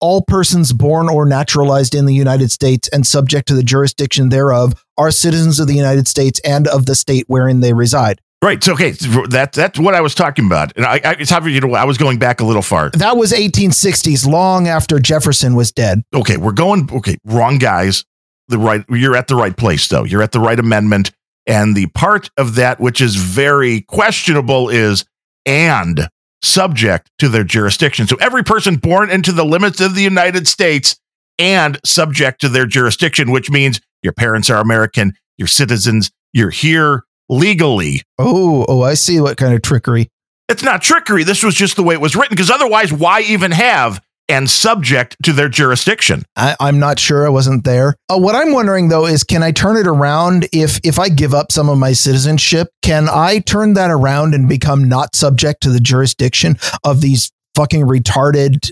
all 0.00 0.22
persons 0.22 0.72
born 0.72 1.08
or 1.08 1.26
naturalized 1.26 1.94
in 1.94 2.06
the 2.06 2.14
United 2.14 2.50
States 2.50 2.88
and 2.88 3.06
subject 3.06 3.48
to 3.48 3.54
the 3.54 3.62
jurisdiction 3.62 4.28
thereof 4.28 4.74
are 4.96 5.10
citizens 5.10 5.60
of 5.60 5.66
the 5.66 5.74
United 5.74 6.08
States 6.08 6.40
and 6.44 6.66
of 6.68 6.86
the 6.86 6.94
state 6.94 7.24
wherein 7.26 7.60
they 7.60 7.72
reside. 7.72 8.20
Right. 8.40 8.62
So, 8.62 8.74
okay, 8.74 8.92
that 8.92 9.50
that's 9.52 9.80
what 9.80 9.94
I 9.94 10.00
was 10.00 10.14
talking 10.14 10.46
about, 10.46 10.72
and 10.76 10.86
I, 10.86 11.00
I 11.04 11.16
it's 11.18 11.32
obvious, 11.32 11.54
you 11.56 11.60
know 11.60 11.74
I 11.74 11.84
was 11.84 11.98
going 11.98 12.20
back 12.20 12.40
a 12.40 12.44
little 12.44 12.62
far. 12.62 12.90
That 12.90 13.16
was 13.16 13.32
1860s, 13.32 14.28
long 14.28 14.68
after 14.68 15.00
Jefferson 15.00 15.56
was 15.56 15.72
dead. 15.72 16.02
Okay, 16.14 16.36
we're 16.36 16.52
going. 16.52 16.88
Okay, 16.92 17.16
wrong 17.24 17.58
guys. 17.58 18.04
The 18.46 18.58
right. 18.58 18.84
You're 18.88 19.16
at 19.16 19.26
the 19.26 19.34
right 19.34 19.56
place, 19.56 19.88
though. 19.88 20.04
You're 20.04 20.22
at 20.22 20.30
the 20.30 20.40
right 20.40 20.58
amendment. 20.58 21.10
And 21.48 21.74
the 21.74 21.86
part 21.86 22.30
of 22.36 22.56
that 22.56 22.78
which 22.78 23.00
is 23.00 23.16
very 23.16 23.80
questionable 23.80 24.68
is 24.68 25.04
and 25.46 26.08
subject 26.42 27.10
to 27.18 27.28
their 27.28 27.44
jurisdiction. 27.44 28.06
So 28.06 28.16
every 28.20 28.44
person 28.44 28.76
born 28.76 29.10
into 29.10 29.32
the 29.32 29.44
limits 29.44 29.80
of 29.80 29.94
the 29.94 30.02
United 30.02 30.46
States 30.46 30.96
and 31.38 31.78
subject 31.84 32.40
to 32.42 32.48
their 32.48 32.66
jurisdiction, 32.66 33.30
which 33.30 33.50
means 33.50 33.80
your 34.02 34.12
parents 34.12 34.50
are 34.50 34.60
American, 34.60 35.12
you're 35.36 35.48
citizens, 35.48 36.10
you're 36.32 36.50
here 36.50 37.04
legally. 37.28 38.02
Oh, 38.18 38.64
oh, 38.68 38.82
I 38.82 38.94
see 38.94 39.20
what 39.20 39.36
kind 39.36 39.54
of 39.54 39.62
trickery. 39.62 40.08
It's 40.48 40.62
not 40.62 40.82
trickery. 40.82 41.24
This 41.24 41.42
was 41.42 41.54
just 41.54 41.76
the 41.76 41.82
way 41.82 41.94
it 41.94 42.00
was 42.00 42.16
written 42.16 42.34
because 42.34 42.50
otherwise, 42.50 42.92
why 42.92 43.20
even 43.22 43.50
have 43.50 44.00
and 44.28 44.48
subject 44.48 45.16
to 45.24 45.32
their 45.32 45.48
jurisdiction. 45.48 46.22
I, 46.36 46.56
am 46.60 46.78
not 46.78 46.98
sure. 46.98 47.26
I 47.26 47.30
wasn't 47.30 47.64
there. 47.64 47.96
Uh, 48.08 48.18
what 48.18 48.34
I'm 48.34 48.52
wondering 48.52 48.88
though 48.88 49.06
is, 49.06 49.24
can 49.24 49.42
I 49.42 49.52
turn 49.52 49.76
it 49.76 49.86
around 49.86 50.46
if 50.52 50.78
if 50.84 50.98
I 50.98 51.08
give 51.08 51.34
up 51.34 51.50
some 51.50 51.68
of 51.68 51.78
my 51.78 51.92
citizenship? 51.92 52.68
Can 52.82 53.08
I 53.08 53.38
turn 53.40 53.74
that 53.74 53.90
around 53.90 54.34
and 54.34 54.48
become 54.48 54.88
not 54.88 55.16
subject 55.16 55.62
to 55.62 55.70
the 55.70 55.80
jurisdiction 55.80 56.58
of 56.84 57.00
these 57.00 57.30
fucking 57.54 57.82
retarded 57.82 58.70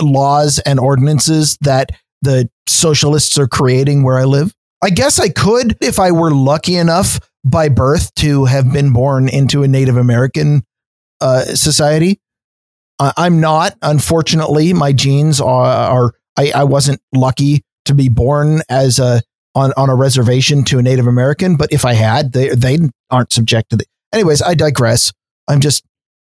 laws 0.00 0.58
and 0.60 0.80
ordinances 0.80 1.56
that 1.60 1.90
the 2.22 2.48
socialists 2.66 3.38
are 3.38 3.48
creating 3.48 4.02
where 4.02 4.18
I 4.18 4.24
live? 4.24 4.54
I 4.82 4.90
guess 4.90 5.18
I 5.18 5.28
could 5.28 5.76
if 5.80 5.98
I 5.98 6.10
were 6.12 6.30
lucky 6.30 6.76
enough 6.76 7.20
by 7.44 7.68
birth 7.68 8.14
to 8.16 8.46
have 8.46 8.72
been 8.72 8.92
born 8.92 9.28
into 9.28 9.62
a 9.62 9.68
Native 9.68 9.96
American 9.96 10.62
uh, 11.20 11.42
society. 11.42 12.20
I'm 12.98 13.40
not. 13.40 13.76
Unfortunately, 13.82 14.72
my 14.72 14.92
genes 14.92 15.40
are. 15.40 15.64
are 15.64 16.14
I, 16.36 16.50
I 16.54 16.64
wasn't 16.64 17.00
lucky 17.14 17.62
to 17.84 17.94
be 17.94 18.08
born 18.08 18.62
as 18.68 18.98
a 18.98 19.22
on, 19.54 19.72
on 19.76 19.88
a 19.88 19.94
reservation 19.94 20.64
to 20.64 20.78
a 20.78 20.82
Native 20.82 21.06
American, 21.06 21.56
but 21.56 21.72
if 21.72 21.84
I 21.84 21.94
had, 21.94 22.32
they 22.32 22.48
they 22.50 22.78
aren't 23.10 23.32
subject 23.32 23.70
to 23.70 23.76
the. 23.76 23.84
Anyways, 24.12 24.42
I 24.42 24.54
digress. 24.54 25.12
I'm 25.48 25.60
just 25.60 25.84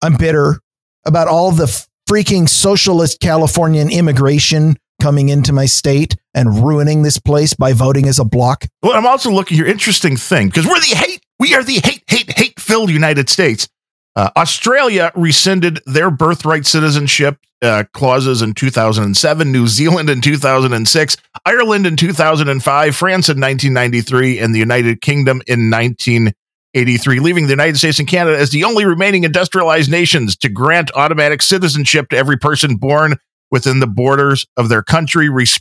I'm 0.03 0.17
bitter 0.17 0.61
about 1.07 1.29
all 1.29 1.53
the 1.53 1.67
freaking 2.09 2.49
socialist 2.49 3.21
Californian 3.21 3.91
immigration 3.91 4.77
coming 5.01 5.29
into 5.29 5.53
my 5.53 5.67
state 5.67 6.17
and 6.35 6.65
ruining 6.65 7.03
this 7.03 7.19
place 7.19 7.55
by 7.55 7.73
voting 7.73 8.07
as 8.07 8.19
a 8.19 8.25
block. 8.25 8.67
Well, 8.83 8.93
I'm 8.93 9.07
also 9.07 9.31
looking 9.31 9.57
here. 9.57 9.67
Interesting 9.67 10.17
thing 10.17 10.49
because 10.49 10.67
we're 10.67 10.81
the 10.81 10.97
hate. 10.97 11.21
We 11.39 11.55
are 11.55 11.63
the 11.63 11.81
hate, 11.85 12.03
hate, 12.07 12.33
hate 12.37 12.59
filled 12.59 12.91
United 12.91 13.29
States. 13.29 13.69
Uh, 14.17 14.31
Australia 14.35 15.13
rescinded 15.15 15.79
their 15.85 16.11
birthright 16.11 16.65
citizenship 16.65 17.37
uh, 17.61 17.85
clauses 17.93 18.41
in 18.41 18.55
2007, 18.55 19.53
New 19.53 19.67
Zealand 19.67 20.09
in 20.09 20.23
2006, 20.23 21.17
Ireland 21.45 21.87
in 21.87 21.97
2005, 21.97 22.97
France 22.97 23.29
in 23.29 23.39
1993, 23.39 24.39
and 24.39 24.55
the 24.55 24.59
United 24.59 25.03
Kingdom 25.03 25.43
in 25.47 25.71
1983, 25.71 27.21
leaving 27.21 27.45
the 27.45 27.53
United 27.53 27.77
States 27.77 27.99
and 27.99 28.09
Canada 28.09 28.39
as 28.39 28.51
the 28.51 28.65
only 28.65 28.87
remaining 28.87 29.25
industrialized 29.25 29.91
nations 29.91 30.35
to 30.37 30.49
grant 30.49 30.91
automatic 30.95 31.43
citizenship 31.43 32.09
to 32.09 32.17
every 32.17 32.39
person 32.39 32.77
born 32.77 33.17
within 33.51 33.81
the 33.81 33.87
borders 33.87 34.47
of 34.57 34.71
their 34.71 34.83
country, 34.83 35.29
res- 35.29 35.61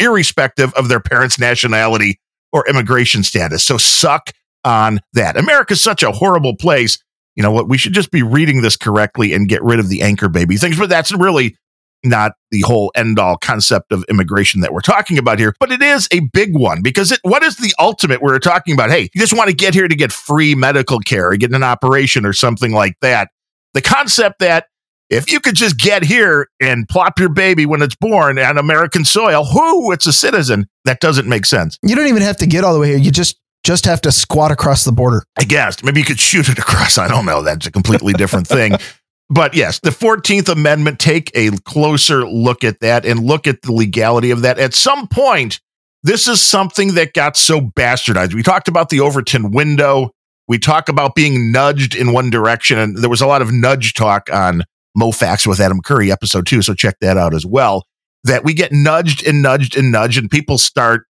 irrespective 0.00 0.72
of 0.74 0.88
their 0.88 1.00
parents' 1.00 1.38
nationality 1.38 2.20
or 2.52 2.66
immigration 2.68 3.24
status. 3.24 3.64
So 3.64 3.76
suck 3.76 4.30
on 4.64 5.00
that. 5.14 5.36
America's 5.36 5.80
such 5.80 6.02
a 6.02 6.12
horrible 6.12 6.56
place 6.56 6.98
you 7.38 7.42
know 7.42 7.52
what, 7.52 7.68
we 7.68 7.78
should 7.78 7.92
just 7.92 8.10
be 8.10 8.24
reading 8.24 8.62
this 8.62 8.76
correctly 8.76 9.32
and 9.32 9.48
get 9.48 9.62
rid 9.62 9.78
of 9.78 9.88
the 9.88 10.02
anchor 10.02 10.28
baby 10.28 10.56
things. 10.56 10.76
But 10.76 10.88
that's 10.88 11.12
really 11.12 11.56
not 12.02 12.32
the 12.50 12.62
whole 12.62 12.90
end 12.96 13.20
all 13.20 13.36
concept 13.36 13.92
of 13.92 14.04
immigration 14.08 14.60
that 14.60 14.72
we're 14.72 14.80
talking 14.80 15.18
about 15.18 15.38
here, 15.38 15.54
but 15.60 15.70
it 15.70 15.80
is 15.80 16.08
a 16.10 16.18
big 16.32 16.56
one 16.56 16.82
because 16.82 17.12
it, 17.12 17.20
what 17.22 17.44
is 17.44 17.56
the 17.56 17.72
ultimate 17.78 18.22
we're 18.22 18.40
talking 18.40 18.74
about? 18.74 18.90
Hey, 18.90 19.02
you 19.14 19.20
just 19.20 19.36
want 19.36 19.48
to 19.50 19.54
get 19.54 19.72
here 19.72 19.86
to 19.86 19.94
get 19.94 20.10
free 20.10 20.56
medical 20.56 20.98
care 20.98 21.30
or 21.30 21.36
get 21.36 21.52
an 21.52 21.62
operation 21.62 22.26
or 22.26 22.32
something 22.32 22.72
like 22.72 22.96
that. 23.02 23.28
The 23.72 23.82
concept 23.82 24.40
that 24.40 24.66
if 25.08 25.30
you 25.30 25.38
could 25.38 25.54
just 25.54 25.78
get 25.78 26.02
here 26.02 26.48
and 26.60 26.88
plop 26.88 27.20
your 27.20 27.28
baby 27.28 27.66
when 27.66 27.82
it's 27.82 27.96
born 28.00 28.40
on 28.40 28.58
American 28.58 29.04
soil, 29.04 29.46
whoo, 29.54 29.92
it's 29.92 30.08
a 30.08 30.12
citizen, 30.12 30.66
that 30.86 30.98
doesn't 30.98 31.28
make 31.28 31.46
sense. 31.46 31.78
You 31.84 31.94
don't 31.94 32.08
even 32.08 32.22
have 32.22 32.36
to 32.38 32.46
get 32.46 32.64
all 32.64 32.74
the 32.74 32.80
way 32.80 32.88
here. 32.88 32.98
You 32.98 33.12
just 33.12 33.40
just 33.64 33.84
have 33.84 34.00
to 34.02 34.12
squat 34.12 34.50
across 34.50 34.84
the 34.84 34.92
border. 34.92 35.24
I 35.38 35.44
guess 35.44 35.82
maybe 35.82 36.00
you 36.00 36.06
could 36.06 36.20
shoot 36.20 36.48
it 36.48 36.58
across. 36.58 36.98
I 36.98 37.08
don't 37.08 37.26
know. 37.26 37.42
That's 37.42 37.66
a 37.66 37.70
completely 37.70 38.12
different 38.12 38.46
thing. 38.46 38.76
But 39.30 39.54
yes, 39.54 39.80
the 39.80 39.90
14th 39.90 40.48
Amendment, 40.48 40.98
take 40.98 41.30
a 41.34 41.50
closer 41.64 42.26
look 42.26 42.64
at 42.64 42.80
that 42.80 43.04
and 43.04 43.20
look 43.20 43.46
at 43.46 43.60
the 43.62 43.72
legality 43.72 44.30
of 44.30 44.40
that. 44.40 44.58
At 44.58 44.72
some 44.72 45.06
point, 45.06 45.60
this 46.02 46.28
is 46.28 46.40
something 46.40 46.94
that 46.94 47.12
got 47.12 47.36
so 47.36 47.60
bastardized. 47.60 48.32
We 48.32 48.42
talked 48.42 48.68
about 48.68 48.88
the 48.88 49.00
Overton 49.00 49.50
window. 49.50 50.12
We 50.46 50.58
talk 50.58 50.88
about 50.88 51.14
being 51.14 51.52
nudged 51.52 51.94
in 51.94 52.12
one 52.12 52.30
direction. 52.30 52.78
And 52.78 52.96
there 52.96 53.10
was 53.10 53.20
a 53.20 53.26
lot 53.26 53.42
of 53.42 53.52
nudge 53.52 53.92
talk 53.92 54.32
on 54.32 54.62
Moe 54.96 55.10
Factz 55.10 55.46
with 55.46 55.60
Adam 55.60 55.82
Curry, 55.82 56.10
episode 56.10 56.46
two. 56.46 56.62
So 56.62 56.72
check 56.72 56.96
that 57.00 57.18
out 57.18 57.34
as 57.34 57.44
well. 57.44 57.84
That 58.24 58.44
we 58.44 58.54
get 58.54 58.72
nudged 58.72 59.26
and 59.26 59.42
nudged 59.42 59.76
and 59.76 59.92
nudged, 59.92 60.18
and 60.18 60.30
people 60.30 60.58
start 60.58 61.06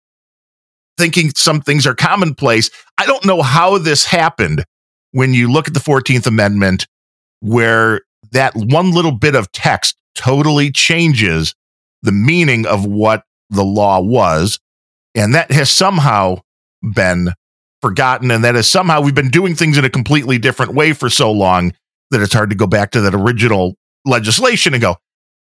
thinking 0.97 1.31
some 1.31 1.61
things 1.61 1.87
are 1.87 1.95
commonplace. 1.95 2.71
I 2.99 3.07
don't 3.07 3.25
know 3.25 3.43
how 3.43 3.79
this 3.79 4.05
happened 4.05 4.65
when 5.13 5.35
you 5.35 5.51
look 5.51 5.69
at 5.69 5.75
the 5.75 5.81
14th 5.81 6.27
Amendment, 6.27 6.87
where 7.41 8.03
that 8.33 8.55
one 8.55 8.93
little 8.93 9.13
bit 9.13 9.35
of 9.35 9.51
text 9.53 9.97
totally 10.15 10.71
changes 10.71 11.55
the 12.03 12.13
meaning 12.13 12.67
of 12.67 12.85
what 12.85 13.25
the 13.51 13.65
law 13.65 14.01
was. 14.01 14.59
And 15.15 15.35
that 15.35 15.51
has 15.53 15.71
somehow 15.71 16.39
been 16.95 17.31
forgotten. 17.81 18.31
And 18.31 18.45
that 18.45 18.57
is 18.57 18.67
somehow 18.67 19.01
we've 19.01 19.15
been 19.15 19.31
doing 19.31 19.55
things 19.55 19.79
in 19.79 19.85
a 19.85 19.91
completely 19.91 20.39
different 20.39 20.75
way 20.75 20.93
for 20.93 21.09
so 21.09 21.31
long 21.31 21.73
that 22.11 22.21
it's 22.21 22.33
hard 22.33 22.51
to 22.51 22.57
go 22.57 22.67
back 22.67 22.91
to 22.93 23.01
that 23.03 23.15
original 23.15 23.75
legislation 24.05 24.75
and 24.75 24.83
go, 24.83 24.97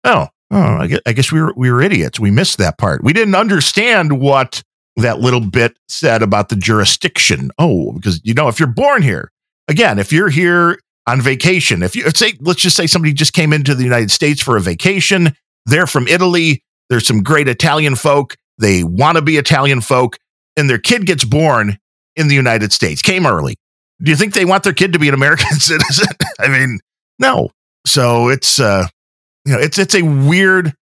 oh, 0.03 0.27
oh 0.51 0.87
I 1.05 1.13
guess 1.13 1.31
we 1.31 1.41
were, 1.41 1.53
we 1.55 1.71
were 1.71 1.81
idiots. 1.81 2.19
We 2.19 2.31
missed 2.31 2.57
that 2.57 2.77
part. 2.77 3.03
We 3.03 3.13
didn't 3.13 3.35
understand 3.35 4.19
what 4.19 4.63
that 4.97 5.19
little 5.19 5.39
bit 5.39 5.77
said 5.87 6.21
about 6.21 6.49
the 6.49 6.55
jurisdiction. 6.55 7.51
Oh, 7.57 7.93
because 7.93 8.21
you 8.23 8.33
know, 8.33 8.47
if 8.47 8.59
you're 8.59 8.67
born 8.67 9.01
here, 9.01 9.31
again, 9.67 9.99
if 9.99 10.11
you're 10.11 10.29
here 10.29 10.79
on 11.07 11.21
vacation, 11.21 11.83
if 11.83 11.95
you 11.95 12.09
say, 12.11 12.33
let's 12.41 12.61
just 12.61 12.75
say 12.75 12.87
somebody 12.87 13.13
just 13.13 13.33
came 13.33 13.53
into 13.53 13.73
the 13.73 13.83
United 13.83 14.11
States 14.11 14.41
for 14.41 14.57
a 14.57 14.61
vacation, 14.61 15.33
they're 15.65 15.87
from 15.87 16.07
Italy, 16.07 16.63
there's 16.89 17.07
some 17.07 17.23
great 17.23 17.47
Italian 17.47 17.95
folk, 17.95 18.35
they 18.57 18.83
want 18.83 19.15
to 19.15 19.21
be 19.21 19.37
Italian 19.37 19.81
folk, 19.81 20.17
and 20.57 20.69
their 20.69 20.77
kid 20.77 21.05
gets 21.05 21.23
born 21.23 21.77
in 22.15 22.27
the 22.27 22.35
United 22.35 22.71
States, 22.73 23.01
came 23.01 23.25
early. 23.25 23.55
Do 24.01 24.11
you 24.11 24.17
think 24.17 24.33
they 24.33 24.45
want 24.45 24.63
their 24.63 24.73
kid 24.73 24.93
to 24.93 24.99
be 24.99 25.07
an 25.07 25.13
American 25.13 25.51
citizen? 25.59 26.07
I 26.39 26.47
mean, 26.47 26.79
no. 27.19 27.49
So 27.85 28.29
it's 28.29 28.59
uh 28.59 28.87
you 29.45 29.53
know, 29.53 29.59
it's 29.59 29.79
it's 29.79 29.95
a 29.95 30.01
weird 30.01 30.73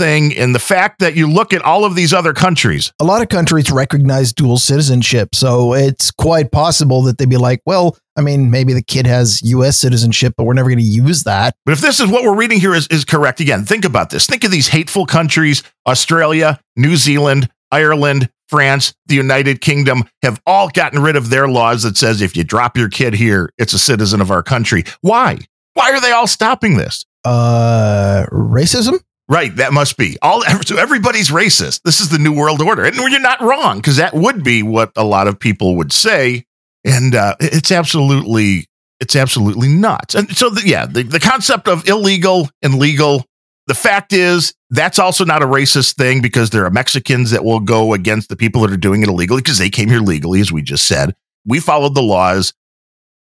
thing 0.00 0.32
in 0.32 0.54
the 0.54 0.58
fact 0.58 0.98
that 1.00 1.14
you 1.14 1.30
look 1.30 1.52
at 1.52 1.60
all 1.60 1.84
of 1.84 1.94
these 1.94 2.14
other 2.14 2.32
countries. 2.32 2.90
A 3.00 3.04
lot 3.04 3.20
of 3.20 3.28
countries 3.28 3.70
recognize 3.70 4.32
dual 4.32 4.56
citizenship, 4.56 5.34
so 5.34 5.74
it's 5.74 6.10
quite 6.10 6.50
possible 6.50 7.02
that 7.02 7.18
they'd 7.18 7.28
be 7.28 7.36
like, 7.36 7.60
well, 7.66 7.98
I 8.16 8.22
mean, 8.22 8.50
maybe 8.50 8.72
the 8.72 8.82
kid 8.82 9.06
has 9.06 9.42
US 9.42 9.76
citizenship, 9.76 10.32
but 10.38 10.44
we're 10.44 10.54
never 10.54 10.70
going 10.70 10.78
to 10.78 10.84
use 10.84 11.24
that. 11.24 11.54
But 11.66 11.72
if 11.72 11.80
this 11.80 12.00
is 12.00 12.08
what 12.08 12.24
we're 12.24 12.34
reading 12.34 12.60
here 12.60 12.74
is, 12.74 12.86
is 12.86 13.04
correct, 13.04 13.40
again, 13.40 13.66
think 13.66 13.84
about 13.84 14.08
this. 14.08 14.26
Think 14.26 14.42
of 14.42 14.50
these 14.50 14.68
hateful 14.68 15.04
countries 15.04 15.62
Australia, 15.86 16.58
New 16.76 16.96
Zealand, 16.96 17.50
Ireland, 17.70 18.30
France, 18.48 18.94
the 19.06 19.14
United 19.16 19.60
Kingdom 19.60 20.04
have 20.22 20.40
all 20.46 20.70
gotten 20.70 21.02
rid 21.02 21.16
of 21.16 21.28
their 21.28 21.46
laws 21.46 21.82
that 21.82 21.98
says 21.98 22.22
if 22.22 22.36
you 22.36 22.42
drop 22.42 22.76
your 22.76 22.88
kid 22.88 23.12
here, 23.14 23.50
it's 23.58 23.74
a 23.74 23.78
citizen 23.78 24.22
of 24.22 24.30
our 24.30 24.42
country. 24.42 24.84
Why? 25.02 25.38
Why 25.74 25.92
are 25.92 26.00
they 26.00 26.10
all 26.10 26.26
stopping 26.26 26.78
this? 26.78 27.04
Uh, 27.22 28.24
racism? 28.32 28.98
Right, 29.30 29.54
that 29.56 29.72
must 29.72 29.96
be 29.96 30.18
all. 30.22 30.42
So 30.66 30.76
everybody's 30.76 31.30
racist. 31.30 31.82
This 31.82 32.00
is 32.00 32.08
the 32.08 32.18
new 32.18 32.32
world 32.32 32.60
order, 32.60 32.84
and 32.84 32.96
you're 32.96 33.20
not 33.20 33.40
wrong 33.40 33.78
because 33.78 33.96
that 33.96 34.12
would 34.12 34.42
be 34.42 34.62
what 34.64 34.90
a 34.96 35.04
lot 35.04 35.28
of 35.28 35.38
people 35.38 35.76
would 35.76 35.92
say, 35.92 36.44
and 36.84 37.14
uh, 37.14 37.36
it's 37.38 37.70
absolutely, 37.70 38.66
it's 38.98 39.14
absolutely 39.14 39.68
nuts. 39.68 40.16
And 40.16 40.36
so, 40.36 40.50
the, 40.50 40.66
yeah, 40.66 40.84
the, 40.86 41.04
the 41.04 41.20
concept 41.20 41.68
of 41.68 41.88
illegal 41.88 42.50
and 42.60 42.74
legal. 42.74 43.24
The 43.68 43.74
fact 43.74 44.12
is, 44.12 44.52
that's 44.70 44.98
also 44.98 45.24
not 45.24 45.44
a 45.44 45.46
racist 45.46 45.94
thing 45.94 46.22
because 46.22 46.50
there 46.50 46.64
are 46.64 46.70
Mexicans 46.70 47.30
that 47.30 47.44
will 47.44 47.60
go 47.60 47.94
against 47.94 48.28
the 48.30 48.36
people 48.36 48.62
that 48.62 48.72
are 48.72 48.76
doing 48.76 49.02
it 49.02 49.08
illegally 49.08 49.42
because 49.42 49.58
they 49.58 49.70
came 49.70 49.88
here 49.88 50.00
legally, 50.00 50.40
as 50.40 50.50
we 50.50 50.60
just 50.60 50.88
said. 50.88 51.14
We 51.46 51.60
followed 51.60 51.94
the 51.94 52.02
laws. 52.02 52.52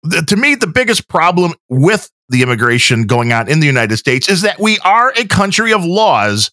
The, 0.04 0.22
to 0.22 0.36
me, 0.36 0.56
the 0.56 0.68
biggest 0.68 1.08
problem 1.08 1.54
with 1.70 2.12
the 2.30 2.42
immigration 2.42 3.04
going 3.04 3.34
on 3.34 3.50
in 3.50 3.60
the 3.60 3.68
United 3.68 3.98
States 3.98 4.30
is 4.30 4.42
that 4.42 4.60
we 4.60 4.80
are 4.80 5.14
a 5.16 5.26
country 5.26 5.74
of 5.74 5.84
laws, 5.84 6.52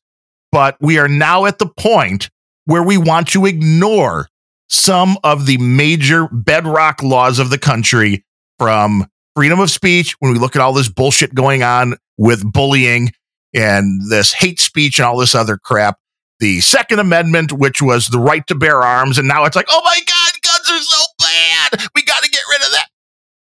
but 0.52 0.76
we 0.80 0.98
are 0.98 1.08
now 1.08 1.46
at 1.46 1.58
the 1.58 1.68
point 1.68 2.28
where 2.64 2.82
we 2.82 2.98
want 2.98 3.28
to 3.28 3.46
ignore 3.46 4.28
some 4.68 5.18
of 5.24 5.46
the 5.46 5.58
major 5.58 6.28
bedrock 6.30 7.02
laws 7.02 7.38
of 7.38 7.50
the 7.50 7.58
country 7.58 8.24
from 8.58 9.06
freedom 9.34 9.58
of 9.58 9.70
speech 9.70 10.14
when 10.20 10.32
we 10.32 10.38
look 10.38 10.54
at 10.54 10.62
all 10.62 10.72
this 10.72 10.88
bullshit 10.88 11.34
going 11.34 11.62
on 11.62 11.96
with 12.18 12.44
bullying 12.52 13.10
and 13.54 14.00
this 14.10 14.32
hate 14.32 14.60
speech 14.60 14.98
and 14.98 15.06
all 15.06 15.16
this 15.16 15.34
other 15.34 15.56
crap. 15.56 15.98
The 16.38 16.60
Second 16.60 17.00
Amendment, 17.00 17.52
which 17.52 17.82
was 17.82 18.08
the 18.08 18.18
right 18.18 18.46
to 18.46 18.54
bear 18.54 18.82
arms, 18.82 19.18
and 19.18 19.28
now 19.28 19.44
it's 19.44 19.56
like, 19.56 19.66
oh 19.70 19.82
my 19.84 20.00
God, 20.06 20.32
guns 20.42 20.70
are 20.70 20.82
so 20.82 21.06
bad. 21.18 21.88
We 21.94 22.02
got 22.02 22.22
to 22.22 22.30
get 22.30 22.42
rid 22.50 22.62
of 22.62 22.72
that. 22.72 22.86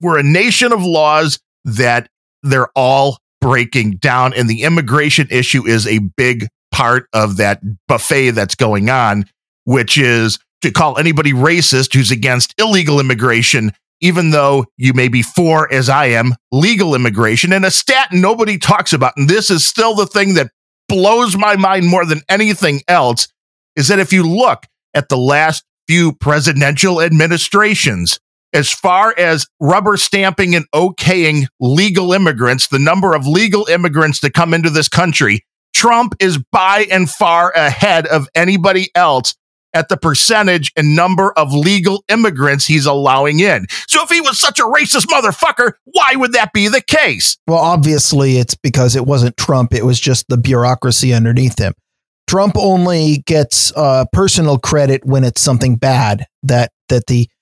We're 0.00 0.18
a 0.18 0.24
nation 0.24 0.72
of 0.72 0.82
laws 0.82 1.38
that 1.64 2.08
they're 2.42 2.70
all 2.74 3.18
breaking 3.40 3.92
down. 3.92 4.34
And 4.34 4.48
the 4.48 4.62
immigration 4.62 5.28
issue 5.30 5.66
is 5.66 5.86
a 5.86 6.00
big 6.16 6.48
part 6.70 7.08
of 7.12 7.36
that 7.38 7.60
buffet 7.86 8.32
that's 8.32 8.54
going 8.54 8.90
on, 8.90 9.24
which 9.64 9.96
is 9.96 10.38
to 10.62 10.70
call 10.70 10.98
anybody 10.98 11.32
racist 11.32 11.94
who's 11.94 12.10
against 12.10 12.54
illegal 12.58 13.00
immigration, 13.00 13.72
even 14.00 14.30
though 14.30 14.66
you 14.76 14.92
may 14.92 15.08
be 15.08 15.22
for, 15.22 15.72
as 15.72 15.88
I 15.88 16.06
am, 16.06 16.34
legal 16.52 16.94
immigration. 16.94 17.52
And 17.52 17.64
a 17.64 17.70
stat 17.70 18.08
nobody 18.12 18.58
talks 18.58 18.92
about, 18.92 19.14
and 19.16 19.28
this 19.28 19.50
is 19.50 19.66
still 19.66 19.94
the 19.94 20.06
thing 20.06 20.34
that 20.34 20.50
blows 20.88 21.36
my 21.36 21.56
mind 21.56 21.86
more 21.86 22.04
than 22.04 22.22
anything 22.28 22.82
else, 22.88 23.28
is 23.76 23.88
that 23.88 23.98
if 23.98 24.12
you 24.12 24.24
look 24.24 24.64
at 24.94 25.08
the 25.08 25.18
last 25.18 25.64
few 25.86 26.12
presidential 26.12 27.00
administrations, 27.00 28.18
as 28.52 28.72
far 28.72 29.14
as 29.18 29.46
rubber 29.60 29.96
stamping 29.96 30.54
and 30.54 30.64
okaying 30.74 31.46
legal 31.60 32.12
immigrants, 32.12 32.68
the 32.68 32.78
number 32.78 33.14
of 33.14 33.26
legal 33.26 33.66
immigrants 33.66 34.20
to 34.20 34.30
come 34.30 34.54
into 34.54 34.70
this 34.70 34.88
country, 34.88 35.44
Trump 35.74 36.14
is 36.20 36.38
by 36.50 36.86
and 36.90 37.08
far 37.10 37.52
ahead 37.52 38.06
of 38.06 38.28
anybody 38.34 38.90
else 38.94 39.34
at 39.74 39.88
the 39.88 39.96
percentage 39.96 40.72
and 40.76 40.96
number 40.96 41.32
of 41.36 41.52
legal 41.52 42.02
immigrants 42.08 42.66
he's 42.66 42.86
allowing 42.86 43.40
in. 43.40 43.66
So 43.86 44.02
if 44.02 44.08
he 44.08 44.20
was 44.20 44.38
such 44.40 44.58
a 44.58 44.64
racist 44.64 45.06
motherfucker, 45.06 45.72
why 45.84 46.14
would 46.14 46.32
that 46.32 46.52
be 46.52 46.68
the 46.68 46.80
case? 46.80 47.36
Well, 47.46 47.58
obviously 47.58 48.38
it's 48.38 48.54
because 48.54 48.96
it 48.96 49.06
wasn't 49.06 49.36
Trump, 49.36 49.74
it 49.74 49.84
was 49.84 50.00
just 50.00 50.26
the 50.28 50.38
bureaucracy 50.38 51.12
underneath 51.12 51.58
him. 51.58 51.74
Trump 52.26 52.56
only 52.58 53.22
gets 53.26 53.72
uh, 53.76 54.04
personal 54.12 54.58
credit 54.58 55.04
when 55.04 55.24
it's 55.24 55.40
something 55.40 55.76
bad 55.76 56.26
that 56.42 56.70
that 56.88 57.06
the 57.06 57.26
that 57.26 57.37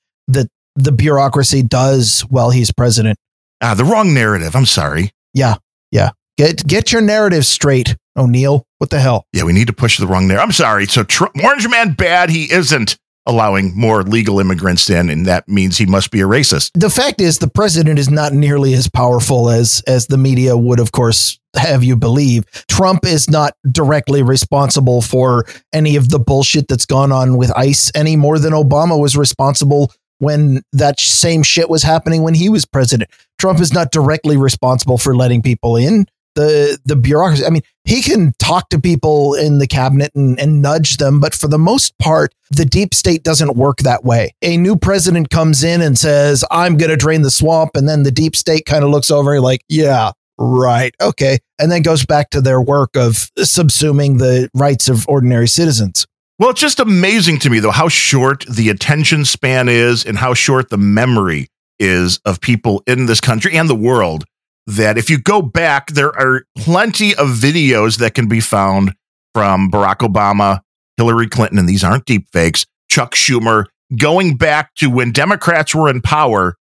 the 0.76 0.92
bureaucracy 0.92 1.62
does 1.62 2.20
while 2.22 2.50
he's 2.50 2.72
president. 2.72 3.18
Ah, 3.60 3.74
the 3.74 3.84
wrong 3.84 4.14
narrative. 4.14 4.54
I'm 4.54 4.66
sorry. 4.66 5.10
Yeah, 5.34 5.56
yeah. 5.90 6.10
Get 6.36 6.66
get 6.66 6.92
your 6.92 7.00
narrative 7.00 7.46
straight, 7.46 7.96
O'Neill. 8.16 8.64
What 8.78 8.90
the 8.90 9.00
hell? 9.00 9.24
Yeah, 9.32 9.44
we 9.44 9.52
need 9.52 9.66
to 9.68 9.72
push 9.72 9.98
the 9.98 10.06
wrong 10.06 10.28
narrative. 10.28 10.44
I'm 10.44 10.52
sorry. 10.52 10.86
So 10.86 11.02
Trump, 11.02 11.34
Orange 11.42 11.68
Man 11.68 11.94
bad. 11.94 12.28
He 12.28 12.52
isn't 12.52 12.98
allowing 13.26 13.76
more 13.76 14.02
legal 14.02 14.38
immigrants 14.38 14.88
in, 14.88 15.10
and 15.10 15.26
that 15.26 15.48
means 15.48 15.76
he 15.78 15.86
must 15.86 16.10
be 16.10 16.20
a 16.20 16.24
racist. 16.24 16.70
The 16.74 16.90
fact 16.90 17.20
is, 17.20 17.38
the 17.38 17.50
president 17.50 17.98
is 17.98 18.08
not 18.08 18.32
nearly 18.32 18.74
as 18.74 18.88
powerful 18.88 19.50
as 19.50 19.82
as 19.86 20.06
the 20.06 20.18
media 20.18 20.56
would, 20.56 20.78
of 20.78 20.92
course, 20.92 21.38
have 21.56 21.82
you 21.82 21.96
believe. 21.96 22.44
Trump 22.68 23.06
is 23.06 23.30
not 23.30 23.54
directly 23.70 24.22
responsible 24.22 25.00
for 25.00 25.46
any 25.72 25.96
of 25.96 26.10
the 26.10 26.18
bullshit 26.18 26.68
that's 26.68 26.86
gone 26.86 27.12
on 27.12 27.36
with 27.36 27.50
ICE 27.56 27.90
any 27.94 28.16
more 28.16 28.38
than 28.38 28.52
Obama 28.52 29.00
was 29.00 29.16
responsible 29.16 29.90
when 30.18 30.62
that 30.72 31.00
same 31.00 31.42
shit 31.42 31.68
was 31.68 31.82
happening 31.82 32.22
when 32.22 32.34
he 32.34 32.48
was 32.48 32.64
president. 32.64 33.10
Trump 33.38 33.60
is 33.60 33.72
not 33.72 33.92
directly 33.92 34.36
responsible 34.36 34.98
for 34.98 35.14
letting 35.14 35.42
people 35.42 35.76
in. 35.76 36.06
The 36.34 36.78
the 36.84 36.96
bureaucracy. 36.96 37.46
I 37.46 37.50
mean, 37.50 37.62
he 37.84 38.02
can 38.02 38.34
talk 38.38 38.68
to 38.68 38.78
people 38.78 39.32
in 39.32 39.56
the 39.56 39.66
cabinet 39.66 40.10
and, 40.14 40.38
and 40.38 40.60
nudge 40.60 40.98
them, 40.98 41.18
but 41.18 41.34
for 41.34 41.48
the 41.48 41.58
most 41.58 41.98
part, 41.98 42.34
the 42.50 42.66
deep 42.66 42.92
state 42.92 43.22
doesn't 43.22 43.56
work 43.56 43.78
that 43.78 44.04
way. 44.04 44.34
A 44.42 44.58
new 44.58 44.76
president 44.76 45.30
comes 45.30 45.64
in 45.64 45.80
and 45.80 45.98
says, 45.98 46.44
I'm 46.50 46.76
gonna 46.76 46.96
drain 46.96 47.22
the 47.22 47.30
swamp, 47.30 47.70
and 47.74 47.88
then 47.88 48.02
the 48.02 48.10
deep 48.10 48.36
state 48.36 48.66
kind 48.66 48.84
of 48.84 48.90
looks 48.90 49.10
over 49.10 49.40
like, 49.40 49.62
yeah, 49.70 50.12
right, 50.36 50.94
okay, 51.00 51.38
and 51.58 51.72
then 51.72 51.80
goes 51.80 52.04
back 52.04 52.28
to 52.30 52.42
their 52.42 52.60
work 52.60 52.96
of 52.96 53.30
subsuming 53.38 54.18
the 54.18 54.50
rights 54.52 54.90
of 54.90 55.08
ordinary 55.08 55.48
citizens. 55.48 56.06
Well, 56.38 56.50
it's 56.50 56.60
just 56.60 56.80
amazing 56.80 57.38
to 57.40 57.50
me, 57.50 57.60
though, 57.60 57.70
how 57.70 57.88
short 57.88 58.44
the 58.46 58.68
attention 58.68 59.24
span 59.24 59.70
is 59.70 60.04
and 60.04 60.18
how 60.18 60.34
short 60.34 60.68
the 60.68 60.76
memory 60.76 61.48
is 61.78 62.18
of 62.26 62.42
people 62.42 62.82
in 62.86 63.06
this 63.06 63.22
country 63.22 63.56
and 63.56 63.70
the 63.70 63.74
world. 63.74 64.24
That 64.66 64.98
if 64.98 65.08
you 65.08 65.18
go 65.18 65.40
back, 65.40 65.92
there 65.92 66.14
are 66.18 66.44
plenty 66.58 67.14
of 67.14 67.28
videos 67.28 67.98
that 68.00 68.14
can 68.14 68.28
be 68.28 68.40
found 68.40 68.94
from 69.32 69.70
Barack 69.70 69.98
Obama, 69.98 70.60
Hillary 70.98 71.28
Clinton, 71.28 71.58
and 71.58 71.68
these 71.68 71.84
aren't 71.84 72.04
deep 72.04 72.26
fakes, 72.32 72.66
Chuck 72.90 73.14
Schumer, 73.14 73.66
going 73.96 74.36
back 74.36 74.74
to 74.76 74.90
when 74.90 75.12
Democrats 75.12 75.74
were 75.74 75.88
in 75.88 76.02
power, 76.02 76.56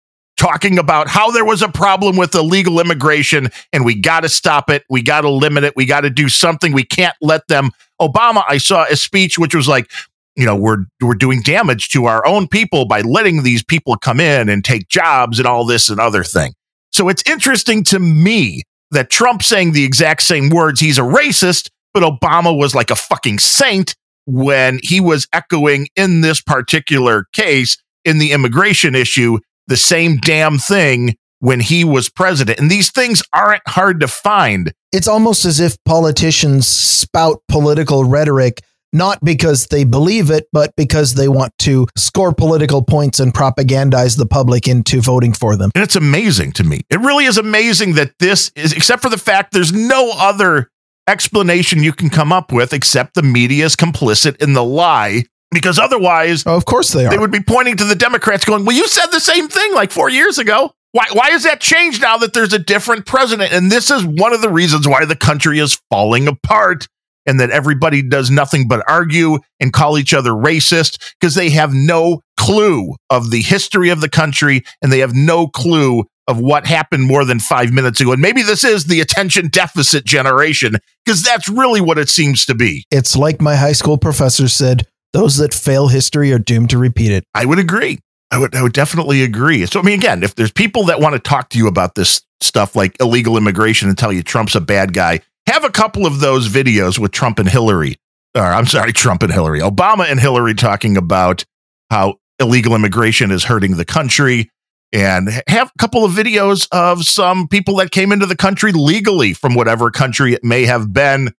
talking 0.42 0.76
about 0.76 1.06
how 1.06 1.30
there 1.30 1.44
was 1.44 1.62
a 1.62 1.68
problem 1.68 2.16
with 2.16 2.34
illegal 2.34 2.80
immigration 2.80 3.48
and 3.72 3.84
we 3.84 3.94
got 3.94 4.20
to 4.20 4.28
stop 4.28 4.68
it. 4.68 4.82
We 4.90 5.00
got 5.00 5.20
to 5.20 5.30
limit 5.30 5.62
it. 5.62 5.74
We 5.76 5.86
got 5.86 6.00
to 6.00 6.10
do 6.10 6.28
something. 6.28 6.72
We 6.72 6.82
can't 6.82 7.14
let 7.20 7.46
them 7.46 7.70
Obama, 8.00 8.42
I 8.48 8.58
saw 8.58 8.84
a 8.90 8.96
speech 8.96 9.38
which 9.38 9.54
was 9.54 9.68
like, 9.68 9.88
you 10.34 10.44
know, 10.44 10.56
we're 10.56 10.86
we're 11.00 11.14
doing 11.14 11.42
damage 11.42 11.90
to 11.90 12.06
our 12.06 12.26
own 12.26 12.48
people 12.48 12.86
by 12.86 13.02
letting 13.02 13.44
these 13.44 13.62
people 13.62 13.96
come 13.96 14.18
in 14.18 14.48
and 14.48 14.64
take 14.64 14.88
jobs 14.88 15.38
and 15.38 15.46
all 15.46 15.64
this 15.64 15.88
and 15.88 16.00
other 16.00 16.24
thing. 16.24 16.54
So 16.90 17.08
it's 17.08 17.22
interesting 17.24 17.84
to 17.84 18.00
me 18.00 18.62
that 18.90 19.10
Trump 19.10 19.44
saying 19.44 19.72
the 19.72 19.84
exact 19.84 20.22
same 20.22 20.48
words, 20.48 20.80
he's 20.80 20.98
a 20.98 21.02
racist, 21.02 21.70
but 21.94 22.02
Obama 22.02 22.56
was 22.56 22.74
like 22.74 22.90
a 22.90 22.96
fucking 22.96 23.38
saint 23.38 23.94
when 24.26 24.80
he 24.82 25.00
was 25.00 25.28
echoing 25.32 25.86
in 25.94 26.22
this 26.22 26.40
particular 26.40 27.26
case 27.32 27.76
in 28.04 28.18
the 28.18 28.32
immigration 28.32 28.96
issue 28.96 29.38
the 29.66 29.76
same 29.76 30.18
damn 30.18 30.58
thing 30.58 31.16
when 31.38 31.60
he 31.60 31.84
was 31.84 32.08
president. 32.08 32.58
And 32.58 32.70
these 32.70 32.90
things 32.90 33.22
aren't 33.32 33.66
hard 33.66 34.00
to 34.00 34.08
find. 34.08 34.72
It's 34.92 35.08
almost 35.08 35.44
as 35.44 35.60
if 35.60 35.76
politicians 35.84 36.66
spout 36.66 37.42
political 37.48 38.04
rhetoric 38.04 38.60
not 38.92 39.18
because 39.24 39.66
they 39.68 39.84
believe 39.84 40.30
it, 40.30 40.46
but 40.52 40.74
because 40.76 41.14
they 41.14 41.28
want 41.28 41.52
to 41.60 41.86
score 41.96 42.32
political 42.32 42.82
points 42.82 43.20
and 43.20 43.32
propagandize 43.32 44.18
the 44.18 44.26
public 44.26 44.68
into 44.68 45.00
voting 45.00 45.32
for 45.32 45.56
them. 45.56 45.70
And 45.74 45.82
it's 45.82 45.96
amazing 45.96 46.52
to 46.52 46.64
me. 46.64 46.82
It 46.90 47.00
really 47.00 47.24
is 47.24 47.38
amazing 47.38 47.94
that 47.94 48.12
this 48.18 48.50
is, 48.54 48.72
except 48.72 49.02
for 49.02 49.08
the 49.08 49.18
fact 49.18 49.52
there's 49.52 49.72
no 49.72 50.12
other 50.14 50.70
explanation 51.08 51.82
you 51.82 51.92
can 51.92 52.10
come 52.10 52.32
up 52.32 52.52
with 52.52 52.72
except 52.72 53.14
the 53.14 53.22
media 53.22 53.64
is 53.64 53.76
complicit 53.76 54.36
in 54.42 54.52
the 54.52 54.64
lie. 54.64 55.24
Because 55.52 55.78
otherwise, 55.78 56.44
oh, 56.46 56.56
of 56.56 56.64
course 56.64 56.92
they 56.92 57.06
are. 57.06 57.10
They 57.10 57.18
would 57.18 57.30
be 57.30 57.42
pointing 57.42 57.76
to 57.76 57.84
the 57.84 57.94
Democrats, 57.94 58.44
going, 58.44 58.64
"Well, 58.64 58.76
you 58.76 58.88
said 58.88 59.06
the 59.06 59.20
same 59.20 59.48
thing 59.48 59.74
like 59.74 59.92
four 59.92 60.08
years 60.08 60.38
ago." 60.38 60.72
Why, 60.92 61.06
why 61.12 61.30
has 61.30 61.44
that 61.44 61.60
changed 61.60 62.02
now 62.02 62.18
that 62.18 62.34
there's 62.34 62.52
a 62.52 62.58
different 62.58 63.06
president? 63.06 63.52
And 63.52 63.72
this 63.72 63.90
is 63.90 64.04
one 64.04 64.34
of 64.34 64.42
the 64.42 64.50
reasons 64.50 64.86
why 64.86 65.06
the 65.06 65.16
country 65.16 65.58
is 65.58 65.80
falling 65.90 66.28
apart 66.28 66.86
and 67.24 67.40
that 67.40 67.50
everybody 67.50 68.02
does 68.02 68.30
nothing 68.30 68.68
but 68.68 68.84
argue 68.86 69.38
and 69.58 69.72
call 69.72 69.98
each 69.98 70.12
other 70.12 70.32
racist 70.32 71.14
because 71.18 71.34
they 71.34 71.48
have 71.50 71.72
no 71.72 72.20
clue 72.38 72.94
of 73.08 73.30
the 73.30 73.40
history 73.40 73.88
of 73.88 74.02
the 74.02 74.08
country 74.08 74.64
and 74.82 74.92
they 74.92 74.98
have 74.98 75.14
no 75.14 75.46
clue 75.46 76.04
of 76.28 76.38
what 76.38 76.66
happened 76.66 77.04
more 77.04 77.24
than 77.24 77.40
five 77.40 77.72
minutes 77.72 78.00
ago. 78.00 78.12
And 78.12 78.22
maybe 78.22 78.42
this 78.42 78.64
is 78.64 78.84
the 78.84 79.00
attention 79.00 79.48
deficit 79.48 80.04
generation, 80.04 80.76
because 81.04 81.22
that's 81.22 81.48
really 81.48 81.80
what 81.80 81.98
it 81.98 82.08
seems 82.08 82.46
to 82.46 82.54
be. 82.54 82.84
It's 82.90 83.16
like 83.16 83.40
my 83.40 83.56
high 83.56 83.72
school 83.72 83.98
professor 83.98 84.48
said 84.48 84.86
those 85.12 85.36
that 85.36 85.54
fail 85.54 85.88
history 85.88 86.32
are 86.32 86.38
doomed 86.38 86.70
to 86.70 86.78
repeat 86.78 87.12
it. 87.12 87.24
I 87.34 87.44
would 87.44 87.58
agree. 87.58 87.98
I 88.30 88.38
would, 88.38 88.54
I 88.54 88.62
would 88.62 88.72
definitely 88.72 89.22
agree. 89.22 89.64
So, 89.66 89.78
I 89.78 89.82
mean, 89.82 89.98
again, 89.98 90.22
if 90.22 90.34
there's 90.34 90.52
people 90.52 90.84
that 90.84 91.00
want 91.00 91.14
to 91.14 91.18
talk 91.18 91.50
to 91.50 91.58
you 91.58 91.66
about 91.66 91.94
this 91.94 92.22
stuff 92.40 92.74
like 92.74 92.98
illegal 93.00 93.36
immigration 93.36 93.88
and 93.88 93.98
tell 93.98 94.12
you 94.12 94.22
Trump's 94.22 94.54
a 94.54 94.60
bad 94.60 94.94
guy, 94.94 95.20
have 95.46 95.64
a 95.64 95.70
couple 95.70 96.06
of 96.06 96.20
those 96.20 96.48
videos 96.48 96.98
with 96.98 97.12
Trump 97.12 97.38
and 97.38 97.48
Hillary. 97.48 97.96
Or 98.34 98.42
I'm 98.42 98.66
sorry, 98.66 98.92
Trump 98.94 99.22
and 99.22 99.32
Hillary, 99.32 99.60
Obama 99.60 100.10
and 100.10 100.18
Hillary 100.18 100.54
talking 100.54 100.96
about 100.96 101.44
how 101.90 102.16
illegal 102.40 102.74
immigration 102.74 103.30
is 103.30 103.44
hurting 103.44 103.76
the 103.76 103.84
country 103.84 104.50
and 104.92 105.28
have 105.46 105.70
a 105.74 105.78
couple 105.78 106.04
of 106.04 106.12
videos 106.12 106.68
of 106.72 107.04
some 107.04 107.48
people 107.48 107.76
that 107.76 107.90
came 107.90 108.12
into 108.12 108.26
the 108.26 108.36
country 108.36 108.72
legally 108.72 109.32
from 109.32 109.54
whatever 109.54 109.90
country 109.90 110.34
it 110.34 110.44
may 110.44 110.64
have 110.64 110.92
been 110.92 111.32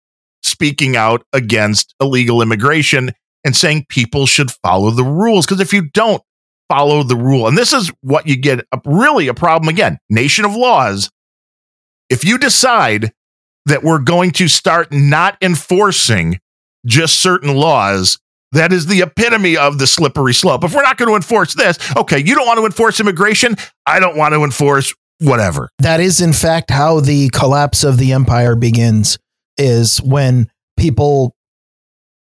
speaking 0.44 0.96
out 0.96 1.26
against 1.34 1.94
illegal 2.00 2.42
immigration 2.42 3.12
and 3.44 3.56
saying 3.56 3.86
people 3.90 4.26
should 4.26 4.52
follow 4.52 4.92
the 4.92 5.04
rules. 5.04 5.46
Because 5.46 5.62
if 5.62 5.74
you 5.74 5.90
don't 5.90 6.22
follow 6.70 7.04
the 7.04 7.16
rule, 7.16 7.48
and 7.48 7.58
this 7.58 7.74
is 7.74 7.92
what 8.02 8.28
you 8.28 8.36
get 8.36 8.66
a, 8.72 8.82
really 8.86 9.28
a 9.28 9.34
problem 9.34 9.70
again, 9.70 10.00
nation 10.10 10.46
of 10.46 10.56
laws. 10.56 11.10
If 12.10 12.24
you 12.24 12.38
decide 12.38 13.12
that 13.66 13.84
we're 13.84 14.00
going 14.00 14.32
to 14.32 14.48
start 14.48 14.92
not 14.92 15.38
enforcing 15.42 16.40
just 16.86 17.20
certain 17.22 17.54
laws 17.56 18.20
that 18.54 18.72
is 18.72 18.86
the 18.86 19.02
epitome 19.02 19.58
of 19.58 19.80
the 19.80 19.88
slippery 19.88 20.34
slope. 20.34 20.64
If 20.64 20.74
we're 20.74 20.84
not 20.84 20.98
going 20.98 21.10
to 21.10 21.16
enforce 21.16 21.56
this, 21.56 21.78
okay, 21.98 22.20
you 22.20 22.36
don't 22.36 22.46
want 22.46 22.60
to 22.60 22.66
enforce 22.66 23.00
immigration. 23.00 23.56
I 23.86 24.00
don't 24.00 24.16
want 24.16 24.34
to 24.36 24.44
enforce 24.44 24.94
whatever. 25.20 25.70
That 25.80 26.00
is, 26.00 26.22
in 26.22 26.34
fact, 26.34 26.70
how 26.70 27.00
the 27.00 27.30
collapse 27.30 27.84
of 27.84 27.98
the 27.98 28.14
empire 28.14 28.56
begins. 28.56 29.18
Is 29.58 30.02
when 30.02 30.50
people, 30.78 31.36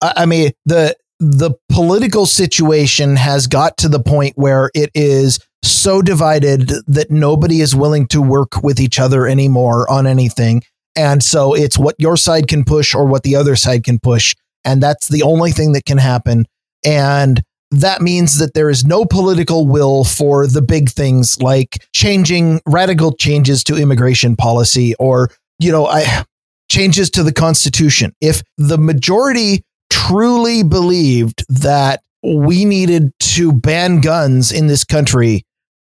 I 0.01 0.25
mean, 0.25 0.51
the 0.65 0.95
the 1.21 1.51
political 1.69 2.25
situation 2.25 3.15
has 3.15 3.47
got 3.47 3.77
to 3.77 3.87
the 3.87 4.01
point 4.01 4.33
where 4.35 4.69
it 4.73 4.89
is 4.93 5.39
so 5.63 6.01
divided 6.01 6.69
that 6.87 7.11
nobody 7.11 7.61
is 7.61 7.75
willing 7.75 8.07
to 8.07 8.21
work 8.21 8.61
with 8.63 8.79
each 8.79 8.99
other 8.99 9.27
anymore 9.27 9.89
on 9.89 10.07
anything. 10.07 10.63
And 10.97 11.23
so 11.23 11.53
it's 11.53 11.77
what 11.77 11.95
your 11.99 12.17
side 12.17 12.47
can 12.47 12.65
push 12.65 12.93
or 12.93 13.05
what 13.05 13.23
the 13.23 13.35
other 13.35 13.55
side 13.55 13.83
can 13.83 13.99
push 13.99 14.35
and 14.63 14.81
that's 14.81 15.07
the 15.07 15.23
only 15.23 15.51
thing 15.51 15.73
that 15.73 15.85
can 15.85 15.97
happen. 15.97 16.45
And 16.85 17.41
that 17.71 18.01
means 18.01 18.37
that 18.39 18.53
there 18.53 18.69
is 18.69 18.83
no 18.83 19.05
political 19.05 19.65
will 19.65 20.03
for 20.03 20.45
the 20.45 20.61
big 20.61 20.89
things 20.89 21.41
like 21.41 21.85
changing 21.93 22.61
radical 22.65 23.13
changes 23.13 23.63
to 23.65 23.77
immigration 23.77 24.35
policy 24.35 24.93
or, 24.99 25.29
you 25.59 25.71
know, 25.71 25.87
I, 25.87 26.25
changes 26.69 27.09
to 27.11 27.23
the 27.23 27.33
Constitution. 27.33 28.13
If 28.19 28.41
the 28.57 28.77
majority 28.77 29.63
truly 29.91 30.63
believed 30.63 31.43
that 31.49 32.01
we 32.23 32.65
needed 32.65 33.11
to 33.19 33.51
ban 33.51 33.99
guns 33.99 34.51
in 34.51 34.67
this 34.67 34.83
country 34.83 35.43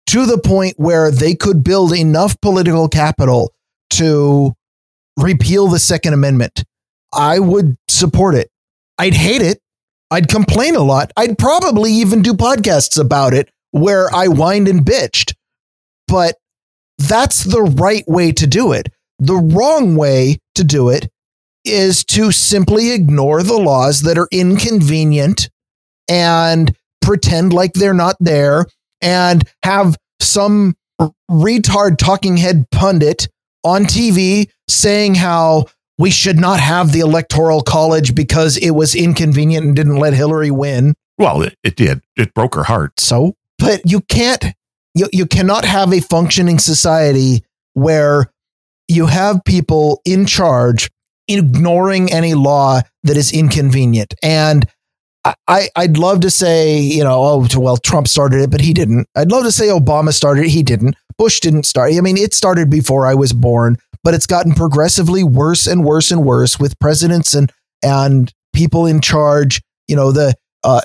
to 0.07 0.27
the 0.27 0.39
point 0.39 0.75
where 0.77 1.11
they 1.11 1.35
could 1.35 1.63
build 1.63 1.93
enough 1.93 2.41
political 2.41 2.89
capital 2.89 3.53
to 3.91 4.53
repeal 5.17 5.69
the 5.69 5.79
Second 5.79 6.15
Amendment, 6.15 6.65
I 7.13 7.39
would 7.39 7.77
support 7.89 8.35
it. 8.35 8.51
I'd 8.99 9.15
hate 9.15 9.43
it. 9.43 9.61
I'd 10.11 10.29
complain 10.29 10.75
a 10.75 10.83
lot. 10.83 11.13
I'd 11.17 11.39
probably 11.39 11.93
even 11.93 12.23
do 12.23 12.33
podcasts 12.33 12.99
about 12.99 13.35
it 13.35 13.51
where 13.71 14.13
I 14.15 14.27
whined 14.27 14.67
and 14.67 14.85
bitched. 14.85 15.35
But 16.09 16.37
that's 16.99 17.45
the 17.45 17.63
right 17.63 18.05
way 18.09 18.33
to 18.33 18.47
do 18.47 18.73
it. 18.73 18.89
The 19.21 19.37
wrong 19.37 19.95
way 19.95 20.39
to 20.57 20.65
do 20.65 20.89
it 20.89 21.09
is 21.65 22.05
to 22.05 22.33
simply 22.33 22.93
ignore 22.93 23.43
the 23.43 23.59
laws 23.59 24.03
that 24.03 24.19
are 24.19 24.29
inconvenient 24.33 25.51
and 26.09 26.75
pretend 27.01 27.53
like 27.53 27.73
they're 27.75 27.95
not 27.95 28.17
there 28.21 28.67
and 29.01 29.45
have 29.63 29.97
some 30.21 30.75
retard 31.31 31.99
talking 31.99 32.37
head 32.37 32.67
pundit 32.71 33.29
on 33.65 33.85
TV 33.85 34.51
saying 34.69 35.15
how 35.15 35.67
we 35.99 36.11
should 36.11 36.39
not 36.39 36.61
have 36.61 36.93
the 36.93 37.01
electoral 37.01 37.63
college 37.63 38.15
because 38.15 38.57
it 38.57 38.71
was 38.71 38.95
inconvenient 38.95 39.67
and 39.67 39.77
didn't 39.77 39.97
let 39.97 40.15
Hillary 40.15 40.51
win. 40.51 40.95
Well, 41.19 41.43
it, 41.43 41.57
it 41.63 41.77
did. 41.77 42.01
It 42.17 42.33
broke 42.33 42.55
her 42.55 42.65
heart. 42.65 42.99
So, 42.99 43.35
but 43.59 43.83
you 43.85 44.01
can't, 44.01 44.43
you, 44.95 45.09
you 45.13 45.27
cannot 45.27 45.65
have 45.67 45.93
a 45.93 46.01
functioning 46.01 46.59
society 46.59 47.45
where 47.75 48.33
you 48.89 49.07
have 49.07 49.45
people 49.45 50.01
in 50.05 50.25
charge 50.25 50.91
ignoring 51.31 52.13
any 52.13 52.35
law 52.35 52.81
that 53.05 53.17
is 53.17 53.33
inconvenient. 53.33 54.15
And 54.23 54.69
I, 55.47 55.69
I'd 55.77 55.99
love 55.99 56.21
to 56.21 56.31
say, 56.31 56.79
you 56.79 57.05
know, 57.05 57.23
oh, 57.23 57.47
well, 57.59 57.77
Trump 57.77 58.09
started 58.09 58.41
it, 58.41 58.51
but 58.51 58.61
he 58.61 58.73
didn't. 58.73 59.07
I'd 59.15 59.31
love 59.31 59.45
to 59.45 59.53
say 59.53 59.69
Obama 59.69 60.13
started 60.13 60.47
it. 60.47 60.51
He 60.51 60.63
didn't. 60.63 60.97
Bush 61.19 61.41
didn't 61.41 61.65
start. 61.65 61.93
I 61.95 62.01
mean, 62.01 62.17
it 62.17 62.33
started 62.33 62.71
before 62.71 63.07
I 63.07 63.15
was 63.15 63.35
born 63.35 63.77
but 64.03 64.15
it's 64.15 64.27
gotten 64.27 64.53
progressively 64.53 65.23
worse 65.25 65.67
and 65.67 65.85
worse 65.85 66.11
and 66.11 66.25
worse 66.25 66.59
with 66.59 66.79
presidents 66.79 67.35
and 67.35 67.53
and 67.83 68.33
people 68.53 68.87
in 68.87 69.01
charge. 69.01 69.61
You 69.89 69.97
know, 69.97 70.13
the 70.13 70.35
uh, 70.63 70.81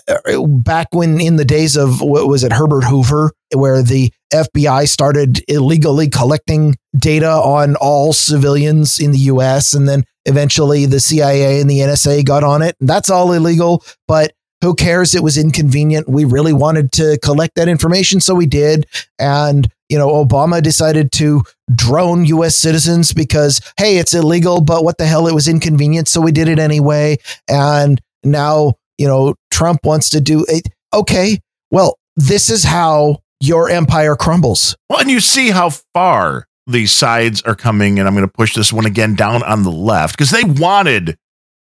back 0.47 0.87
when 0.91 1.19
in 1.19 1.35
the 1.35 1.45
days 1.45 1.75
of 1.75 2.01
what 2.01 2.27
was 2.27 2.43
it 2.43 2.51
Herbert 2.51 2.83
Hoover, 2.83 3.31
where 3.53 3.81
the 3.81 4.11
FBI 4.33 4.87
started 4.87 5.43
illegally 5.47 6.09
collecting 6.09 6.75
data 6.97 7.29
on 7.29 7.75
all 7.77 8.13
civilians 8.13 8.99
in 8.99 9.11
the 9.11 9.19
U.S. 9.19 9.73
and 9.73 9.87
then 9.87 10.03
eventually 10.25 10.85
the 10.85 10.99
CIA 10.99 11.59
and 11.61 11.69
the 11.69 11.79
NSA 11.79 12.25
got 12.25 12.43
on 12.43 12.61
it. 12.61 12.75
That's 12.79 13.09
all 13.09 13.31
illegal, 13.33 13.83
but 14.07 14.33
who 14.61 14.73
cares? 14.73 15.13
It 15.13 15.21
was 15.21 15.37
inconvenient. 15.37 16.09
We 16.09 16.25
really 16.25 16.53
wanted 16.53 16.91
to 16.93 17.19
collect 17.21 17.55
that 17.55 17.67
information, 17.67 18.19
so 18.19 18.33
we 18.33 18.47
did. 18.47 18.87
And 19.19 19.69
you 19.89 19.97
know, 19.97 20.09
Obama 20.09 20.61
decided 20.63 21.11
to 21.13 21.43
drone 21.73 22.25
US 22.25 22.55
citizens 22.55 23.13
because, 23.13 23.61
hey, 23.77 23.97
it's 23.97 24.13
illegal, 24.13 24.61
but 24.61 24.83
what 24.83 24.97
the 24.97 25.05
hell? 25.05 25.27
It 25.27 25.35
was 25.35 25.47
inconvenient. 25.47 26.07
So 26.07 26.21
we 26.21 26.31
did 26.31 26.47
it 26.47 26.59
anyway. 26.59 27.17
And 27.47 28.01
now, 28.23 28.73
you 28.97 29.07
know, 29.07 29.35
Trump 29.51 29.81
wants 29.83 30.09
to 30.09 30.21
do 30.21 30.45
it. 30.47 30.67
Okay. 30.93 31.39
Well, 31.71 31.97
this 32.15 32.49
is 32.49 32.63
how 32.63 33.19
your 33.39 33.69
empire 33.69 34.15
crumbles. 34.15 34.75
Well, 34.89 34.99
and 34.99 35.11
you 35.11 35.19
see 35.19 35.51
how 35.51 35.71
far 35.93 36.47
these 36.67 36.91
sides 36.91 37.41
are 37.43 37.55
coming. 37.55 37.99
And 37.99 38.07
I'm 38.07 38.15
going 38.15 38.27
to 38.27 38.31
push 38.31 38.55
this 38.55 38.71
one 38.73 38.85
again 38.85 39.15
down 39.15 39.43
on 39.43 39.63
the 39.63 39.71
left 39.71 40.17
because 40.17 40.31
they 40.31 40.43
wanted 40.43 41.17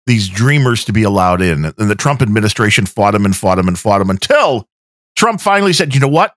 these 0.07 0.29
dreamers 0.29 0.85
to 0.85 0.93
be 0.93 1.03
allowed 1.03 1.43
in. 1.43 1.65
And 1.65 1.91
the 1.91 1.97
Trump 1.97 2.23
administration 2.23 2.87
fought 2.87 3.13
them 3.13 3.25
and 3.25 3.37
fought 3.37 3.57
them 3.57 3.69
and 3.69 3.79
fought 3.79 3.99
them 3.99 4.11
until 4.11 4.67
Trump 5.17 5.41
finally 5.41 5.73
said, 5.73 5.95
you 5.95 6.01
know 6.01 6.09
what? 6.09 6.35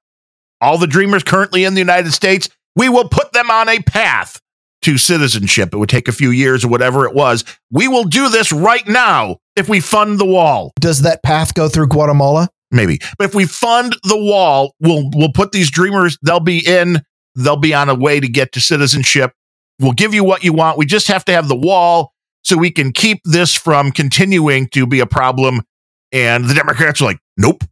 all 0.62 0.78
the 0.78 0.88
dreamers 0.88 1.24
currently 1.24 1.64
in 1.64 1.74
the 1.74 1.80
United 1.80 2.12
States, 2.12 2.50
we 2.76 2.90
will 2.90 3.08
put 3.08 3.34
them 3.34 3.50
on 3.50 3.70
a 3.70 3.80
path 3.80 4.39
to 4.82 4.98
citizenship. 4.98 5.74
It 5.74 5.78
would 5.78 5.90
take 5.90 6.08
a 6.08 6.14
few 6.14 6.32
years 6.32 6.64
or 6.64 6.70
whatever 6.70 7.06
it 7.06 7.14
was. 7.14 7.44
We 7.72 7.88
will 7.88 8.06
do 8.06 8.30
this 8.30 8.52
right 8.52 8.88
now 8.88 9.38
if 9.56 9.68
we 9.68 9.80
fund 9.80 10.20
the 10.20 10.26
wall. 10.26 10.72
Does 10.80 11.02
that 11.02 11.24
path 11.24 11.54
go 11.54 11.68
through 11.68 11.88
Guatemala? 11.88 12.50
Maybe. 12.72 13.00
But 13.18 13.26
if 13.26 13.36
we 13.36 13.46
fund 13.46 13.96
the 14.04 14.18
wall, 14.18 14.76
we'll 14.80 15.10
we'll 15.14 15.34
put 15.34 15.52
these 15.52 15.72
dreamers, 15.72 16.18
they'll 16.24 16.40
be 16.40 16.66
in, 16.66 17.02
they'll 17.36 17.58
be 17.58 17.74
on 17.74 17.90
a 17.90 17.96
way 17.96 18.20
to 18.20 18.28
get 18.28 18.52
to 18.54 18.62
citizenship. 18.62 19.34
We'll 19.80 19.94
give 19.94 20.14
you 20.14 20.24
what 20.24 20.44
you 20.44 20.54
want. 20.54 20.78
We 20.78 20.86
just 20.86 21.08
have 21.08 21.26
to 21.26 21.32
have 21.32 21.48
the 21.48 21.56
wall 21.56 22.14
so 22.44 22.58
we 22.58 22.72
can 22.72 22.92
keep 22.92 23.22
this 23.26 23.56
from 23.56 23.92
continuing 23.92 24.68
to 24.70 24.86
be 24.86 25.00
a 25.00 25.06
problem. 25.06 25.62
And 26.12 26.46
the 26.46 26.54
Democrats 26.54 27.02
are 27.02 27.06
like, 27.06 27.20
nope, 27.38 27.64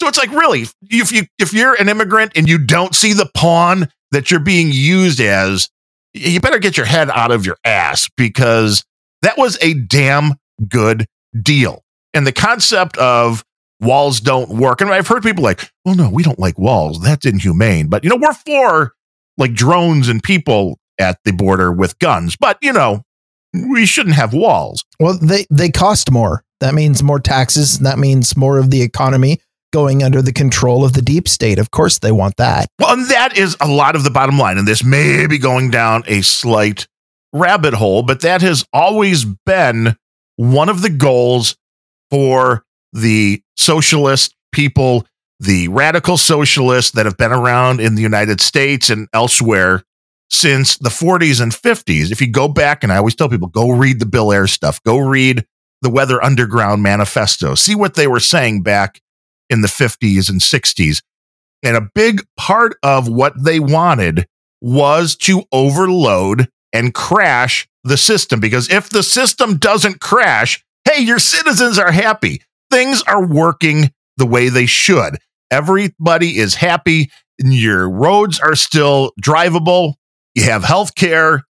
so 0.00 0.06
it's 0.06 0.18
like 0.18 0.30
really, 0.30 0.66
if 0.82 1.10
you 1.10 1.24
if 1.38 1.52
you're 1.52 1.74
an 1.74 1.88
immigrant 1.88 2.32
and 2.36 2.48
you 2.48 2.58
don't 2.58 2.94
see 2.94 3.12
the 3.12 3.28
pawn 3.34 3.88
that 4.12 4.30
you're 4.30 4.40
being 4.40 4.68
used 4.70 5.20
as, 5.20 5.68
you 6.14 6.40
better 6.40 6.58
get 6.58 6.76
your 6.76 6.86
head 6.86 7.10
out 7.10 7.30
of 7.30 7.46
your 7.46 7.56
ass 7.64 8.08
because 8.16 8.84
that 9.22 9.38
was 9.38 9.58
a 9.60 9.74
damn 9.74 10.34
good 10.68 11.06
deal. 11.40 11.82
And 12.14 12.26
the 12.26 12.32
concept 12.32 12.96
of 12.98 13.44
walls 13.80 14.20
don't 14.20 14.50
work. 14.50 14.80
And 14.80 14.90
I've 14.90 15.06
heard 15.06 15.22
people 15.22 15.44
like, 15.44 15.70
well, 15.84 15.94
no, 15.94 16.10
we 16.10 16.22
don't 16.22 16.38
like 16.38 16.58
walls. 16.58 17.00
That's 17.00 17.26
inhumane. 17.26 17.88
But 17.88 18.04
you 18.04 18.10
know, 18.10 18.16
we're 18.16 18.32
for 18.32 18.92
like 19.36 19.54
drones 19.54 20.08
and 20.08 20.22
people 20.22 20.78
at 20.98 21.18
the 21.24 21.32
border 21.32 21.72
with 21.72 21.98
guns. 21.98 22.36
But 22.36 22.58
you 22.60 22.72
know, 22.72 23.02
we 23.52 23.86
shouldn't 23.86 24.16
have 24.16 24.32
walls. 24.32 24.84
Well, 25.00 25.18
they 25.20 25.46
they 25.50 25.70
cost 25.70 26.10
more. 26.10 26.44
That 26.60 26.74
means 26.74 27.02
more 27.02 27.20
taxes. 27.20 27.78
That 27.78 27.98
means 27.98 28.36
more 28.36 28.58
of 28.58 28.70
the 28.70 28.82
economy 28.82 29.40
going 29.72 30.02
under 30.02 30.22
the 30.22 30.32
control 30.32 30.84
of 30.84 30.92
the 30.92 31.02
deep 31.02 31.28
state. 31.28 31.58
Of 31.58 31.70
course, 31.70 31.98
they 31.98 32.12
want 32.12 32.36
that. 32.36 32.68
Well, 32.78 32.92
and 32.92 33.08
that 33.10 33.36
is 33.36 33.56
a 33.60 33.68
lot 33.68 33.96
of 33.96 34.04
the 34.04 34.10
bottom 34.10 34.38
line. 34.38 34.58
And 34.58 34.66
this 34.66 34.84
may 34.84 35.26
be 35.26 35.38
going 35.38 35.70
down 35.70 36.04
a 36.06 36.22
slight 36.22 36.86
rabbit 37.32 37.74
hole, 37.74 38.02
but 38.02 38.22
that 38.22 38.42
has 38.42 38.64
always 38.72 39.24
been 39.24 39.96
one 40.36 40.68
of 40.68 40.82
the 40.82 40.90
goals 40.90 41.56
for 42.10 42.64
the 42.92 43.42
socialist 43.56 44.34
people 44.52 45.06
the 45.40 45.68
radical 45.68 46.16
socialists 46.16 46.92
that 46.92 47.06
have 47.06 47.16
been 47.16 47.32
around 47.32 47.80
in 47.80 47.94
the 47.94 48.02
United 48.02 48.40
States 48.40 48.90
and 48.90 49.08
elsewhere 49.12 49.82
since 50.30 50.76
the 50.78 50.88
40s 50.88 51.40
and 51.40 51.52
50s. 51.52 52.10
If 52.10 52.20
you 52.20 52.30
go 52.30 52.48
back, 52.48 52.82
and 52.82 52.92
I 52.92 52.96
always 52.96 53.14
tell 53.14 53.28
people, 53.28 53.48
go 53.48 53.70
read 53.70 54.00
the 54.00 54.06
Bill 54.06 54.32
Ayers 54.32 54.52
stuff, 54.52 54.82
go 54.82 54.98
read 54.98 55.44
the 55.80 55.90
Weather 55.90 56.22
Underground 56.22 56.82
Manifesto, 56.82 57.54
see 57.54 57.74
what 57.74 57.94
they 57.94 58.08
were 58.08 58.20
saying 58.20 58.62
back 58.62 59.00
in 59.50 59.60
the 59.60 59.68
50s 59.68 60.28
and 60.28 60.40
60s. 60.40 61.02
And 61.62 61.76
a 61.76 61.88
big 61.94 62.24
part 62.36 62.76
of 62.82 63.08
what 63.08 63.42
they 63.42 63.60
wanted 63.60 64.26
was 64.60 65.16
to 65.16 65.44
overload 65.52 66.48
and 66.72 66.94
crash 66.94 67.68
the 67.84 67.96
system. 67.96 68.40
Because 68.40 68.70
if 68.70 68.90
the 68.90 69.02
system 69.02 69.56
doesn't 69.56 70.00
crash, 70.00 70.64
hey, 70.84 71.02
your 71.02 71.18
citizens 71.18 71.78
are 71.78 71.92
happy. 71.92 72.42
Things 72.70 73.02
are 73.02 73.26
working 73.26 73.90
the 74.16 74.26
way 74.26 74.48
they 74.48 74.66
should. 74.66 75.18
Everybody 75.50 76.38
is 76.38 76.54
happy. 76.54 77.10
Your 77.38 77.88
roads 77.88 78.40
are 78.40 78.54
still 78.54 79.12
drivable. 79.22 79.94
You 80.34 80.44
have 80.44 80.64
health 80.64 80.94
care. 80.94 81.44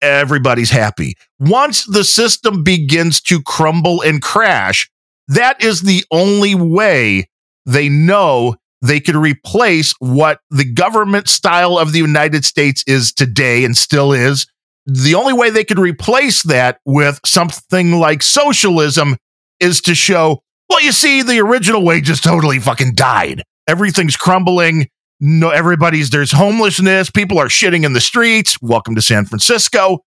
Everybody's 0.00 0.70
happy. 0.70 1.14
Once 1.38 1.86
the 1.86 2.04
system 2.04 2.62
begins 2.62 3.20
to 3.22 3.42
crumble 3.42 4.02
and 4.02 4.20
crash, 4.20 4.90
that 5.28 5.62
is 5.62 5.82
the 5.82 6.04
only 6.10 6.54
way 6.54 7.28
they 7.66 7.88
know 7.88 8.56
they 8.80 9.00
could 9.00 9.16
replace 9.16 9.94
what 10.00 10.40
the 10.50 10.64
government 10.64 11.28
style 11.28 11.78
of 11.78 11.92
the 11.92 11.98
United 11.98 12.44
States 12.44 12.82
is 12.86 13.12
today 13.12 13.64
and 13.64 13.76
still 13.76 14.12
is. 14.12 14.46
The 14.86 15.14
only 15.14 15.32
way 15.32 15.50
they 15.50 15.64
could 15.64 15.78
replace 15.78 16.42
that 16.42 16.78
with 16.84 17.20
something 17.24 17.92
like 17.92 18.22
socialism 18.22 19.16
is 19.60 19.80
to 19.82 19.94
show, 19.94 20.42
well, 20.68 20.82
you 20.82 20.90
see, 20.90 21.22
the 21.22 21.38
original 21.38 21.84
way 21.84 22.00
just 22.00 22.24
totally 22.24 22.58
fucking 22.58 22.94
died. 22.94 23.44
Everything's 23.68 24.16
crumbling. 24.16 24.88
No, 25.20 25.50
everybody's 25.50 26.10
there's 26.10 26.32
homelessness. 26.32 27.10
People 27.10 27.38
are 27.38 27.46
shitting 27.46 27.84
in 27.84 27.92
the 27.92 28.00
streets. 28.00 28.60
Welcome 28.60 28.96
to 28.96 29.02
San 29.02 29.24
Francisco. 29.24 30.00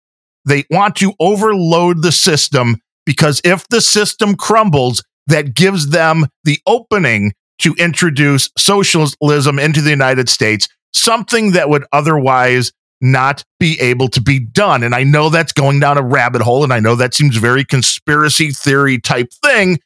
They 0.43 0.65
want 0.69 0.97
to 0.97 1.13
overload 1.21 2.01
the 2.01 2.11
system 2.11 2.75
because 3.05 3.39
if 3.45 3.65
the 3.69 3.79
system 3.79 4.35
crumbles, 4.35 5.01
that 5.27 5.55
gives 5.55 5.89
them 5.89 6.27
the 6.43 6.59
opening 6.67 7.33
to 7.59 7.73
introduce 7.75 8.49
socialism 8.57 9.59
into 9.59 9.81
the 9.81 9.89
United 9.89 10.29
States, 10.29 10.67
something 10.93 11.51
that 11.51 11.69
would 11.69 11.85
otherwise 11.91 12.71
not 13.01 13.43
be 13.59 13.79
able 13.79 14.07
to 14.09 14.21
be 14.21 14.39
done. 14.39 14.83
And 14.83 14.95
I 14.95 15.03
know 15.03 15.29
that's 15.29 15.53
going 15.53 15.79
down 15.79 15.97
a 15.97 16.03
rabbit 16.03 16.41
hole, 16.41 16.63
and 16.63 16.73
I 16.73 16.79
know 16.79 16.95
that 16.95 17.13
seems 17.13 17.37
very 17.37 17.63
conspiracy 17.63 18.51
theory 18.51 18.99
type 18.99 19.31
thing. 19.43 19.79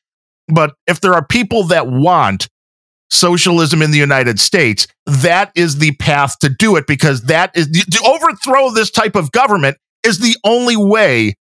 But 0.48 0.74
if 0.88 1.02
there 1.02 1.14
are 1.14 1.26
people 1.26 1.66
that 1.66 1.88
want 1.88 2.48
socialism 3.12 3.82
in 3.82 3.92
the 3.92 3.98
United 3.98 4.40
States, 4.40 4.88
that 5.06 5.52
is 5.56 5.80
the 5.80 5.92
path 5.96 6.40
to 6.40 6.50
do 6.50 6.76
it 6.76 6.88
because 6.88 7.24
that 7.24 7.52
is 7.56 7.68
to 7.68 8.04
overthrow 8.04 8.72
this 8.72 8.92
type 8.92 9.16
of 9.16 9.32
government 9.32 9.78
is 10.04 10.20
the 10.20 10.36
only 10.44 10.78
way 10.78 11.36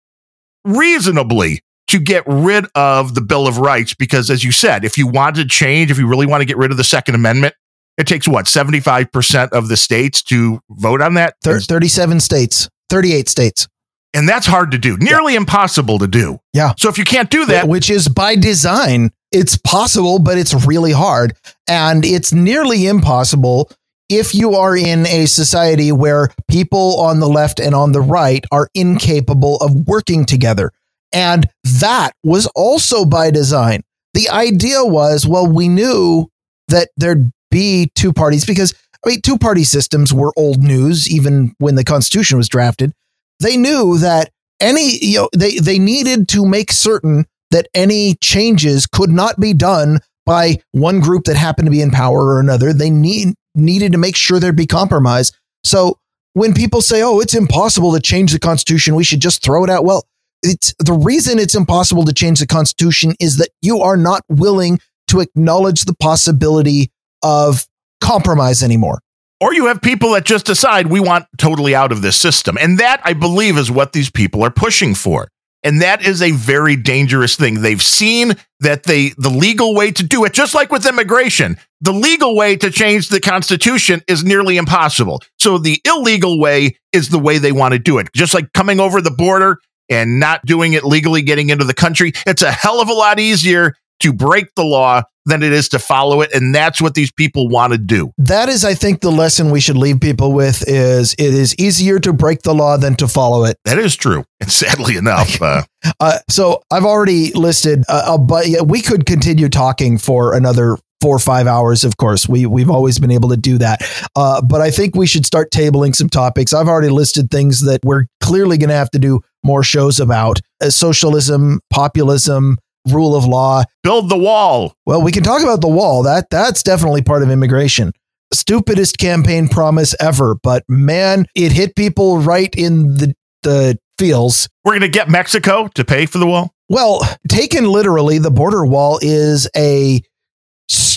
reasonably 0.64 1.60
to 1.88 1.98
get 1.98 2.24
rid 2.26 2.66
of 2.74 3.14
the 3.14 3.20
Bill 3.20 3.46
of 3.46 3.58
Rights 3.58 3.94
because, 3.94 4.30
as 4.30 4.42
you 4.42 4.52
said, 4.52 4.84
if 4.84 4.96
you 4.96 5.06
want 5.06 5.36
to 5.36 5.46
change, 5.46 5.90
if 5.90 5.98
you 5.98 6.06
really 6.08 6.26
want 6.26 6.40
to 6.40 6.46
get 6.46 6.56
rid 6.56 6.70
of 6.70 6.76
the 6.76 6.84
Second 6.84 7.14
Amendment, 7.14 7.54
it 7.96 8.06
takes 8.06 8.26
what, 8.26 8.46
75% 8.46 9.50
of 9.50 9.68
the 9.68 9.76
states 9.76 10.22
to 10.24 10.60
vote 10.70 11.00
on 11.00 11.14
that? 11.14 11.34
37 11.42 12.20
states, 12.20 12.68
38 12.90 13.28
states. 13.28 13.68
And 14.14 14.28
that's 14.28 14.46
hard 14.46 14.70
to 14.70 14.78
do, 14.78 14.96
nearly 14.98 15.32
yeah. 15.32 15.40
impossible 15.40 15.98
to 15.98 16.06
do. 16.06 16.38
Yeah. 16.52 16.74
So 16.78 16.88
if 16.88 16.98
you 16.98 17.04
can't 17.04 17.30
do 17.30 17.46
that, 17.46 17.66
which 17.66 17.90
is 17.90 18.08
by 18.08 18.36
design, 18.36 19.10
it's 19.32 19.56
possible, 19.56 20.20
but 20.20 20.38
it's 20.38 20.66
really 20.66 20.92
hard. 20.92 21.36
And 21.68 22.04
it's 22.04 22.32
nearly 22.32 22.86
impossible 22.86 23.70
if 24.08 24.34
you 24.34 24.54
are 24.54 24.76
in 24.76 25.06
a 25.06 25.26
society 25.26 25.90
where 25.90 26.28
people 26.48 27.00
on 27.00 27.18
the 27.18 27.28
left 27.28 27.58
and 27.58 27.74
on 27.74 27.90
the 27.90 28.00
right 28.00 28.44
are 28.52 28.68
incapable 28.74 29.56
of 29.56 29.88
working 29.88 30.24
together. 30.24 30.70
And 31.12 31.48
that 31.80 32.12
was 32.24 32.46
also 32.54 33.04
by 33.04 33.30
design. 33.30 33.82
The 34.14 34.28
idea 34.30 34.84
was, 34.84 35.26
well, 35.26 35.46
we 35.46 35.68
knew 35.68 36.28
that 36.68 36.90
there'd 36.96 37.30
be 37.50 37.90
two 37.94 38.12
parties 38.12 38.44
because, 38.44 38.74
I 39.04 39.10
mean, 39.10 39.20
two 39.20 39.38
party 39.38 39.64
systems 39.64 40.12
were 40.12 40.32
old 40.36 40.62
news 40.62 41.10
even 41.10 41.54
when 41.58 41.74
the 41.74 41.84
Constitution 41.84 42.38
was 42.38 42.48
drafted. 42.48 42.92
They 43.40 43.56
knew 43.56 43.98
that 43.98 44.30
any, 44.60 44.98
you 45.00 45.18
know, 45.18 45.28
they, 45.36 45.58
they 45.58 45.78
needed 45.78 46.28
to 46.30 46.46
make 46.46 46.72
certain 46.72 47.26
that 47.50 47.68
any 47.74 48.14
changes 48.22 48.86
could 48.86 49.10
not 49.10 49.38
be 49.38 49.52
done 49.52 50.00
by 50.26 50.56
one 50.72 51.00
group 51.00 51.24
that 51.24 51.36
happened 51.36 51.66
to 51.66 51.70
be 51.70 51.82
in 51.82 51.90
power 51.90 52.24
or 52.24 52.40
another. 52.40 52.72
They 52.72 52.90
need, 52.90 53.34
needed 53.54 53.92
to 53.92 53.98
make 53.98 54.16
sure 54.16 54.40
there'd 54.40 54.56
be 54.56 54.66
compromise. 54.66 55.32
So 55.64 55.98
when 56.32 56.54
people 56.54 56.80
say, 56.80 57.02
oh, 57.02 57.20
it's 57.20 57.34
impossible 57.34 57.92
to 57.92 58.00
change 58.00 58.32
the 58.32 58.38
Constitution, 58.38 58.94
we 58.94 59.04
should 59.04 59.20
just 59.20 59.42
throw 59.42 59.64
it 59.64 59.70
out. 59.70 59.84
Well, 59.84 60.04
it's 60.44 60.74
the 60.78 60.92
reason 60.92 61.38
it's 61.38 61.54
impossible 61.54 62.04
to 62.04 62.12
change 62.12 62.38
the 62.38 62.46
Constitution 62.46 63.14
is 63.18 63.38
that 63.38 63.48
you 63.62 63.80
are 63.80 63.96
not 63.96 64.22
willing 64.28 64.78
to 65.08 65.20
acknowledge 65.20 65.84
the 65.84 65.94
possibility 65.94 66.90
of 67.22 67.66
compromise 68.00 68.62
anymore. 68.62 69.00
Or 69.40 69.52
you 69.52 69.66
have 69.66 69.82
people 69.82 70.12
that 70.12 70.24
just 70.24 70.46
decide 70.46 70.86
we 70.86 71.00
want 71.00 71.26
totally 71.38 71.74
out 71.74 71.92
of 71.92 72.02
this 72.02 72.16
system. 72.16 72.56
And 72.60 72.78
that, 72.78 73.00
I 73.04 73.14
believe, 73.14 73.58
is 73.58 73.70
what 73.70 73.92
these 73.92 74.10
people 74.10 74.42
are 74.44 74.50
pushing 74.50 74.94
for. 74.94 75.28
And 75.62 75.80
that 75.80 76.06
is 76.06 76.20
a 76.20 76.30
very 76.32 76.76
dangerous 76.76 77.36
thing. 77.36 77.62
They've 77.62 77.82
seen 77.82 78.34
that 78.60 78.82
they 78.82 79.10
the 79.16 79.30
legal 79.30 79.74
way 79.74 79.90
to 79.92 80.02
do 80.02 80.24
it, 80.24 80.34
just 80.34 80.54
like 80.54 80.70
with 80.70 80.86
immigration, 80.86 81.56
the 81.80 81.92
legal 81.92 82.36
way 82.36 82.56
to 82.56 82.70
change 82.70 83.08
the 83.08 83.20
Constitution 83.20 84.02
is 84.06 84.22
nearly 84.22 84.58
impossible. 84.58 85.22
So 85.38 85.56
the 85.56 85.80
illegal 85.86 86.38
way 86.38 86.76
is 86.92 87.08
the 87.08 87.18
way 87.18 87.38
they 87.38 87.52
want 87.52 87.72
to 87.72 87.78
do 87.78 87.98
it. 87.98 88.08
Just 88.14 88.34
like 88.34 88.52
coming 88.52 88.78
over 88.78 89.00
the 89.00 89.10
border 89.10 89.58
and 89.88 90.18
not 90.18 90.44
doing 90.44 90.72
it 90.72 90.84
legally, 90.84 91.22
getting 91.22 91.50
into 91.50 91.64
the 91.64 91.74
country. 91.74 92.12
It's 92.26 92.42
a 92.42 92.52
hell 92.52 92.80
of 92.80 92.88
a 92.88 92.94
lot 92.94 93.18
easier 93.18 93.74
to 94.00 94.12
break 94.12 94.54
the 94.54 94.64
law 94.64 95.02
than 95.26 95.42
it 95.42 95.52
is 95.52 95.68
to 95.70 95.78
follow 95.78 96.20
it 96.20 96.32
and 96.34 96.54
that's 96.54 96.82
what 96.82 96.94
these 96.94 97.10
people 97.10 97.48
want 97.48 97.72
to 97.72 97.78
do 97.78 98.10
that 98.18 98.48
is 98.48 98.64
i 98.64 98.74
think 98.74 99.00
the 99.00 99.10
lesson 99.10 99.50
we 99.50 99.60
should 99.60 99.76
leave 99.76 100.00
people 100.00 100.32
with 100.32 100.62
is 100.68 101.14
it 101.14 101.32
is 101.32 101.54
easier 101.58 101.98
to 101.98 102.12
break 102.12 102.42
the 102.42 102.54
law 102.54 102.76
than 102.76 102.94
to 102.94 103.08
follow 103.08 103.44
it 103.44 103.56
that 103.64 103.78
is 103.78 103.96
true 103.96 104.24
and 104.40 104.52
sadly 104.52 104.96
enough 104.96 105.40
uh, 105.42 105.62
uh, 106.00 106.18
so 106.28 106.62
i've 106.70 106.84
already 106.84 107.32
listed 107.32 107.84
uh, 107.88 108.18
but 108.18 108.46
we 108.66 108.82
could 108.82 109.06
continue 109.06 109.48
talking 109.48 109.96
for 109.96 110.34
another 110.34 110.76
four 111.04 111.14
or 111.14 111.18
five 111.18 111.46
hours. 111.46 111.84
Of 111.84 111.98
course, 111.98 112.26
we 112.26 112.46
we've 112.46 112.70
always 112.70 112.98
been 112.98 113.10
able 113.10 113.28
to 113.28 113.36
do 113.36 113.58
that. 113.58 113.82
Uh, 114.16 114.40
but 114.40 114.62
I 114.62 114.70
think 114.70 114.96
we 114.96 115.06
should 115.06 115.26
start 115.26 115.50
tabling 115.50 115.94
some 115.94 116.08
topics. 116.08 116.54
I've 116.54 116.66
already 116.66 116.88
listed 116.88 117.30
things 117.30 117.60
that 117.66 117.80
we're 117.84 118.06
clearly 118.22 118.56
going 118.56 118.70
to 118.70 118.76
have 118.76 118.90
to 118.92 118.98
do 118.98 119.20
more 119.42 119.62
shows 119.62 120.00
about: 120.00 120.40
uh, 120.62 120.70
socialism, 120.70 121.60
populism, 121.68 122.56
rule 122.88 123.14
of 123.14 123.26
law. 123.26 123.64
Build 123.82 124.08
the 124.08 124.16
wall. 124.16 124.74
Well, 124.86 125.02
we 125.02 125.12
can 125.12 125.22
talk 125.22 125.42
about 125.42 125.60
the 125.60 125.68
wall. 125.68 126.02
That 126.04 126.30
that's 126.30 126.62
definitely 126.62 127.02
part 127.02 127.22
of 127.22 127.30
immigration. 127.30 127.92
Stupidest 128.32 128.96
campaign 128.96 129.48
promise 129.48 129.94
ever, 130.00 130.36
but 130.42 130.64
man, 130.70 131.26
it 131.36 131.52
hit 131.52 131.76
people 131.76 132.18
right 132.18 132.52
in 132.56 132.94
the 132.94 133.14
the 133.42 133.78
feels. 133.98 134.48
We're 134.64 134.72
going 134.72 134.80
to 134.80 134.88
get 134.88 135.10
Mexico 135.10 135.68
to 135.74 135.84
pay 135.84 136.06
for 136.06 136.16
the 136.16 136.26
wall. 136.26 136.54
Well, 136.70 137.02
taken 137.28 137.66
literally, 137.66 138.16
the 138.16 138.30
border 138.30 138.64
wall 138.64 138.98
is 139.02 139.46
a 139.54 140.00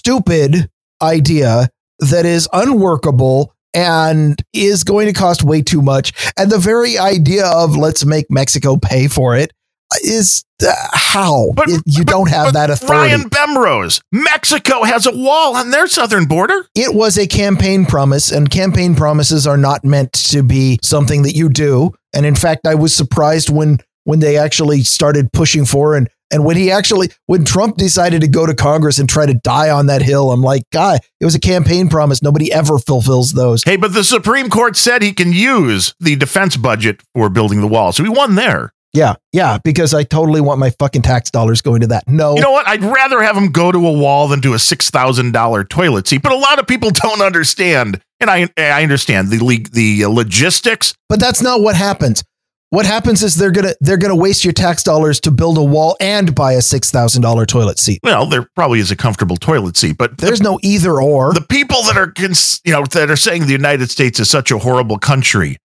stupid 0.07 0.69
idea 1.01 1.67
that 1.99 2.25
is 2.25 2.47
unworkable 2.53 3.53
and 3.73 4.41
is 4.53 4.85
going 4.85 5.05
to 5.07 5.11
cost 5.11 5.43
way 5.43 5.61
too 5.61 5.81
much. 5.81 6.31
And 6.37 6.49
the 6.49 6.57
very 6.57 6.97
idea 6.97 7.45
of 7.45 7.75
let's 7.75 8.05
make 8.05 8.27
Mexico 8.29 8.77
pay 8.77 9.09
for 9.09 9.35
it 9.35 9.51
is 10.05 10.45
uh, 10.65 10.73
how 10.93 11.51
but, 11.55 11.67
it, 11.67 11.81
you 11.85 12.05
but, 12.05 12.11
don't 12.11 12.29
have 12.29 12.53
that 12.53 12.69
authority. 12.69 13.13
Ryan 13.13 13.29
Bemrose, 13.29 13.99
Mexico 14.13 14.83
has 14.83 15.05
a 15.05 15.11
wall 15.11 15.57
on 15.57 15.71
their 15.71 15.87
southern 15.87 16.23
border. 16.23 16.65
It 16.73 16.95
was 16.95 17.17
a 17.17 17.27
campaign 17.27 17.85
promise, 17.85 18.31
and 18.31 18.49
campaign 18.49 18.95
promises 18.95 19.45
are 19.45 19.57
not 19.57 19.83
meant 19.83 20.13
to 20.31 20.41
be 20.41 20.79
something 20.81 21.23
that 21.23 21.35
you 21.35 21.49
do. 21.49 21.91
And 22.13 22.25
in 22.25 22.35
fact, 22.35 22.65
I 22.65 22.75
was 22.75 22.95
surprised 22.95 23.49
when 23.49 23.79
when 24.05 24.21
they 24.21 24.37
actually 24.37 24.83
started 24.83 25.33
pushing 25.33 25.65
for 25.65 25.95
and 25.95 26.09
and 26.31 26.43
when 26.43 26.57
he 26.57 26.71
actually, 26.71 27.09
when 27.25 27.45
Trump 27.45 27.77
decided 27.77 28.21
to 28.21 28.27
go 28.27 28.45
to 28.45 28.53
Congress 28.53 28.99
and 28.99 29.07
try 29.07 29.25
to 29.25 29.33
die 29.33 29.69
on 29.69 29.87
that 29.87 30.01
hill, 30.01 30.31
I'm 30.31 30.41
like, 30.41 30.63
guy, 30.71 30.99
it 31.19 31.25
was 31.25 31.35
a 31.35 31.39
campaign 31.39 31.89
promise. 31.89 32.21
Nobody 32.21 32.51
ever 32.51 32.77
fulfills 32.79 33.33
those. 33.33 33.63
Hey, 33.63 33.77
but 33.77 33.93
the 33.93 34.03
Supreme 34.03 34.49
Court 34.49 34.75
said 34.75 35.01
he 35.01 35.13
can 35.13 35.31
use 35.31 35.95
the 35.99 36.15
defense 36.15 36.57
budget 36.57 37.01
for 37.13 37.29
building 37.29 37.61
the 37.61 37.67
wall. 37.67 37.91
So 37.91 38.03
he 38.03 38.09
won 38.09 38.35
there. 38.35 38.73
Yeah, 38.93 39.15
yeah, 39.31 39.59
because 39.63 39.93
I 39.93 40.03
totally 40.03 40.41
want 40.41 40.59
my 40.59 40.71
fucking 40.71 41.03
tax 41.03 41.29
dollars 41.29 41.61
going 41.61 41.81
to 41.81 41.87
that. 41.87 42.07
No. 42.07 42.35
You 42.35 42.41
know 42.41 42.51
what? 42.51 42.67
I'd 42.67 42.83
rather 42.83 43.21
have 43.21 43.37
him 43.37 43.51
go 43.51 43.71
to 43.71 43.85
a 43.85 43.91
wall 43.91 44.27
than 44.27 44.41
to 44.41 44.53
a 44.53 44.57
$6,000 44.57 45.69
toilet 45.69 46.07
seat. 46.07 46.23
But 46.23 46.31
a 46.31 46.37
lot 46.37 46.57
of 46.57 46.67
people 46.67 46.89
don't 46.93 47.21
understand. 47.21 48.01
And 48.19 48.31
I 48.31 48.49
I 48.57 48.81
understand 48.81 49.29
the 49.29 49.67
the 49.71 50.05
logistics. 50.07 50.95
But 51.07 51.19
that's 51.19 51.43
not 51.43 51.61
what 51.61 51.75
happens 51.75 52.23
what 52.69 52.85
happens 52.85 53.23
is 53.23 53.35
they're 53.35 53.51
gonna 53.51 53.73
they're 53.79 53.97
gonna 53.97 54.15
waste 54.15 54.43
your 54.43 54.53
tax 54.53 54.83
dollars 54.83 55.19
to 55.21 55.31
build 55.31 55.57
a 55.57 55.63
wall 55.63 55.95
and 55.99 56.35
buy 56.35 56.53
a 56.53 56.61
six 56.61 56.91
thousand 56.91 57.21
dollar 57.21 57.45
toilet 57.45 57.79
seat. 57.79 57.99
Well, 58.03 58.25
there 58.25 58.47
probably 58.55 58.79
is 58.79 58.91
a 58.91 58.95
comfortable 58.95 59.37
toilet 59.37 59.77
seat, 59.77 59.97
but 59.97 60.17
There's 60.17 60.41
no 60.41 60.59
either 60.63 61.01
or. 61.01 61.33
the 61.33 61.41
people 61.41 61.81
that 61.83 61.97
are 61.97 62.11
cons- 62.11 62.59
you 62.65 62.73
know 62.73 62.83
that 62.85 63.09
are 63.09 63.15
saying 63.15 63.45
the 63.45 63.51
United 63.53 63.89
States 63.89 64.19
is 64.19 64.29
such 64.29 64.51
a 64.51 64.57
horrible 64.57 64.97
country 64.97 65.57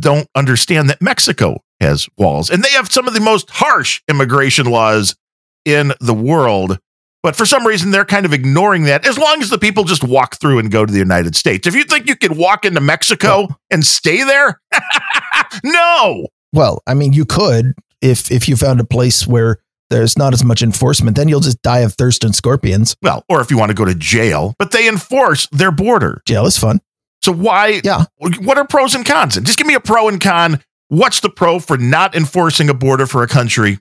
don't 0.00 0.28
understand 0.34 0.90
that 0.90 1.00
Mexico 1.00 1.56
has 1.80 2.06
walls 2.18 2.50
and 2.50 2.62
they 2.62 2.70
have 2.72 2.92
some 2.92 3.08
of 3.08 3.14
the 3.14 3.20
most 3.20 3.48
harsh 3.50 4.02
immigration 4.08 4.66
laws 4.66 5.16
in 5.64 5.92
the 6.00 6.12
world. 6.14 6.78
But 7.22 7.36
for 7.36 7.44
some 7.46 7.66
reason, 7.66 7.90
they're 7.90 8.04
kind 8.06 8.24
of 8.26 8.32
ignoring 8.32 8.84
that 8.84 9.06
as 9.06 9.18
long 9.18 9.42
as 9.42 9.50
the 9.50 9.58
people 9.58 9.84
just 9.84 10.02
walk 10.04 10.36
through 10.40 10.58
and 10.58 10.70
go 10.70 10.86
to 10.86 10.92
the 10.92 10.98
United 10.98 11.36
States. 11.36 11.66
If 11.66 11.74
you 11.74 11.84
think 11.84 12.06
you 12.08 12.16
can 12.16 12.36
walk 12.38 12.64
into 12.64 12.80
Mexico 12.80 13.48
and 13.70 13.84
stay 13.84 14.22
there, 14.24 14.60
no. 15.64 16.26
Well, 16.52 16.82
I 16.86 16.94
mean, 16.94 17.12
you 17.12 17.24
could 17.24 17.74
if 18.00 18.30
if 18.30 18.48
you 18.48 18.56
found 18.56 18.80
a 18.80 18.84
place 18.84 19.26
where 19.26 19.58
there's 19.90 20.16
not 20.16 20.32
as 20.32 20.44
much 20.44 20.62
enforcement, 20.62 21.16
then 21.16 21.28
you'll 21.28 21.40
just 21.40 21.60
die 21.62 21.80
of 21.80 21.94
thirst 21.94 22.24
and 22.24 22.34
scorpions. 22.34 22.96
Well, 23.02 23.24
or 23.28 23.40
if 23.40 23.50
you 23.50 23.58
want 23.58 23.70
to 23.70 23.74
go 23.74 23.84
to 23.84 23.94
jail, 23.94 24.54
but 24.58 24.70
they 24.70 24.88
enforce 24.88 25.48
their 25.48 25.72
border. 25.72 26.22
Jail 26.26 26.46
is 26.46 26.56
fun. 26.56 26.80
So 27.22 27.32
why? 27.32 27.80
Yeah. 27.84 28.04
What 28.16 28.56
are 28.56 28.66
pros 28.66 28.94
and 28.94 29.04
cons? 29.04 29.38
Just 29.40 29.58
give 29.58 29.66
me 29.66 29.74
a 29.74 29.80
pro 29.80 30.08
and 30.08 30.20
con. 30.20 30.62
What's 30.88 31.20
the 31.20 31.30
pro 31.30 31.58
for 31.58 31.76
not 31.76 32.14
enforcing 32.14 32.68
a 32.68 32.74
border 32.74 33.06
for 33.06 33.22
a 33.22 33.28
country? 33.28 33.78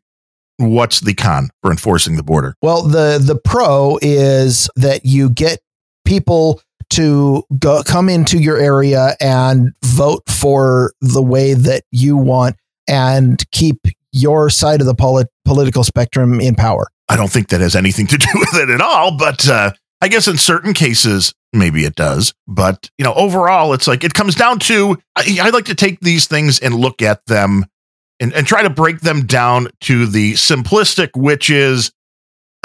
What's 0.58 1.00
the 1.00 1.14
con 1.14 1.50
for 1.62 1.72
enforcing 1.72 2.18
the 2.18 2.24
border? 2.24 2.56
Well, 2.62 2.84
the 2.84 3.18
the 3.22 3.36
pro 3.36 3.98
is 4.02 4.70
that 4.76 5.06
you 5.06 5.30
get 5.30 5.60
people 6.06 6.62
to 7.00 7.44
go 7.58 7.82
come 7.84 8.10
into 8.10 8.38
your 8.38 8.58
area 8.58 9.16
and 9.22 9.72
vote 9.86 10.24
for 10.28 10.92
the 11.00 11.22
way 11.22 11.54
that 11.54 11.84
you 11.92 12.18
want 12.18 12.58
and 12.90 13.50
keep 13.52 13.78
your 14.12 14.50
side 14.50 14.82
of 14.82 14.86
the 14.86 14.94
polit- 14.94 15.30
political 15.46 15.86
spectrum 15.86 16.42
in 16.42 16.56
power. 16.56 16.88
I 17.08 17.16
don't 17.16 17.32
think 17.32 17.48
that 17.50 17.62
has 17.62 17.74
anything 17.74 18.06
to 18.08 18.18
do 18.18 18.28
with 18.36 18.54
it 18.56 18.70
at 18.70 18.82
all, 18.82 19.16
but 19.18 19.48
uh, 19.48 19.72
I 20.02 20.10
guess 20.10 20.28
in 20.28 20.38
certain 20.38 20.74
cases, 20.74 21.34
maybe 21.54 21.86
it 21.86 21.96
does. 21.96 22.34
But, 22.48 22.90
you 22.98 23.06
know, 23.06 23.14
overall, 23.14 23.72
it's 23.72 23.88
like 23.88 24.04
it 24.04 24.14
comes 24.14 24.36
down 24.36 24.60
to 24.60 24.98
I, 25.16 25.40
I 25.42 25.50
like 25.52 25.66
to 25.66 25.76
take 25.76 26.02
these 26.02 26.28
things 26.28 26.60
and 26.60 26.76
look 26.76 27.02
at 27.02 27.26
them 27.28 27.66
and, 28.20 28.34
and 28.34 28.46
try 28.46 28.62
to 28.62 28.70
break 28.70 29.00
them 29.00 29.26
down 29.26 29.70
to 29.82 30.06
the 30.06 30.34
simplistic, 30.34 31.12
which 31.16 31.50
is 31.50 31.94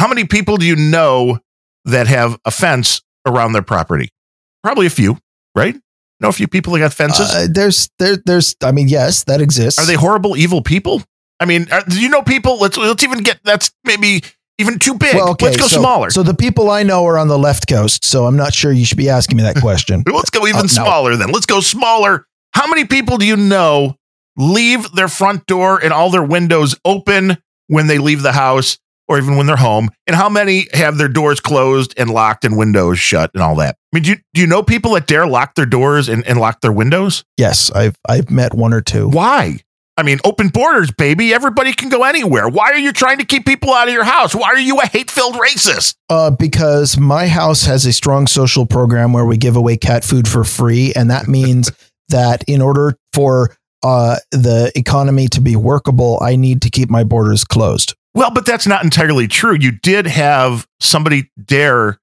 how 0.00 0.08
many 0.08 0.24
people 0.24 0.56
do 0.56 0.66
you 0.66 0.74
know 0.74 1.38
that 1.84 2.08
have 2.08 2.36
a 2.44 2.50
fence 2.50 3.00
around 3.24 3.52
their 3.52 3.62
property? 3.62 4.08
Probably 4.64 4.86
a 4.86 4.90
few, 4.90 5.18
right? 5.54 5.76
Know 6.20 6.30
a 6.30 6.32
few 6.32 6.48
people 6.48 6.72
that 6.72 6.78
got 6.80 6.94
fences. 6.94 7.30
Uh, 7.32 7.46
there's 7.50 7.90
there 7.98 8.16
there's 8.24 8.56
I 8.62 8.72
mean, 8.72 8.88
yes, 8.88 9.24
that 9.24 9.40
exists. 9.42 9.78
Are 9.78 9.86
they 9.86 9.94
horrible, 9.94 10.36
evil 10.36 10.62
people? 10.62 11.02
I 11.38 11.44
mean, 11.44 11.68
are, 11.70 11.82
do 11.82 12.00
you 12.00 12.08
know 12.08 12.22
people? 12.22 12.58
Let's 12.58 12.76
let's 12.78 13.04
even 13.04 13.18
get 13.18 13.40
that's 13.44 13.72
maybe 13.84 14.22
even 14.58 14.78
too 14.78 14.94
big. 14.94 15.14
well, 15.14 15.30
okay, 15.30 15.46
let's 15.46 15.58
go 15.58 15.66
so, 15.66 15.80
smaller. 15.80 16.10
So 16.10 16.22
the 16.22 16.32
people 16.32 16.70
I 16.70 16.82
know 16.82 17.04
are 17.04 17.18
on 17.18 17.28
the 17.28 17.38
left 17.38 17.68
coast, 17.68 18.06
so 18.06 18.24
I'm 18.24 18.36
not 18.36 18.54
sure 18.54 18.72
you 18.72 18.86
should 18.86 18.96
be 18.96 19.10
asking 19.10 19.36
me 19.36 19.42
that 19.42 19.56
question. 19.56 20.02
let's 20.10 20.30
go 20.30 20.46
even 20.46 20.60
Oh, 20.60 20.62
no. 20.62 20.66
smaller 20.68 21.16
then. 21.16 21.30
Let's 21.30 21.46
go 21.46 21.60
smaller. 21.60 22.26
How 22.54 22.66
many 22.66 22.86
people 22.86 23.18
do 23.18 23.26
you 23.26 23.36
know 23.36 23.96
leave 24.36 24.90
their 24.92 25.08
front 25.08 25.46
door 25.46 25.78
and 25.82 25.92
all 25.92 26.10
their 26.10 26.24
windows 26.24 26.74
open 26.84 27.36
when 27.66 27.86
they 27.86 27.98
leave 27.98 28.22
the 28.22 28.32
house 28.32 28.78
or 29.08 29.18
even 29.18 29.36
when 29.36 29.46
they're 29.46 29.56
home? 29.56 29.90
And 30.06 30.16
how 30.16 30.28
many 30.28 30.66
have 30.72 30.98
their 30.98 31.08
doors 31.08 31.40
closed 31.40 31.94
and 31.96 32.10
locked 32.10 32.44
and 32.44 32.56
windows 32.56 32.98
shut 32.98 33.30
and 33.34 33.42
all 33.42 33.56
that? 33.56 33.76
I 33.92 33.96
mean, 33.96 34.02
do 34.02 34.10
you, 34.10 34.16
do 34.34 34.40
you 34.40 34.46
know 34.46 34.62
people 34.62 34.92
that 34.94 35.06
dare 35.06 35.26
lock 35.26 35.54
their 35.54 35.66
doors 35.66 36.08
and, 36.08 36.26
and 36.26 36.38
lock 36.38 36.60
their 36.60 36.72
windows? 36.72 37.24
yes, 37.36 37.70
I've 37.70 37.96
I've 38.08 38.30
met 38.30 38.54
one 38.54 38.72
or 38.72 38.80
two. 38.80 39.08
Why? 39.08 39.58
I 39.96 40.02
mean, 40.02 40.18
open 40.24 40.48
borders, 40.48 40.90
baby. 40.90 41.32
Everybody 41.32 41.72
can 41.72 41.88
go 41.88 42.02
anywhere. 42.02 42.48
Why 42.48 42.70
are 42.70 42.78
you 42.78 42.92
trying 42.92 43.18
to 43.18 43.24
keep 43.24 43.46
people 43.46 43.72
out 43.72 43.86
of 43.86 43.94
your 43.94 44.02
house? 44.04 44.34
Why 44.34 44.48
are 44.48 44.58
you 44.58 44.80
a 44.80 44.86
hate 44.86 45.08
filled 45.08 45.36
racist? 45.36 45.94
Uh, 46.08 46.30
because 46.32 46.98
my 46.98 47.28
house 47.28 47.64
has 47.66 47.86
a 47.86 47.92
strong 47.92 48.26
social 48.26 48.66
program 48.66 49.12
where 49.12 49.24
we 49.24 49.36
give 49.36 49.54
away 49.54 49.76
cat 49.76 50.02
food 50.02 50.26
for 50.26 50.42
free, 50.42 50.92
and 50.94 51.10
that 51.10 51.28
means 51.28 51.70
that 52.08 52.42
in 52.48 52.60
order 52.60 52.96
for 53.12 53.56
uh, 53.84 54.16
the 54.32 54.72
economy 54.74 55.28
to 55.28 55.40
be 55.40 55.54
workable, 55.54 56.18
I 56.20 56.34
need 56.34 56.62
to 56.62 56.70
keep 56.70 56.90
my 56.90 57.04
borders 57.04 57.44
closed. 57.44 57.94
Well, 58.14 58.30
but 58.30 58.46
that's 58.46 58.66
not 58.66 58.84
entirely 58.84 59.26
true. 59.26 59.56
You 59.58 59.72
did 59.72 60.06
have 60.06 60.66
somebody 60.80 61.30
dare 61.42 61.98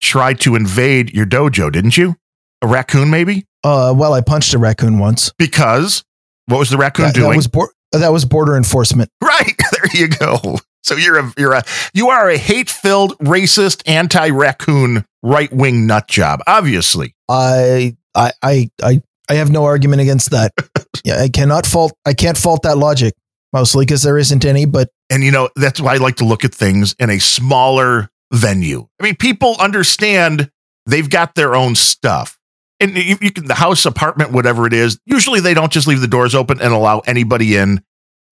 try 0.00 0.34
to 0.34 0.54
invade 0.54 1.12
your 1.14 1.26
dojo, 1.26 1.72
didn't 1.72 1.96
you? 1.96 2.16
A 2.62 2.66
raccoon, 2.66 3.10
maybe? 3.10 3.46
Uh, 3.64 3.92
well, 3.96 4.12
I 4.14 4.20
punched 4.20 4.54
a 4.54 4.58
raccoon 4.58 4.98
once. 4.98 5.32
Because 5.38 6.04
what 6.46 6.58
was 6.58 6.70
the 6.70 6.76
raccoon 6.76 7.06
That, 7.06 7.14
that 7.14 7.20
doing? 7.20 7.36
was 7.36 7.48
bor- 7.48 7.72
that 7.92 8.12
was 8.12 8.24
border 8.24 8.56
enforcement. 8.56 9.10
right 9.22 9.52
there, 9.72 9.84
you 10.00 10.08
go. 10.08 10.58
So 10.84 10.94
you're 10.94 11.18
a 11.18 11.32
you're 11.36 11.52
a 11.52 11.64
you 11.94 12.10
are 12.10 12.30
a 12.30 12.36
hate 12.38 12.70
filled, 12.70 13.18
racist, 13.18 13.82
anti 13.86 14.30
raccoon, 14.30 15.04
right 15.24 15.52
wing 15.52 15.86
nut 15.86 16.06
job. 16.06 16.40
Obviously, 16.46 17.14
I 17.28 17.96
I 18.14 18.30
I 18.42 18.70
I 18.82 19.00
I 19.28 19.34
have 19.34 19.50
no 19.50 19.64
argument 19.64 20.00
against 20.02 20.30
that. 20.30 20.52
yeah, 21.04 21.20
I 21.20 21.28
cannot 21.28 21.66
fault. 21.66 21.92
I 22.06 22.12
can't 22.14 22.38
fault 22.38 22.62
that 22.62 22.78
logic. 22.78 23.14
Mostly 23.52 23.84
because 23.84 24.02
there 24.04 24.16
isn't 24.18 24.44
any, 24.44 24.64
but 24.66 24.90
and 25.10 25.22
you 25.22 25.30
know 25.30 25.48
that's 25.56 25.80
why 25.80 25.94
I 25.94 25.96
like 25.98 26.16
to 26.16 26.24
look 26.24 26.44
at 26.44 26.54
things 26.54 26.94
in 26.98 27.10
a 27.10 27.18
smaller 27.18 28.10
venue. 28.32 28.86
I 29.00 29.04
mean, 29.04 29.16
people 29.16 29.56
understand 29.58 30.50
they've 30.86 31.08
got 31.08 31.34
their 31.34 31.54
own 31.54 31.74
stuff. 31.74 32.38
And 32.78 32.94
you, 32.94 33.16
you 33.22 33.30
can 33.30 33.46
the 33.46 33.54
house, 33.54 33.86
apartment, 33.86 34.32
whatever 34.32 34.66
it 34.66 34.72
is. 34.72 34.98
Usually, 35.06 35.40
they 35.40 35.54
don't 35.54 35.72
just 35.72 35.86
leave 35.86 36.00
the 36.00 36.08
doors 36.08 36.34
open 36.34 36.60
and 36.60 36.72
allow 36.72 37.00
anybody 37.00 37.56
in 37.56 37.82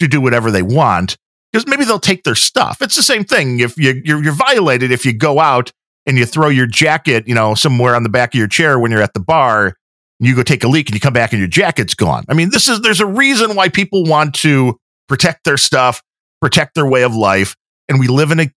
to 0.01 0.09
do 0.09 0.21
whatever 0.21 0.51
they 0.51 0.63
want 0.63 1.17
because 1.53 1.67
maybe 1.67 1.85
they'll 1.85 2.01
take 2.01 2.25
their 2.25 2.35
stuff. 2.35 2.83
It's 2.83 2.97
the 2.97 3.03
same 3.03 3.25
thing. 3.25 3.61
If 3.61 3.77
you, 3.79 4.03
you're 4.05 4.23
you're 4.23 4.35
violated 4.35 4.91
if 4.91 5.07
you 5.07 5.13
go 5.13 5.41
out 5.41 5.73
and 6.05 6.19
you 6.19 6.27
throw 6.27 6.49
your 6.49 6.67
jacket, 6.67 7.27
you 7.27 7.35
know, 7.35 7.55
somewhere 7.55 7.95
on 7.95 8.03
the 8.03 8.09
back 8.09 8.35
of 8.35 8.39
your 8.39 8.49
chair 8.49 8.79
when 8.79 8.91
you're 8.91 9.03
at 9.03 9.15
the 9.15 9.21
bar. 9.21 9.77
And 10.21 10.29
you 10.29 10.37
go 10.37 10.43
take 10.43 10.63
a 10.63 10.69
leak 10.69 10.89
and 10.89 10.95
you 10.95 11.01
come 11.01 11.13
back 11.13 11.33
and 11.33 11.41
your 11.41 11.49
jacket's 11.49 11.95
gone. 11.95 12.25
I 12.29 12.35
mean, 12.35 12.51
this 12.51 12.69
is 12.69 12.81
there's 12.83 13.01
a 13.01 13.07
reason 13.07 13.57
why 13.57 13.69
people 13.69 14.05
want 14.05 14.35
to 14.37 14.79
protect 15.09 15.45
their 15.45 15.57
stuff, 15.57 16.03
protect 16.45 16.75
their 16.75 16.87
way 16.87 17.03
of 17.03 17.17
life, 17.17 17.57
and 17.89 17.99
we 17.99 18.07
live 18.07 18.31
in 18.31 18.39
a 18.39 18.51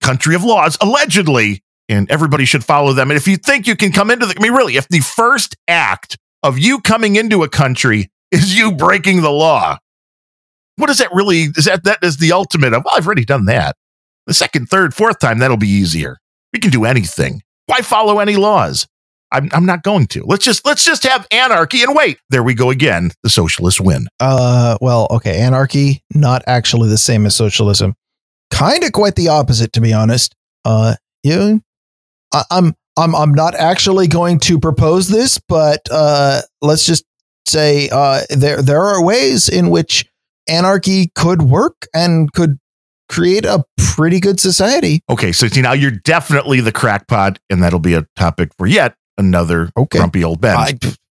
country 0.00 0.34
of 0.34 0.42
laws, 0.42 0.78
allegedly, 0.80 1.62
and 1.86 2.10
everybody 2.10 2.46
should 2.46 2.64
follow 2.64 2.94
them. 2.94 3.10
And 3.10 3.18
if 3.18 3.28
you 3.28 3.36
think 3.36 3.66
you 3.66 3.76
can 3.76 3.92
come 3.92 4.10
into 4.10 4.24
the, 4.24 4.34
I 4.38 4.42
mean, 4.42 4.52
really, 4.52 4.76
if 4.76 4.88
the 4.88 5.00
first 5.00 5.54
act 5.68 6.16
of 6.42 6.58
you 6.58 6.80
coming 6.80 7.16
into 7.16 7.42
a 7.42 7.48
country 7.50 8.10
is 8.30 8.56
you 8.56 8.72
breaking 8.72 9.20
the 9.20 9.30
law, 9.30 9.76
what 10.76 10.88
is 10.88 10.96
that 10.96 11.12
really? 11.12 11.48
Is 11.56 11.66
that 11.66 11.84
that 11.84 11.98
is 12.02 12.16
the 12.16 12.32
ultimate 12.32 12.72
of? 12.72 12.86
Well, 12.86 12.94
I've 12.96 13.04
already 13.04 13.26
done 13.26 13.44
that. 13.44 13.76
The 14.26 14.32
second, 14.32 14.70
third, 14.70 14.94
fourth 14.94 15.18
time, 15.18 15.40
that'll 15.40 15.58
be 15.58 15.68
easier. 15.68 16.16
We 16.54 16.58
can 16.58 16.70
do 16.70 16.86
anything. 16.86 17.42
Why 17.66 17.80
follow 17.80 18.18
any 18.20 18.36
laws? 18.36 18.86
I'm, 19.32 19.48
I'm 19.52 19.66
not 19.66 19.82
going 19.82 20.06
to. 20.08 20.24
Let's 20.24 20.44
just 20.44 20.64
let's 20.66 20.84
just 20.84 21.04
have 21.04 21.26
anarchy 21.30 21.82
and 21.82 21.94
wait. 21.94 22.18
There 22.30 22.42
we 22.42 22.54
go 22.54 22.70
again. 22.70 23.12
The 23.22 23.30
socialists 23.30 23.80
win. 23.80 24.08
Uh, 24.18 24.76
well, 24.80 25.06
okay, 25.10 25.38
anarchy 25.38 26.02
not 26.14 26.42
actually 26.46 26.88
the 26.88 26.98
same 26.98 27.26
as 27.26 27.36
socialism. 27.36 27.94
Kind 28.50 28.82
of 28.82 28.92
quite 28.92 29.14
the 29.14 29.28
opposite, 29.28 29.72
to 29.74 29.80
be 29.80 29.92
honest. 29.92 30.34
Uh, 30.64 30.96
you, 31.22 31.62
I, 32.34 32.42
I'm, 32.50 32.74
I'm, 32.96 33.14
I'm 33.14 33.32
not 33.32 33.54
actually 33.54 34.08
going 34.08 34.40
to 34.40 34.58
propose 34.58 35.08
this, 35.08 35.38
but 35.48 35.80
uh, 35.90 36.42
let's 36.60 36.84
just 36.84 37.04
say 37.46 37.88
uh, 37.90 38.22
there 38.30 38.62
there 38.62 38.82
are 38.82 39.02
ways 39.02 39.48
in 39.48 39.70
which 39.70 40.04
anarchy 40.48 41.10
could 41.14 41.42
work 41.42 41.86
and 41.94 42.32
could 42.32 42.58
create 43.08 43.44
a 43.44 43.64
pretty 43.76 44.20
good 44.20 44.40
society. 44.40 45.02
Okay, 45.08 45.32
so 45.32 45.46
see 45.48 45.62
now 45.62 45.72
you're 45.72 45.90
definitely 45.90 46.60
the 46.60 46.72
crackpot, 46.72 47.38
and 47.48 47.62
that'll 47.62 47.78
be 47.78 47.94
a 47.94 48.06
topic 48.16 48.50
for 48.58 48.66
yet 48.66 48.94
another 49.20 49.70
Okay. 49.76 49.98
grumpy 49.98 50.24
old 50.24 50.40
Ben. 50.40 50.56
I, 50.56 50.72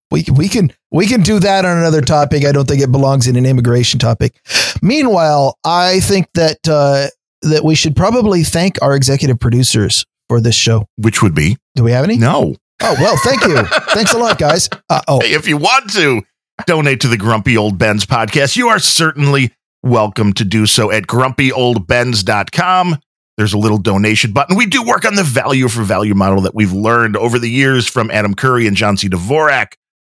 we 0.09 0.25
we 0.33 0.47
can 0.49 0.71
we 0.91 1.05
can 1.05 1.21
do 1.21 1.39
that 1.39 1.65
on 1.65 1.77
another 1.77 2.01
topic. 2.01 2.45
I 2.45 2.51
don't 2.51 2.67
think 2.67 2.81
it 2.81 2.91
belongs 2.91 3.27
in 3.27 3.35
an 3.35 3.45
immigration 3.45 3.99
topic. 3.99 4.39
Meanwhile, 4.81 5.57
I 5.65 5.99
think 5.99 6.27
that 6.33 6.57
uh, 6.67 7.07
that 7.43 7.63
we 7.63 7.75
should 7.75 7.95
probably 7.95 8.43
thank 8.43 8.81
our 8.81 8.95
executive 8.95 9.39
producers 9.39 10.05
for 10.29 10.41
this 10.41 10.55
show. 10.55 10.87
which 10.97 11.21
would 11.21 11.35
be 11.35 11.57
Do 11.75 11.83
we 11.83 11.91
have 11.91 12.03
any? 12.05 12.17
no. 12.17 12.55
Oh 12.81 12.95
well, 12.99 13.17
thank 13.23 13.41
you. 13.43 13.63
Thanks 13.93 14.13
a 14.13 14.17
lot, 14.19 14.37
guys. 14.37 14.69
Uh, 14.89 15.01
oh, 15.07 15.19
Hey, 15.19 15.33
if 15.33 15.47
you 15.47 15.57
want 15.57 15.91
to 15.93 16.21
donate 16.67 16.99
to 17.01 17.07
the 17.07 17.17
Grumpy 17.17 17.57
Old 17.57 17.77
Ben's 17.79 18.05
podcast, 18.05 18.55
you 18.55 18.67
are 18.69 18.77
certainly 18.79 19.51
welcome 19.83 20.31
to 20.33 20.45
do 20.45 20.65
so 20.67 20.91
at 20.91 21.07
grumpyoldbens.com. 21.07 22.97
There's 23.37 23.53
a 23.53 23.57
little 23.57 23.77
donation 23.77 24.33
button. 24.33 24.57
We 24.57 24.65
do 24.65 24.81
work 24.83 25.05
on 25.05 25.15
the 25.15 25.23
value 25.23 25.67
for 25.67 25.83
value 25.83 26.15
model 26.15 26.41
that 26.41 26.55
we've 26.55 26.73
learned 26.73 27.15
over 27.15 27.37
the 27.37 27.49
years 27.49 27.87
from 27.87 28.09
Adam 28.09 28.33
Curry 28.33 28.65
and 28.65 28.75
John 28.75 28.97
C. 28.97 29.07
Dvorak 29.07 29.73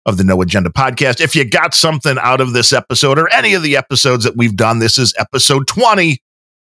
of 0.08 0.18
the 0.18 0.24
No 0.24 0.42
Agenda 0.42 0.72
podcast. 0.72 1.22
If 1.22 1.36
you 1.36 1.46
got 1.46 1.76
something 1.76 2.18
out 2.20 2.42
of 2.42 2.54
this 2.54 2.74
episode 2.74 3.20
or 3.20 3.32
any 3.32 3.54
of 3.54 3.62
the 3.62 3.78
episodes 3.78 4.24
that 4.24 4.36
we've 4.36 4.56
done, 4.56 4.80
this 4.80 4.98
is 4.98 5.14
episode 5.20 5.68
20. 5.68 6.18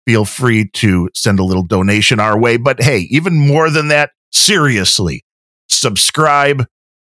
Feel 0.05 0.25
free 0.25 0.69
to 0.75 1.09
send 1.15 1.39
a 1.39 1.45
little 1.45 1.63
donation 1.63 2.19
our 2.19 2.37
way. 2.37 2.57
But 2.57 2.83
hey, 2.83 3.07
even 3.11 3.39
more 3.39 3.71
than 3.71 3.87
that, 3.89 4.11
seriously, 4.33 5.25
subscribe, 5.69 6.67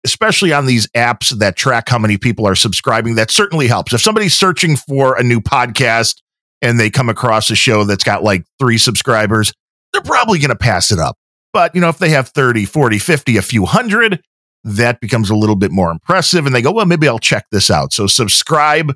especially 0.05 0.53
on 0.53 0.66
these 0.66 0.86
apps 0.89 1.36
that 1.39 1.57
track 1.57 1.89
how 1.89 1.98
many 1.98 2.16
people 2.16 2.47
are 2.47 2.55
subscribing, 2.55 3.16
that 3.16 3.32
certainly 3.32 3.66
helps. 3.66 3.93
If 3.93 4.03
somebody's 4.03 4.35
searching 4.35 4.77
for 4.77 5.16
a 5.16 5.24
new 5.24 5.40
podcast 5.40 6.23
and 6.62 6.78
they 6.81 6.91
come 6.91 7.09
across 7.09 7.51
a 7.51 7.57
show 7.57 7.85
that's 7.85 8.05
got 8.05 8.23
like 8.23 8.45
three 8.59 8.78
subscribers, 8.78 9.53
they're 9.93 10.03
probably 10.03 10.39
going 10.39 10.51
to 10.51 10.57
pass 10.57 10.91
it 10.91 10.99
up. 10.99 11.16
But, 11.53 11.74
you 11.74 11.81
know, 11.81 11.89
if 11.89 11.99
they 11.99 12.11
have 12.11 12.28
30, 12.28 12.65
40, 12.66 12.99
50, 12.99 13.37
a 13.37 13.43
few 13.43 13.65
hundred, 13.65 14.23
that 14.65 15.01
becomes 15.01 15.31
a 15.31 15.35
little 15.35 15.57
bit 15.57 15.70
more 15.70 15.91
impressive. 15.91 16.45
And 16.45 16.55
they 16.55 16.62
go, 16.62 16.73
well, 16.73 16.87
maybe 16.87 17.09
I'll 17.09 17.19
check 17.19 17.47
this 17.51 17.70
out. 17.70 17.93
So 17.93 18.07
subscribe. 18.07 18.95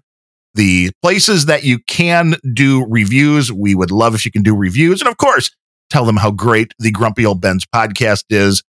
The 0.55 0.91
places 1.01 1.47
that 1.47 1.63
you 1.65 1.79
can 1.87 2.35
do 2.53 2.85
reviews, 2.89 3.53
we 3.53 3.75
would 3.75 3.93
love 3.93 4.15
if 4.15 4.25
you 4.25 4.33
can 4.33 4.43
do 4.43 4.55
reviews. 4.55 5.01
And 5.01 5.09
of 5.09 5.17
course, 5.17 5.51
tell 5.91 6.05
them 6.05 6.17
how 6.17 6.33
great 6.33 6.75
the 6.79 6.91
Grumpy 6.91 7.25
Old 7.25 7.41
Bens 7.41 7.65
podcast 7.65 8.25
is. 8.31 8.63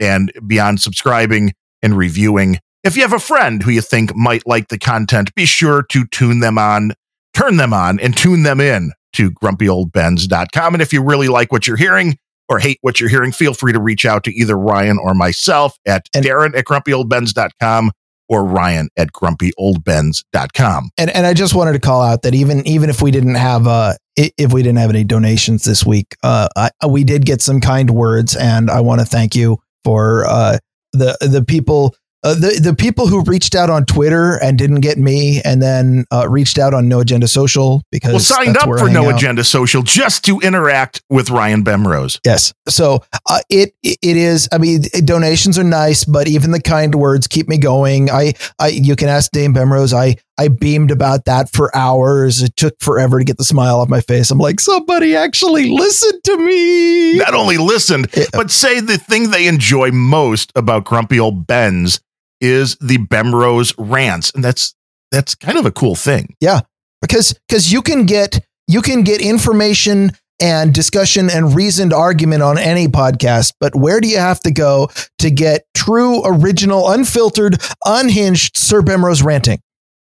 And 0.00 0.32
beyond 0.46 0.80
subscribing 0.80 1.52
and 1.82 1.96
reviewing, 1.96 2.60
if 2.84 2.96
you 2.96 3.02
have 3.02 3.12
a 3.12 3.18
friend 3.18 3.62
who 3.62 3.70
you 3.70 3.80
think 3.80 4.14
might 4.14 4.46
like 4.46 4.68
the 4.68 4.78
content, 4.78 5.34
be 5.34 5.46
sure 5.46 5.82
to 5.90 6.06
tune 6.06 6.40
them 6.40 6.58
on, 6.58 6.92
turn 7.34 7.56
them 7.56 7.72
on, 7.74 8.00
and 8.00 8.16
tune 8.16 8.42
them 8.42 8.60
in 8.60 8.92
to 9.14 9.30
grumpyoldbens.com. 9.30 10.74
And 10.74 10.82
if 10.82 10.92
you 10.92 11.02
really 11.02 11.28
like 11.28 11.52
what 11.52 11.66
you're 11.66 11.76
hearing 11.76 12.16
or 12.48 12.58
hate 12.58 12.78
what 12.82 12.98
you're 13.00 13.08
hearing, 13.08 13.32
feel 13.32 13.54
free 13.54 13.72
to 13.72 13.80
reach 13.80 14.04
out 14.06 14.24
to 14.24 14.32
either 14.34 14.56
Ryan 14.58 14.98
or 14.98 15.14
myself 15.14 15.76
at 15.86 16.08
And- 16.14 16.24
Darren 16.24 16.56
at 16.56 16.64
grumpyoldbens.com 16.64 17.92
or 18.28 18.44
Ryan 18.44 18.88
at 18.96 19.12
grumpyoldbens.com. 19.12 20.90
and 20.98 21.10
and 21.10 21.26
I 21.26 21.34
just 21.34 21.54
wanted 21.54 21.72
to 21.74 21.78
call 21.78 22.02
out 22.02 22.22
that 22.22 22.34
even 22.34 22.66
even 22.66 22.88
if 22.90 23.02
we 23.02 23.10
didn't 23.10 23.34
have 23.36 23.66
uh 23.66 23.94
if 24.16 24.52
we 24.52 24.62
didn't 24.62 24.78
have 24.78 24.90
any 24.90 25.04
donations 25.04 25.64
this 25.64 25.84
week, 25.84 26.14
uh, 26.22 26.48
I, 26.56 26.70
we 26.86 27.02
did 27.02 27.26
get 27.26 27.42
some 27.42 27.60
kind 27.60 27.90
words, 27.90 28.36
and 28.36 28.70
I 28.70 28.80
want 28.80 29.00
to 29.00 29.04
thank 29.06 29.34
you 29.34 29.58
for 29.82 30.24
uh 30.26 30.58
the 30.92 31.16
the 31.20 31.44
people. 31.44 31.94
Uh, 32.24 32.34
the 32.34 32.58
the 32.62 32.74
people 32.74 33.06
who 33.06 33.22
reached 33.24 33.54
out 33.54 33.68
on 33.68 33.84
Twitter 33.84 34.42
and 34.42 34.56
didn't 34.56 34.80
get 34.80 34.96
me, 34.98 35.42
and 35.44 35.60
then 35.60 36.06
uh, 36.10 36.26
reached 36.28 36.58
out 36.58 36.72
on 36.72 36.88
No 36.88 37.00
Agenda 37.00 37.28
Social 37.28 37.82
because 37.92 38.12
Well, 38.12 38.20
signed 38.20 38.56
up 38.56 38.64
for 38.64 38.88
No 38.88 39.10
out. 39.10 39.16
Agenda 39.16 39.44
Social 39.44 39.82
just 39.82 40.24
to 40.24 40.40
interact 40.40 41.02
with 41.10 41.28
Ryan 41.30 41.62
Bemrose. 41.62 42.18
Yes. 42.24 42.52
So 42.66 43.04
uh, 43.28 43.40
it 43.50 43.74
it 43.82 44.16
is. 44.16 44.48
I 44.52 44.58
mean, 44.58 44.82
donations 45.04 45.58
are 45.58 45.64
nice, 45.64 46.04
but 46.04 46.26
even 46.26 46.50
the 46.50 46.62
kind 46.62 46.94
words 46.94 47.26
keep 47.26 47.46
me 47.46 47.58
going. 47.58 48.10
I 48.10 48.32
I 48.58 48.68
you 48.68 48.96
can 48.96 49.08
ask 49.08 49.30
Dame 49.30 49.52
Bemrose. 49.52 49.92
I 49.92 50.16
I 50.38 50.48
beamed 50.48 50.90
about 50.90 51.26
that 51.26 51.52
for 51.52 51.76
hours. 51.76 52.42
It 52.42 52.56
took 52.56 52.74
forever 52.80 53.18
to 53.18 53.24
get 53.24 53.36
the 53.36 53.44
smile 53.44 53.80
off 53.80 53.88
my 53.88 54.00
face. 54.00 54.30
I'm 54.30 54.38
like, 54.38 54.60
somebody 54.60 55.14
actually 55.14 55.68
listened 55.70 56.24
to 56.24 56.36
me. 56.38 57.18
Not 57.18 57.34
only 57.34 57.56
listened, 57.58 58.08
Yeah. 58.16 58.24
but 58.32 58.50
say 58.50 58.80
the 58.80 58.98
thing 58.98 59.30
they 59.30 59.46
enjoy 59.46 59.90
most 59.92 60.50
about 60.56 60.84
Grumpy 60.86 61.20
Old 61.20 61.46
Ben's 61.46 62.00
is 62.40 62.76
the 62.80 62.98
Bemrose 62.98 63.74
rants. 63.78 64.30
And 64.34 64.44
that's 64.44 64.74
that's 65.10 65.34
kind 65.34 65.58
of 65.58 65.66
a 65.66 65.70
cool 65.70 65.94
thing. 65.94 66.34
Yeah, 66.40 66.60
because 67.00 67.38
because 67.48 67.72
you 67.72 67.82
can 67.82 68.06
get 68.06 68.44
you 68.66 68.82
can 68.82 69.02
get 69.02 69.20
information 69.20 70.12
and 70.40 70.74
discussion 70.74 71.30
and 71.30 71.54
reasoned 71.54 71.92
argument 71.92 72.42
on 72.42 72.58
any 72.58 72.88
podcast 72.88 73.52
but 73.60 73.76
where 73.76 74.00
do 74.00 74.08
you 74.08 74.18
have 74.18 74.40
to 74.40 74.50
go 74.50 74.88
to 75.18 75.30
get 75.30 75.62
true 75.76 76.22
original 76.24 76.90
unfiltered 76.90 77.56
unhinged 77.84 78.56
sir 78.56 78.82
bemrose 78.82 79.22
ranting 79.22 79.60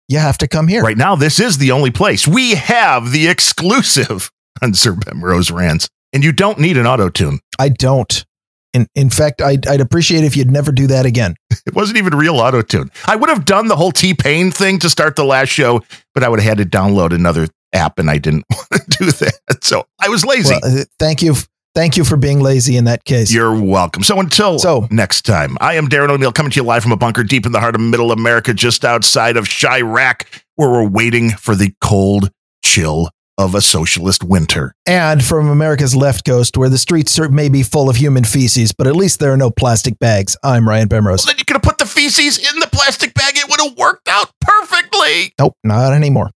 you 0.08 0.18
have 0.18 0.36
to 0.36 0.46
come 0.46 0.68
here 0.68 0.82
Right 0.82 0.98
now, 0.98 1.16
this 1.16 1.38
is 1.40 1.56
the 1.56 1.70
only 1.70 1.90
place. 1.92 2.26
We 2.28 2.54
have 2.56 3.12
the 3.12 3.28
exclusive 3.28 4.30
on 4.62 4.74
Sir 4.74 4.92
Bemrose 4.92 5.50
rants. 5.52 5.88
And 6.12 6.24
you 6.24 6.32
don't 6.32 6.58
need 6.58 6.76
an 6.76 6.86
auto 6.86 7.08
tune. 7.08 7.38
i 7.58 7.68
don't 7.70 8.26
in, 8.74 8.86
in 8.94 9.10
fact 9.10 9.40
I'd, 9.42 9.66
I'd 9.66 9.80
appreciate 9.80 10.24
if 10.24 10.36
you'd 10.36 10.50
never 10.50 10.72
do 10.72 10.86
that 10.88 11.06
again 11.06 11.34
It 11.66 11.74
wasn't 11.74 11.98
even 11.98 12.16
real 12.16 12.36
auto 12.40 12.62
tune. 12.62 12.90
I 13.06 13.16
would 13.16 13.28
have 13.28 13.44
done 13.44 13.68
the 13.68 13.76
whole 13.76 13.92
T 13.92 14.14
Pain 14.14 14.50
thing 14.50 14.78
to 14.80 14.88
start 14.90 15.14
the 15.16 15.24
last 15.24 15.48
show, 15.50 15.82
but 16.14 16.24
I 16.24 16.28
would 16.28 16.40
have 16.40 16.58
had 16.58 16.70
to 16.70 16.78
download 16.78 17.12
another 17.12 17.48
app 17.72 17.98
and 17.98 18.10
I 18.10 18.18
didn't 18.18 18.44
want 18.50 18.68
to 18.90 18.98
do 18.98 19.10
that. 19.12 19.62
So 19.62 19.86
I 20.00 20.08
was 20.08 20.24
lazy. 20.24 20.54
well, 20.62 20.80
uh, 20.80 20.84
thank 20.98 21.22
you 21.22 21.34
thank 21.74 21.96
you 21.96 22.02
for 22.04 22.16
being 22.16 22.40
lazy 22.40 22.76
in 22.76 22.84
that 22.84 23.04
case 23.04 23.32
You're 23.32 23.54
welcome. 23.60 24.02
So 24.02 24.18
until 24.18 24.58
So- 24.58 24.88
next 24.90 25.22
time, 25.22 25.56
I 25.60 25.74
am 25.74 25.86
Darren 25.88 26.08
O'Neill 26.10 26.32
coming 26.32 26.50
to 26.52 26.56
you 26.56 26.64
live 26.64 26.82
from 26.82 26.92
a 26.92 26.96
bunker 26.96 27.22
deep 27.22 27.46
in 27.46 27.52
the 27.52 27.60
heart 27.60 27.74
of 27.74 27.80
middle 27.80 28.10
America, 28.10 28.54
just 28.54 28.84
outside 28.84 29.36
of 29.36 29.44
Chirac, 29.44 30.22
where 30.56 30.70
we're 30.70 30.88
waiting 30.88 31.30
for 31.30 31.54
the 31.54 31.72
cold 31.80 32.30
chill 32.64 33.10
of 33.38 33.54
a 33.54 33.60
socialist 33.60 34.22
winter. 34.24 34.74
and 34.86 35.24
from 35.24 35.48
america's 35.48 35.94
left 35.96 36.24
coast 36.24 36.56
where 36.56 36.68
the 36.68 36.78
streets 36.78 37.18
are 37.18 37.28
maybe 37.28 37.62
full 37.62 37.88
of 37.88 37.96
human 37.96 38.24
feces 38.24 38.72
but 38.72 38.86
at 38.86 38.96
least 38.96 39.18
there 39.20 39.32
are 39.32 39.36
no 39.36 39.50
plastic 39.50 39.98
bags 39.98 40.36
i'm 40.44 40.68
ryan 40.68 40.88
bemrose 40.88 41.24
Then 41.24 41.36
you 41.38 41.44
could 41.44 41.56
have 41.56 41.62
put 41.62 41.78
the 41.78 41.86
feces 41.86 42.38
in 42.38 42.58
the 42.60 42.66
plastic 42.66 43.14
bag. 43.14 43.36
It 43.36 43.48
would 43.48 43.60
have 43.60 43.76
worked 43.76 44.08
out 44.08 44.30
perfectly. 44.40 45.34
Nope, 45.38 45.56
not 45.64 45.92
anymore. 45.92 46.30